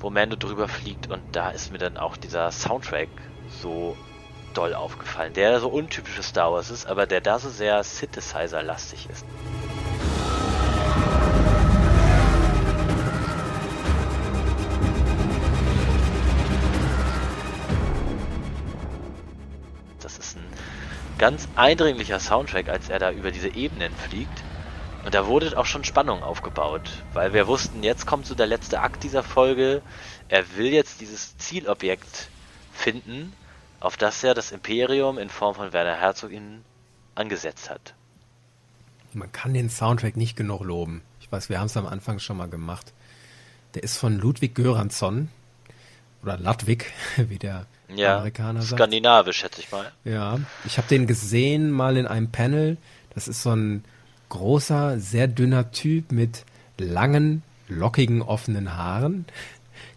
wo 0.00 0.10
Mando 0.10 0.34
drüber 0.34 0.66
fliegt 0.66 1.08
und 1.08 1.22
da 1.30 1.50
ist 1.50 1.70
mir 1.70 1.78
dann 1.78 1.96
auch 1.96 2.16
dieser 2.16 2.50
Soundtrack 2.50 3.08
so 3.62 3.96
doll 4.52 4.74
aufgefallen, 4.74 5.32
der 5.32 5.60
so 5.60 5.68
untypisch 5.68 6.14
für 6.14 6.24
Star 6.24 6.52
Wars 6.52 6.70
ist, 6.70 6.86
aber 6.86 7.06
der 7.06 7.20
da 7.20 7.38
so 7.38 7.50
sehr 7.50 7.84
Synthesizer-lastig 7.84 9.08
ist. 9.08 9.24
Ganz 21.20 21.48
eindringlicher 21.54 22.18
Soundtrack, 22.18 22.70
als 22.70 22.88
er 22.88 22.98
da 22.98 23.12
über 23.12 23.30
diese 23.30 23.54
Ebenen 23.54 23.92
fliegt. 23.92 24.42
Und 25.04 25.14
da 25.14 25.26
wurde 25.26 25.56
auch 25.58 25.66
schon 25.66 25.84
Spannung 25.84 26.22
aufgebaut, 26.22 27.04
weil 27.12 27.34
wir 27.34 27.46
wussten, 27.46 27.82
jetzt 27.82 28.06
kommt 28.06 28.24
so 28.24 28.34
der 28.34 28.46
letzte 28.46 28.80
Akt 28.80 29.02
dieser 29.02 29.22
Folge. 29.22 29.82
Er 30.28 30.56
will 30.56 30.68
jetzt 30.68 31.02
dieses 31.02 31.36
Zielobjekt 31.36 32.30
finden, 32.72 33.34
auf 33.80 33.98
das 33.98 34.24
er 34.24 34.32
das 34.32 34.50
Imperium 34.50 35.18
in 35.18 35.28
Form 35.28 35.54
von 35.54 35.74
Werner 35.74 35.96
Herzog 35.96 36.32
ihn 36.32 36.64
angesetzt 37.14 37.68
hat. 37.68 37.94
Man 39.12 39.30
kann 39.30 39.52
den 39.52 39.68
Soundtrack 39.68 40.16
nicht 40.16 40.36
genug 40.36 40.62
loben. 40.62 41.02
Ich 41.20 41.30
weiß, 41.30 41.50
wir 41.50 41.58
haben 41.58 41.66
es 41.66 41.76
am 41.76 41.86
Anfang 41.86 42.18
schon 42.18 42.38
mal 42.38 42.48
gemacht. 42.48 42.94
Der 43.74 43.82
ist 43.82 43.98
von 43.98 44.18
Ludwig 44.18 44.54
Göransson 44.54 45.28
oder 46.22 46.38
Ludwig, 46.38 46.86
wie 47.16 47.38
der 47.38 47.66
Ja, 47.94 48.16
Amerikaner 48.16 48.62
sagt. 48.62 48.78
skandinavisch, 48.78 49.38
schätze 49.38 49.60
ich 49.60 49.70
mal. 49.72 49.90
Ja, 50.04 50.38
ich 50.64 50.78
habe 50.78 50.88
den 50.88 51.06
gesehen 51.06 51.70
mal 51.70 51.96
in 51.96 52.06
einem 52.06 52.30
Panel. 52.30 52.76
Das 53.14 53.28
ist 53.28 53.42
so 53.42 53.50
ein 53.54 53.84
großer, 54.28 54.98
sehr 55.00 55.26
dünner 55.28 55.72
Typ 55.72 56.12
mit 56.12 56.44
langen, 56.78 57.42
lockigen, 57.68 58.22
offenen 58.22 58.76
Haaren. 58.76 59.24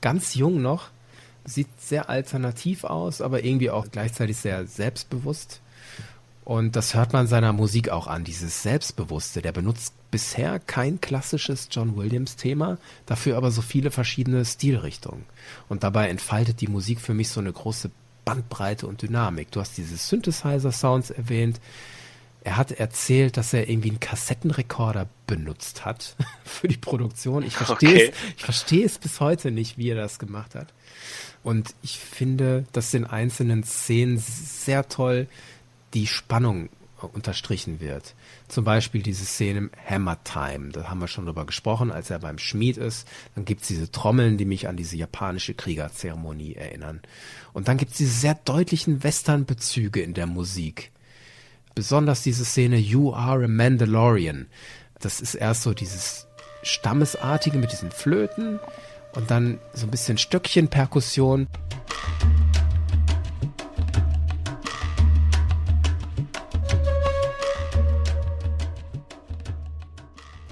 Ganz 0.02 0.36
jung 0.36 0.62
noch. 0.62 0.90
Sieht 1.46 1.68
sehr 1.80 2.10
alternativ 2.10 2.84
aus, 2.86 3.22
aber 3.22 3.44
irgendwie 3.44 3.70
auch 3.70 3.88
gleichzeitig 3.92 4.38
sehr 4.38 4.66
selbstbewusst. 4.66 5.60
Und 6.46 6.76
das 6.76 6.94
hört 6.94 7.14
man 7.14 7.28
seiner 7.28 7.54
Musik 7.54 7.90
auch 7.90 8.08
an, 8.08 8.24
dieses 8.26 8.64
Selbstbewusste. 8.64 9.42
Der 9.42 9.54
benutzt 9.54 9.94
bisher 10.12 10.60
kein 10.60 11.00
klassisches 11.00 11.70
John 11.72 11.96
Williams 11.96 12.36
Thema, 12.36 12.78
dafür 13.06 13.38
aber 13.38 13.50
so 13.50 13.62
viele 13.62 13.92
verschiedene 13.92 14.44
Stilrichtungen. 14.44 15.24
Und 15.70 15.84
dabei 15.84 16.10
entfaltet 16.10 16.60
die 16.62 16.68
Musik 16.68 17.00
für 17.00 17.14
mich 17.14 17.30
so 17.30 17.40
eine 17.40 17.54
große 17.54 17.92
Bandbreite 18.26 18.88
und 18.88 19.02
Dynamik. 19.02 19.52
Du 19.52 19.60
hast 19.60 19.78
diese 19.78 19.96
Synthesizer-Sounds 19.98 21.12
erwähnt. 21.12 21.60
Er 22.44 22.58
hat 22.58 22.72
erzählt, 22.72 23.38
dass 23.38 23.54
er 23.54 23.70
irgendwie 23.70 23.90
einen 23.90 24.02
Kassettenrekorder 24.02 25.08
benutzt 25.28 25.86
hat 25.86 26.18
für 26.44 26.68
die 26.68 26.78
Produktion. 26.78 27.44
Ich 27.44 27.56
verstehe 27.56 27.90
Okay. 27.90 28.12
es, 28.12 28.34
ich 28.38 28.44
verstehe 28.44 28.86
es 28.86 28.98
bis 28.98 29.22
heute 29.22 29.50
nicht, 29.50 29.78
wie 29.78 29.90
er 29.90 29.96
das 29.96 30.20
gemacht 30.20 30.56
hat. 30.56 30.68
Und 31.42 31.74
ich 31.82 32.00
finde, 32.00 32.66
dass 32.74 32.94
in 32.94 33.06
einzelnen 33.06 33.64
Szenen 33.64 34.18
sehr 34.18 34.88
toll 34.90 35.28
die 35.94 36.08
Spannung 36.08 36.70
unterstrichen 37.08 37.80
wird. 37.80 38.16
Zum 38.48 38.64
Beispiel 38.64 39.02
diese 39.02 39.26
Szene 39.26 39.60
im 39.60 39.72
Hammer 39.90 40.24
Time, 40.24 40.70
da 40.70 40.90
haben 40.90 41.00
wir 41.00 41.08
schon 41.08 41.26
drüber 41.26 41.46
gesprochen, 41.46 41.92
als 41.92 42.10
er 42.10 42.20
beim 42.20 42.38
Schmied 42.38 42.78
ist. 42.78 43.08
Dann 43.36 43.46
gibt's 43.46 43.68
diese 43.68 43.92
Trommeln, 43.92 44.38
die 44.38 44.46
mich 44.46 44.68
an 44.68 44.78
diese 44.78 44.96
japanische 44.96 45.54
Kriegerzeremonie 45.54 46.56
erinnern. 46.56 47.02
Und 47.52 47.68
dann 47.68 47.78
gibt's 47.78 47.98
diese 47.98 48.14
sehr 48.14 48.36
deutlichen 48.36 49.04
Western-Bezüge 49.04 50.02
in 50.02 50.14
der 50.14 50.28
Musik. 50.28 50.92
Besonders 51.76 52.22
diese 52.22 52.46
Szene 52.46 52.78
You 52.78 53.14
Are 53.14 53.44
a 53.44 53.48
Mandalorian. 53.48 54.46
Das 55.00 55.20
ist 55.20 55.36
erst 55.36 55.64
so 55.64 55.74
dieses 55.74 56.28
Stammesartige 56.62 57.58
mit 57.58 57.72
diesen 57.72 57.92
Flöten 57.92 58.60
und 59.16 59.30
dann 59.30 59.60
so 59.74 59.88
ein 59.88 59.92
bisschen 59.92 60.18
Stöckchen-Perkussion. 60.18 61.48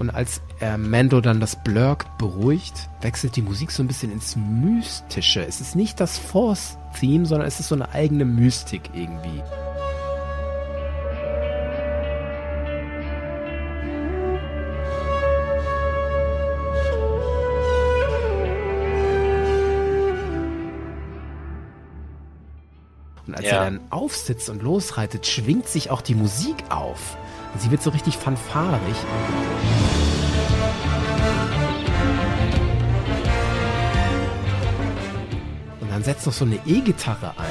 Und 0.02 0.10
als 0.10 0.42
er 0.60 0.80
Mando 0.80 1.22
dann 1.22 1.40
das 1.40 1.56
Blurk 1.64 2.18
beruhigt, 2.18 2.90
wechselt 3.02 3.36
die 3.36 3.44
Musik 3.44 3.70
so 3.70 3.84
ein 3.84 3.88
bisschen 3.88 4.12
ins 4.12 4.36
Mystische. 4.36 5.46
Es 5.46 5.62
ist 5.62 5.76
nicht 5.76 6.00
das 6.00 6.18
Force-Theme, 6.18 7.28
sondern 7.28 7.48
es 7.48 7.60
ist 7.60 7.68
so 7.68 7.76
eine 7.76 7.94
eigene 7.94 8.26
Mystik 8.26 8.90
irgendwie. 8.96 9.44
Und 23.28 23.36
als 23.36 23.46
Ja. 23.46 23.52
er 23.52 23.66
dann 23.66 23.82
aufsitzt 23.92 24.50
und 24.50 24.64
losreitet, 24.64 25.28
schwingt 25.28 25.68
sich 25.68 25.92
auch 25.92 26.02
die 26.02 26.16
Musik 26.16 26.56
auf. 26.70 27.18
Und 27.54 27.62
sie 27.62 27.70
wird 27.70 27.84
so 27.84 27.90
richtig 27.90 28.18
fanfarig. 28.18 28.96
Dann 36.02 36.16
setzt 36.16 36.26
noch 36.26 36.34
so 36.34 36.46
eine 36.46 36.56
E-Gitarre 36.66 37.36
ein. 37.38 37.46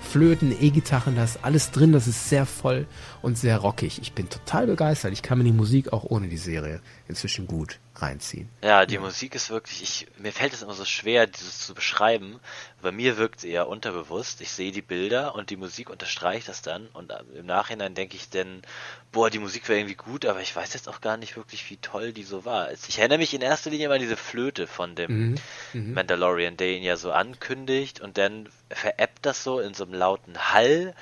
Flöten, 0.00 0.56
E-Gitarren, 0.58 1.14
da 1.14 1.24
ist 1.24 1.44
alles 1.44 1.72
drin, 1.72 1.92
das 1.92 2.06
ist 2.06 2.30
sehr 2.30 2.46
voll 2.46 2.86
und 3.20 3.36
sehr 3.36 3.58
rockig. 3.58 4.00
Ich 4.00 4.14
bin 4.14 4.30
total 4.30 4.66
begeistert. 4.66 5.12
Ich 5.12 5.20
kann 5.20 5.36
mir 5.36 5.44
die 5.44 5.52
Musik 5.52 5.92
auch 5.92 6.04
ohne 6.04 6.28
die 6.28 6.38
Serie 6.38 6.80
inzwischen 7.06 7.46
gut 7.48 7.80
reinziehen. 8.02 8.48
Ja, 8.62 8.86
die 8.86 8.98
Musik 8.98 9.34
ist 9.34 9.50
wirklich, 9.50 9.82
ich, 9.82 10.06
mir 10.18 10.32
fällt 10.32 10.52
es 10.52 10.62
immer 10.62 10.74
so 10.74 10.84
schwer, 10.84 11.26
dieses 11.26 11.66
zu 11.66 11.74
beschreiben. 11.74 12.40
Bei 12.82 12.92
mir 12.92 13.16
wirkt 13.16 13.40
sie 13.40 13.50
eher 13.50 13.68
unterbewusst. 13.68 14.40
Ich 14.40 14.50
sehe 14.50 14.72
die 14.72 14.82
Bilder 14.82 15.34
und 15.34 15.50
die 15.50 15.56
Musik 15.56 15.90
unterstreicht 15.90 16.48
das 16.48 16.62
dann 16.62 16.88
und 16.92 17.12
im 17.34 17.46
Nachhinein 17.46 17.94
denke 17.94 18.16
ich 18.16 18.30
dann, 18.30 18.62
boah, 19.12 19.30
die 19.30 19.38
Musik 19.38 19.68
war 19.68 19.76
irgendwie 19.76 19.94
gut, 19.94 20.24
aber 20.24 20.40
ich 20.40 20.54
weiß 20.54 20.72
jetzt 20.74 20.88
auch 20.88 21.00
gar 21.00 21.16
nicht 21.16 21.36
wirklich, 21.36 21.68
wie 21.70 21.76
toll 21.76 22.12
die 22.12 22.22
so 22.22 22.44
war. 22.44 22.70
Ich 22.72 22.98
erinnere 22.98 23.18
mich 23.18 23.34
in 23.34 23.42
erster 23.42 23.70
Linie 23.70 23.88
mal 23.88 23.94
an 23.94 24.00
diese 24.00 24.16
Flöte 24.16 24.66
von 24.66 24.94
dem 24.94 25.34
Mandalorian, 25.94 26.56
der 26.56 26.68
ihn 26.76 26.82
ja 26.82 26.96
so 26.96 27.12
ankündigt 27.12 28.00
und 28.00 28.18
dann 28.18 28.48
veräppt 28.70 29.26
das 29.26 29.42
so 29.44 29.60
in 29.60 29.74
so 29.74 29.84
einem 29.84 29.94
lauten 29.94 30.52
Hall, 30.52 30.94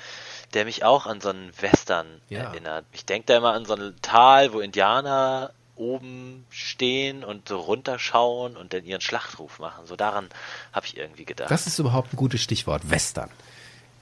der 0.53 0.65
mich 0.65 0.83
auch 0.83 1.05
an 1.05 1.21
so 1.21 1.29
einen 1.29 1.51
Western 1.61 2.07
Ja. 2.29 2.39
erinnert. 2.39 2.85
Ich 2.91 3.05
denke 3.05 3.27
da 3.27 3.37
immer 3.37 3.53
an 3.53 3.65
so 3.65 3.75
ein 3.75 3.95
Tal, 4.01 4.53
wo 4.53 4.59
Indianer 4.59 5.51
oben 5.79 6.45
stehen 6.49 7.23
und 7.23 7.47
so 7.47 7.59
runterschauen 7.59 8.57
und 8.57 8.73
dann 8.73 8.85
ihren 8.85 9.01
Schlachtruf 9.01 9.59
machen. 9.59 9.85
So 9.85 9.95
daran 9.95 10.29
habe 10.73 10.85
ich 10.85 10.97
irgendwie 10.97 11.25
gedacht. 11.25 11.49
Das 11.49 11.65
ist 11.65 11.79
überhaupt 11.79 12.13
ein 12.13 12.17
gutes 12.17 12.41
Stichwort, 12.41 12.89
Western. 12.89 13.29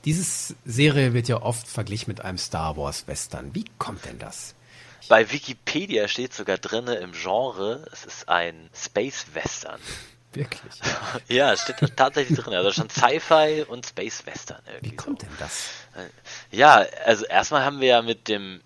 Diese 0.04 0.56
Serie 0.66 1.14
wird 1.14 1.28
ja 1.28 1.42
oft 1.42 1.68
verglichen 1.68 2.10
mit 2.10 2.22
einem 2.22 2.38
Star 2.38 2.78
Wars 2.78 3.08
Western. 3.08 3.54
Wie 3.54 3.66
kommt 3.78 4.06
denn 4.06 4.20
das? 4.20 4.56
Bei 5.08 5.32
Wikipedia 5.32 6.08
steht 6.08 6.34
sogar 6.34 6.58
drinne 6.58 6.96
im 6.96 7.14
Genre, 7.14 7.86
es 7.94 8.06
ist 8.06 8.28
ein 8.28 8.70
Space 8.74 9.28
Western. 9.34 9.80
Wirklich? 10.34 10.62
Ja, 11.30 11.54
es 11.54 11.62
steht 11.62 11.96
tatsächlich 11.96 12.38
drin. 12.38 12.54
Also 12.54 12.72
schon 12.72 12.90
Sci-Fi 12.90 13.66
und 13.68 13.86
Space 13.86 14.26
Western 14.26 14.62
irgendwie. 14.68 14.92
Wie 14.92 14.96
kommt 14.96 15.22
denn 15.22 15.30
das? 15.40 15.70
Ja, 16.52 16.86
also 17.06 17.26
erstmal 17.26 17.66
haben 17.66 17.82
wir 17.82 17.88
ja 17.88 18.02
mit 18.02 18.28
dem 18.28 18.62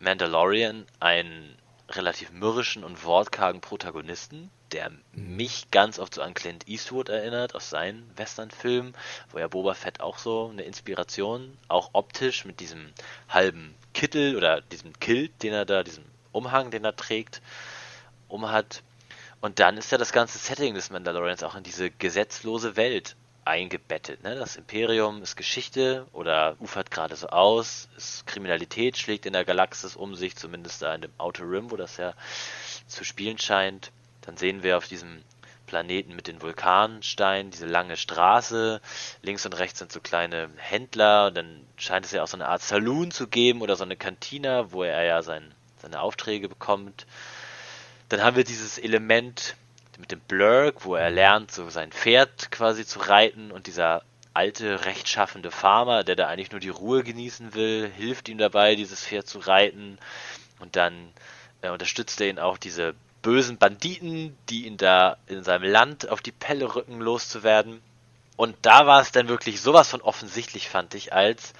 Mandalorian 0.00 0.84
einen 1.00 1.56
relativ 1.96 2.32
mürrischen 2.32 2.84
und 2.84 3.04
wortkargen 3.04 3.60
Protagonisten, 3.60 4.50
der 4.72 4.90
mich 5.12 5.70
ganz 5.70 5.98
oft 5.98 6.14
so 6.14 6.22
an 6.22 6.34
Clint 6.34 6.68
Eastwood 6.68 7.08
erinnert 7.08 7.54
aus 7.54 7.70
seinen 7.70 8.10
Westernfilmen, 8.16 8.94
wo 9.30 9.38
ja 9.38 9.48
Boba 9.48 9.74
Fett 9.74 10.00
auch 10.00 10.18
so 10.18 10.48
eine 10.50 10.62
Inspiration, 10.62 11.56
auch 11.68 11.90
optisch 11.92 12.44
mit 12.44 12.60
diesem 12.60 12.92
halben 13.28 13.74
Kittel 13.94 14.36
oder 14.36 14.60
diesem 14.60 14.98
Kilt, 14.98 15.42
den 15.42 15.52
er 15.52 15.64
da, 15.64 15.82
diesem 15.82 16.04
Umhang, 16.32 16.70
den 16.70 16.84
er 16.84 16.96
trägt, 16.96 17.42
umhat. 18.28 18.82
Und 19.40 19.58
dann 19.58 19.76
ist 19.76 19.92
ja 19.92 19.98
das 19.98 20.12
ganze 20.12 20.38
Setting 20.38 20.74
des 20.74 20.90
Mandalorians 20.90 21.42
auch 21.42 21.54
in 21.54 21.64
diese 21.64 21.90
gesetzlose 21.90 22.76
Welt 22.76 23.16
eingebettet. 23.44 24.22
Ne? 24.22 24.34
Das 24.34 24.56
Imperium 24.56 25.22
ist 25.22 25.36
Geschichte 25.36 26.06
oder 26.12 26.56
ufert 26.60 26.90
gerade 26.90 27.16
so 27.16 27.28
aus, 27.28 27.88
ist 27.96 28.26
Kriminalität 28.26 28.96
schlägt 28.96 29.26
in 29.26 29.32
der 29.32 29.44
Galaxis 29.44 29.96
um 29.96 30.14
sich, 30.14 30.36
zumindest 30.36 30.82
da 30.82 30.94
in 30.94 31.02
dem 31.02 31.12
Outer 31.18 31.50
Rim, 31.50 31.70
wo 31.70 31.76
das 31.76 31.96
ja 31.96 32.14
zu 32.86 33.04
spielen 33.04 33.38
scheint. 33.38 33.90
Dann 34.22 34.36
sehen 34.36 34.62
wir 34.62 34.76
auf 34.76 34.86
diesem 34.86 35.22
Planeten 35.66 36.14
mit 36.14 36.26
den 36.26 36.42
Vulkansteinen 36.42 37.50
diese 37.50 37.66
lange 37.66 37.96
Straße. 37.96 38.80
Links 39.22 39.46
und 39.46 39.58
rechts 39.58 39.78
sind 39.78 39.90
so 39.90 40.00
kleine 40.00 40.50
Händler. 40.56 41.28
Und 41.28 41.36
dann 41.36 41.66
scheint 41.76 42.04
es 42.04 42.12
ja 42.12 42.22
auch 42.22 42.28
so 42.28 42.36
eine 42.36 42.48
Art 42.48 42.62
Saloon 42.62 43.10
zu 43.10 43.26
geben 43.26 43.62
oder 43.62 43.74
so 43.74 43.84
eine 43.84 43.96
Kantina, 43.96 44.70
wo 44.72 44.82
er 44.82 45.02
ja 45.02 45.22
sein, 45.22 45.54
seine 45.80 46.00
Aufträge 46.00 46.48
bekommt. 46.48 47.06
Dann 48.10 48.22
haben 48.22 48.36
wir 48.36 48.44
dieses 48.44 48.78
Element 48.78 49.56
mit 49.98 50.10
dem 50.10 50.20
Blurk, 50.20 50.84
wo 50.84 50.94
er 50.94 51.10
lernt, 51.10 51.50
so 51.50 51.68
sein 51.70 51.92
Pferd 51.92 52.50
quasi 52.50 52.86
zu 52.86 52.98
reiten 52.98 53.50
und 53.50 53.66
dieser 53.66 54.02
alte, 54.34 54.84
rechtschaffende 54.84 55.50
Farmer, 55.50 56.04
der 56.04 56.16
da 56.16 56.28
eigentlich 56.28 56.52
nur 56.52 56.60
die 56.60 56.70
Ruhe 56.70 57.02
genießen 57.02 57.54
will, 57.54 57.90
hilft 57.94 58.28
ihm 58.28 58.38
dabei, 58.38 58.74
dieses 58.74 59.04
Pferd 59.04 59.26
zu 59.26 59.38
reiten 59.38 59.98
und 60.58 60.76
dann 60.76 61.12
äh, 61.60 61.70
unterstützt 61.70 62.20
er 62.20 62.28
ihn 62.28 62.38
auch, 62.38 62.58
diese 62.58 62.94
bösen 63.20 63.58
Banditen, 63.58 64.36
die 64.48 64.66
ihn 64.66 64.76
da 64.76 65.16
in 65.26 65.44
seinem 65.44 65.70
Land 65.70 66.08
auf 66.08 66.20
die 66.20 66.32
Pelle 66.32 66.74
rücken, 66.74 67.00
loszuwerden. 67.00 67.80
Und 68.36 68.56
da 68.62 68.86
war 68.86 69.00
es 69.00 69.12
dann 69.12 69.28
wirklich 69.28 69.60
sowas 69.60 69.88
von 69.88 70.00
offensichtlich, 70.00 70.68
fand 70.68 70.94
ich, 70.94 71.12
als 71.12 71.52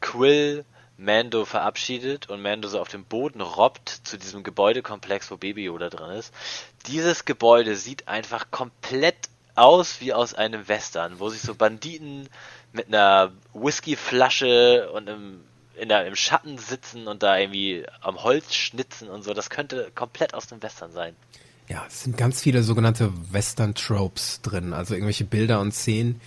Quill 0.00 0.64
Mando 1.00 1.46
verabschiedet 1.46 2.28
und 2.28 2.42
Mando 2.42 2.68
so 2.68 2.78
auf 2.78 2.88
dem 2.88 3.04
Boden 3.04 3.40
robbt 3.40 3.88
zu 4.04 4.18
diesem 4.18 4.42
Gebäudekomplex, 4.42 5.30
wo 5.30 5.38
Baby 5.38 5.64
Yoda 5.64 5.88
drin 5.88 6.10
ist. 6.10 6.32
Dieses 6.86 7.24
Gebäude 7.24 7.76
sieht 7.76 8.06
einfach 8.06 8.50
komplett 8.50 9.16
aus 9.54 10.00
wie 10.00 10.12
aus 10.12 10.34
einem 10.34 10.68
Western, 10.68 11.18
wo 11.18 11.30
sich 11.30 11.40
so 11.40 11.54
Banditen 11.54 12.28
mit 12.72 12.88
einer 12.88 13.32
Whiskyflasche 13.54 14.90
und 14.92 15.08
im, 15.08 15.40
in 15.74 15.88
der, 15.88 16.06
im 16.06 16.16
Schatten 16.16 16.58
sitzen 16.58 17.08
und 17.08 17.22
da 17.22 17.38
irgendwie 17.38 17.86
am 18.02 18.22
Holz 18.22 18.54
schnitzen 18.54 19.08
und 19.08 19.22
so. 19.22 19.32
Das 19.32 19.48
könnte 19.48 19.90
komplett 19.94 20.34
aus 20.34 20.48
dem 20.48 20.62
Western 20.62 20.92
sein. 20.92 21.16
Ja, 21.68 21.84
es 21.86 22.02
sind 22.02 22.18
ganz 22.18 22.42
viele 22.42 22.62
sogenannte 22.62 23.12
Western-Tropes 23.32 24.42
drin, 24.42 24.74
also 24.74 24.92
irgendwelche 24.94 25.24
Bilder 25.24 25.60
und 25.60 25.72
Szenen, 25.72 26.20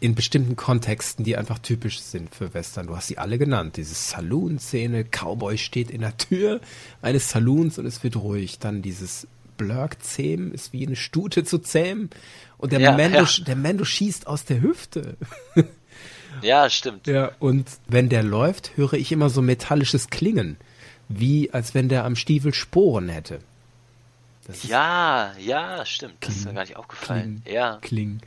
in 0.00 0.14
bestimmten 0.14 0.54
Kontexten, 0.56 1.24
die 1.24 1.36
einfach 1.36 1.58
typisch 1.58 2.00
sind 2.00 2.34
für 2.34 2.54
Western. 2.54 2.86
Du 2.86 2.96
hast 2.96 3.08
sie 3.08 3.18
alle 3.18 3.38
genannt. 3.38 3.76
Diese 3.76 3.94
Saloon-Szene, 3.94 5.04
Cowboy 5.04 5.58
steht 5.58 5.90
in 5.90 6.00
der 6.02 6.16
Tür 6.16 6.60
eines 7.02 7.30
Saloons 7.30 7.78
und 7.78 7.86
es 7.86 8.02
wird 8.04 8.16
ruhig. 8.16 8.58
Dann 8.58 8.82
dieses 8.82 9.26
Blurk-Zähmen 9.56 10.52
ist 10.52 10.72
wie 10.72 10.86
eine 10.86 10.96
Stute 10.96 11.44
zu 11.44 11.58
zähmen. 11.58 12.10
Und 12.58 12.72
der, 12.72 12.80
Ja, 12.80 12.92
Mando, 12.96 13.18
ja. 13.18 13.28
der 13.44 13.56
Mando 13.56 13.84
schießt 13.84 14.26
aus 14.26 14.44
der 14.44 14.60
Hüfte. 14.62 15.16
Ja, 16.42 16.70
stimmt. 16.70 17.08
Ja, 17.08 17.32
und 17.40 17.66
wenn 17.88 18.08
der 18.08 18.22
läuft, 18.22 18.76
höre 18.76 18.92
ich 18.92 19.10
immer 19.10 19.28
so 19.28 19.42
metallisches 19.42 20.08
Klingen. 20.08 20.56
Wie 21.08 21.50
als 21.52 21.74
wenn 21.74 21.88
der 21.88 22.04
am 22.04 22.14
Stiefel 22.14 22.54
Sporen 22.54 23.08
hätte. 23.08 23.40
Ja, 24.62 25.32
ja, 25.38 25.84
stimmt. 25.84 26.14
Das 26.20 26.36
ist 26.36 26.44
mir 26.46 26.54
gar 26.54 26.62
nicht 26.62 26.76
aufgefallen. 26.76 27.42
Kling, 27.44 27.54
Ja. 27.54 27.78
Kling. 27.82 28.20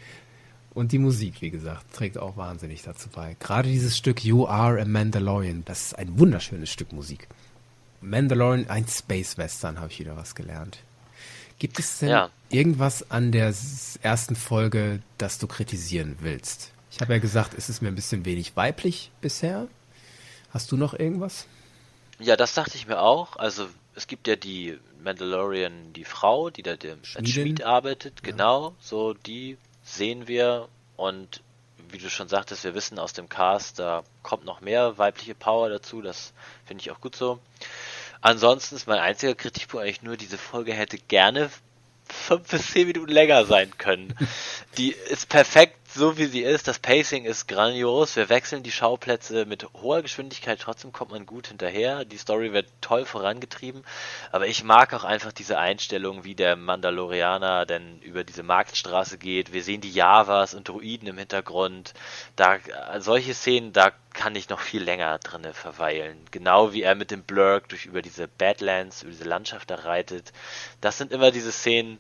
Und 0.74 0.94
die 0.94 1.00
Musik, 1.00 1.42
wie 1.42 1.50
gesagt, 1.50 1.94
trägt 1.94 2.18
auch 2.18 2.38
wahnsinnig 2.38 2.82
dazu 2.84 3.10
bei. 3.10 3.36
Gerade 3.40 3.70
dieses 3.70 3.98
Stück 3.98 4.24
You 4.24 4.48
Are 4.48 4.82
a 4.82 4.86
Mandalorian, 4.86 5.64
das 5.66 5.88
ist 5.88 5.98
ein 5.98 6.18
wunderschönes 6.18 6.70
Stück 6.70 6.94
Musik. 6.94 7.28
Mandalorian, 8.00 8.70
ein 8.70 8.88
Space 8.88 9.38
Western, 9.38 9.80
habe 9.80 9.92
ich 9.92 10.00
wieder 10.00 10.16
was 10.16 10.34
gelernt. 10.34 10.80
Gibt 11.60 11.78
es 11.78 12.00
denn 12.00 12.10
Ja. 12.10 12.30
irgendwas 12.50 13.12
an 13.12 13.32
der 13.32 13.54
ersten 14.02 14.36
Folge, 14.36 15.02
das 15.18 15.38
du 15.40 15.48
kritisieren 15.48 16.16
willst? 16.22 16.72
Ich 16.90 17.00
habe 17.02 17.14
ja 17.14 17.20
gesagt, 17.20 17.54
es 17.58 17.70
ist 17.70 17.82
mir 17.82 17.90
ein 17.90 17.96
bisschen 17.96 18.26
wenig 18.26 18.56
weiblich 18.56 19.12
bisher. 19.22 19.68
Hast 20.52 20.72
du 20.72 20.78
noch 20.78 20.94
irgendwas? 20.94 21.46
Ja, 22.20 22.36
das 22.36 22.54
dachte 22.54 22.76
ich 22.76 22.88
mir 22.88 23.00
auch. 23.02 23.36
Also 23.38 23.68
es 23.96 24.08
gibt 24.08 24.28
ja 24.28 24.36
die 24.36 24.78
Mandalorian, 25.04 25.94
die 25.94 26.06
Frau, 26.06 26.50
die 26.50 26.64
da 26.64 26.76
dem. 26.76 27.00
Schmied 27.04 27.64
arbeitet, 27.64 28.24
genau, 28.24 28.74
so 28.80 29.14
die 29.14 29.58
sehen 29.92 30.28
wir 30.28 30.68
und 30.98 31.42
wie 31.90 31.98
du 31.98 32.10
schon 32.10 32.30
sagtest, 32.30 32.64
wir 32.64 32.74
wissen 32.74 33.00
aus 33.00 33.14
dem 33.14 33.28
Cast, 33.28 33.80
da 33.80 34.04
kommt 34.24 34.46
noch 34.46 34.62
mehr 34.62 34.98
weibliche 34.98 35.36
Power 35.36 35.70
dazu, 35.70 36.02
das 36.02 36.34
finde 36.66 36.82
ich 36.82 36.92
auch 36.92 37.02
gut 37.02 37.16
so. 37.16 37.40
Ansonsten 38.22 38.76
ist 38.76 38.88
mein 38.88 39.00
einziger 39.00 39.36
Kritikpunkt 39.36 39.84
eigentlich 39.86 40.04
nur, 40.04 40.16
diese 40.16 40.38
Folge 40.38 40.74
hätte 40.74 40.98
gerne 40.98 41.50
fünf 42.08 42.50
bis 42.50 42.72
zehn 42.72 42.88
Minuten 42.88 43.12
länger 43.12 43.46
sein 43.46 43.78
können. 43.78 44.16
Die 44.78 44.92
ist 44.92 45.28
perfekt, 45.28 45.78
so 45.94 46.18
wie 46.18 46.26
sie 46.26 46.42
ist. 46.42 46.68
Das 46.68 46.80
Pacing 46.80 47.26
ist 47.26 47.48
grandios. 47.48 48.16
Wir 48.16 48.30
wechseln 48.30 48.64
die 48.64 48.72
Schauplätze 48.72 49.46
mit 49.46 49.68
hoher 49.74 50.02
Geschwindigkeit. 50.02 50.60
Trotzdem 50.60 50.92
kommt 50.92 51.12
man 51.12 51.26
gut 51.26 51.48
hinterher. 51.48 52.06
Die 52.06 52.18
Story 52.18 52.54
wird 52.54 52.68
toll 52.80 53.06
vorangetrieben. 53.06 53.84
Aber 54.32 54.48
ich 54.48 54.64
mag 54.64 54.94
auch 54.94 55.04
einfach 55.04 55.32
diese 55.32 55.58
Einstellung, 55.58 56.24
wie 56.24 56.36
der 56.36 56.56
Mandalorianer 56.56 57.66
denn 57.66 58.00
über 58.00 58.24
diese 58.24 58.44
Marktstraße 58.44 59.18
geht. 59.18 59.52
Wir 59.52 59.64
sehen 59.64 59.82
die 59.82 59.92
Javas 59.92 60.54
und 60.54 60.68
Druiden 60.68 61.08
im 61.08 61.18
Hintergrund. 61.18 61.94
Da, 62.36 62.60
solche 63.00 63.34
Szenen, 63.34 63.74
da 63.74 63.92
kann 64.14 64.36
ich 64.36 64.50
noch 64.50 64.60
viel 64.60 64.84
länger 64.84 65.20
drinne 65.20 65.54
verweilen. 65.54 66.18
Genau 66.32 66.74
wie 66.74 66.84
er 66.84 66.96
mit 66.96 67.12
dem 67.12 67.24
Blurk 67.24 67.70
durch 67.70 67.86
über 67.86 68.02
diese 68.02 68.28
Badlands, 68.28 69.04
über 69.04 69.12
diese 69.12 69.26
Landschaft 69.26 69.70
da 69.70 69.76
reitet. 69.76 70.32
Das 70.80 70.98
sind 70.98 71.12
immer 71.12 71.32
diese 71.32 71.52
Szenen, 71.52 72.00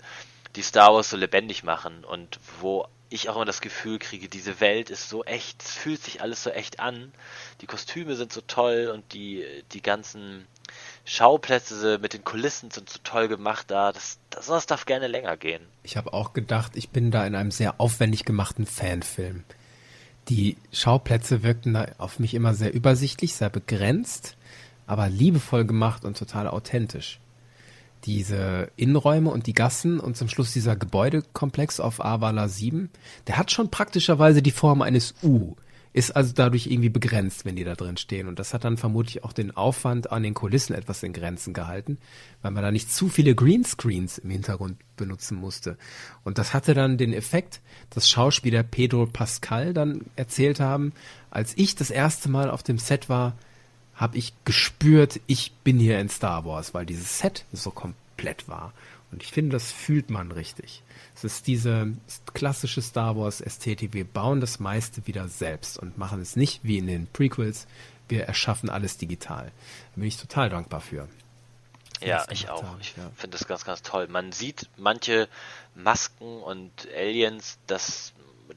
die 0.55 0.61
Star 0.61 0.93
Wars 0.93 1.09
so 1.09 1.17
lebendig 1.17 1.63
machen 1.63 2.03
und 2.03 2.39
wo 2.59 2.87
ich 3.11 3.29
auch 3.29 3.35
immer 3.35 3.45
das 3.45 3.61
Gefühl 3.61 3.99
kriege, 3.99 4.29
diese 4.29 4.59
Welt 4.59 4.89
ist 4.89 5.09
so 5.09 5.23
echt, 5.25 5.61
es 5.61 5.71
fühlt 5.71 6.01
sich 6.01 6.21
alles 6.21 6.43
so 6.43 6.49
echt 6.49 6.79
an. 6.79 7.11
Die 7.59 7.67
Kostüme 7.67 8.15
sind 8.15 8.31
so 8.31 8.41
toll 8.41 8.89
und 8.93 9.13
die, 9.13 9.45
die 9.73 9.81
ganzen 9.81 10.47
Schauplätze 11.05 11.99
mit 12.01 12.13
den 12.13 12.23
Kulissen 12.23 12.71
sind 12.71 12.89
so 12.89 12.99
toll 13.03 13.27
gemacht 13.27 13.69
da. 13.69 13.91
Das, 13.91 14.17
das, 14.29 14.47
das 14.47 14.65
darf 14.65 14.85
gerne 14.85 15.07
länger 15.07 15.37
gehen. 15.37 15.61
Ich 15.83 15.97
habe 15.97 16.13
auch 16.13 16.33
gedacht, 16.33 16.71
ich 16.75 16.89
bin 16.89 17.11
da 17.11 17.25
in 17.25 17.35
einem 17.35 17.51
sehr 17.51 17.79
aufwendig 17.79 18.25
gemachten 18.25 18.65
Fanfilm. 18.65 19.43
Die 20.29 20.57
Schauplätze 20.71 21.43
wirkten 21.43 21.73
da 21.73 21.87
auf 21.97 22.19
mich 22.19 22.33
immer 22.33 22.53
sehr 22.53 22.73
übersichtlich, 22.73 23.35
sehr 23.35 23.49
begrenzt, 23.49 24.37
aber 24.87 25.09
liebevoll 25.09 25.65
gemacht 25.65 26.05
und 26.05 26.17
total 26.17 26.47
authentisch. 26.47 27.20
Diese 28.05 28.71
Innenräume 28.75 29.29
und 29.29 29.45
die 29.47 29.53
Gassen 29.53 29.99
und 29.99 30.17
zum 30.17 30.27
Schluss 30.27 30.53
dieser 30.53 30.75
Gebäudekomplex 30.75 31.79
auf 31.79 32.03
Avala 32.03 32.47
7, 32.47 32.89
der 33.27 33.37
hat 33.37 33.51
schon 33.51 33.69
praktischerweise 33.69 34.41
die 34.41 34.51
Form 34.51 34.81
eines 34.81 35.13
U, 35.21 35.55
ist 35.93 36.15
also 36.15 36.33
dadurch 36.33 36.67
irgendwie 36.67 36.89
begrenzt, 36.89 37.43
wenn 37.43 37.55
die 37.55 37.63
da 37.63 37.75
drin 37.75 37.97
stehen. 37.97 38.27
Und 38.27 38.39
das 38.39 38.53
hat 38.53 38.63
dann 38.63 38.77
vermutlich 38.77 39.23
auch 39.23 39.33
den 39.33 39.55
Aufwand 39.55 40.11
an 40.11 40.23
den 40.23 40.33
Kulissen 40.33 40.73
etwas 40.73 41.03
in 41.03 41.13
Grenzen 41.13 41.53
gehalten, 41.53 41.97
weil 42.41 42.51
man 42.51 42.63
da 42.63 42.71
nicht 42.71 42.91
zu 42.91 43.09
viele 43.09 43.35
Greenscreens 43.35 44.17
im 44.17 44.29
Hintergrund 44.29 44.77
benutzen 44.95 45.37
musste. 45.37 45.77
Und 46.23 46.37
das 46.37 46.53
hatte 46.53 46.73
dann 46.73 46.97
den 46.97 47.13
Effekt, 47.13 47.61
dass 47.89 48.09
Schauspieler 48.09 48.63
Pedro 48.63 49.05
Pascal 49.05 49.73
dann 49.73 50.05
erzählt 50.15 50.59
haben, 50.59 50.93
als 51.29 51.57
ich 51.57 51.75
das 51.75 51.91
erste 51.91 52.29
Mal 52.29 52.49
auf 52.49 52.63
dem 52.63 52.77
Set 52.77 53.09
war, 53.09 53.35
habe 54.01 54.17
ich 54.17 54.33
gespürt, 54.45 55.19
ich 55.27 55.51
bin 55.63 55.77
hier 55.79 55.99
in 55.99 56.09
Star 56.09 56.43
Wars, 56.43 56.73
weil 56.73 56.87
dieses 56.87 57.19
Set 57.19 57.45
so 57.53 57.69
komplett 57.69 58.47
war. 58.49 58.73
Und 59.11 59.21
ich 59.21 59.31
finde, 59.31 59.51
das 59.53 59.71
fühlt 59.71 60.09
man 60.09 60.31
richtig. 60.31 60.81
Es 61.15 61.23
ist 61.23 61.45
diese 61.45 61.93
klassische 62.33 62.81
Star 62.81 63.15
Wars 63.15 63.41
Ästhetik. 63.41 63.93
Wir 63.93 64.05
bauen 64.05 64.41
das 64.41 64.59
meiste 64.59 65.05
wieder 65.05 65.27
selbst 65.27 65.77
und 65.77 65.99
machen 65.99 66.19
es 66.19 66.35
nicht 66.35 66.61
wie 66.63 66.79
in 66.79 66.87
den 66.87 67.05
Prequels. 67.13 67.67
Wir 68.07 68.23
erschaffen 68.23 68.71
alles 68.71 68.97
digital. 68.97 69.51
Da 69.93 69.99
bin 69.99 70.07
ich 70.07 70.17
total 70.17 70.49
dankbar 70.49 70.81
für. 70.81 71.07
Ja, 72.01 72.25
ich 72.31 72.49
auch. 72.49 72.63
haben. 72.63 72.79
Ich 72.81 72.95
Ja. 72.97 73.11
finde 73.15 73.37
das 73.37 73.47
ganz, 73.47 73.65
ganz 73.65 73.83
toll. 73.83 74.07
Man 74.07 74.31
sieht 74.31 74.67
manche 74.77 75.27
Masken 75.75 76.41
und 76.41 76.71
Aliens, 76.97 77.59
das 77.67 78.13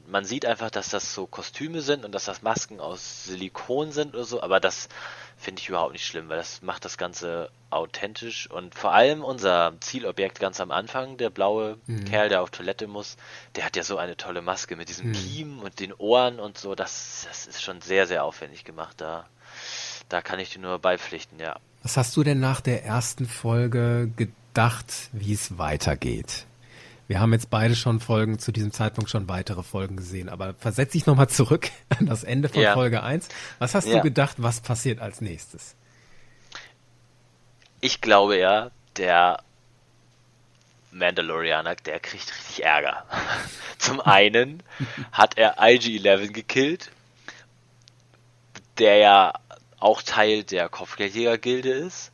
man 0.09 0.25
sieht 0.25 0.45
einfach, 0.45 0.71
dass 0.71 0.89
das 0.89 1.15
so 1.15 1.27
Kostüme 1.27 1.81
sind 1.81 2.05
und 2.05 2.12
dass 2.12 2.25
das 2.25 2.43
Masken 2.43 2.81
aus 2.81 3.25
Silikon 3.25 3.93
sind 3.93 4.15
oder 4.15 4.25
so, 4.25 4.43
aber 4.43 4.61
das 4.61 4.89
finde 5.45 5.61
ich 5.61 5.69
überhaupt 5.69 5.93
nicht 5.93 6.07
schlimm, 6.07 6.29
weil 6.29 6.39
das 6.39 6.62
macht 6.62 6.85
das 6.85 6.97
Ganze 6.97 7.51
authentisch 7.71 8.51
und 8.51 8.75
vor 8.75 8.93
allem 8.93 9.23
unser 9.23 9.75
Zielobjekt 9.81 10.41
ganz 10.41 10.61
am 10.61 10.71
Anfang, 10.71 11.16
der 11.19 11.31
blaue 11.31 11.79
mhm. 11.87 12.05
Kerl, 12.07 12.29
der 12.29 12.43
auf 12.43 12.51
Toilette 12.51 12.87
muss, 12.87 13.16
der 13.55 13.65
hat 13.65 13.77
ja 13.77 13.83
so 13.83 13.99
eine 13.99 14.16
tolle 14.16 14.43
Maske 14.43 14.75
mit 14.75 14.89
diesem 14.89 15.09
mhm. 15.09 15.12
Kiem 15.12 15.59
und 15.61 15.81
den 15.81 15.93
Ohren 15.93 16.41
und 16.41 16.57
so, 16.57 16.75
das, 16.75 17.27
das 17.29 17.47
ist 17.47 17.62
schon 17.62 17.81
sehr, 17.83 18.07
sehr 18.07 18.25
aufwendig 18.25 18.65
gemacht, 18.65 19.01
da, 19.01 19.27
da 20.09 20.23
kann 20.23 20.39
ich 20.39 20.51
dir 20.51 20.61
nur 20.61 20.79
beipflichten, 20.79 21.39
ja. 21.39 21.57
Was 21.83 21.97
hast 21.99 22.16
du 22.16 22.23
denn 22.23 22.41
nach 22.41 22.62
der 22.62 22.85
ersten 22.85 23.27
Folge 23.27 24.11
gedacht, 24.16 25.11
wie 25.12 25.35
es 25.35 25.59
weitergeht? 25.59 26.47
Wir 27.06 27.20
haben 27.20 27.32
jetzt 27.32 27.51
beide 27.51 27.76
schon 27.76 28.01
Folgen, 28.01 28.39
zu 28.39 28.51
diesem 28.51 28.72
Zeitpunkt 28.72 29.10
schon 29.10 29.28
weitere 29.28 29.62
Folgen 29.62 29.97
gesehen, 29.97 30.28
aber 30.28 30.55
versetz 30.55 30.93
dich 30.93 31.06
nochmal 31.06 31.28
zurück 31.28 31.70
an 31.98 32.06
das 32.06 32.24
Ende 32.24 32.48
von 32.48 32.62
ja. 32.62 32.74
Folge 32.74 33.02
1. 33.02 33.28
Was 33.59 33.74
hast 33.74 33.86
ja. 33.86 33.97
du 33.97 34.02
gedacht, 34.02 34.36
was 34.39 34.60
passiert 34.60 35.01
als 35.01 35.20
nächstes? 35.20 35.74
Ich 37.81 38.01
glaube 38.01 38.39
ja, 38.39 38.70
der 38.97 39.43
Mandalorianer, 40.93 41.74
der 41.74 42.01
kriegt 42.01 42.35
richtig 42.35 42.64
Ärger. 42.64 43.05
Zum 43.78 44.01
einen 44.01 44.62
hat 45.12 45.36
er 45.36 45.59
IG-11 45.59 46.28
gekillt, 46.28 46.90
der 48.78 48.97
ja 48.97 49.35
auch 49.78 50.01
Teil 50.01 50.44
der 50.44 50.70
Kopfgeldjäger-Gilde 50.70 51.70
ist. 51.70 52.10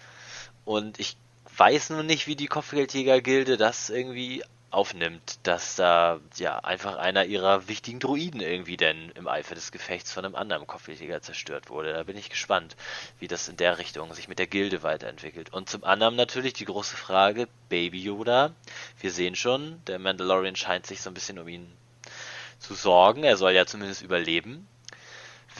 Und 0.65 0.99
ich 0.99 1.17
weiß 1.57 1.91
nur 1.91 2.03
nicht, 2.03 2.27
wie 2.27 2.37
die 2.37 2.47
Kopfgeldjäger-Gilde 2.47 3.57
das 3.57 3.91
irgendwie 3.91 4.43
aufnimmt, 4.71 5.39
dass 5.43 5.77
da 5.77 6.21
ja 6.37 6.59
einfach 6.61 6.97
einer 6.97 7.25
ihrer 7.25 7.69
wichtigen 7.69 7.99
Druiden 7.99 8.41
irgendwie 8.41 8.77
denn 8.77 9.11
im 9.17 9.27
Eifer 9.27 9.55
des 9.55 9.73
Gefechts 9.73 10.13
von 10.13 10.25
einem 10.25 10.37
anderen 10.37 10.67
Kopfgeldjäger 10.67 11.23
zerstört 11.23 11.71
wurde. 11.71 11.93
Da 11.93 12.05
bin 12.05 12.17
ich 12.17 12.31
gespannt, 12.31 12.77
wie 13.19 13.29
das 13.29 13.49
in 13.49 13.57
der 13.57 13.79
Richtung 13.79 14.15
sich 14.15 14.29
mit 14.29 14.39
der 14.39 14.47
Gilde 14.47 14.83
weiterentwickelt. 14.83 15.53
Und 15.53 15.69
zum 15.69 15.83
anderen 15.83 16.15
natürlich 16.17 16.53
die 16.53 16.65
große 16.65 16.97
Frage, 16.97 17.49
Baby 17.69 18.01
Yoda. 18.01 18.53
Wir 19.01 19.11
sehen 19.11 19.35
schon, 19.35 19.83
der 19.87 19.99
Mandalorian 19.99 20.57
scheint 20.57 20.87
sich 20.87 21.01
so 21.01 21.11
ein 21.11 21.15
bisschen 21.15 21.39
um 21.39 21.49
ihn 21.49 21.71
zu 22.61 22.75
sorgen. 22.75 23.25
Er 23.25 23.37
soll 23.37 23.53
ja 23.53 23.67
zumindest 23.67 24.03
überleben. 24.03 24.69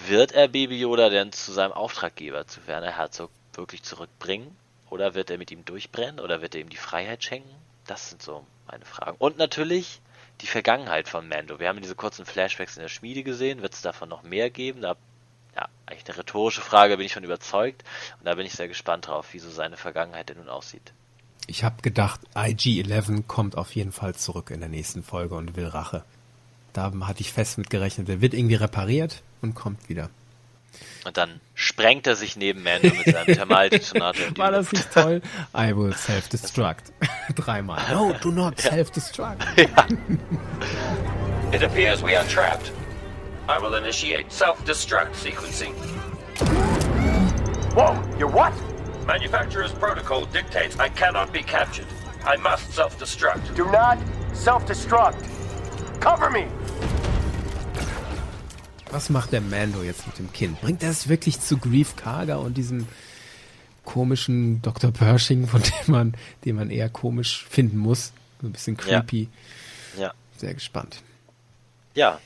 Wird 0.07 0.33
er 0.33 0.47
Baby 0.47 0.79
Yoda 0.79 1.09
denn 1.09 1.33
zu 1.33 1.53
seinem 1.53 1.73
Auftraggeber, 1.73 2.47
zu 2.47 2.65
Werner 2.67 2.97
Herzog, 2.97 3.31
wirklich 3.55 3.83
zurückbringen? 3.83 4.57
Oder 4.89 5.15
wird 5.15 5.31
er 5.31 5.39
mit 5.39 5.51
ihm 5.51 5.65
durchbrennen? 5.65 6.21
Oder 6.21 6.43
wird 6.43 6.55
er 6.55 6.61
ihm 6.61 6.69
die 6.69 6.77
Freiheit 6.77 7.25
schenken? 7.25 7.55
Das 7.87 8.11
sind 8.11 8.23
so 8.23 8.47
meine 8.71 8.85
Fragen. 8.85 9.17
Und 9.19 9.39
natürlich 9.39 10.01
die 10.41 10.47
Vergangenheit 10.47 11.09
von 11.09 11.29
Mando. 11.29 11.59
Wir 11.59 11.69
haben 11.69 11.81
diese 11.81 11.95
kurzen 11.95 12.25
Flashbacks 12.25 12.77
in 12.77 12.83
der 12.83 12.89
Schmiede 12.89 13.23
gesehen. 13.23 13.63
Wird 13.63 13.75
es 13.75 13.83
davon 13.83 14.09
noch 14.09 14.23
mehr 14.23 14.51
geben? 14.51 14.81
Da, 14.81 14.97
ja, 15.55 15.69
eigentlich 15.87 16.09
eine 16.09 16.19
rhetorische 16.19 16.63
Frage, 16.63 16.97
bin 16.97 17.07
ich 17.07 17.13
schon 17.13 17.25
überzeugt. 17.25 17.85
Und 18.19 18.27
da 18.27 18.35
bin 18.35 18.47
ich 18.47 18.53
sehr 18.53 18.69
gespannt 18.69 19.07
drauf, 19.07 19.33
wie 19.33 19.39
so 19.39 19.51
seine 19.51 19.77
Vergangenheit 19.77 20.29
denn 20.29 20.39
nun 20.39 20.49
aussieht. 20.49 20.93
Ich 21.47 21.65
habe 21.65 21.83
gedacht, 21.83 22.21
IG-11 22.35 23.25
kommt 23.27 23.57
auf 23.59 23.75
jeden 23.75 23.93
Fall 23.93 24.15
zurück 24.15 24.51
in 24.51 24.61
der 24.61 24.69
nächsten 24.69 25.03
Folge 25.03 25.35
und 25.35 25.57
will 25.57 25.67
Rache. 25.67 26.05
Da 26.73 26.93
hatte 27.03 27.21
ich 27.21 27.33
fest 27.33 27.59
mit 27.59 27.71
gerechnet. 27.71 28.09
Der 28.09 28.21
wird 28.21 28.35
irgendwie 28.35 28.55
repariert 28.55 29.23
und 29.43 29.55
kommt 29.55 29.89
wieder. 29.89 30.11
Und 31.05 31.17
dann 31.17 31.41
sprengt 31.55 32.07
er 32.07 32.15
sich 32.15 32.37
neben 32.37 32.63
Mando 32.63 32.89
mit 32.89 33.07
seinem 33.07 33.27
Thermaldetonator. 33.35 34.37
War 34.37 34.51
das 34.51 34.71
nicht 34.73 34.93
toll? 34.93 35.23
I 35.57 35.75
will 35.75 35.95
self-destruct. 35.95 36.93
Dreimal. 37.35 37.81
No, 37.91 38.13
do 38.21 38.31
not 38.31 38.63
ja. 38.63 38.71
self-destruct. 38.71 39.43
Ja. 39.57 39.87
It 41.53 41.63
appears 41.63 42.03
we 42.03 42.17
are 42.17 42.27
trapped. 42.29 42.73
I 43.49 43.59
will 43.59 43.75
initiate 43.75 44.31
self-destruct 44.31 45.15
sequencing. 45.15 45.75
Whoa, 47.75 48.01
you're 48.19 48.29
what? 48.29 48.53
Manufacturer's 49.07 49.73
protocol 49.73 50.27
dictates 50.27 50.79
I 50.79 50.89
cannot 50.91 51.33
be 51.33 51.43
captured. 51.43 51.87
I 52.25 52.37
must 52.37 52.73
self-destruct. 52.73 53.57
Do 53.57 53.65
not 53.73 53.99
self-destruct. 54.35 55.27
Cover 56.01 56.31
me! 56.31 56.47
Was 58.93 59.09
macht 59.09 59.33
der 59.33 59.41
Mando 59.41 59.83
jetzt 59.83 60.07
mit 60.07 60.19
dem 60.19 60.33
Kind? 60.33 60.61
Bringt 60.61 60.83
er 60.83 60.91
es 60.91 61.09
wirklich 61.09 61.41
zu 61.41 61.59
Grief 61.59 61.95
Karga 61.95 62.37
und 62.37 62.55
diesem 62.55 62.89
komischen 63.85 64.63
Dr. 64.63 64.91
Pershing, 64.91 65.47
von 65.47 65.63
dem 65.63 65.93
man, 65.93 66.17
den 66.45 66.57
man 66.57 66.71
eher 66.71 66.89
komisch 66.89 67.47
finden 67.49 67.79
muss? 67.79 68.13
So 68.41 68.49
ein 68.49 68.53
bisschen 68.53 68.77
creepy. 68.77 69.29
Ja. 69.97 70.03
ja. 70.03 70.15
Sehr 70.37 70.55
gespannt. 70.55 71.03
Ja. 71.95 72.19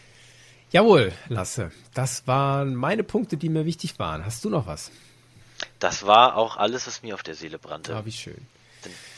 Jawohl, 0.70 1.12
Lasse. 1.28 1.70
Das 1.92 2.26
waren 2.26 2.74
meine 2.74 3.04
Punkte, 3.04 3.36
die 3.36 3.50
mir 3.50 3.66
wichtig 3.66 3.98
waren. 3.98 4.24
Hast 4.24 4.44
du 4.44 4.50
noch 4.50 4.66
was? 4.66 4.90
Das 5.78 6.06
war 6.06 6.36
auch 6.36 6.56
alles, 6.56 6.86
was 6.86 7.02
mir 7.02 7.14
auf 7.14 7.22
der 7.22 7.34
Seele 7.34 7.58
brannte. 7.58 7.94
Ah, 7.94 8.04
wie 8.06 8.12
schön. 8.12 8.46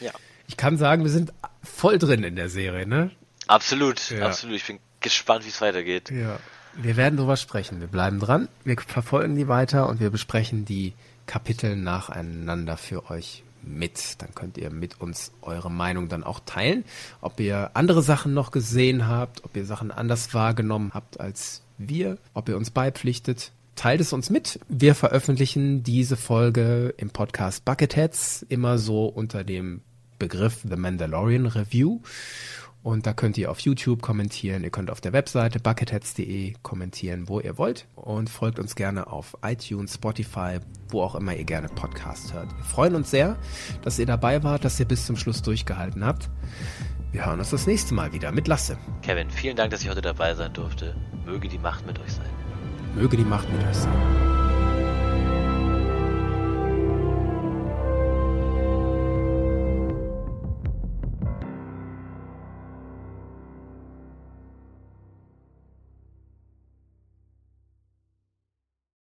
Ja. 0.01 0.13
Ich 0.49 0.57
kann 0.57 0.79
sagen, 0.79 1.05
wir 1.05 1.11
sind 1.11 1.33
voll 1.63 1.99
drin 1.99 2.25
in 2.25 2.37
der 2.37 2.49
Serie, 2.49 2.87
ne? 2.87 3.11
Absolut, 3.47 4.11
ja. 4.11 4.27
absolut. 4.27 4.57
Ich 4.57 4.67
bin 4.67 4.81
gespannt, 5.01 5.45
wie 5.45 5.49
es 5.49 5.61
weitergeht. 5.61 6.11
Ja. 6.11 6.39
Wir 6.81 6.97
werden 6.97 7.17
drüber 7.17 7.37
sprechen. 7.37 7.81
Wir 7.81 7.87
bleiben 7.87 8.21
dran, 8.21 8.49
wir 8.65 8.77
verfolgen 8.79 9.35
die 9.35 9.49
weiter 9.49 9.89
und 9.89 10.01
wir 10.01 10.11
besprechen 10.11 10.65
die 10.65 10.93
Kapitel 11.27 11.75
nacheinander 11.77 12.77
für 12.77 13.11
euch 13.11 13.45
mit. 13.63 14.21
Dann 14.21 14.35
könnt 14.35 14.59
ihr 14.59 14.71
mit 14.71 15.01
uns 15.01 15.33
eure 15.43 15.71
Meinung 15.71 16.09
dann 16.09 16.23
auch 16.23 16.41
teilen. 16.45 16.85
Ob 17.21 17.41
ihr 17.41 17.71
andere 17.75 18.03
Sachen 18.03 18.35
noch 18.35 18.51
gesehen 18.51 19.09
habt, 19.09 19.45
ob 19.45 19.57
ihr 19.57 19.65
Sachen 19.65 19.91
anders 19.91 20.35
wahrgenommen 20.35 20.93
habt 20.95 21.19
als 21.19 21.63
wir, 21.79 22.19
ob 22.35 22.49
ihr 22.49 22.57
uns 22.57 22.71
beipflichtet. 22.71 23.53
Teilt 23.75 24.01
es 24.01 24.13
uns 24.13 24.31
mit. 24.31 24.61
Wir 24.69 24.95
veröffentlichen 24.95 25.83
diese 25.83 26.17
Folge 26.17 26.95
im 26.97 27.11
Podcast 27.11 27.65
Bucketheads 27.65 28.47
immer 28.49 28.79
so 28.79 29.07
unter 29.07 29.45
dem 29.45 29.83
Begriff 30.19 30.61
The 30.67 30.77
Mandalorian 30.77 31.47
Review. 31.47 32.01
Und 32.87 33.05
da 33.05 33.13
könnt 33.13 33.37
ihr 33.37 33.51
auf 33.51 33.59
YouTube 33.59 34.01
kommentieren, 34.01 34.63
ihr 34.63 34.71
könnt 34.71 34.93
auf 34.93 35.01
der 35.01 35.13
Webseite 35.13 35.59
bucketheads.de 35.59 36.55
kommentieren, 36.63 37.29
wo 37.29 37.41
ihr 37.41 37.59
wollt. 37.59 37.89
Und 37.97 38.31
folgt 38.31 38.61
uns 38.61 38.77
gerne 38.77 39.09
auf 39.09 39.37
iTunes, 39.45 39.95
Spotify, 39.95 40.61
wo 40.91 41.03
auch 41.03 41.17
immer 41.17 41.35
ihr 41.35 41.43
gerne 41.43 41.67
Podcast 41.67 42.33
hört. 42.33 42.57
Wir 42.57 42.63
freuen 42.63 42.95
uns 42.95 43.11
sehr, 43.11 43.41
dass 43.83 43.99
ihr 43.99 44.07
dabei 44.07 44.45
wart, 44.45 44.65
dass 44.65 44.79
ihr 44.79 44.87
bis 44.87 45.05
zum 45.05 45.17
Schluss 45.17 45.43
durchgehalten 45.43 46.05
habt. 46.05 46.31
Wir 47.11 47.27
hören 47.27 47.41
uns 47.41 47.51
das 47.51 47.67
nächste 47.67 47.93
Mal 47.93 48.13
wieder 48.13 48.31
mit 48.31 48.47
Lasse. 48.47 48.79
Kevin, 49.03 49.31
vielen 49.31 49.57
Dank, 49.57 49.73
dass 49.73 49.83
ich 49.83 49.91
heute 49.91 50.01
dabei 50.01 50.37
sein 50.37 50.53
durfte. 50.53 50.95
Möge 51.25 51.49
die 51.49 51.59
Macht 51.59 51.85
mit 51.89 51.99
euch 51.99 52.13
sein. 52.13 52.31
Möge 52.95 53.17
die 53.17 53.25
Macht 53.25 53.53
mit 53.53 53.67
euch 53.67 53.79
sein. 53.79 54.46